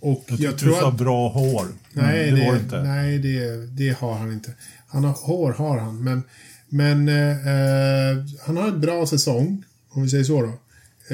och 0.00 0.24
Jag, 0.28 0.40
jag, 0.40 0.58
tror 0.58 0.70
du 0.70 0.80
sa 0.80 0.88
att... 0.88 0.94
bra 0.98 1.28
hår. 1.28 1.66
Nej, 1.92 2.28
Mm, 2.28 2.40
det 2.40 2.46
det, 2.46 2.52
det 2.52 2.60
inte. 2.60 2.82
nej 2.82 3.18
det, 3.18 3.66
det 3.66 3.98
har 3.98 4.14
han 4.14 4.32
inte. 4.32 4.52
Han 4.86 5.04
har, 5.04 5.12
hår 5.12 5.52
har 5.52 5.78
han, 5.78 6.04
men, 6.04 6.22
men 6.68 7.08
eh, 7.08 7.48
eh, 7.48 8.24
han 8.40 8.56
har 8.56 8.68
en 8.68 8.80
bra 8.80 9.06
säsong, 9.06 9.64
om 9.90 10.02
vi 10.02 10.08
säger 10.08 10.24
så 10.24 10.42
då. 10.42 10.52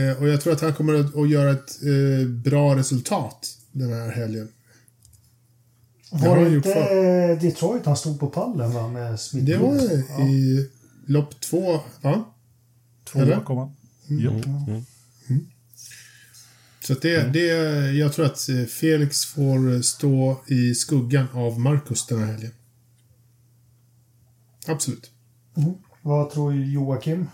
Eh, 0.00 0.22
och 0.22 0.28
jag 0.28 0.40
tror 0.40 0.52
att 0.52 0.60
han 0.60 0.72
kommer 0.74 0.94
att, 0.94 1.16
att 1.16 1.30
göra 1.30 1.50
ett 1.50 1.78
eh, 1.82 2.28
bra 2.28 2.76
resultat 2.76 3.48
den 3.72 3.92
här 3.92 4.10
helgen. 4.10 4.48
Det 6.10 6.16
har 6.18 6.28
Var 6.28 6.36
han 6.36 6.44
det 6.44 6.50
gjort 6.50 6.66
inte 6.66 6.78
förr. 6.78 7.40
Detroit 7.40 7.86
han 7.86 7.96
stod 7.96 8.20
på 8.20 8.26
pallen 8.26 8.70
va? 8.72 8.88
Med 8.88 9.20
Smith 9.20 9.46
Det 9.46 9.56
var 9.56 9.76
ja. 10.18 10.28
i 10.28 10.68
lopp 11.06 11.40
två, 11.40 11.80
va? 12.00 12.24
Två 13.04 13.18
Eller? 13.18 13.40
komma. 13.40 13.72
Mm. 14.10 14.40
Ja. 14.66 14.80
Så 16.86 16.92
att 16.92 17.02
det, 17.02 17.32
det, 17.32 17.46
jag 17.92 18.12
tror 18.12 18.26
att 18.26 18.48
eh, 18.48 18.64
Felix 18.64 19.24
får 19.26 19.82
stå 19.82 20.40
i 20.46 20.74
skuggan 20.74 21.26
av 21.34 21.60
Marcus 21.60 22.06
den 22.06 22.18
här 22.18 22.26
helgen. 22.26 22.52
Absolut. 24.68 25.10
Mm. 25.56 25.74
Vad 26.02 26.30
tror 26.30 26.54
Joakim? 26.54 27.26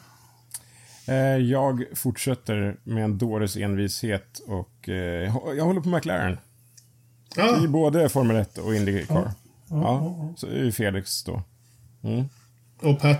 Eh, 1.07 1.15
Jag 1.37 1.85
fortsätter 1.95 2.77
med 2.85 3.05
en 3.05 3.19
dåres 3.19 3.57
envishet 3.57 4.39
och 4.47 4.89
eh, 4.89 5.35
jag 5.57 5.65
håller 5.65 5.81
på 5.81 5.89
McLaren. 5.89 6.39
Ah, 7.37 7.65
I 7.65 7.69
både 7.69 8.09
Formel 8.09 8.37
1 8.37 8.59
och 8.59 8.75
Indycar. 8.75 9.33
Ja, 9.69 10.35
så 10.37 10.47
är 10.47 10.71
Felix 10.71 11.25
då. 11.25 11.43
Mm. 12.03 12.25
och 12.83 13.01
Pat... 13.01 13.19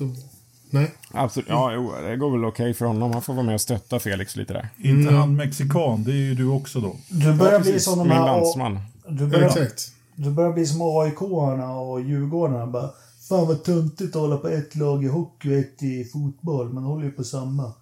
och- 0.00 0.35
Nej. 0.70 0.94
Absolut. 1.12 1.48
Ja, 1.48 1.72
jo, 1.74 1.92
det 2.02 2.16
går 2.16 2.30
väl 2.30 2.44
okej 2.44 2.74
för 2.74 2.84
honom. 2.86 3.12
Han 3.12 3.22
får 3.22 3.34
vara 3.34 3.46
med 3.46 3.54
och 3.54 3.60
stötta 3.60 3.98
Felix 3.98 4.36
lite 4.36 4.52
där. 4.52 4.68
Inte 4.78 5.14
han 5.14 5.36
mexikan, 5.36 6.04
det 6.04 6.10
är 6.12 6.16
ju 6.16 6.34
du 6.34 6.46
också 6.48 6.80
då. 6.80 6.96
Du 7.08 7.32
börjar 7.34 7.52
Ja, 7.52 7.58
bli 7.60 7.80
som 7.80 7.98
de 7.98 8.08
Min 8.08 8.16
här... 8.16 8.26
landsman. 8.26 8.78
Du 9.08 9.26
börjar, 9.26 9.46
Exakt. 9.46 9.92
du 10.14 10.30
börjar 10.30 10.52
bli 10.52 10.66
som 10.66 10.80
AIK-arna 10.82 11.78
och 11.78 12.00
Djurgårdarna. 12.00 12.66
Bara, 12.66 12.90
Fan 13.28 13.46
vad 13.46 13.64
töntigt 13.64 14.16
att 14.16 14.22
hålla 14.22 14.36
på 14.36 14.48
ett 14.48 14.76
lag 14.76 15.04
i 15.04 15.08
hockey 15.08 15.50
och 15.50 15.58
ett 15.58 15.82
i 15.82 16.04
fotboll. 16.04 16.72
Man 16.72 16.84
håller 16.84 17.04
ju 17.04 17.10
på 17.12 17.24
samma. 17.24 17.72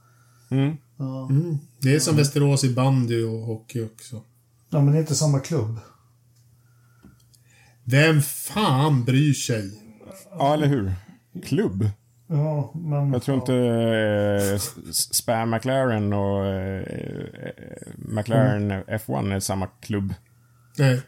Mm. 0.51 0.76
Ja. 0.97 1.28
Mm. 1.30 1.59
Det 1.80 1.95
är 1.95 1.99
som 2.01 2.16
Västerås 2.16 2.64
i 2.64 2.74
bandy 2.74 3.24
och 3.24 3.39
hockey 3.47 3.85
också. 3.85 4.16
ja, 4.70 4.80
men 4.80 4.87
det 4.93 4.99
är 4.99 5.01
inte 5.01 5.14
samma 5.14 5.41
klubb. 5.41 5.78
Vem 7.85 8.22
fan 8.22 9.05
bryr 9.05 9.32
sig? 9.32 9.70
Ja, 10.39 10.55
eller 10.55 10.66
hur? 10.66 10.93
Klubb? 11.45 11.89
Ja, 12.39 12.70
men... 12.74 13.12
Jag 13.12 13.22
tror 13.22 13.37
inte 13.37 13.55
eh, 13.55 14.59
Spam 14.93 15.51
McLaren 15.51 16.12
och 16.12 16.47
eh, 16.47 16.80
eh, 16.80 17.53
McLaren 17.97 18.72
F1 18.72 19.35
är 19.35 19.41
samma 19.41 19.66
klubb. 19.66 20.14
Nej. 20.78 21.03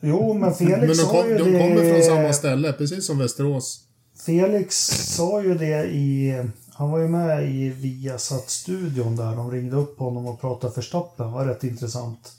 Jo, 0.00 0.34
men 0.34 0.54
Felix 0.54 0.78
Men 0.78 0.88
de, 0.88 0.94
sa 0.94 1.10
kom, 1.10 1.28
ju 1.28 1.38
de 1.38 1.52
det... 1.52 1.58
kommer 1.58 1.92
från 1.92 2.02
samma 2.02 2.32
ställe, 2.32 2.72
precis 2.72 3.06
som 3.06 3.18
Västerås. 3.18 3.80
Felix 4.26 4.76
sa 5.16 5.42
ju 5.42 5.54
det 5.54 5.84
i... 5.84 6.42
Han 6.74 6.90
var 6.90 6.98
ju 6.98 7.08
med 7.08 7.44
i 7.50 7.68
Viasat-studion 7.68 9.16
där. 9.16 9.36
De 9.36 9.50
ringde 9.50 9.76
upp 9.76 9.98
honom 9.98 10.26
och 10.26 10.40
pratade 10.40 10.72
Verstappen. 10.76 11.26
Det 11.26 11.32
var 11.32 11.46
rätt 11.46 11.64
intressant. 11.64 12.32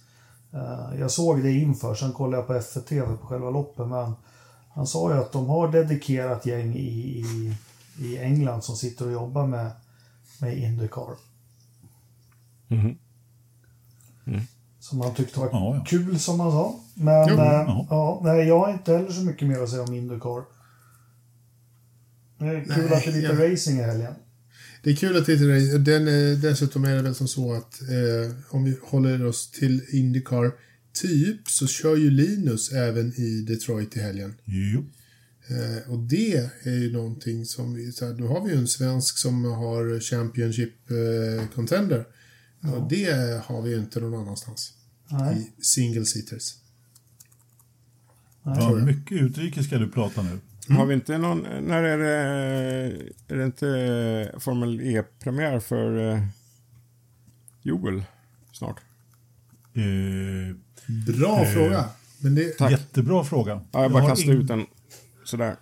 Eh, 0.53 0.99
Jag 0.99 1.11
såg 1.11 1.43
det 1.43 1.52
inför, 1.52 1.95
sen 1.95 2.14
kollade 2.14 2.38
jag 2.38 2.47
på 2.47 2.53
F1-TV 2.53 3.18
på 3.22 3.27
själva 3.27 3.49
loppet. 3.49 3.88
Men 3.88 4.14
han 4.73 4.88
sa 4.88 5.14
ju 5.14 5.19
att 5.19 5.31
de 5.31 5.47
har 5.49 5.68
dedikerat 5.68 6.45
gäng 6.45 6.76
i, 6.76 6.80
i, 7.19 7.53
i 7.99 8.17
England 8.17 8.61
som 8.63 8.76
sitter 8.76 9.05
och 9.05 9.11
jobbar 9.11 9.47
med, 9.47 9.72
med 10.41 10.57
Indycar. 10.57 11.15
Mhm. 12.67 12.97
Som 14.80 15.01
han 15.01 15.15
tyckte 15.15 15.39
var 15.39 15.49
Ja, 15.51 15.76
ja. 15.76 15.85
kul 15.88 16.19
som 16.19 16.39
han 16.39 16.51
sa. 16.51 16.80
Men 16.93 17.27
Jo, 17.30 17.35
eh, 17.35 17.43
ja. 17.45 17.88
ja, 17.89 18.22
nej, 18.23 18.47
jag 18.47 18.59
har 18.59 18.73
inte 18.73 18.93
heller 18.93 19.11
så 19.11 19.22
mycket 19.22 19.47
mer 19.47 19.59
att 19.59 19.69
säga 19.69 19.84
om 19.84 19.93
Indycar. 19.93 20.43
Det 22.39 22.45
är 22.45 22.63
kul 22.63 22.73
Nej, 22.89 22.93
att 22.93 23.03
det 23.03 23.09
är 23.09 23.13
lite 23.13 23.43
ja. 23.43 23.51
racing 23.51 23.80
i 23.80 23.84
helgen. 23.84 24.13
Det 24.84 24.89
är 24.91 24.95
kul 24.95 25.17
att 25.17 25.26
titta 25.26 25.43
dig. 25.43 25.80
Den, 25.80 26.07
eh, 26.07 26.38
dessutom 26.38 26.84
är 26.85 26.95
det 26.95 27.01
väl 27.01 27.15
som 27.15 27.27
så 27.27 27.53
att 27.53 27.81
eh, 27.81 28.35
om 28.49 28.63
vi 28.63 28.77
håller 28.84 29.26
oss 29.26 29.51
till 29.51 29.85
Indycar 29.91 30.51
typ 30.93 31.49
så 31.49 31.67
kör 31.67 31.95
ju 31.95 32.09
Linus 32.11 32.72
även 32.72 33.13
i 33.13 33.41
Detroit 33.41 33.97
i 33.97 33.99
helgen. 33.99 34.35
Jo. 34.45 34.84
Eh, 35.47 35.91
och 35.91 35.99
det 35.99 36.35
är 36.63 36.72
ju 36.80 36.91
någonting 36.93 37.45
som 37.45 37.73
vi, 37.73 37.91
så 37.91 38.05
här, 38.05 38.13
då 38.13 38.27
har 38.27 38.41
vi 38.45 38.51
ju 38.51 38.57
en 38.57 38.67
svensk 38.67 39.17
som 39.17 39.45
har 39.45 39.99
Championship 39.99 40.73
eh, 40.91 41.47
Contender. 41.55 42.05
Och 42.73 42.89
det 42.89 43.41
har 43.45 43.61
vi 43.61 43.69
ju 43.69 43.77
inte 43.80 43.99
någon 43.99 44.22
annanstans. 44.22 44.73
Nej. 45.09 45.53
I 45.57 45.63
single 45.63 46.05
seaters. 46.05 46.55
Ja, 48.43 48.76
mycket 48.76 49.11
utrikes 49.22 49.65
ska 49.65 49.77
du 49.77 49.91
prata 49.91 50.22
nu. 50.22 50.39
Har 50.76 50.85
vi 50.85 50.93
inte 50.93 51.17
någon, 51.17 51.39
när 51.67 51.84
är 51.84 51.97
det, 51.97 52.15
är 53.27 53.35
det 53.38 53.45
inte 53.45 54.35
Formel 54.39 54.81
E-premiär 54.81 55.59
för 55.59 56.11
eh, 56.13 56.23
Joel 57.61 58.03
snart? 58.51 58.80
Eh, 59.73 60.55
Bra 61.15 61.45
fråga. 61.45 61.85
Men 62.19 62.35
det, 62.35 62.57
Tack. 62.57 62.72
jättebra 62.72 63.23
fråga. 63.23 63.51
Ja, 63.53 63.61
jag 63.72 63.84
Jag 63.84 63.91
bara 63.91 64.03
har 64.03 64.09
kastar 64.09 64.31
ing- 64.34 64.41
ut 64.41 64.47
den 64.47 64.65
sådär. 65.27 65.56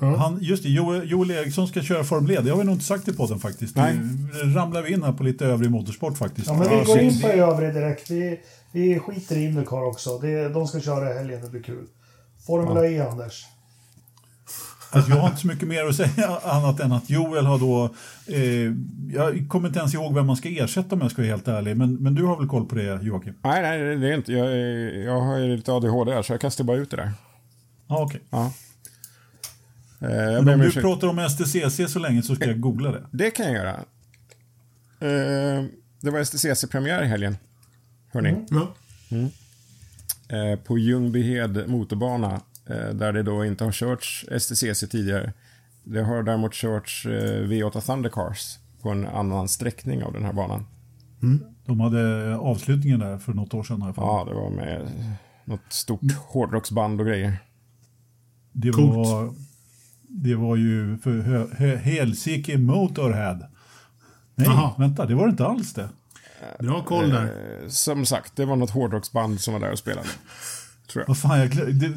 Han, 0.00 0.38
just 0.40 0.62
det, 0.62 0.68
Joel, 0.68 1.10
Joel 1.10 1.30
Eriksson 1.30 1.68
ska 1.68 1.82
köra 1.82 2.04
Formel 2.04 2.30
E. 2.30 2.40
Det 2.42 2.50
har 2.50 2.58
vi 2.58 2.64
nog 2.64 2.74
inte 2.74 2.84
sagt 2.84 3.08
i 3.08 3.12
podden 3.12 3.38
faktiskt. 3.38 3.76
Nej. 3.76 4.00
Nu 4.44 4.52
ramlar 4.54 4.82
vi 4.82 4.92
in 4.92 5.02
här 5.02 5.12
på 5.12 5.22
lite 5.22 5.46
övrig 5.46 5.70
motorsport 5.70 6.18
faktiskt. 6.18 6.46
Ja, 6.46 6.54
men 6.54 6.68
vi 6.68 6.74
Ja, 6.74 6.84
går 6.84 6.98
in 6.98 7.20
på 7.20 7.28
övrig 7.28 7.74
direkt. 7.74 8.10
Vi, 8.10 8.40
vi 8.72 8.98
skiter 8.98 9.36
i 9.36 9.44
Indycar 9.44 9.82
också. 9.84 10.18
Det, 10.18 10.48
de 10.48 10.66
ska 10.66 10.80
köra 10.80 11.10
i 11.10 11.18
helgen, 11.18 11.42
det 11.42 11.50
blir 11.50 11.62
kul. 11.62 11.86
Formula 12.46 12.86
E, 12.86 13.00
Anders. 13.00 13.44
Alltså, 14.92 15.10
jag 15.10 15.18
har 15.18 15.28
inte 15.28 15.40
så 15.40 15.46
mycket 15.46 15.68
mer 15.68 15.86
att 15.86 15.96
säga 15.96 16.38
annat 16.44 16.80
än 16.80 16.92
att 16.92 17.10
Joel 17.10 17.46
har 17.46 17.58
då... 17.58 17.94
Eh, 18.26 18.72
jag 19.14 19.48
kommer 19.48 19.68
inte 19.68 19.78
ens 19.78 19.94
ihåg 19.94 20.14
vem 20.14 20.26
man 20.26 20.36
ska 20.36 20.48
ersätta 20.48 20.94
om 20.94 21.00
jag 21.00 21.10
ska 21.10 21.22
vara 21.22 21.30
helt 21.30 21.48
ärlig. 21.48 21.76
Men, 21.76 21.94
men 21.94 22.14
du 22.14 22.24
har 22.24 22.36
väl 22.36 22.48
koll 22.48 22.66
på 22.66 22.74
det 22.74 23.02
Joakim? 23.02 23.34
Nej, 23.42 23.62
nej, 23.62 23.96
det 23.96 24.08
är 24.08 24.16
inte. 24.16 24.32
Jag, 24.32 24.50
jag 25.04 25.20
har 25.20 25.38
ju 25.38 25.56
lite 25.56 25.72
ADHD 25.72 26.12
här, 26.12 26.22
så 26.22 26.32
jag 26.32 26.40
kastar 26.40 26.64
bara 26.64 26.76
ut 26.76 26.90
det 26.90 26.96
där. 26.96 27.12
Ja, 27.88 28.02
okej. 28.02 28.20
Ja. 28.30 28.38
Jag 28.38 28.52
Men 30.00 30.44
ber 30.44 30.54
om 30.54 30.60
du 30.60 30.72
pratar 30.72 31.08
om 31.08 31.28
STCC 31.30 31.92
så 31.92 31.98
länge 31.98 32.22
så 32.22 32.34
ska 32.34 32.46
jag 32.46 32.60
googla 32.60 32.92
det. 32.92 33.06
Det 33.10 33.30
kan 33.30 33.46
jag 33.46 33.54
göra. 33.54 33.74
Eh, 35.00 35.64
det 36.00 36.10
var 36.10 36.24
STCC-premiär 36.24 37.02
i 37.02 37.06
helgen. 37.06 37.36
Hörni. 38.12 38.34
ja. 38.50 38.74
Eh, 40.28 40.58
på 40.58 40.78
Ljungbyhed 40.78 41.68
motorbana. 41.68 42.40
Eh, 42.66 42.94
där 42.94 43.12
det 43.12 43.22
då 43.22 43.44
inte 43.44 43.64
har 43.64 43.72
körts 43.72 44.26
STCC 44.38 44.88
tidigare. 44.90 45.32
Det 45.84 46.02
har 46.02 46.22
däremot 46.22 46.54
körts 46.54 47.06
eh, 47.06 47.42
V8 47.42 47.80
Thundercars 47.80 48.58
på 48.82 48.90
en 48.90 49.06
annan 49.06 49.48
sträckning 49.48 50.02
av 50.02 50.12
den 50.12 50.24
här 50.24 50.32
banan. 50.32 50.66
De 51.66 51.80
hade 51.80 52.36
avslutningen 52.36 53.00
där 53.00 53.18
för 53.18 53.32
något 53.32 53.54
år 53.54 53.62
sedan. 53.62 53.94
Ja, 53.96 54.24
det 54.28 54.34
var 54.34 54.50
med 54.50 54.88
något 55.44 55.72
stort 55.72 56.12
hårdrocksband 56.28 57.00
och 57.00 57.06
grejer. 57.06 57.38
Det 58.52 58.72
Coolt. 58.72 59.36
Det 60.10 60.34
var 60.34 60.56
ju 60.56 60.98
för 60.98 61.18
Hö- 61.20 61.46
Hö- 61.58 61.76
Helsike 61.76 62.58
Motorhead. 62.58 63.38
Nej, 64.34 64.46
Jaha. 64.48 64.70
vänta, 64.78 65.06
det 65.06 65.14
var 65.14 65.26
det 65.26 65.30
inte 65.30 65.46
alls 65.46 65.72
det. 65.74 65.88
Bra 66.60 66.82
koll 66.84 67.10
där. 67.10 67.24
Eh, 67.24 67.68
som 67.68 68.06
sagt, 68.06 68.36
det 68.36 68.44
var 68.44 68.56
något 68.56 68.70
hårdrocksband 68.70 69.40
som 69.40 69.54
var 69.54 69.60
där 69.60 69.72
och 69.72 69.78
spelade. 69.78 70.08
Tror 70.92 71.04
jag. 71.06 71.16
Fan, 71.18 71.38
jag, 71.40 71.50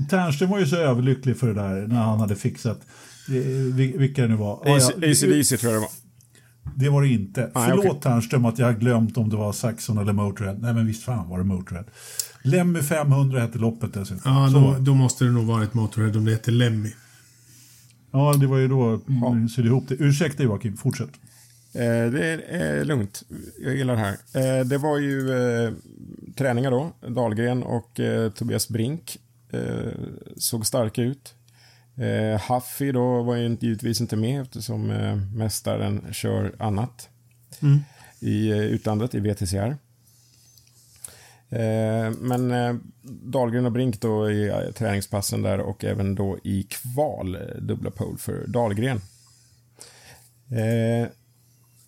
Ternström 0.10 0.50
var 0.50 0.60
ju 0.60 0.66
så 0.66 0.76
överlycklig 0.76 1.38
för 1.38 1.48
det 1.48 1.54
där 1.54 1.88
när 1.88 2.02
han 2.04 2.20
hade 2.20 2.36
fixat 2.36 2.80
eh, 3.28 3.34
vil- 3.74 3.98
vilka 3.98 4.22
det 4.22 4.28
nu 4.28 4.36
var. 4.36 4.56
AC- 4.66 4.92
ja, 5.02 5.12
AC/DC 5.12 5.58
tror 5.58 5.74
jag 5.74 5.82
det 5.82 5.86
var. 5.86 5.92
Det 6.76 6.90
var 6.90 7.02
det 7.02 7.08
inte. 7.08 7.42
Nej, 7.56 7.70
Förlåt 7.70 7.86
okej. 7.86 8.02
Ternström 8.02 8.46
att 8.46 8.60
jag 8.60 8.66
har 8.66 8.74
glömt 8.74 9.18
om 9.18 9.30
det 9.30 9.36
var 9.36 9.54
Saxon 9.54 9.98
eller 9.98 10.14
Motörhead. 10.14 10.54
Nej 10.60 10.74
men 10.74 10.88
visst 10.88 11.04
fan 11.04 11.30
var 11.30 11.38
det 11.38 11.44
Motörhead. 11.44 11.86
Lemmy 12.44 12.82
500 12.82 13.40
hette 13.42 13.58
loppet 13.58 13.94
dessutom. 13.94 14.22
Ja, 14.34 14.50
då, 14.54 14.76
då 14.80 14.94
måste 14.94 15.26
det 15.26 15.32
nog 15.32 15.46
varit 15.46 15.74
Motorhead 15.74 16.18
om 16.18 16.26
det 16.26 16.32
heter 16.32 16.52
Lemmy. 16.52 16.90
Ja, 18.14 18.34
det 18.40 18.48
var 18.48 18.58
ju 18.58 18.68
då 18.68 19.02
mm, 19.10 19.50
sydde 19.50 19.68
ihop 19.68 19.88
det. 19.88 19.96
Ursäkta 19.96 20.44
Joakim, 20.44 20.78
fortsätt. 20.78 21.10
Eh, 21.74 21.82
det 22.12 22.26
är, 22.26 22.38
är 22.40 22.86
lugnt. 22.86 23.24
Jag 23.64 23.76
gillar 23.76 23.96
det 23.96 24.00
här. 24.00 24.14
Eh, 24.60 24.66
det 24.66 24.78
var 24.78 24.98
ju 25.00 25.32
eh, 25.66 25.72
träningar 26.36 26.72
då. 26.72 26.92
Dahlgren 27.08 27.64
och 27.64 28.00
eh, 28.00 28.32
Tobias 28.32 28.70
Brink 28.70 29.18
eh, 29.52 29.92
såg 30.38 30.66
starka 30.66 31.02
ut. 31.02 31.34
Eh, 31.98 32.42
Huffy 32.54 32.92
då 32.92 33.24
var 33.24 33.36
ju 33.36 33.46
inte- 33.46 33.66
givetvis 33.66 34.02
inte 34.02 34.16
med 34.16 34.42
eftersom 34.42 34.92
eh, 34.92 35.16
mästaren 35.36 36.06
kör 36.12 36.56
annat 36.60 37.10
i 38.20 38.50
eh, 38.52 38.58
utlandet 38.58 39.16
i 39.16 39.20
VTCR. 39.20 39.78
Eh, 41.54 42.12
men 42.20 42.52
eh, 42.52 42.76
Dahlgren 43.04 43.66
och 43.66 43.72
Brink 43.72 44.02
då 44.02 44.32
i 44.32 44.48
eh, 44.48 44.72
träningspassen 44.76 45.42
där 45.42 45.60
och 45.60 45.84
även 45.84 46.16
då 46.16 46.38
i 46.44 46.64
kval, 46.64 47.38
dubbla 47.62 47.92
pole 47.92 48.18
för 48.18 48.48
Dahlgren. 48.48 49.02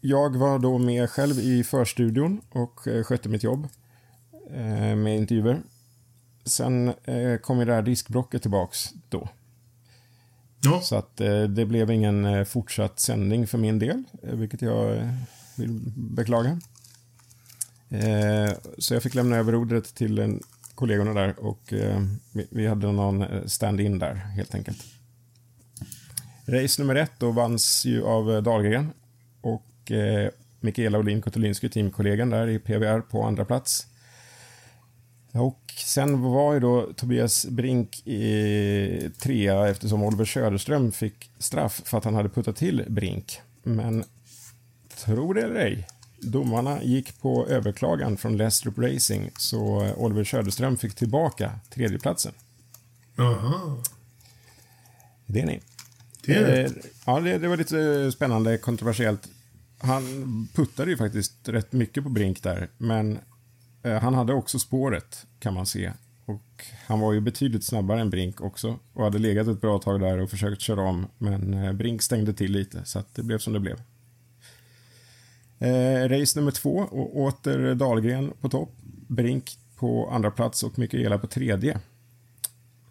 Jag 0.01 0.37
var 0.37 0.59
då 0.59 0.77
med 0.77 1.09
själv 1.09 1.39
i 1.39 1.63
förstudion 1.63 2.41
och 2.49 2.79
skötte 2.79 3.29
mitt 3.29 3.43
jobb 3.43 3.67
med 4.95 5.17
intervjuer. 5.17 5.61
Sen 6.45 6.93
kom 7.41 7.59
ju 7.59 7.65
det 7.65 7.73
här 7.73 7.81
diskbrocket 7.81 8.41
tillbaks 8.41 8.89
då. 9.09 9.29
Ja, 10.63 10.81
Så 10.81 10.95
att 10.95 11.17
det 11.49 11.65
blev 11.65 11.91
ingen 11.91 12.45
fortsatt 12.45 12.99
sändning 12.99 13.47
för 13.47 13.57
min 13.57 13.79
del, 13.79 14.03
vilket 14.21 14.61
jag 14.61 15.09
vill 15.57 15.79
beklaga. 15.95 16.59
Eh, 18.03 18.53
så 18.77 18.93
jag 18.93 19.03
fick 19.03 19.15
lämna 19.15 19.35
över 19.35 19.55
ordet 19.55 19.95
till 19.95 20.19
en, 20.19 20.41
kollegorna 20.75 21.13
där 21.13 21.39
och 21.39 21.73
eh, 21.73 22.01
vi, 22.33 22.47
vi 22.49 22.67
hade 22.67 22.91
någon 22.91 23.21
eh, 23.21 23.45
stand-in 23.45 23.99
där 23.99 24.13
helt 24.15 24.55
enkelt. 24.55 24.77
Race 26.47 26.81
nummer 26.81 26.95
ett 26.95 27.11
då 27.17 27.31
vanns 27.31 27.85
ju 27.85 28.03
av 28.03 28.31
eh, 28.31 28.41
Dahlgren 28.41 28.89
och 29.41 29.91
eh, 29.91 30.29
Mikaela 30.59 30.99
Olin 30.99 31.21
Kotulinski, 31.21 31.69
teamkollegan 31.69 32.29
där 32.29 32.47
i 32.47 32.59
PVR 32.59 32.99
på 32.99 33.23
andra 33.23 33.45
plats. 33.45 33.87
Och 35.31 35.73
sen 35.77 36.21
var 36.21 36.53
ju 36.53 36.59
då 36.59 36.93
Tobias 36.95 37.45
Brink 37.45 38.07
i 38.07 39.09
trea 39.19 39.67
eftersom 39.67 40.03
Oliver 40.03 40.25
Söderström 40.25 40.91
fick 40.91 41.31
straff 41.37 41.81
för 41.85 41.97
att 41.97 42.05
han 42.05 42.15
hade 42.15 42.29
puttat 42.29 42.55
till 42.55 42.85
Brink. 42.87 43.41
Men 43.63 44.03
tro 45.05 45.33
det 45.33 45.41
eller 45.41 45.55
ej, 45.55 45.87
domarna 46.19 46.83
gick 46.83 47.21
på 47.21 47.47
överklagan 47.47 48.17
från 48.17 48.37
Lestrup 48.37 48.77
Racing 48.77 49.31
så 49.37 49.93
Oliver 49.95 50.23
Söderström 50.23 50.77
fick 50.77 50.95
tillbaka 50.95 51.59
tredjeplatsen. 51.69 52.33
Aha. 53.17 53.77
Det 55.25 55.41
är 55.41 55.45
ni. 55.45 55.61
Det 56.25 56.35
är 56.35 56.41
det. 56.41 56.63
Eh, 56.63 56.71
Ja, 57.05 57.19
det, 57.19 57.37
det 57.37 57.47
var 57.47 57.57
lite 57.57 58.11
spännande, 58.11 58.57
kontroversiellt. 58.57 59.27
Han 59.77 60.47
puttade 60.53 60.91
ju 60.91 60.97
faktiskt 60.97 61.49
rätt 61.49 61.71
mycket 61.73 62.03
på 62.03 62.09
Brink 62.09 62.43
där, 62.43 62.69
men 62.77 63.19
eh, 63.83 63.99
han 63.99 64.13
hade 64.13 64.33
också 64.33 64.59
spåret, 64.59 65.25
kan 65.39 65.53
man 65.53 65.65
se. 65.65 65.91
Och 66.25 66.65
han 66.87 66.99
var 66.99 67.13
ju 67.13 67.21
betydligt 67.21 67.63
snabbare 67.63 68.01
än 68.01 68.09
Brink 68.09 68.41
också 68.41 68.79
och 68.93 69.03
hade 69.03 69.19
legat 69.19 69.47
ett 69.47 69.61
bra 69.61 69.79
tag 69.79 69.99
där 69.99 70.17
och 70.17 70.29
försökt 70.29 70.61
köra 70.61 70.81
om, 70.81 71.07
men 71.17 71.53
eh, 71.53 71.73
Brink 71.73 72.01
stängde 72.01 72.33
till 72.33 72.51
lite, 72.51 72.85
så 72.85 72.99
att 72.99 73.15
det 73.15 73.23
blev 73.23 73.37
som 73.37 73.53
det 73.53 73.59
blev. 73.59 73.81
Eh, 75.59 76.09
race 76.09 76.39
nummer 76.39 76.51
två, 76.51 76.77
och 76.77 77.17
åter 77.17 77.75
Dahlgren 77.75 78.33
på 78.41 78.49
topp, 78.49 78.69
Brink 79.07 79.57
på 79.75 80.09
andra 80.09 80.31
plats 80.31 80.63
och 80.63 80.79
Mikaela 80.79 81.17
på 81.17 81.27
tredje. 81.27 81.79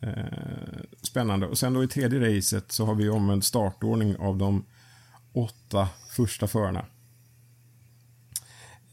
Eh, 0.01 0.11
spännande. 1.03 1.47
Och 1.47 1.59
sen 1.59 1.73
då 1.73 1.85
i 1.85 1.89
tredje 1.89 2.37
racet 2.37 2.73
så 2.73 2.87
har 2.87 2.95
vi 2.95 3.09
omvänd 3.09 3.45
startordning 3.45 4.17
av 4.17 4.37
de 4.39 4.65
åtta 5.33 5.89
första 6.11 6.47
förarna. 6.47 6.85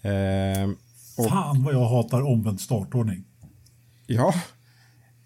Eh, 0.01 0.69
och 1.17 1.29
Fan 1.29 1.63
vad 1.63 1.73
jag 1.73 1.89
hatar 1.89 2.21
omvänd 2.21 2.61
startordning. 2.61 3.23
ja, 4.07 4.33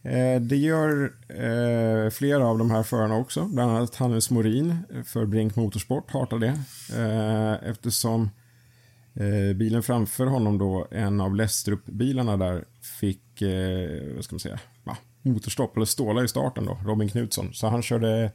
Eh, 0.05 0.41
det 0.41 0.55
gör 0.55 1.13
eh, 1.29 2.09
flera 2.09 2.47
av 2.47 2.57
de 2.57 2.71
här 2.71 2.83
förarna 2.83 3.17
också. 3.17 3.45
Bland 3.45 3.71
annat 3.71 3.95
Hannes 3.95 4.29
Morin 4.29 4.77
för 5.05 5.25
Brink 5.25 5.55
Motorsport 5.55 6.11
hatar 6.11 6.39
det. 6.39 6.59
Eh, 7.01 7.69
eftersom 7.69 8.29
bilen 9.55 9.83
framför 9.83 10.25
honom 10.25 10.57
då, 10.57 10.87
en 10.91 11.21
av 11.21 11.35
Lestrup-bilarna 11.35 12.37
där, 12.37 12.65
fick, 12.99 13.43
vad 14.15 14.23
ska 14.23 14.33
man 14.33 14.39
säga, 14.39 14.59
motorstopp 15.21 15.75
eller 15.75 15.85
stålar 15.85 16.23
i 16.23 16.27
starten 16.27 16.65
då, 16.65 16.77
Robin 16.85 17.09
Knutsson. 17.09 17.53
Så 17.53 17.67
han 17.67 17.81
körde 17.81 18.31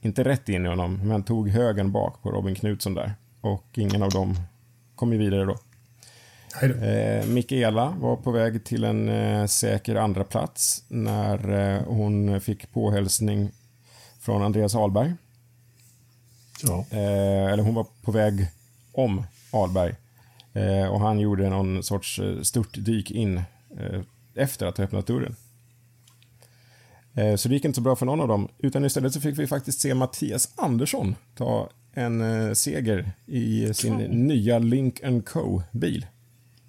inte 0.00 0.24
rätt 0.24 0.48
in 0.48 0.66
i 0.66 0.68
honom, 0.68 1.08
men 1.08 1.22
tog 1.22 1.48
högen 1.48 1.92
bak 1.92 2.22
på 2.22 2.30
Robin 2.30 2.54
Knutsson 2.54 2.94
där. 2.94 3.12
Och 3.40 3.66
ingen 3.74 4.02
av 4.02 4.10
dem 4.10 4.34
kom 4.94 5.12
ju 5.12 5.18
vidare 5.18 5.44
då. 5.44 5.56
Eh, 6.62 7.26
Mikaela 7.26 7.94
var 8.00 8.16
på 8.16 8.30
väg 8.30 8.64
till 8.64 8.84
en 8.84 9.08
eh, 9.08 9.46
säker 9.46 9.94
andra 9.94 10.24
plats 10.24 10.84
när 10.88 11.50
eh, 11.76 11.82
hon 11.82 12.40
fick 12.40 12.72
påhälsning 12.72 13.50
från 14.20 14.42
Andreas 14.42 14.74
Ahlberg. 14.74 15.14
Ja. 16.62 16.86
Eh, 16.90 17.52
eller 17.52 17.62
hon 17.62 17.74
var 17.74 17.86
på 18.02 18.12
väg 18.12 18.46
om 18.92 19.22
Ahlberg. 19.50 19.94
Eh, 20.52 20.86
och 20.86 21.00
han 21.00 21.18
gjorde 21.18 21.50
någon 21.50 21.82
sorts 21.82 22.18
eh, 22.18 22.40
störtdyk 22.42 23.10
in 23.10 23.36
eh, 23.78 24.00
efter 24.34 24.66
att 24.66 24.76
ha 24.76 24.84
öppnat 24.84 25.06
dörren. 25.06 25.36
Eh, 27.14 27.36
så 27.36 27.48
det 27.48 27.54
gick 27.54 27.64
inte 27.64 27.76
så 27.76 27.82
bra 27.82 27.96
för 27.96 28.06
någon 28.06 28.20
av 28.20 28.28
dem. 28.28 28.48
Utan 28.58 28.84
istället 28.84 29.12
så 29.12 29.20
fick 29.20 29.38
vi 29.38 29.46
faktiskt 29.46 29.80
se 29.80 29.94
Mattias 29.94 30.52
Andersson 30.56 31.14
ta 31.34 31.68
en 31.94 32.20
eh, 32.20 32.52
seger 32.52 33.12
i 33.26 33.74
sin 33.74 33.96
nya 33.96 34.58
Link 34.58 35.00
Co-bil. 35.26 36.06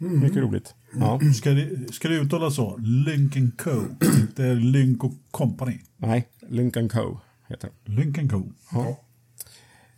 Mycket 0.09 0.37
roligt. 0.37 0.75
Ja. 0.99 1.19
Ska 1.35 1.49
det, 1.51 1.93
ska 1.93 2.07
det 2.07 2.15
uttalas 2.19 2.55
så? 2.55 2.77
Lincoln 2.77 3.51
Co. 3.57 3.83
Inte 4.19 4.53
Lynk 4.53 5.01
Company. 5.31 5.79
Nej, 5.97 6.27
Link 6.49 6.73
Co 6.91 7.19
heter 7.49 7.69
det. 7.85 7.91
Lincoln 7.91 8.29
Co. 8.29 8.51
Ja. 8.71 8.99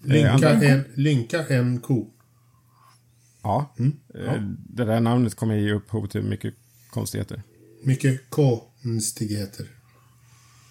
Lynka, 0.01 0.31
andra- 0.31 0.49
en, 0.63 0.83
lynka 0.95 1.45
en 1.47 1.79
ko. 1.79 2.09
Ja. 3.43 3.73
Eh, 4.15 4.41
Det 4.69 4.85
där 4.85 4.99
namnet 4.99 5.35
kommer 5.35 5.55
ge 5.55 5.71
upphov 5.73 6.07
till 6.07 6.21
mycket 6.23 6.53
konstigheter. 6.91 7.43
Mycket 7.83 8.29
konstigheter. 8.29 9.65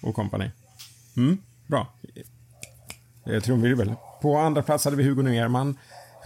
och 0.01 0.15
company. 0.15 0.51
Mm, 1.17 1.39
bra. 1.67 1.95
Eh, 3.27 3.41
Trumvirvel. 3.43 3.95
På 4.23 4.37
andra 4.39 4.63
plats 4.63 4.85
hade 4.85 4.97
vi 4.97 5.03
Hugo 5.03 5.23
Nerman, 5.23 5.79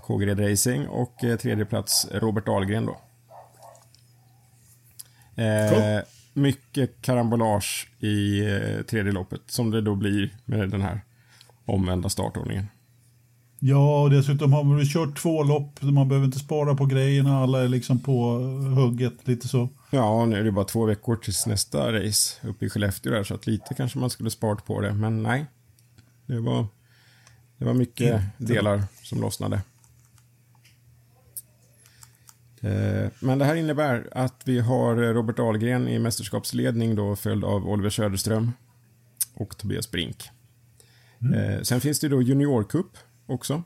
KGred 0.07 0.51
Racing 0.51 0.89
och 0.89 1.25
eh, 1.25 1.37
tredje 1.37 1.65
plats 1.65 2.07
Robert 2.13 2.47
Dahlgren 2.47 2.87
då. 2.87 2.97
Eh, 5.43 5.71
Cool. 5.71 6.03
Mycket 6.33 7.03
karambolage 7.03 7.89
i 7.99 8.41
eh, 8.41 8.83
tredje 8.83 9.13
loppet 9.13 9.41
som 9.47 9.71
det 9.71 9.81
då 9.81 9.95
blir 9.95 10.35
med 10.45 10.71
den 10.71 10.83
här 10.83 11.01
omvända 11.65 12.09
startordningen. 12.09 12.67
Ja, 13.59 14.03
och 14.03 14.11
dessutom 14.11 14.53
har 14.53 14.65
man 14.65 14.77
väl 14.77 14.89
kört 14.89 15.19
två 15.19 15.43
lopp. 15.43 15.83
Man 15.83 16.09
behöver 16.09 16.27
inte 16.27 16.39
spara 16.39 16.75
på 16.75 16.87
grejerna. 16.87 17.39
Alla 17.39 17.65
är 17.65 17.69
liksom 17.69 18.01
på 18.01 18.39
hugget 18.77 19.29
lite 19.29 19.49
så. 19.49 19.69
Ja, 19.91 20.25
nu 20.25 20.37
är 20.39 20.45
det 20.45 20.53
bara 20.53 20.65
två 20.65 20.85
veckor 20.85 21.17
tills 21.17 21.47
nästa 21.47 21.93
race 21.93 22.49
uppe 22.49 22.67
i 22.67 22.71
Skellefteå 22.71 23.13
där, 23.13 23.25
så 23.25 23.35
att 23.35 23.47
lite 23.47 23.75
kanske 23.75 23.99
man 23.99 24.11
skulle 24.11 24.31
sparat 24.31 24.67
på 24.67 24.81
det, 24.81 24.93
men 24.95 25.23
nej. 25.23 25.47
Det 26.27 26.41
var, 26.41 26.67
det 27.59 27.65
var 27.65 27.75
mycket 27.75 28.23
delar 28.39 28.83
som 29.03 29.21
lossnade. 29.21 29.61
Eh, 32.67 33.11
Men 33.21 33.39
det 33.39 33.45
här 33.45 33.55
innebär 33.55 34.09
att 34.13 34.43
vi 34.45 34.61
har 34.61 34.97
Robert 34.97 35.39
Ahlgren 35.39 35.89
i 35.89 35.99
mästerskapsledning 35.99 36.95
då 36.95 37.17
följd 37.17 37.45
av 37.45 37.69
Oliver 37.69 37.91
Söderström 37.91 38.53
och 39.35 39.57
Tobias 39.59 39.91
Brink. 39.91 40.29
Eh, 41.35 41.63
Sen 41.63 41.81
finns 41.81 42.01
det 42.01 42.09
då 42.09 42.23
juniorcup 42.23 42.87
också. 43.27 43.63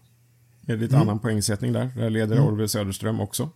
Med 0.61 0.81
lite 0.81 0.99
annan 0.99 1.19
poängsättning 1.19 1.73
där. 1.73 1.91
Där 1.97 2.11
leder 2.11 2.41
Oliver 2.41 2.67
Söderström 2.67 3.21
också. 3.21 3.51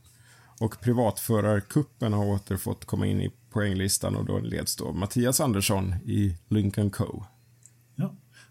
Och 0.60 0.80
privatförarkuppen 0.80 2.12
har 2.12 2.24
åter 2.26 2.56
fått 2.56 2.84
komma 2.84 3.06
in 3.06 3.20
i 3.20 3.30
poänglistan 3.50 4.16
och 4.16 4.24
då 4.24 4.38
leds 4.38 4.76
då 4.76 4.92
Mattias 4.92 5.40
Andersson 5.40 5.94
i 6.04 6.36
Lincoln 6.48 6.90
Co. 6.90 7.24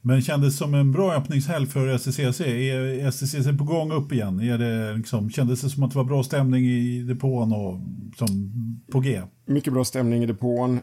Men 0.06 0.22
kändes 0.22 0.58
som 0.58 0.74
en 0.74 0.92
bra 0.92 1.14
öppningshelg 1.14 1.68
för 1.68 1.98
STCC. 1.98 2.42
Är 2.42 3.12
STCC 3.12 3.58
på 3.58 3.64
gång 3.64 3.92
upp 3.92 4.12
igen? 4.12 4.40
Är 4.40 4.58
det 4.58 4.94
liksom, 4.98 5.30
kändes 5.30 5.62
det 5.62 5.70
som 5.70 5.84
att 5.84 5.92
det 5.92 5.98
var 5.98 6.04
bra 6.04 6.24
stämning 6.24 6.66
i 6.66 7.04
depån 7.04 7.54
och 7.54 7.80
som 8.18 8.52
på 8.92 9.00
G? 9.00 9.22
Mycket 9.46 9.74
bra 9.74 9.86
stämning 9.86 10.24
i 10.24 10.26
depån. 10.26 10.80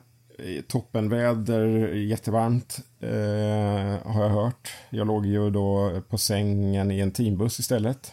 Toppenväder, 0.66 1.88
jättevarmt 1.94 2.80
eh, 3.00 4.12
har 4.12 4.22
jag 4.22 4.30
hört. 4.30 4.70
Jag 4.90 5.06
låg 5.06 5.26
ju 5.26 5.50
då 5.50 6.00
på 6.08 6.18
sängen 6.18 6.90
i 6.90 7.00
en 7.00 7.10
teambuss 7.10 7.60
istället. 7.60 8.12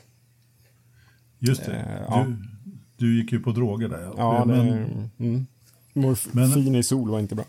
Just 1.40 1.66
det. 1.66 1.76
Eh, 1.76 2.04
ja. 2.08 2.26
du, 2.28 2.38
du 2.98 3.22
gick 3.22 3.32
ju 3.32 3.40
på 3.40 3.52
droger 3.52 3.90
där. 3.90 4.14
Ja, 4.18 4.46
men, 4.46 4.66
det, 4.66 5.24
mm. 5.24 5.48
Morfin 5.94 6.76
i 6.76 6.84
sol 6.84 7.10
var 7.10 7.20
inte 7.20 7.36
bra. 7.36 7.46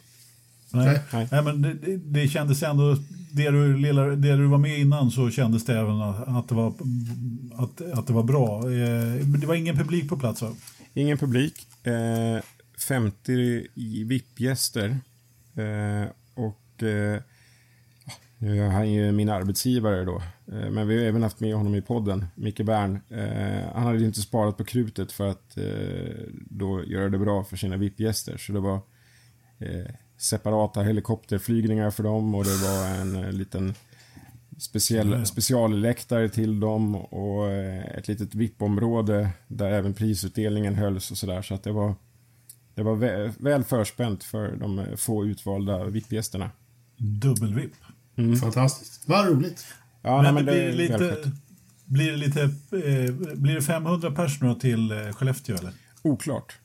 Nej, 0.73 1.01
Nej. 1.13 1.29
nej. 1.33 1.43
men 1.43 1.63
det, 1.63 1.75
det, 1.75 1.97
det 1.97 2.29
kändes 2.29 2.63
ändå, 2.63 2.97
det 3.33 3.51
du, 3.51 3.77
lilla, 3.77 4.03
det 4.03 4.37
du 4.37 4.47
var 4.47 4.59
med 4.59 4.79
innan 4.79 5.11
så 5.11 5.31
kändes 5.31 5.65
det 5.65 5.79
även 5.79 6.01
att, 6.03 6.49
det, 6.49 6.55
var, 6.55 6.75
att, 7.55 7.81
att 7.93 8.07
det 8.07 8.13
var 8.13 8.23
bra. 8.23 8.59
Eh, 8.59 9.27
men 9.27 9.41
det 9.41 9.47
var 9.47 9.55
ingen 9.55 9.77
publik 9.77 10.09
på 10.09 10.17
plats 10.17 10.43
va? 10.43 10.49
Ingen 10.95 11.19
publik. 11.19 11.67
Eh, 11.87 12.43
50 12.89 13.33
i 13.75 14.05
VIP-gäster. 14.05 14.99
Eh, 15.55 16.09
och 16.35 16.83
eh, 16.83 17.21
nu 18.39 18.65
är 18.65 18.71
han 18.71 18.93
ju 18.93 19.13
min 19.13 19.29
arbetsgivare 19.29 20.05
då. 20.05 20.23
Eh, 20.53 20.71
men 20.71 20.89
vi 20.89 20.99
har 20.99 21.05
även 21.05 21.23
haft 21.23 21.41
med 21.41 21.55
honom 21.55 21.75
i 21.75 21.83
podden, 21.83 22.27
Micke 22.35 22.61
Bern. 22.61 23.01
Eh, 23.09 23.73
han 23.75 23.83
hade 23.83 23.99
ju 23.99 24.07
inte 24.07 24.21
sparat 24.21 24.57
på 24.57 24.65
krutet 24.65 25.13
för 25.13 25.29
att 25.29 25.57
eh, 25.57 26.25
då 26.51 26.85
göra 26.85 27.09
det 27.09 27.19
bra 27.19 27.45
för 27.45 27.57
sina 27.57 27.77
VIP-gäster. 27.77 28.37
Så 28.37 28.53
det 28.53 28.61
var 28.61 28.81
eh, 29.59 29.95
separata 30.19 30.83
helikopterflygningar 30.83 31.91
för 31.91 32.03
dem 32.03 32.35
och 32.35 32.45
det 32.45 32.57
var 32.57 32.87
en 32.87 33.17
eh, 33.17 33.33
liten 33.33 33.75
speciell, 34.59 35.27
specialläktare 35.27 36.29
till 36.29 36.61
dem 36.61 36.97
och 36.97 37.51
eh, 37.51 37.85
ett 37.85 38.09
litet 38.09 38.35
VIP-område 38.35 39.31
där 39.49 39.71
även 39.71 39.95
prisutdelningen 39.95 40.75
hölls 40.75 41.11
och 41.11 41.19
sådär. 41.19 41.43
Så 41.43 41.55
att 41.55 41.63
det 41.63 41.73
var, 41.73 41.95
det 42.75 42.83
var 42.83 42.95
väl, 42.95 43.31
väl 43.39 43.65
förspänt 43.65 44.25
för 44.25 44.57
de 44.57 44.79
eh, 44.79 44.97
få 44.97 45.27
utvalda 45.27 45.85
VIP-gästerna. 45.85 46.51
Dubbel-VIP. 46.97 47.73
Fantastiskt. 48.41 49.09
Vad 49.09 49.29
roligt. 49.29 49.67
Ja, 50.03 50.23
men 50.23 50.35
nej, 50.35 50.45
det 50.45 50.63
är 50.63 50.73
blir 50.73 50.89
lite, 50.89 51.33
blir 51.85 52.11
det 52.11 52.17
lite, 52.17 52.43
eh, 52.43 53.15
blir 53.35 53.55
det 53.55 53.63
500 53.63 54.11
personer 54.11 54.55
till 54.55 55.13
Skellefteå 55.13 55.57
eller? 55.57 55.73
Oklart. 56.03 56.59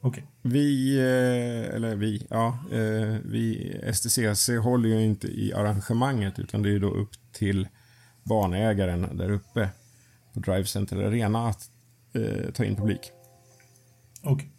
Okej. 0.00 0.26
Vi, 0.42 0.98
eh, 0.98 1.74
eller 1.74 1.94
vi, 1.94 2.26
ja, 2.30 2.58
eh, 2.72 3.16
vi 3.24 3.74
STCC 3.92 4.48
håller 4.62 4.88
ju 4.88 5.04
inte 5.04 5.26
i 5.28 5.52
arrangemanget 5.52 6.38
utan 6.38 6.62
det 6.62 6.68
är 6.68 6.72
ju 6.72 6.78
då 6.78 6.90
upp 6.90 7.10
till 7.32 7.68
banägaren 8.24 9.16
där 9.16 9.30
uppe 9.30 9.68
på 10.34 10.40
Drive 10.40 10.64
Center 10.64 10.96
Arena 10.96 11.48
att 11.48 11.70
eh, 12.12 12.50
ta 12.54 12.64
in 12.64 12.76
publik. 12.76 13.00
Okej. 14.22 14.50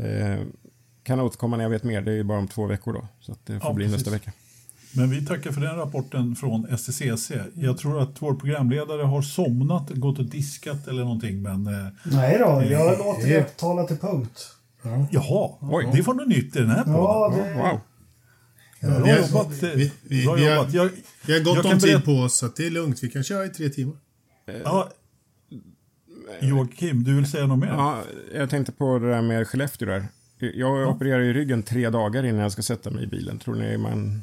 Eh, 0.00 0.40
kan 1.02 1.20
återkomma 1.20 1.56
när 1.56 1.64
jag 1.64 1.70
vet 1.70 1.82
mer, 1.84 2.00
det 2.02 2.12
är 2.12 2.22
bara 2.22 2.38
om 2.38 2.48
två 2.48 2.66
veckor 2.66 2.92
då. 2.92 3.08
Så 3.20 3.32
att 3.32 3.46
det 3.46 3.60
får 3.60 3.70
Ja, 3.70 3.74
bli 3.74 3.84
precis. 3.84 3.98
nästa 3.98 4.10
vecka. 4.10 4.32
Men 4.96 5.10
vi 5.10 5.26
tackar 5.26 5.52
för 5.52 5.60
den 5.60 5.76
rapporten 5.76 6.36
från 6.36 6.66
STCC. 6.78 7.32
Jag 7.54 7.78
tror 7.78 8.02
att 8.02 8.22
vår 8.22 8.34
programledare 8.34 9.02
har 9.02 9.22
somnat, 9.22 9.90
gått 9.90 10.18
och 10.18 10.24
diskat 10.24 10.88
eller 10.88 11.02
någonting. 11.02 11.42
Men 11.42 11.66
eh, 11.66 11.86
Nej 12.04 12.38
då, 12.38 12.62
jag 12.70 12.98
låter 12.98 13.28
det- 13.28 13.56
tala 13.56 13.84
till 13.84 13.96
punkt. 13.98 14.50
jaha, 15.10 15.50
Oj. 15.60 15.90
det 15.94 16.02
var 16.02 16.14
något 16.14 16.28
nytt 16.28 16.56
i 16.56 16.58
den 16.58 16.70
här 16.70 16.84
podden. 16.84 16.94
Ja, 16.98 17.32
det, 17.36 17.54
Wow. 17.54 17.80
Bra 19.00 19.18
jobbat. 19.18 19.62
eh, 19.62 19.68
vi- 19.74 19.92
vi- 20.08 20.24
Bra 20.24 20.34
vi 20.34 20.46
har- 20.48 20.56
jobbat. 20.56 20.74
Jag, 20.74 20.90
Vi 21.26 21.32
har 21.32 21.40
gott 21.44 21.64
om 21.64 21.78
tid 21.78 21.80
berätta- 21.80 22.04
på 22.04 22.12
oss 22.12 22.36
så 22.38 22.48
det 22.56 22.66
är 22.66 22.70
lugnt. 22.70 23.02
Vi 23.02 23.08
kan 23.10 23.22
köra 23.24 23.44
i 23.44 23.48
tre 23.48 23.68
timmar. 23.68 23.96
ja, 24.64 24.88
Joakim, 26.40 27.04
du 27.04 27.14
vill 27.16 27.30
säga 27.30 27.46
något 27.46 27.58
mer? 27.58 27.66
Ja, 27.68 27.98
jag 28.34 28.50
tänkte 28.50 28.72
på 28.72 28.98
det 28.98 29.10
där 29.10 29.22
med 29.22 29.48
Skellefteå 29.48 29.88
där. 29.88 30.06
Jag 30.38 30.88
opererar 30.90 31.20
ju 31.20 31.32
ryggen 31.32 31.62
tre 31.62 31.90
dagar 31.90 32.24
innan 32.24 32.40
jag 32.40 32.52
ska 32.52 32.62
sätta 32.62 32.90
mig 32.90 33.04
i 33.04 33.06
bilen. 33.06 33.38
Tror 33.38 33.54
ni 33.54 33.76
man... 33.78 34.22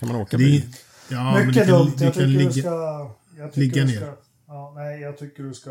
Kan 0.00 0.08
man 0.08 0.16
åka 0.20 0.36
Det 0.36 0.44
bil? 0.44 0.76
ja, 1.08 1.32
men 1.34 1.46
mycket 1.46 1.66
du 1.66 1.70
kan, 1.72 1.78
dumt. 1.78 1.92
du 1.98 2.04
Jag 2.04 2.14
tycker 2.14 2.26
ligga... 2.26 2.50
du 2.50 2.60
ska... 2.60 3.10
Jag 3.38 3.52
tycker 3.52 3.60
ligga 3.60 3.80
du 3.84 3.86
ner. 3.92 3.96
Ska, 3.96 4.14
ja, 4.48 4.72
nej, 4.76 5.00
jag 5.00 5.18
tycker 5.18 5.42
du 5.42 5.54
ska, 5.54 5.70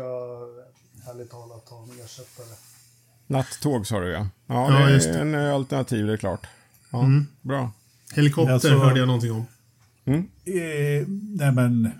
ärligt 1.10 1.30
talat, 1.30 1.66
ta 1.66 1.82
en 1.82 2.04
ersättare. 2.04 2.56
Nattåg 3.26 3.86
sa 3.86 4.00
du 4.00 4.10
ja. 4.12 4.26
Ja, 4.46 4.80
Ja, 4.80 4.86
det 4.86 4.92
just 4.92 5.06
är 5.08 5.12
det. 5.12 5.18
en 5.20 5.34
eh, 5.34 5.54
alternativ, 5.54 6.06
det 6.06 6.12
är 6.12 6.16
klart. 6.16 6.46
Ja, 6.90 7.04
Bra. 7.42 7.72
Helikopter 8.14 8.52
Alltså- 8.52 8.78
hörde 8.78 8.98
jag 8.98 9.06
någonting 9.06 9.32
om. 9.32 9.44
Eh, 10.04 11.06
nej 11.38 11.52
men, 11.52 11.90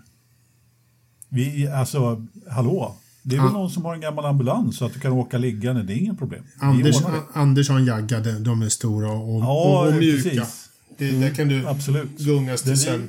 vi, 1.29 1.69
alltså, 1.69 2.27
hallå? 2.51 2.95
Det 3.23 3.37
är 3.37 3.41
väl 3.41 3.47
Ja. 3.53 3.53
någon 3.59 3.71
som 3.71 3.85
har 3.85 3.95
en 3.95 4.01
gammal 4.01 4.27
ambulans 4.27 4.77
så 4.77 4.85
att 4.85 4.93
du 4.95 5.01
kan 5.01 5.13
åka 5.13 5.39
liggande, 5.39 5.83
det 5.83 5.93
är 5.93 5.97
inget 5.97 6.19
problem. 6.19 6.45
Anders, 6.59 6.97
Anders 7.33 7.69
har 7.69 7.77
en 7.79 7.85
jagga, 7.85 8.21
de 8.21 8.33
de 8.45 8.63
är 8.63 8.69
stora 8.69 9.13
och, 9.13 9.41
Ja, 9.43 9.81
och, 9.81 9.87
och 9.89 9.95
mjuka. 9.95 10.23
precis. 10.31 10.70
Det, 11.01 11.21
där 11.21 11.35
kan 11.35 11.49
du 11.49 11.69
Absolut. 11.69 12.19
gungas 12.19 12.63
till 12.63 12.71
Den, 12.71 12.79
sen. 12.79 13.03
är, 13.03 13.09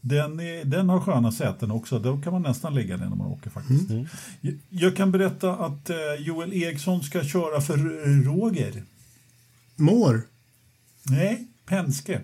den, 0.00 0.40
är, 0.40 0.64
den 0.64 0.88
har 0.88 1.00
sköna 1.00 1.32
säten 1.32 1.70
också. 1.70 1.98
Då 1.98 2.20
kan 2.20 2.32
man 2.32 2.42
nästan 2.42 2.74
ligga 2.74 2.96
ner 2.96 3.08
när 3.08 3.16
man 3.16 3.26
åker 3.26 3.50
faktiskt. 3.50 3.90
Jag, 4.40 4.54
jag 4.68 4.96
kan 4.96 5.12
berätta 5.12 5.52
att 5.56 5.90
eh, 5.90 5.96
Joel 6.18 6.52
Eriksson 6.52 7.02
ska 7.02 7.24
köra 7.24 7.60
för 7.60 7.76
Roger. 8.24 8.82
Mår. 9.76 10.22
Nej, 11.02 11.46
Penske. 11.66 12.14
Eh, 12.14 12.20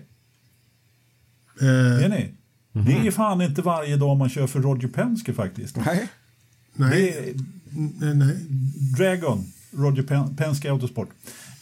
Det 1.59 2.05
är 2.05 2.09
ni. 2.09 2.31
Det 2.85 3.07
är 3.07 3.11
fan 3.11 3.41
inte 3.41 3.61
varje 3.61 3.97
dag 3.97 4.17
man 4.17 4.29
kör 4.29 4.47
för 4.47 4.59
Roger 4.61 4.87
Penske 4.87 5.33
faktiskt. 5.33 5.75
Nej. 5.75 6.07
Det 6.73 6.83
nej, 6.85 7.09
är 7.09 7.33
nej, 7.99 8.15
nej. 8.15 8.35
Dragon, 8.97 9.45
Roger 9.71 10.03
Pen 10.03 10.35
Penske 10.35 10.71
Autosport. 10.71 11.09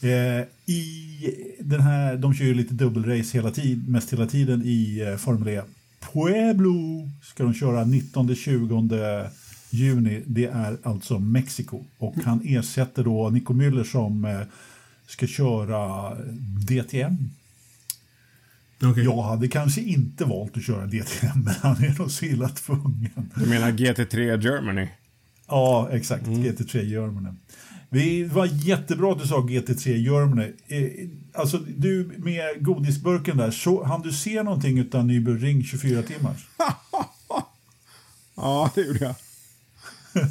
Eh, 0.04 0.44
I 0.66 1.56
den 1.60 1.80
här, 1.80 2.16
de 2.16 2.34
kör 2.34 2.44
ju 2.44 2.54
lite 2.54 2.74
dubbelrace 2.74 3.38
hela 3.38 3.50
tid, 3.50 3.88
mest 3.88 4.12
hela 4.12 4.26
tiden 4.26 4.62
i 4.64 5.00
eh, 5.00 5.16
Formel 5.16 5.48
E. 5.48 5.62
Pueblo 6.12 7.08
ska 7.22 7.42
de 7.42 7.54
köra 7.54 7.84
19-20 7.84 9.28
juni. 9.70 10.22
Det 10.26 10.44
är 10.44 10.76
alltså 10.82 11.18
Mexiko. 11.18 11.84
Och 11.98 12.14
han 12.24 12.40
ersätter 12.44 13.04
då 13.04 13.30
Nico 13.30 13.52
Müller 13.52 13.84
som 13.84 14.24
eh, 14.24 14.40
ska 15.06 15.26
köra 15.26 16.14
DTM. 16.68 17.30
Okej. 18.82 19.04
Jag 19.04 19.22
hade 19.22 19.48
kanske 19.48 19.80
inte 19.80 20.24
valt 20.24 20.56
att 20.56 20.64
köra 20.64 20.86
DTM, 20.86 21.40
men 21.44 21.54
han 21.62 21.84
är 21.84 21.98
nog 21.98 22.10
så 22.10 22.24
illa 22.24 22.48
tvungen. 22.48 23.30
Du 23.34 23.46
menar 23.46 23.72
GT3 23.72 24.40
Germany? 24.40 24.88
Ja, 25.48 25.88
exakt. 25.92 26.26
GT3 26.26 26.82
Germany. 26.82 27.30
Det 27.94 28.24
var 28.32 28.48
jättebra 28.52 29.12
att 29.12 29.18
du 29.18 29.26
sa 29.26 29.36
GT3 29.40 29.96
Germany. 29.96 30.52
Eh, 30.68 31.08
Alltså, 31.36 31.58
du 31.76 32.10
med 32.18 32.64
godisburken 32.64 33.36
där, 33.36 33.50
så, 33.50 33.84
hann 33.84 34.02
du 34.02 34.12
se 34.12 34.42
någonting 34.42 34.78
utan 34.78 35.10
Nürburgring 35.10 35.64
24 35.64 36.02
timmars? 36.02 36.46
Ja, 38.36 38.70
det 38.74 38.80
gjorde 38.80 39.04
jag. 39.04 39.14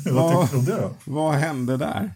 Vad 0.14 0.41
tyckte 0.41 0.56
du 0.56 0.60
om 0.60 0.65
det 0.65 0.81
då? 0.81 0.94
Vad 1.06 1.34
hände 1.35 1.77
där? 1.77 2.11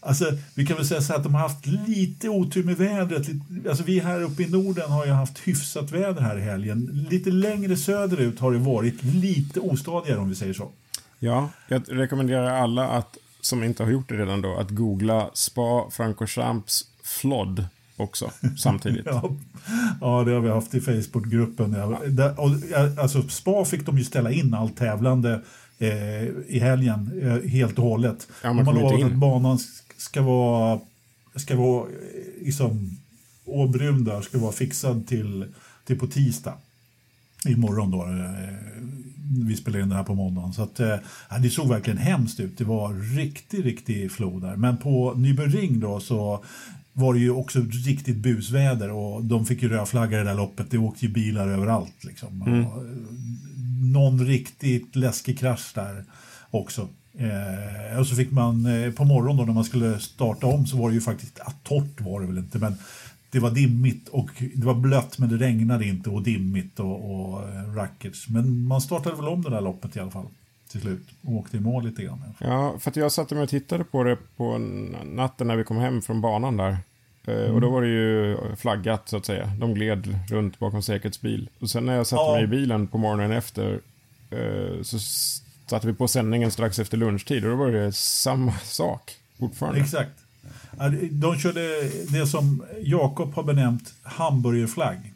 Alltså, 0.00 0.24
vi 0.54 0.66
kan 0.66 0.76
väl 0.76 0.86
säga 0.86 1.00
så 1.00 1.12
här 1.12 1.18
att 1.18 1.24
de 1.24 1.34
har 1.34 1.40
haft 1.40 1.66
lite 1.66 2.28
otur 2.28 2.64
med 2.64 2.76
vädret. 2.76 3.26
Alltså, 3.68 3.84
vi 3.84 3.98
här 4.00 4.22
uppe 4.22 4.42
i 4.42 4.48
Norden 4.48 4.90
har 4.90 5.06
ju 5.06 5.12
haft 5.12 5.38
hyfsat 5.38 5.90
väder 5.90 6.20
här 6.20 6.38
i 6.38 6.40
helgen. 6.40 7.06
Lite 7.10 7.30
längre 7.30 7.76
söderut 7.76 8.40
har 8.40 8.52
det 8.52 8.58
varit 8.58 9.02
lite 9.02 9.60
ostadigare 9.60 10.18
om 10.18 10.28
vi 10.28 10.34
säger 10.34 10.54
så. 10.54 10.70
Ja, 11.18 11.50
jag 11.68 11.82
rekommenderar 11.88 12.50
alla 12.62 12.88
att, 12.88 13.16
som 13.40 13.64
inte 13.64 13.82
har 13.82 13.90
gjort 13.90 14.08
det 14.08 14.14
redan 14.14 14.42
då, 14.42 14.56
att 14.56 14.70
googla 14.70 15.30
Spa 15.34 15.90
Francorchamps 15.90 16.84
flood 17.02 17.66
också 17.96 18.30
samtidigt. 18.58 19.06
Ja, 19.06 19.36
ja, 20.00 20.24
det 20.24 20.32
har 20.32 20.40
vi 20.40 20.48
haft 20.48 20.74
i 20.74 20.80
Facebookgruppen. 20.80 21.72
Ja, 21.72 22.00
där, 22.08 22.40
och, 22.40 22.50
ja, 22.70 23.02
alltså, 23.02 23.22
Spa 23.28 23.64
fick 23.64 23.86
de 23.86 23.98
ju 23.98 24.04
ställa 24.04 24.32
in 24.32 24.54
allt 24.54 24.76
tävlande 24.76 25.40
eh, 25.78 26.22
i 26.46 26.58
helgen 26.62 27.20
eh, 27.22 27.50
helt 27.50 27.78
och 27.78 27.84
hållet. 27.84 28.28
Ja, 28.42 28.52
man 28.52 28.64
de 28.64 28.66
har 28.66 28.74
kom 28.74 28.82
inte 28.82 28.94
lovat 28.94 29.00
in. 29.00 29.14
att 29.14 29.20
banan 29.20 29.56
sk- 29.56 29.92
ska 29.96 30.22
vara, 30.22 30.80
ska 31.36 31.56
vara 31.56 31.82
eh, 31.88 32.44
liksom, 32.44 32.90
Åbrun 33.44 34.04
där 34.04 34.20
ska 34.20 34.38
vara 34.38 34.52
fixad 34.52 35.06
till, 35.06 35.46
till 35.84 35.98
på 35.98 36.06
tisdag. 36.06 36.54
Imorgon 37.46 37.90
då. 37.90 38.02
Eh, 38.02 38.58
vi 39.46 39.56
spelar 39.56 39.80
in 39.80 39.88
det 39.88 39.94
här 39.94 40.04
på 40.04 40.14
måndagen. 40.14 40.52
Så 40.52 40.62
att, 40.62 40.80
eh, 40.80 40.96
ja, 41.30 41.38
det 41.38 41.50
såg 41.50 41.68
verkligen 41.68 41.98
hemskt 41.98 42.40
ut. 42.40 42.58
Det 42.58 42.64
var 42.64 43.16
riktigt, 43.16 43.64
riktigt 43.64 44.12
flod 44.12 44.42
där. 44.42 44.56
Men 44.56 44.76
på 44.76 45.14
Nürburgring 45.14 45.80
då 45.80 46.00
så 46.00 46.44
var 46.92 47.14
det 47.14 47.20
ju 47.20 47.30
också 47.30 47.60
riktigt 47.86 48.16
busväder 48.16 48.90
och 48.90 49.24
de 49.24 49.46
fick 49.46 49.62
ju 49.62 49.68
rödflagga 49.68 50.16
i 50.16 50.24
det 50.24 50.30
där 50.30 50.36
loppet. 50.36 50.70
Det 50.70 50.78
åkte 50.78 51.06
ju 51.06 51.12
bilar 51.12 51.48
överallt. 51.48 52.04
Liksom. 52.04 52.42
Och, 52.42 52.48
eh, 52.48 52.68
någon 53.92 54.26
riktigt 54.26 54.96
läskig 54.96 55.38
krasch 55.38 55.72
där 55.74 56.04
också. 56.50 56.88
Eh, 57.18 57.98
och 57.98 58.06
så 58.06 58.14
fick 58.14 58.30
man 58.30 58.66
eh, 58.66 58.92
på 58.92 59.04
morgonen 59.04 59.36
då 59.36 59.44
när 59.44 59.52
man 59.52 59.64
skulle 59.64 59.98
starta 59.98 60.46
om 60.46 60.66
så 60.66 60.76
var 60.76 60.88
det 60.88 60.94
ju 60.94 61.00
faktiskt, 61.00 61.38
ja, 61.38 61.52
torrt 61.62 62.00
var 62.00 62.20
det 62.20 62.26
väl 62.26 62.38
inte 62.38 62.58
men 62.58 62.76
det 63.30 63.38
var 63.38 63.50
dimmigt 63.50 64.08
och 64.08 64.30
det 64.54 64.66
var 64.66 64.74
blött 64.74 65.18
men 65.18 65.28
det 65.28 65.36
regnade 65.46 65.84
inte 65.86 66.10
och 66.10 66.22
dimmigt 66.22 66.80
och, 66.80 67.10
och 67.10 67.48
eh, 67.48 67.74
rackets. 67.74 68.28
Men 68.28 68.62
man 68.66 68.80
startade 68.80 69.16
väl 69.16 69.28
om 69.28 69.42
det 69.42 69.50
där 69.50 69.60
loppet 69.60 69.96
i 69.96 70.00
alla 70.00 70.10
fall 70.10 70.26
till 70.70 70.80
slut 70.80 71.06
och 71.22 71.32
åkte 71.32 71.56
i 71.56 71.60
mål 71.60 71.84
lite 71.84 72.02
grann. 72.02 72.22
Ja, 72.38 72.74
för 72.78 72.90
att 72.90 72.96
jag 72.96 73.12
satte 73.12 73.34
mig 73.34 73.42
och 73.44 73.48
tittade 73.50 73.84
på 73.84 74.04
det 74.04 74.16
på 74.36 74.58
natten 75.04 75.46
när 75.46 75.56
vi 75.56 75.64
kom 75.64 75.76
hem 75.76 76.02
från 76.02 76.20
banan 76.20 76.56
där. 76.56 76.76
Eh, 77.26 77.34
Och 77.54 77.60
då 77.60 77.70
var 77.70 77.82
det 77.82 77.88
ju 77.88 78.36
flaggat 78.56 79.08
så 79.08 79.16
att 79.16 79.26
säga. 79.26 79.46
De 79.60 79.74
gled 79.74 80.18
runt 80.30 80.58
bakom 80.58 80.82
säkerhetsbil. 80.82 81.48
Och 81.60 81.70
sen 81.70 81.86
när 81.86 81.96
jag 81.96 82.06
satte 82.06 82.22
Ja. 82.22 82.34
mig 82.34 82.44
i 82.44 82.46
bilen 82.46 82.86
på 82.86 82.98
morgonen 82.98 83.32
efter 83.32 83.80
eh, 84.30 84.82
så 84.82 84.98
satte 85.70 85.86
vi 85.86 85.92
på 85.92 86.08
sändningen 86.08 86.50
strax 86.50 86.78
efter 86.78 86.96
lunchtid 86.96 87.44
och 87.44 87.50
då 87.50 87.56
var 87.56 87.70
det 87.70 87.92
samma 87.92 88.52
sak 88.52 89.12
fortfarande. 89.38 89.80
Exakt. 89.80 90.10
Ja, 90.78 90.90
De 91.10 91.38
körde 91.38 91.90
det 92.10 92.26
som 92.26 92.64
Jakob 92.82 93.34
har 93.34 93.42
benämnt 93.42 93.94
hamburgerflagg. 94.02 95.14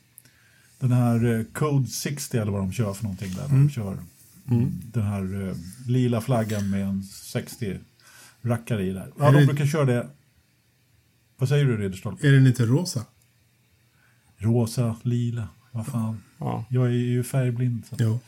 Den 0.79 0.93
här 0.93 1.39
eh, 1.39 1.45
Code 1.45 1.87
60 1.89 2.39
eller 2.39 2.53
vad 2.53 2.61
de 2.61 2.73
kör 2.73 2.93
för 2.95 3.03
någonting 3.03 3.35
där. 3.35 3.49
De 3.49 3.71
kör 3.71 3.97
den 4.93 5.03
här 5.03 5.49
eh, 5.49 5.55
lila 5.87 6.21
flaggan 6.21 6.71
med 6.71 6.83
en 6.83 7.03
60 7.03 7.79
rackare 8.43 8.85
i 8.87 8.93
där. 8.93 9.07
Ja, 9.19 9.29
Är 9.29 9.33
de 9.33 9.41
det- 9.41 9.47
brukar 9.47 9.67
köra 9.67 9.85
det. 9.85 10.07
Vad 11.37 11.49
säger 11.49 11.65
du 11.65 11.77
Ridderstolpe? 11.77 12.29
Är 12.29 12.33
den 12.33 12.47
inte 12.47 12.65
rosa? 12.67 13.05
Rosa, 14.39 14.97
lila, 15.03 15.49
vad 15.71 15.87
fan. 15.87 16.23
Ja. 16.39 16.65
Jag 16.71 16.87
är 16.87 16.91
ju 16.91 17.23
färgblind. 17.25 17.83
Så. 17.89 17.97
Jo. 17.99 18.21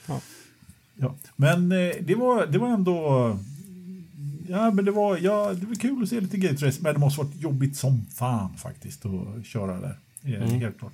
Ja. 0.96 1.14
Men 1.36 1.72
eh, 1.72 1.92
det, 2.00 2.14
var, 2.14 2.46
det 2.46 2.58
var 2.58 2.68
ändå... 2.68 3.38
Ja, 4.48 4.70
men 4.70 4.84
det 4.84 4.90
var, 4.90 5.18
ja, 5.18 5.52
det 5.54 5.66
var 5.66 5.74
kul 5.74 6.02
att 6.02 6.08
se 6.08 6.20
lite 6.20 6.36
gate 6.36 6.66
race, 6.66 6.78
men 6.82 6.94
det 6.94 7.00
måste 7.00 7.20
varit 7.22 7.36
jobbigt 7.42 7.76
som 7.76 8.06
fan 8.14 8.56
faktiskt 8.56 9.02
att 9.06 9.46
köra 9.46 9.80
där. 9.80 9.98
Eh, 10.22 10.48
Helt 10.48 10.78
klart. 10.78 10.92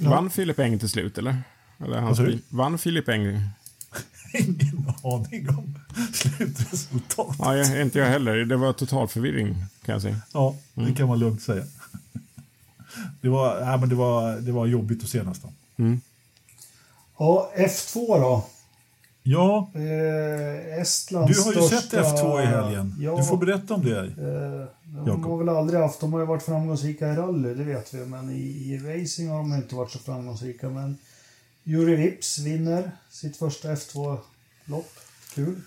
Vann 0.00 0.30
Filip 0.30 0.58
Eng 0.58 0.78
till 0.78 0.88
slut 0.88 1.18
eller? 1.18 1.42
eller 1.84 2.00
hans 2.00 2.18
bil? 2.18 2.40
Vann 2.48 2.78
Filip 2.78 3.08
Eng? 3.08 3.24
Ingen 4.34 4.92
aning 5.02 5.48
om 5.48 5.74
slutresultat. 6.12 7.36
Ja, 7.38 7.56
jag, 7.56 7.82
inte 7.82 7.98
jag 7.98 8.06
heller. 8.06 8.36
Det 8.36 8.56
var 8.56 8.72
total 8.72 9.08
förvirring 9.08 9.54
kan 9.84 9.92
jag 9.92 10.02
säga. 10.02 10.16
Ja, 10.32 10.56
det 10.74 10.94
kan 10.94 11.08
man 11.08 11.18
lugnt 11.18 11.42
säga. 11.42 11.64
Det 13.20 13.28
var, 13.28 13.60
ja, 13.60 13.76
men 13.76 13.88
det 13.88 13.94
var, 13.94 14.36
det 14.36 14.52
var 14.52 14.66
jobbigt 14.66 15.02
att 15.02 15.08
se 15.08 15.22
nästan. 15.22 15.50
Ja, 17.18 17.52
F2 17.56 18.20
då. 18.20 18.46
Ja, 19.22 19.70
Eh, 19.74 20.80
Estlands 20.80 21.36
du 21.36 21.42
har 21.42 21.52
ju 21.52 21.68
största... 21.68 21.80
sett 22.04 22.04
F2 22.18 22.42
i 22.42 22.46
helgen. 22.46 22.94
Ja, 23.00 23.16
Du 23.16 23.24
får 23.24 23.36
berätta 23.36 23.74
om 23.74 23.84
det. 23.84 23.98
eh, 24.00 25.04
de 25.04 25.24
har 25.24 25.38
väl 25.38 25.48
aldrig 25.48 25.80
haft... 25.80 26.00
De 26.00 26.12
har 26.12 26.20
ju 26.20 26.26
varit 26.26 26.42
framgångsrika 26.42 27.12
i 27.12 27.16
rally, 27.16 27.54
det 27.54 27.64
vet 27.64 27.94
vi. 27.94 28.06
Men 28.06 28.30
i, 28.30 28.40
i 28.40 28.78
racing 28.78 29.30
har 29.30 29.38
de 29.38 29.54
inte 29.54 29.74
varit 29.74 29.90
så 29.90 29.98
framgångsrika. 29.98 30.68
Men 30.70 30.98
Juri 31.64 31.96
Vips 31.96 32.38
vinner 32.38 32.90
sitt 33.10 33.36
första 33.36 33.74
F2-lopp. 33.74 34.90
Kul. 35.34 35.60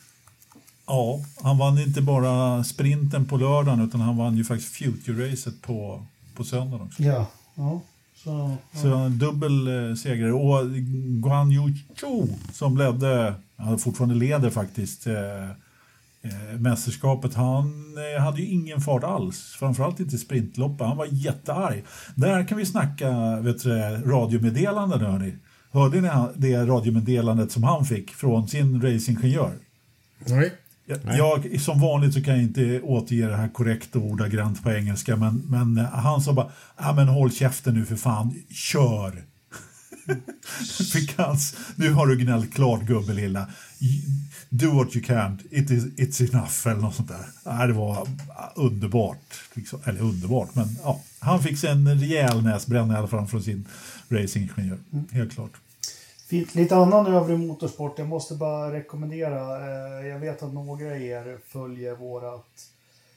Ja, 0.87 1.19
han 1.43 1.57
vann 1.57 1.79
inte 1.79 2.01
bara 2.01 2.63
sprinten 2.63 3.25
på 3.25 3.37
lördagen 3.37 3.81
utan 3.81 4.01
han 4.01 4.17
vann 4.17 4.37
ju 4.37 4.43
faktiskt 4.43 4.73
Future-racet 4.75 5.61
på, 5.61 6.05
på 6.35 6.43
söndagen 6.43 6.87
också. 6.87 7.03
Ja. 7.03 7.25
ja. 7.55 7.81
Så, 8.23 8.57
Så 8.73 8.87
en 8.87 9.17
dubbel 9.17 9.67
eh, 9.67 9.95
segrare. 9.95 10.33
Och 10.33 10.71
Guan 11.21 11.51
Yu 11.51 11.73
Zhou 11.95 12.27
som 12.53 12.77
ledde, 12.77 13.33
han 13.57 13.79
fortfarande 13.79 14.15
leder 14.15 14.49
faktiskt, 14.49 15.07
eh, 15.07 15.49
eh, 16.21 16.59
mästerskapet. 16.59 17.33
Han 17.33 17.95
eh, 18.15 18.23
hade 18.23 18.41
ju 18.41 18.47
ingen 18.47 18.81
fart 18.81 19.03
alls, 19.03 19.55
framförallt 19.59 19.99
inte 19.99 20.15
i 20.15 20.19
sprintloppet. 20.19 20.87
Han 20.87 20.97
var 20.97 21.07
jättearg. 21.11 21.83
Där 22.15 22.47
kan 22.47 22.57
vi 22.57 22.65
snacka 22.65 23.39
vet 23.39 23.63
du, 23.63 23.69
radiomeddelanden 24.05 25.01
hörni. 25.01 25.33
Hörde 25.71 26.01
ni 26.01 26.09
det 26.35 26.65
radiomeddelandet 26.65 27.51
som 27.51 27.63
han 27.63 27.85
fick 27.85 28.11
från 28.11 28.47
sin 28.47 28.81
racingingenjör? 28.81 29.53
Nej. 30.25 30.53
Jag, 30.85 31.61
som 31.61 31.79
vanligt 31.79 32.13
så 32.13 32.23
kan 32.23 32.33
jag 32.33 32.43
inte 32.43 32.81
återge 32.81 33.27
det 33.27 33.35
här 33.35 33.49
korrekt 33.49 33.95
och 33.95 34.01
ordagrant 34.01 34.63
på 34.63 34.71
engelska 34.71 35.15
men, 35.15 35.43
men 35.49 35.77
han 35.77 36.21
sa 36.21 36.33
bara 36.33 36.51
ah, 36.75 36.93
men 36.93 37.07
håll 37.07 37.31
käften 37.31 37.73
nu 37.73 37.85
för 37.85 37.95
fan, 37.95 38.43
kör. 38.49 39.23
Fick 40.93 41.17
hans, 41.17 41.55
nu 41.75 41.93
har 41.93 42.07
du 42.07 42.17
gnällt 42.17 42.53
klart 42.53 42.81
gubbe 42.81 43.13
lilla. 43.13 43.47
Do 44.49 44.71
what 44.71 44.95
you 44.95 45.05
can, 45.05 45.39
it 45.51 45.71
is, 45.71 45.85
it's 45.85 46.29
enough 46.29 46.67
eller 46.67 46.81
något 46.81 46.95
sånt 46.95 47.11
där. 47.43 47.67
Det 47.67 47.73
var 47.73 48.07
underbart. 48.55 49.17
Liksom. 49.53 49.79
Eller 49.85 50.01
underbart, 50.01 50.55
men 50.55 50.67
ja. 50.83 51.01
Han 51.19 51.43
fick 51.43 51.57
sig 51.57 51.69
en 51.69 51.99
rejäl 51.99 52.43
näsbränna 52.43 52.93
i 52.93 52.97
alla 52.97 53.07
fall 53.07 53.27
från 53.27 53.43
sin 53.43 53.67
racingingenjör. 54.09 54.77
Helt 55.11 55.33
klart. 55.33 55.51
Fint. 56.31 56.55
Lite 56.55 56.75
annan 56.75 57.07
övrig 57.07 57.39
motorsport. 57.39 57.99
Jag 57.99 58.07
måste 58.07 58.35
bara 58.35 58.73
rekommendera. 58.73 59.65
Eh, 59.99 60.07
jag 60.07 60.19
vet 60.19 60.43
att 60.43 60.53
några 60.53 60.85
av 60.85 61.01
er 61.01 61.39
följer 61.47 61.95
vårat, 61.95 62.67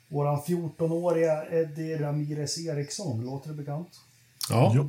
våran 0.09 0.41
14-åriga 0.41 1.45
Eddie 1.51 1.97
Ramirez 1.97 2.59
Eriksson. 2.59 3.25
Låter 3.25 3.49
det 3.49 3.55
bekant? 3.55 3.89
Ja. 4.51 4.73
Jo. 4.75 4.83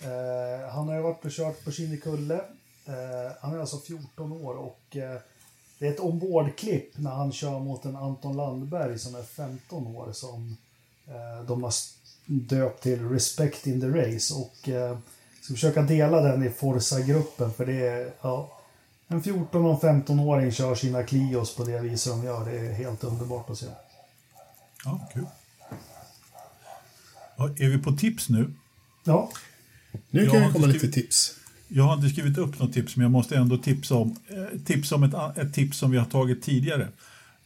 Eh, 0.00 0.68
han 0.70 0.88
har 0.88 0.94
ju 0.94 1.02
varit 1.02 1.24
och 1.24 1.30
kört 1.30 1.64
på 1.64 1.70
Kinnekulle. 1.70 2.34
Eh, 2.86 3.32
han 3.40 3.54
är 3.54 3.58
alltså 3.58 3.78
14 3.78 4.32
år 4.32 4.54
och 4.54 4.80
det 5.78 5.86
är 5.86 5.90
ett 5.90 6.00
ombordklipp 6.00 6.98
när 6.98 7.10
han 7.10 7.32
kör 7.32 7.58
mot 7.58 7.84
en 7.84 7.96
Anton 7.96 8.36
Landberg 8.36 8.98
som 8.98 9.14
är 9.14 9.22
15 9.22 9.86
år 9.86 10.12
som 10.12 10.56
de 11.46 11.62
har 11.62 11.72
döpt 12.26 12.82
till 12.82 13.08
Respect 13.08 13.66
in 13.66 13.80
the 13.80 13.86
Race. 13.86 14.34
Och 14.34 14.68
ska 15.46 15.54
försöka 15.54 15.82
dela 15.82 16.20
den 16.20 16.42
i 16.42 16.50
Forza-gruppen 16.50 17.52
för 17.52 17.66
det 17.66 17.86
är 17.86 18.12
ja, 18.22 18.62
en 19.08 19.22
14 19.22 19.64
och 19.64 19.82
15-åring 19.82 20.52
kör 20.52 20.74
sina 20.74 21.02
Clios 21.02 21.56
på 21.56 21.64
det 21.64 21.80
viset 21.80 22.12
de 22.12 22.24
gör. 22.24 22.44
Det 22.44 22.58
är 22.58 22.72
helt 22.72 23.04
underbart 23.04 23.50
att 23.50 23.58
se. 23.58 23.66
Ja, 24.84 25.08
kul. 25.12 25.26
Ja, 27.36 27.48
är 27.48 27.68
vi 27.68 27.78
på 27.78 27.92
tips 27.92 28.28
nu? 28.28 28.52
Ja, 29.04 29.30
Nu 30.10 30.24
Jag 30.24 30.32
kan 30.32 30.40
har 30.40 30.48
det 30.48 30.54
komma 30.54 30.66
lite 30.66 30.88
tips. 30.88 31.34
Jag 31.68 31.84
har 31.84 31.94
inte 31.94 32.08
skrivit 32.08 32.38
upp 32.38 32.58
något 32.58 32.72
tips, 32.72 32.96
men 32.96 33.02
jag 33.02 33.10
måste 33.10 33.36
ändå 33.36 33.58
tipsa 33.58 33.94
om, 33.94 34.16
eh, 34.28 34.60
tipsa 34.60 34.94
om 34.94 35.02
ett, 35.02 35.14
ett 35.36 35.54
tips 35.54 35.78
som 35.78 35.90
vi 35.90 35.98
har 35.98 36.06
tagit 36.06 36.42
tidigare. 36.42 36.88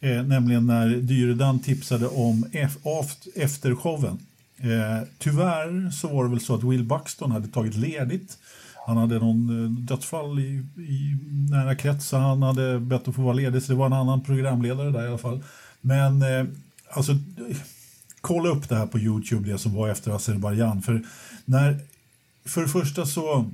Eh, 0.00 0.22
nämligen 0.22 0.66
när 0.66 0.88
Dyredan 0.88 1.58
tipsade 1.58 2.08
om 2.08 2.46
F, 2.52 2.76
aft, 2.84 3.26
eftershowen 3.34 4.18
Eh, 4.62 5.06
tyvärr 5.18 5.90
så 5.90 6.08
var 6.08 6.24
det 6.24 6.30
väl 6.30 6.40
så 6.40 6.54
att 6.54 6.64
Will 6.64 6.84
Buxton 6.84 7.30
hade 7.30 7.48
tagit 7.48 7.76
ledigt. 7.76 8.38
Han 8.86 8.96
hade 8.96 9.18
någon 9.18 9.64
eh, 9.64 9.70
dödsfall 9.70 10.38
i, 10.38 10.66
i 10.76 11.18
nära 11.50 11.74
kretsar. 11.74 12.18
Han 12.18 12.42
hade 12.42 12.80
bett 12.80 13.08
att 13.08 13.14
få 13.14 13.22
vara 13.22 13.34
ledig, 13.34 13.62
så 13.62 13.72
det 13.72 13.78
var 13.78 13.86
en 13.86 13.92
annan 13.92 14.24
programledare 14.24 14.90
där 14.90 15.04
i 15.04 15.08
alla 15.08 15.18
fall. 15.18 15.42
Men 15.80 16.22
eh, 16.22 16.44
alltså, 16.90 17.12
kolla 18.20 18.48
upp 18.48 18.68
det 18.68 18.76
här 18.76 18.86
på 18.86 18.98
Youtube, 18.98 19.52
det 19.52 19.58
som 19.58 19.74
var 19.74 19.88
efter 19.88 20.10
Azerbajdzjan. 20.10 20.82
För, 20.82 21.02
när, 21.44 21.78
för 22.44 22.62
det 22.62 22.68
första 22.68 23.06
så, 23.06 23.50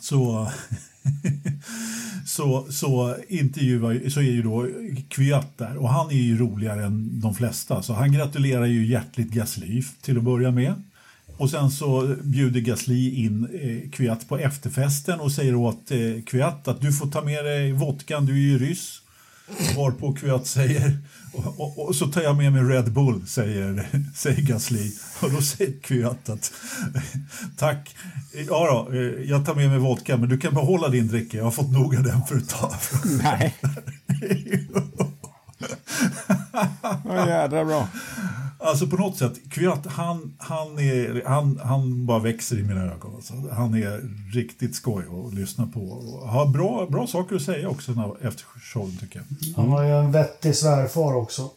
så 0.00 0.50
så, 2.26 2.66
så 2.70 3.16
intervjuar 3.28 4.08
så 4.08 4.20
är 4.20 4.24
ju 4.24 4.42
då 4.42 4.68
Kviat 5.08 5.58
där 5.58 5.76
och 5.76 5.88
han 5.88 6.10
är 6.10 6.14
ju 6.22 6.38
roligare 6.38 6.84
än 6.84 7.20
de 7.20 7.34
flesta 7.34 7.82
så 7.82 7.92
han 7.92 8.12
gratulerar 8.12 8.66
ju 8.66 8.86
hjärtligt 8.86 9.30
Gasly 9.30 9.82
till 10.02 10.18
att 10.18 10.24
börja 10.24 10.50
med. 10.50 10.74
Och 11.36 11.50
sen 11.50 11.70
så 11.70 12.16
bjuder 12.22 12.60
Gasly 12.60 13.10
in 13.10 13.48
eh, 13.52 13.90
Kviat 13.90 14.28
på 14.28 14.38
efterfesten 14.38 15.20
och 15.20 15.32
säger 15.32 15.54
åt 15.54 15.90
eh, 15.90 16.22
Kviat 16.26 16.68
att 16.68 16.80
du 16.80 16.92
får 16.92 17.06
ta 17.06 17.22
med 17.22 17.44
dig 17.44 17.72
vodkan, 17.72 18.26
du 18.26 18.32
är 18.32 18.52
ju 18.52 18.58
ryss. 18.58 19.02
Varpå 19.76 20.12
Kviat 20.12 20.46
säger 20.46 20.98
och, 21.32 21.60
och, 21.60 21.88
och, 21.88 21.96
så 21.96 22.06
tar 22.06 22.20
jag 22.20 22.36
med 22.36 22.52
mig 22.52 22.62
Red 22.62 22.92
Bull, 22.92 23.26
säger, 23.26 23.88
säger 24.16 24.42
Gasly. 24.42 24.92
Och 25.20 25.30
då 25.30 25.40
säger 25.40 25.80
Kviat 25.80 26.28
att 26.28 26.52
tack, 27.56 27.96
ja 28.48 28.86
då, 28.90 28.96
jag 29.24 29.46
tar 29.46 29.54
med 29.54 29.70
mig 29.70 29.78
vodka 29.78 30.16
men 30.16 30.28
du 30.28 30.38
kan 30.38 30.54
behålla 30.54 30.88
din 30.88 31.08
dricka, 31.08 31.36
jag 31.36 31.44
har 31.44 31.50
fått 31.50 31.72
nog 31.72 31.96
av 31.96 32.02
den 32.02 32.26
för 32.26 32.36
ett 32.36 32.48
tag. 32.48 32.74
Nej. 33.22 33.54
Vad 37.04 37.28
jädra 37.28 37.64
bra. 37.64 37.88
Alltså 38.62 38.86
på 38.86 38.96
något 38.96 39.16
sätt, 39.18 39.50
Kviat, 39.50 39.86
han, 39.86 40.34
han, 40.38 40.78
är, 40.78 41.22
han, 41.26 41.60
han 41.64 42.06
bara 42.06 42.18
växer 42.18 42.58
i 42.58 42.62
mina 42.62 42.80
ögon. 42.84 43.14
Alltså. 43.14 43.34
Han 43.52 43.74
är 43.74 44.00
riktigt 44.34 44.74
skoj 44.74 45.04
att 45.26 45.34
lyssna 45.34 45.66
på. 45.66 45.80
Och 45.80 46.28
har 46.28 46.46
bra, 46.46 46.86
bra 46.86 47.06
saker 47.06 47.36
att 47.36 47.42
säga 47.42 47.68
också 47.68 47.92
när, 47.92 48.26
efter 48.26 48.44
showen 48.44 48.96
tycker 48.96 49.18
jag. 49.18 49.26
Mm. 49.48 49.54
Han 49.56 49.68
har 49.68 49.82
ju 49.84 49.90
en 49.90 50.12
vettig 50.12 50.56
svärfar 50.56 51.14
också. 51.14 51.50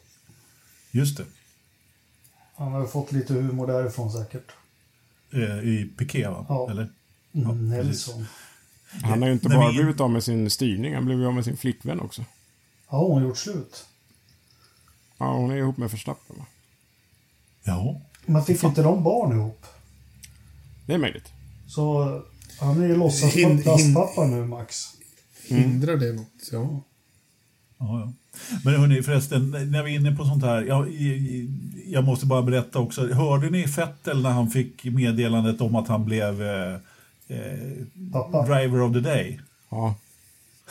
Just 0.91 1.17
det. 1.17 1.25
Han 2.55 2.71
har 2.71 2.81
ju 2.81 2.87
fått 2.87 3.11
lite 3.11 3.33
humor 3.33 3.67
därifrån 3.67 4.11
säkert. 4.11 4.51
Eh, 5.33 5.59
I 5.59 5.91
Piqué 5.97 6.27
va? 6.27 6.45
Ja. 6.49 6.71
Eller? 6.71 6.89
Mm, 7.33 7.47
Ja, 7.47 7.51
Nelson. 7.53 8.25
Han 9.03 9.21
har 9.21 9.27
ju 9.27 9.33
inte 9.33 9.47
Nej, 9.49 9.57
bara 9.57 9.67
men- 9.67 9.75
blivit 9.75 9.99
av 9.99 10.09
med 10.11 10.23
sin 10.23 10.49
styrning, 10.49 10.95
han 10.95 11.05
blev 11.05 11.19
ju 11.19 11.25
av 11.27 11.33
med 11.33 11.45
sin 11.45 11.57
flickvän 11.57 11.99
också. 11.99 12.25
Ja, 12.89 12.97
hon 13.07 13.21
har 13.21 13.27
gjort 13.27 13.37
slut. 13.37 13.85
Ja, 15.17 15.33
hon 15.33 15.51
är 15.51 15.55
ihop 15.57 15.77
med 15.77 15.89
Verstappen 15.91 16.35
va? 16.39 16.45
Ja. 17.63 18.01
Men 18.25 18.43
fick 18.45 18.63
inte 18.63 18.81
de 18.83 19.03
barn 19.03 19.31
ihop? 19.31 19.65
Det 20.85 20.93
är 20.93 20.97
möjligt. 20.97 21.31
Så 21.67 22.21
han 22.59 22.81
är 22.83 22.87
ju 22.87 22.95
låtsaspappa 22.95 24.25
nu, 24.25 24.45
Max. 24.45 24.85
Hindrar 25.47 25.97
det 25.97 26.13
något? 26.13 26.49
Ja. 26.51 26.83
Ja, 27.77 27.99
ja. 27.99 28.13
Men 28.63 28.75
hörni, 28.79 29.03
förresten, 29.03 29.51
när 29.51 29.83
vi 29.83 29.91
är 29.91 29.99
inne 29.99 30.15
på 30.15 30.25
sånt 30.25 30.43
här. 30.43 30.61
Jag, 30.61 30.91
jag 31.87 32.03
måste 32.03 32.25
bara 32.25 32.41
berätta 32.41 32.79
också. 32.79 33.13
Hörde 33.13 33.49
ni 33.49 33.67
Fettel 33.67 34.21
när 34.21 34.29
han 34.29 34.49
fick 34.49 34.83
meddelandet 34.83 35.61
om 35.61 35.75
att 35.75 35.87
han 35.87 36.05
blev 36.05 36.41
eh, 36.41 36.73
eh, 37.27 37.85
Pappa. 38.11 38.45
driver 38.45 38.81
of 38.81 38.93
the 38.93 38.99
day? 38.99 39.39
Ja. 39.69 39.95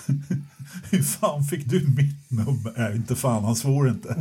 Hur 0.91 1.03
fan 1.03 1.45
fick 1.45 1.67
du 1.67 1.89
mitt 1.89 2.31
nummer? 2.31 2.73
Nej, 2.77 2.97
inte 2.97 3.17
fan, 3.17 3.45
han 3.45 3.57
svor 3.57 3.89
inte. 3.89 4.17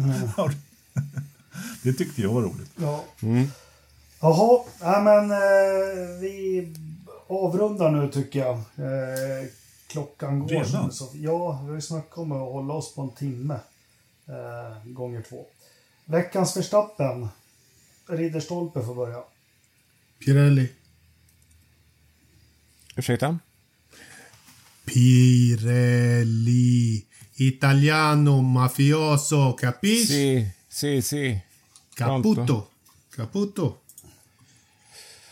Det 1.84 1.94
tyckte 1.94 2.22
jag 2.22 2.34
var 2.34 2.42
roligt. 2.42 2.72
Ja. 2.76 3.06
Mm. 3.22 3.48
Jaha, 4.22 4.64
nej 4.82 5.04
men 5.04 5.32
eh, 5.32 5.38
vi 6.20 6.68
avrundar 7.28 7.92
nu 7.92 8.12
tycker 8.12 8.40
jag. 8.40 8.56
Eh, 8.58 9.48
klockan 9.88 10.40
går. 10.40 10.48
Redan? 10.48 10.92
Så, 10.92 11.10
ja, 11.14 11.62
vi 11.64 11.68
har 11.68 11.76
ju 11.76 11.82
snackat 11.82 12.18
om 12.18 12.32
att 12.32 12.40
hålla 12.40 12.74
oss 12.74 12.96
på 12.96 13.02
en 13.02 13.12
timme. 13.12 13.60
Eh, 14.28 14.86
gånger 14.86 15.22
två. 15.22 15.46
Veckans 16.06 16.58
Verstappen. 16.58 17.28
Ridderstolpe 18.08 18.86
får 18.86 18.96
börja. 18.96 19.24
Pirelli. 20.26 20.70
Ursäkta? 22.96 23.40
Pirelli. 24.86 26.26
Italiano 27.36 28.42
mafioso. 28.42 29.54
Capisci? 29.54 30.06
Si, 30.06 30.52
si, 30.72 31.02
si. 31.02 31.42
Caputo. 31.96 32.64
Caputo. 33.16 33.76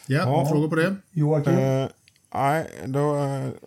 Ja, 0.08 0.18
Ja. 0.18 0.46
frågor 0.50 0.68
på 0.70 0.76
det? 0.76 0.96
Joakim? 1.12 1.54
Eh, 1.58 1.88
nej, 2.34 2.68
då... 2.86 3.16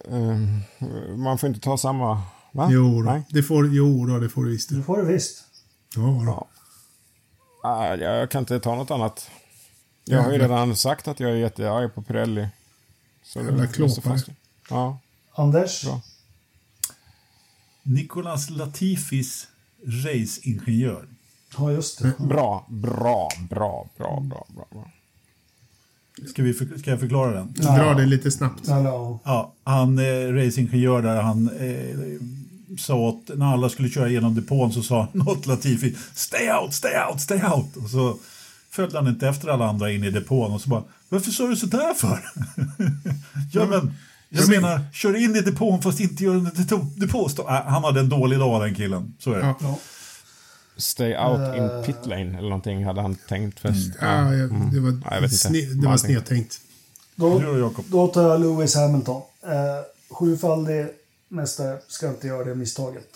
eh, 0.09 1.17
man 1.17 1.39
får 1.39 1.49
inte 1.49 1.61
ta 1.61 1.79
samma... 1.79 2.23
Va? 2.53 2.69
Jo, 2.71 3.03
då. 3.03 3.23
Det 3.31 3.43
får, 3.43 3.75
jo 3.75 4.07
då, 4.07 4.19
det 4.19 4.29
får 4.29 4.45
du 4.45 4.51
visst. 4.51 4.69
du 4.69 4.83
får 4.83 4.99
det 4.99 5.13
visst. 5.13 5.45
Ja, 5.97 6.01
då. 6.03 6.25
Ja. 6.27 6.49
Nej, 7.81 8.01
jag 8.01 8.31
kan 8.31 8.39
inte 8.39 8.61
ta 8.61 8.75
något 8.75 8.91
annat. 8.91 9.31
Jag 10.05 10.23
har 10.23 10.33
ju 10.33 10.39
redan 10.39 10.77
sagt 10.77 11.09
att 11.09 11.21
jag 11.21 11.31
är 11.31 11.35
jättearg 11.35 11.95
på 11.95 12.03
Pirelli. 12.03 12.49
Så 13.23 13.39
det 13.39 13.45
Jävla 13.45 13.63
det 13.63 13.69
klåpare. 13.69 14.19
Ja, 14.71 14.99
Anders? 15.35 15.85
bra. 15.85 16.01
Nicolas 17.83 18.51
Latifis 18.51 19.49
raceingenjör. 19.87 21.09
Ja, 21.59 21.73
just 21.73 22.03
det. 22.03 22.13
Bra, 22.19 22.67
bra, 22.69 23.29
bra, 23.51 23.89
bra, 23.99 24.21
bra, 24.29 24.47
bra. 24.55 24.67
bra. 24.71 24.91
Ska, 26.29 26.43
vi 26.43 26.53
för, 26.53 26.79
ska 26.79 26.91
jag 26.91 27.01
förklara 27.01 27.33
den? 27.33 27.53
Dra 27.53 27.95
det 27.95 28.07
lite 28.07 28.31
snabbt. 28.31 28.69
Eller, 28.69 28.85
ja. 28.85 29.19
Ja, 29.25 29.53
han 29.65 29.99
eh, 29.99 30.33
racingingenjör 30.33 31.03
där, 31.03 31.23
han 31.23 31.51
eh, 31.61 32.77
sa 32.79 33.09
att 33.09 33.39
när 33.39 33.53
alla 33.53 33.69
skulle 33.69 33.89
köra 33.89 34.09
genom 34.09 34.35
depån 34.35 34.73
så 34.73 34.83
sa 34.83 35.09
han 35.13 35.29
åt 35.29 35.47
Latifi 35.47 35.97
Stay 36.15 36.51
out, 36.53 36.75
stay 36.75 36.93
out, 37.11 37.21
stay 37.21 37.43
out! 37.43 37.77
Och 37.77 37.91
så 37.91 38.17
följde 38.71 38.99
han 38.99 39.09
inte 39.09 39.29
efter 39.29 39.49
alla 39.49 39.69
andra 39.69 39.91
in 39.93 40.05
i 40.05 40.11
depån 40.11 40.53
och 40.53 40.61
så 40.61 40.69
bara 40.69 40.83
Varför 41.09 41.31
sa 41.31 41.47
du 41.47 41.57
sådär 41.57 41.95
för? 41.95 42.19
ja 43.53 43.67
men, 43.67 43.95
jag 44.29 44.49
men- 44.49 44.61
menar, 44.63 44.81
kör 44.93 45.17
in 45.25 45.37
i 45.37 45.41
depån 45.41 45.83
fast 45.83 46.01
inte 46.01 46.25
gör 46.25 46.35
en 46.35 46.45
depå, 46.55 46.87
depåstå. 46.97 47.43
Äh, 47.49 47.63
han 47.67 47.85
hade 47.85 48.01
en 48.01 48.09
dålig 48.09 48.39
dag 48.39 48.63
den 48.63 48.75
killen, 48.75 49.15
så 49.19 49.33
är 49.33 49.39
det. 49.39 49.55
Ja. 49.61 49.79
Ja. 50.75 50.81
Stay 50.81 51.17
out 51.17 51.41
Eh. 51.41 51.57
in 51.59 51.85
pit 51.87 52.07
lane 52.07 52.39
eller 52.39 52.49
någonting 52.49 52.85
hade 52.85 53.01
han 53.01 53.15
tänkt 53.15 53.61
först. 53.61 53.91
Ja, 54.01 54.35
jag, 54.35 54.51
det 54.73 54.81
var, 54.81 55.01
Ja, 55.11 55.21
jag 55.21 55.33
sne, 55.33 55.61
det 55.61 55.87
var 55.87 55.97
snedtänkt. 55.97 56.61
Då, 57.15 57.73
då 57.87 58.07
tar 58.09 58.23
jag 58.29 58.41
Lewis 58.41 58.75
Hamilton. 58.77 59.23
Eh, 59.43 59.51
sjufaldig 60.11 60.87
mästare 61.29 61.79
ska 61.89 62.09
inte 62.09 62.27
göra 62.27 62.45
det 62.45 62.55
misstaget. 62.55 63.09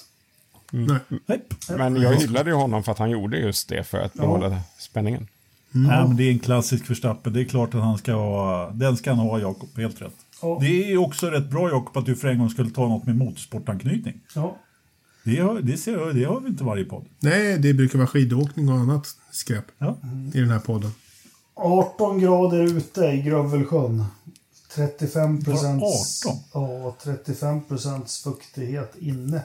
Nej. 0.70 0.98
Nej. 1.26 1.42
Men 1.68 1.96
jag 1.96 2.14
hyllade 2.14 2.50
ju 2.50 2.56
honom 2.56 2.82
för 2.82 2.92
att 2.92 2.98
han 2.98 3.10
gjorde 3.10 3.38
just 3.38 3.68
det 3.68 3.84
för 3.84 3.98
att 3.98 4.12
behålla 4.14 4.60
spänningen. 4.78 5.28
Nej, 5.70 6.06
men 6.08 6.16
det 6.16 6.22
är 6.24 6.30
en 6.30 6.38
klassisk 6.38 6.90
Verstappen. 6.90 7.32
Det 7.32 7.40
är 7.40 7.44
klart 7.44 7.74
att 7.74 7.80
han 7.80 7.98
ska 7.98 8.12
ha, 8.12 8.70
den 8.74 8.96
ska 8.96 9.10
han 9.10 9.18
ha 9.18 9.38
Jakob, 9.40 9.68
helt 9.76 10.02
rätt. 10.02 10.14
Ja. 10.42 10.58
Det 10.60 10.92
är 10.92 10.96
också 10.96 11.26
rätt 11.26 11.50
bra 11.50 11.70
Jakob 11.70 11.96
att 11.96 12.06
du 12.06 12.16
för 12.16 12.28
en 12.28 12.38
gång 12.38 12.50
skulle 12.50 12.70
ta 12.70 12.88
något 12.88 13.06
med 13.06 13.16
motorsportanknytning. 13.16 14.20
Ja. 14.34 14.56
Det 15.26 15.40
har, 15.40 15.60
det, 15.60 15.76
ser, 15.76 15.92
jag- 15.92 16.14
det 16.14 16.24
har 16.24 16.40
vi 16.40 16.48
inte 16.48 16.64
varje 16.64 16.84
podd. 16.84 17.04
Nej, 17.20 17.58
det 17.58 17.74
brukar 17.74 17.98
vara 17.98 18.08
skidåkning 18.08 18.68
och 18.68 18.74
annat 18.78 19.06
skräp 19.30 19.64
Ja. 19.78 19.96
i 20.34 20.40
den 20.40 20.50
här 20.50 20.58
podden. 20.58 20.90
18 21.54 22.18
grader 22.20 22.62
ute 22.62 23.00
i 23.04 23.22
Grövelsjön. 23.22 24.04
35 24.74 25.44
procent... 25.44 25.80
Var 25.80 25.88
18? 26.32 26.42
Ja, 26.54 26.96
35 27.02 27.64
procents 27.64 28.22
fuktighet 28.22 28.94
inne. 28.98 29.40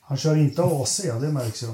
Han 0.00 0.18
kör 0.18 0.36
inte 0.36 0.62
AC, 0.62 1.00
det 1.20 1.28
märks 1.32 1.62
ju. 1.62 1.66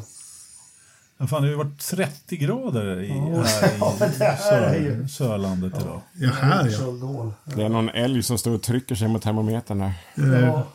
Men 1.19 1.29
fan, 1.29 1.43
det 1.43 1.49
har 1.49 1.53
ju 1.53 1.57
varit 1.57 1.79
30 1.79 2.37
grader 2.37 3.01
i, 3.03 3.09
Ja. 3.09 3.43
här 3.43 3.69
i 3.69 3.77
Ja, 3.81 3.95
men 4.01 4.11
det 4.19 4.25
här 4.25 4.63
är 4.63 4.81
ju- 4.81 5.09
sör, 5.09 5.27
Sörlandet 5.27 5.73
idag. 5.81 6.01
Ja, 6.15 6.31
här 6.31 6.69
ja. 6.71 7.33
Det 7.57 7.63
är 7.63 7.69
någon 7.69 7.89
älg 7.89 8.23
som 8.23 8.39
står 8.39 8.51
och 8.55 8.63
trycker 8.63 8.95
sig 8.95 9.09
mot 9.09 9.23
termometern 9.23 9.79
där. 9.79 9.93
Ja, 10.15 10.67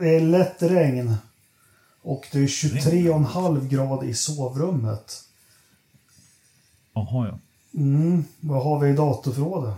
det 0.00 0.16
är 0.16 0.20
lätt 0.20 0.62
regn. 0.62 1.14
Och 2.04 2.26
det 2.32 2.38
är 2.38 2.46
23,5 2.46 3.68
grad 3.68 4.04
i 4.04 4.14
sovrummet. 4.14 5.24
Jaha, 6.94 7.28
ja. 7.28 7.38
Mm, 7.80 8.24
vad 8.40 8.64
har 8.64 8.80
vi 8.80 8.90
i 8.90 8.92
datorförrådet? 8.92 9.74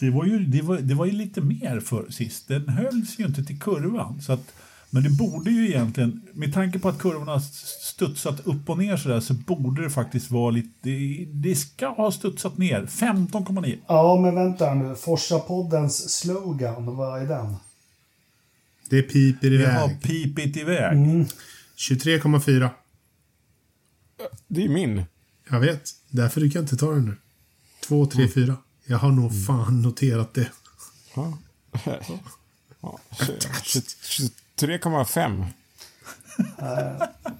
Det 0.00 0.10
var, 0.10 0.24
ju, 0.24 0.38
det, 0.38 0.62
var, 0.62 0.78
det 0.78 0.94
var 0.94 1.06
ju 1.06 1.12
lite 1.12 1.40
mer 1.40 1.80
för 1.80 2.10
sist. 2.10 2.48
Den 2.48 2.68
hölls 2.68 3.18
ju 3.18 3.26
inte 3.26 3.44
till 3.44 3.60
kurvan. 3.60 4.22
Så 4.22 4.32
att, 4.32 4.52
men 4.90 5.02
det 5.02 5.10
borde 5.10 5.50
ju 5.50 5.68
egentligen, 5.68 6.22
med 6.32 6.54
tanke 6.54 6.78
på 6.78 6.88
att 6.88 6.98
kurvorna 6.98 7.32
har 7.32 7.40
studsat 7.80 8.46
upp 8.46 8.70
och 8.70 8.78
ner 8.78 8.96
sådär, 8.96 9.20
så 9.20 9.34
borde 9.34 9.82
det 9.82 9.90
faktiskt 9.90 10.30
vara 10.30 10.50
lite... 10.50 10.68
Det, 10.82 11.28
det 11.32 11.54
ska 11.54 11.88
ha 11.88 12.12
studsat 12.12 12.58
ner. 12.58 12.86
15,9. 12.86 13.78
Ja, 13.86 14.20
men 14.20 14.34
vänta 14.34 14.74
nu. 14.74 14.94
Forsa-poddens 14.94 16.08
slogan, 16.08 16.96
vad 16.96 17.22
är 17.22 17.26
den? 17.26 17.56
Det 18.92 19.02
piper 19.02 19.50
Det 19.50 19.66
har 19.66 19.84
iväg. 19.88 20.02
pipit 20.02 20.56
iväg. 20.56 20.92
Mm. 20.92 21.26
23,4. 21.76 22.70
Det 24.48 24.64
är 24.64 24.68
min. 24.68 25.02
Jag 25.50 25.60
vet. 25.60 25.90
Därför 26.10 26.40
du 26.40 26.50
kan 26.50 26.62
inte 26.62 26.76
ta 26.76 26.90
den 26.90 27.04
nu. 27.04 27.16
Två, 27.84 28.06
tre, 28.06 28.28
fyra. 28.28 28.56
Jag 28.86 28.98
har 28.98 29.10
nog 29.12 29.46
fan 29.46 29.82
noterat 29.82 30.34
det. 30.34 30.50
Ja. 31.14 31.38
Ja, 32.80 32.98
23,5. 34.56 35.44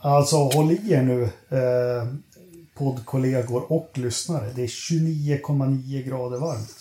Alltså 0.00 0.36
håll 0.36 0.70
i 0.72 0.92
er 0.92 1.02
nu, 1.02 1.22
eh, 1.58 2.14
poddkollegor 2.74 3.72
och 3.72 3.90
lyssnare. 3.94 4.52
Det 4.56 4.62
är 4.62 4.66
29,9 4.66 6.02
grader 6.02 6.38
varmt. 6.38 6.74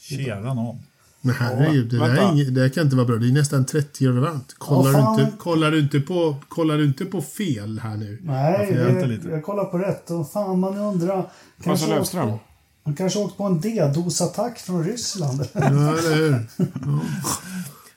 Tjena 0.00 0.54
nån. 0.54 0.78
Men 1.24 1.34
herregud, 1.34 1.90
det, 1.90 1.98
där 1.98 2.32
inget, 2.32 2.54
det 2.54 2.60
där 2.60 2.68
kan 2.68 2.82
inte 2.84 2.96
vara 2.96 3.06
bra. 3.06 3.16
Det 3.16 3.28
är 3.28 3.32
nästan 3.32 3.64
30 3.66 4.04
grader 4.04 4.20
varmt. 4.20 4.54
Kollar, 4.58 4.92
Ja, 4.92 5.14
du, 5.18 5.24
inte, 5.24 5.36
kollar, 5.38 5.70
du, 5.70 5.78
inte 5.80 6.00
på, 6.00 6.36
kollar 6.48 6.78
du 6.78 6.84
inte 6.84 7.04
på 7.04 7.22
fel 7.22 7.78
här 7.82 7.96
nu? 7.96 8.18
Nej, 8.22 8.72
jag 8.74 9.02
jag, 9.02 9.08
lite? 9.08 9.28
jag 9.28 9.42
kollar 9.44 9.64
på 9.64 9.78
rätt. 9.78 10.10
Och 10.10 10.30
fan, 10.32 10.58
man 10.60 10.78
undrar. 10.78 11.30
Kanske 11.64 11.86
åkt 11.86 11.94
Löfström? 11.94 12.28
på- 12.30 12.38
Han 12.84 12.94
kanske 12.96 13.18
åkt 13.18 13.36
på 13.36 13.44
en 13.44 13.60
D-dosattack 13.60 14.58
från 14.58 14.84
Ryssland. 14.84 15.48
Ja, 15.52 15.60
eller 15.68 16.14
hur? 16.16 16.46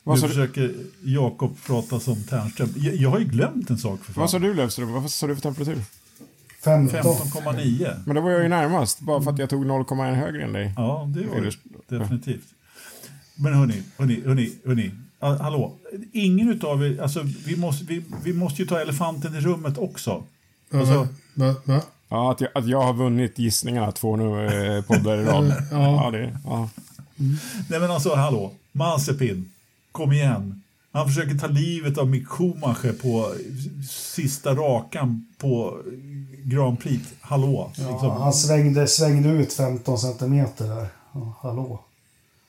Vad 0.03 0.15
Nu 0.18 0.22
du, 0.22 0.27
försöker 0.27 0.73
Jakob 1.03 1.57
prata 1.68 1.99
som 1.99 2.23
Ternström. 2.23 2.69
Jag, 2.77 2.95
jag 2.95 3.10
har 3.10 3.19
ju 3.19 3.26
glömt 3.26 3.69
en 3.69 3.77
sak 3.77 3.99
för 4.03 4.14
fan. 4.14 4.22
vad 4.22 4.30
sa 4.30 4.39
du 4.39 4.53
Löfström? 4.53 4.91
Vad 4.93 5.11
sa 5.11 5.27
du 5.27 5.35
för 5.35 5.41
temperatur? 5.41 5.81
15. 6.64 6.99
15,9. 7.02 7.95
Men 8.06 8.15
då 8.15 8.22
var 8.22 8.31
jag 8.31 8.43
ju 8.43 8.49
närmast, 8.49 8.99
bara 8.99 9.22
för 9.22 9.31
att 9.31 9.39
jag 9.39 9.49
tog 9.49 9.65
0,1 9.65 10.14
högre 10.14 10.43
än 10.43 10.53
dig. 10.53 10.73
Ja, 10.77 11.10
det 11.15 11.27
var 11.27 11.41
det. 11.89 11.97
Definitivt. 11.97 12.43
Men 13.36 13.53
hörni, 13.53 13.84
hörni, 13.98 14.22
hörni, 14.26 14.52
hörni. 14.66 14.91
Hallå, 15.20 15.74
ingen 16.12 16.49
utav 16.49 16.84
er, 16.84 17.02
alltså 17.02 17.22
vi 17.45 17.56
måste, 17.57 17.86
vi, 17.86 18.03
vi 18.24 18.34
måste 18.34 18.62
ju 18.62 18.68
ta 18.68 18.80
elefanten 18.80 19.36
i 19.36 19.40
rummet 19.40 19.78
också. 19.78 20.24
Ja, 20.70 20.80
Alltså- 20.80 21.07
va, 21.34 21.56
va? 21.64 21.82
Ja, 22.10 22.32
att 22.32 22.41
jag, 22.41 22.49
att 22.56 22.68
jag 22.68 22.82
har 22.82 22.94
vunnit 22.94 23.40
gissningarna 23.40 23.91
två 23.91 24.16
nu, 24.16 24.45
eh, 24.78 24.82
poddar 24.84 25.18
i 25.18 25.24
rad. 25.26 25.53
Ja. 25.72 26.03
Ja, 26.03 26.12
det, 26.12 26.38
ja. 26.45 26.70
Nej 27.70 27.80
men 27.80 27.91
alltså 27.91 28.16
hallå, 28.16 28.52
Mazepin, 28.72 29.52
kom 29.91 30.12
igen. 30.12 30.62
Han 30.91 31.07
försöker 31.07 31.36
ta 31.38 31.48
livet 31.48 31.98
av 31.98 32.07
Mick 32.07 32.28
Schumacher 32.28 32.94
på 33.02 33.34
sista 33.90 34.56
rakan 34.56 35.26
på 35.38 35.78
Grand 36.44 36.80
Prix. 36.80 37.03
Hallå, 37.22 37.72
Ja, 37.78 37.91
liksom. 37.91 38.12
han 38.12 38.34
svängde, 38.34 38.88
svängde 38.88 39.30
ut 39.30 39.53
15 39.53 39.98
centimeter 39.99 40.68
där. 40.68 40.88
Ja, 41.14 41.36
hallå. 41.41 41.80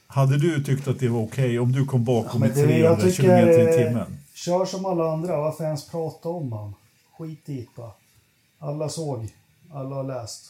Hade 0.06 0.38
du 0.38 0.64
tyckt 0.64 0.88
att 0.88 0.98
det 1.00 1.08
var 1.08 1.20
okej 1.22 1.58
om 1.58 1.72
du 1.72 1.84
kom 1.86 2.04
bakom 2.04 2.40
men 2.40 2.50
i 2.50 2.54
det- 2.54 2.60
jag 2.60 2.68
300 2.68 2.96
tycker, 3.00 3.10
kilometer 3.22 3.68
i 3.68 3.84
timmen? 3.84 4.18
Kör 4.34 4.64
som 4.64 4.86
alla 4.86 5.12
andra. 5.12 5.36
Varför 5.40 5.64
ens 5.64 5.88
prata 5.88 6.28
om 6.28 6.52
han? 6.52 6.74
Skit 7.18 7.48
i 7.48 7.68
det. 7.76 7.90
Alla 8.58 8.88
såg. 8.88 9.28
Alla 9.72 9.96
har 9.96 10.04
läst. 10.04 10.42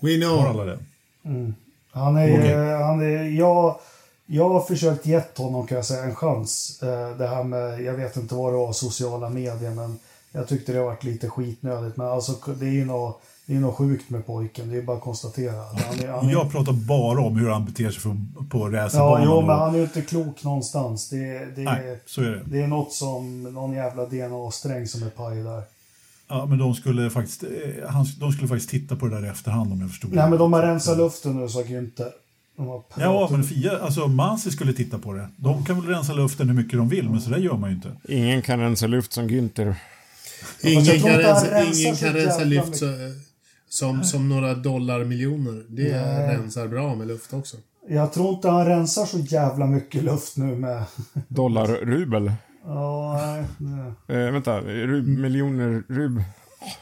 We 0.00 0.10
Har 0.10 0.20
know. 0.20 0.46
alla 0.46 0.64
det? 0.64 0.78
Han 1.92 2.16
är, 2.16 2.70
eh, 2.72 2.86
han 2.86 3.00
är, 3.02 3.24
jag, 3.24 3.80
jag 4.26 4.48
har 4.48 4.60
försökt 4.60 5.06
gett 5.06 5.38
honom 5.38 5.66
kan 5.66 5.76
jag 5.76 5.84
säga 5.84 6.02
en 6.04 6.14
chans. 6.14 6.82
Eh, 6.82 7.16
Det 7.16 7.26
här 7.26 7.44
med, 7.44 7.80
jag 7.82 7.92
vet 7.92 8.16
inte 8.16 8.34
vad 8.34 8.52
det 8.52 8.56
var, 8.56 8.72
sociala 8.72 9.28
medier, 9.28 9.70
men 9.70 9.98
jag 10.32 10.48
tyckte 10.48 10.72
det 10.72 10.78
har 10.78 10.86
varit 10.86 11.04
lite 11.04 11.28
skitnödigt. 11.30 11.96
Men 11.96 12.06
alltså 12.06 12.32
det 12.54 12.66
är 12.66 12.70
ju 12.70 12.84
något, 12.84 13.22
det 13.50 13.56
är 13.56 13.60
något 13.60 13.76
sjukt 13.76 14.10
med 14.10 14.26
pojken, 14.26 14.68
det 14.70 14.76
är 14.76 14.82
bara 14.82 14.96
att 14.96 15.02
konstatera. 15.02 15.52
Han 15.52 15.98
är, 16.00 16.08
han 16.08 16.28
är, 16.28 16.32
Jag 16.32 16.52
pratar 16.52 16.72
bara 16.72 17.20
om 17.20 17.36
hur 17.36 17.50
han 17.50 17.64
beter 17.64 17.90
sig 17.90 18.02
på, 18.02 18.16
på 18.50 18.72
ja, 18.72 18.84
racerbanan. 18.84 19.22
jo, 19.24 19.30
och- 19.32 19.44
men 19.44 19.58
han 19.58 19.74
är 19.74 19.78
ju 19.78 19.82
inte 19.84 20.02
klok 20.02 20.44
någonstans. 20.44 21.08
Det, 21.08 21.56
det, 21.56 21.62
Nej, 21.62 22.00
så 22.06 22.22
är 22.22 22.30
det. 22.30 22.42
det 22.46 22.62
är 22.62 22.66
något 22.66 22.92
som, 22.92 23.42
någon 23.42 23.72
jävla 23.72 24.06
DNA-sträng 24.06 24.86
som 24.86 25.02
är 25.02 25.10
paj 25.10 25.36
där. 25.42 25.62
Ja, 26.28 26.46
men 26.46 26.58
de 26.58 26.74
skulle 26.74 27.10
faktiskt, 27.10 27.42
eh, 27.42 27.48
han, 27.88 28.06
de 28.20 28.32
skulle 28.32 28.48
faktiskt 28.48 28.70
titta 28.70 28.96
på 28.96 29.06
det 29.06 29.16
där 29.20 29.26
i 29.26 29.28
efterhand 29.28 29.72
om 29.72 29.80
jag 29.80 29.90
förstod 29.90 30.12
Nej, 30.12 30.24
det. 30.24 30.30
men 30.30 30.38
de 30.38 30.52
har 30.52 30.62
rensat 30.62 30.96
luften 30.98 31.36
nu, 31.40 31.48
sa 31.48 31.60
Günther. 31.62 32.10
Ja, 32.96 33.28
men 33.30 33.44
Fia, 33.44 33.78
alltså 33.78 34.06
Mansi 34.08 34.50
skulle 34.50 34.72
titta 34.72 34.98
på 34.98 35.12
det. 35.12 35.28
De 35.36 35.64
kan 35.64 35.80
väl 35.80 35.94
rensa 35.94 36.12
luften 36.12 36.48
hur 36.48 36.56
mycket 36.56 36.78
de 36.78 36.88
vill, 36.88 37.08
men 37.10 37.20
så 37.20 37.30
där 37.30 37.38
gör 37.38 37.56
man 37.56 37.70
ju 37.70 37.76
inte. 37.76 37.92
Ingen 38.08 38.42
kan 38.42 38.60
rensa 38.60 38.86
luft 38.86 39.12
som 39.12 39.28
Günther. 39.28 39.74
Ingen 40.62 41.00
kan 41.00 41.18
rensa, 41.18 41.62
ingen 41.62 41.96
kan 41.96 42.12
rensa 42.12 42.44
luft 42.44 42.76
så, 42.76 42.86
som, 43.70 44.04
som 44.04 44.28
några 44.28 44.54
dollarmiljoner. 44.54 45.64
Det 45.68 45.82
Nej. 46.02 46.36
rensar 46.36 46.68
bra 46.68 46.94
med 46.94 47.06
luft 47.06 47.32
också. 47.32 47.56
Jag 47.88 48.12
tror 48.12 48.34
inte 48.34 48.48
han 48.48 48.66
rensar 48.66 49.04
så 49.06 49.18
jävla 49.18 49.66
mycket 49.66 50.02
luft 50.04 50.36
nu 50.36 50.56
med... 50.56 50.84
Dollar, 51.28 51.66
rubel. 51.66 52.32
Ja, 52.64 53.44
nej. 53.58 53.92
Eh, 54.18 54.32
vänta, 54.32 54.60
rub, 54.60 55.08
miljoner, 55.08 55.82
rub, 55.88 56.22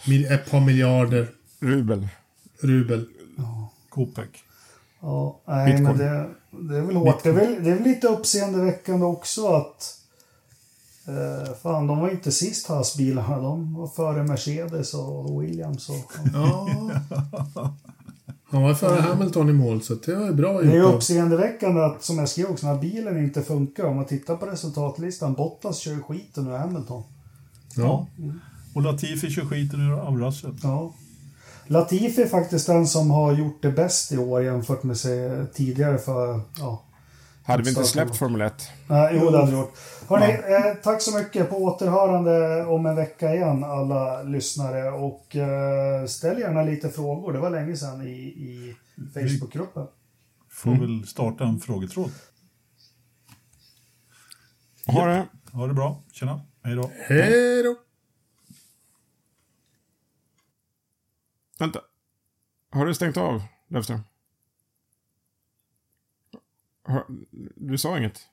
Mil, 0.07 0.33
ett 0.33 0.51
par 0.51 0.61
miljarder 0.61 1.29
rubel. 1.61 2.09
rubel. 2.61 3.07
Kopek. 3.89 4.29
Ja, 5.01 5.41
nej, 5.47 5.67
Bitcoin. 5.67 5.97
men 5.97 5.99
det, 5.99 6.29
det 6.51 6.79
är 6.79 6.83
väl 6.83 6.97
hårt. 6.97 7.23
Det 7.23 7.29
är 7.29 7.33
väl, 7.33 7.65
det 7.65 7.71
är 7.71 7.75
väl 7.75 7.85
lite 7.85 8.09
uppseendeväckande 8.09 9.07
också 9.07 9.49
att... 9.49 9.98
Eh, 11.09 11.55
fan, 11.63 11.87
de 11.87 11.99
var 11.99 12.11
inte 12.11 12.33
sist 12.33 12.67
Haas-bilarna. 12.67 13.39
De 13.39 13.75
var 13.75 13.87
före 13.87 14.23
Mercedes 14.23 14.95
och 14.95 15.43
Williams. 15.43 15.89
Och, 15.89 16.13
Ja. 16.35 16.69
Han 18.51 18.63
var 18.63 18.75
före 18.75 19.01
Hamilton 19.01 19.49
i 19.51 19.53
mål, 19.53 19.83
så 19.83 19.95
det 19.95 20.15
var 20.15 20.33
bra 20.33 20.61
det 20.63 20.69
är 20.69 20.75
ju 20.75 20.83
uppseendeväckande 20.83 21.81
att, 21.81 22.05
som 22.05 22.19
jag 22.19 22.29
skrev 22.29 22.47
också, 22.47 22.67
när 22.67 22.79
bilen 22.79 23.19
inte 23.19 23.43
funkar. 23.43 23.85
Om 23.85 23.97
man 23.97 24.05
tittar 24.05 24.37
på 24.37 24.47
resultatlistan, 24.47 25.35
Bottas 25.35 25.79
kör 25.79 25.97
skiten 25.97 26.47
ur 26.47 26.57
Hamilton. 26.57 27.03
Ja. 27.77 28.07
Och 28.75 28.83
Latifi 28.83 29.31
kör 29.31 29.45
skiten 29.45 29.81
ur 29.81 29.99
av 29.99 30.19
Russell. 30.19 30.57
Ja. 30.63 30.93
Latifi 31.67 32.23
är 32.23 32.27
faktiskt 32.27 32.67
den 32.67 32.87
som 32.87 33.11
har 33.11 33.33
gjort 33.33 33.63
det 33.63 33.71
bäst 33.71 34.13
i 34.13 34.19
år 34.19 34.43
jämfört 34.43 34.83
med 34.83 34.97
sig 34.97 35.47
tidigare 35.55 35.99
för... 35.99 36.41
Ja. 36.59 36.83
Hade 37.49 37.63
vi 37.63 37.69
inte 37.69 37.85
släppt. 37.85 38.17
Formel 38.17 38.41
1? 38.41 38.71
Nej, 38.89 39.19
jo, 39.21 39.31
det 39.31 39.39
hade 39.39 39.51
vi 39.51 39.59
gjort. 39.59 39.79
Hörrni, 40.09 40.33
eh, 40.33 40.75
tack 40.83 41.03
så 41.03 41.19
mycket. 41.19 41.51
På 41.51 41.57
återhörande 41.57 42.65
om 42.67 42.87
en 42.87 42.97
vecka 42.97 43.35
igen, 43.35 43.65
alla 43.65 44.23
lyssnare. 44.23 44.91
Och 44.91 45.37
eh, 45.37 46.07
ställ 46.07 46.39
gärna 46.39 46.63
lite 46.63 46.89
frågor. 46.89 47.33
Det 47.33 47.39
var 47.39 47.51
länge 47.51 47.77
sedan 47.77 48.03
i, 48.03 48.13
i 48.19 48.77
Facebookgruppen. 49.15 49.87
Får 50.51 50.71
väl 50.71 51.07
starta 51.07 51.45
en 51.45 51.61
frågetråd. 51.61 52.11
Ha 54.87 55.07
det. 55.07 55.27
Ha 55.53 55.67
det 55.67 55.75
bra. 55.75 56.03
Tjena. 56.13 56.41
Hej 56.63 56.75
då. 56.75 56.91
Hej 57.09 57.63
då! 57.63 57.77
Vänta. 61.59 61.81
Har 62.71 62.87
du 62.87 62.95
stängt 62.95 63.17
av, 63.17 63.43
Löfström? 63.69 64.01
Du 67.57 67.77
sa 67.77 67.97
inget? 67.97 68.31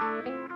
Música 0.00 0.49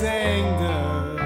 sängdörr. 0.00 1.18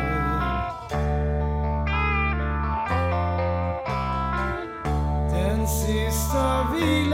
Den 5.30 5.66
sista 5.68 6.66
vilan 6.74 7.07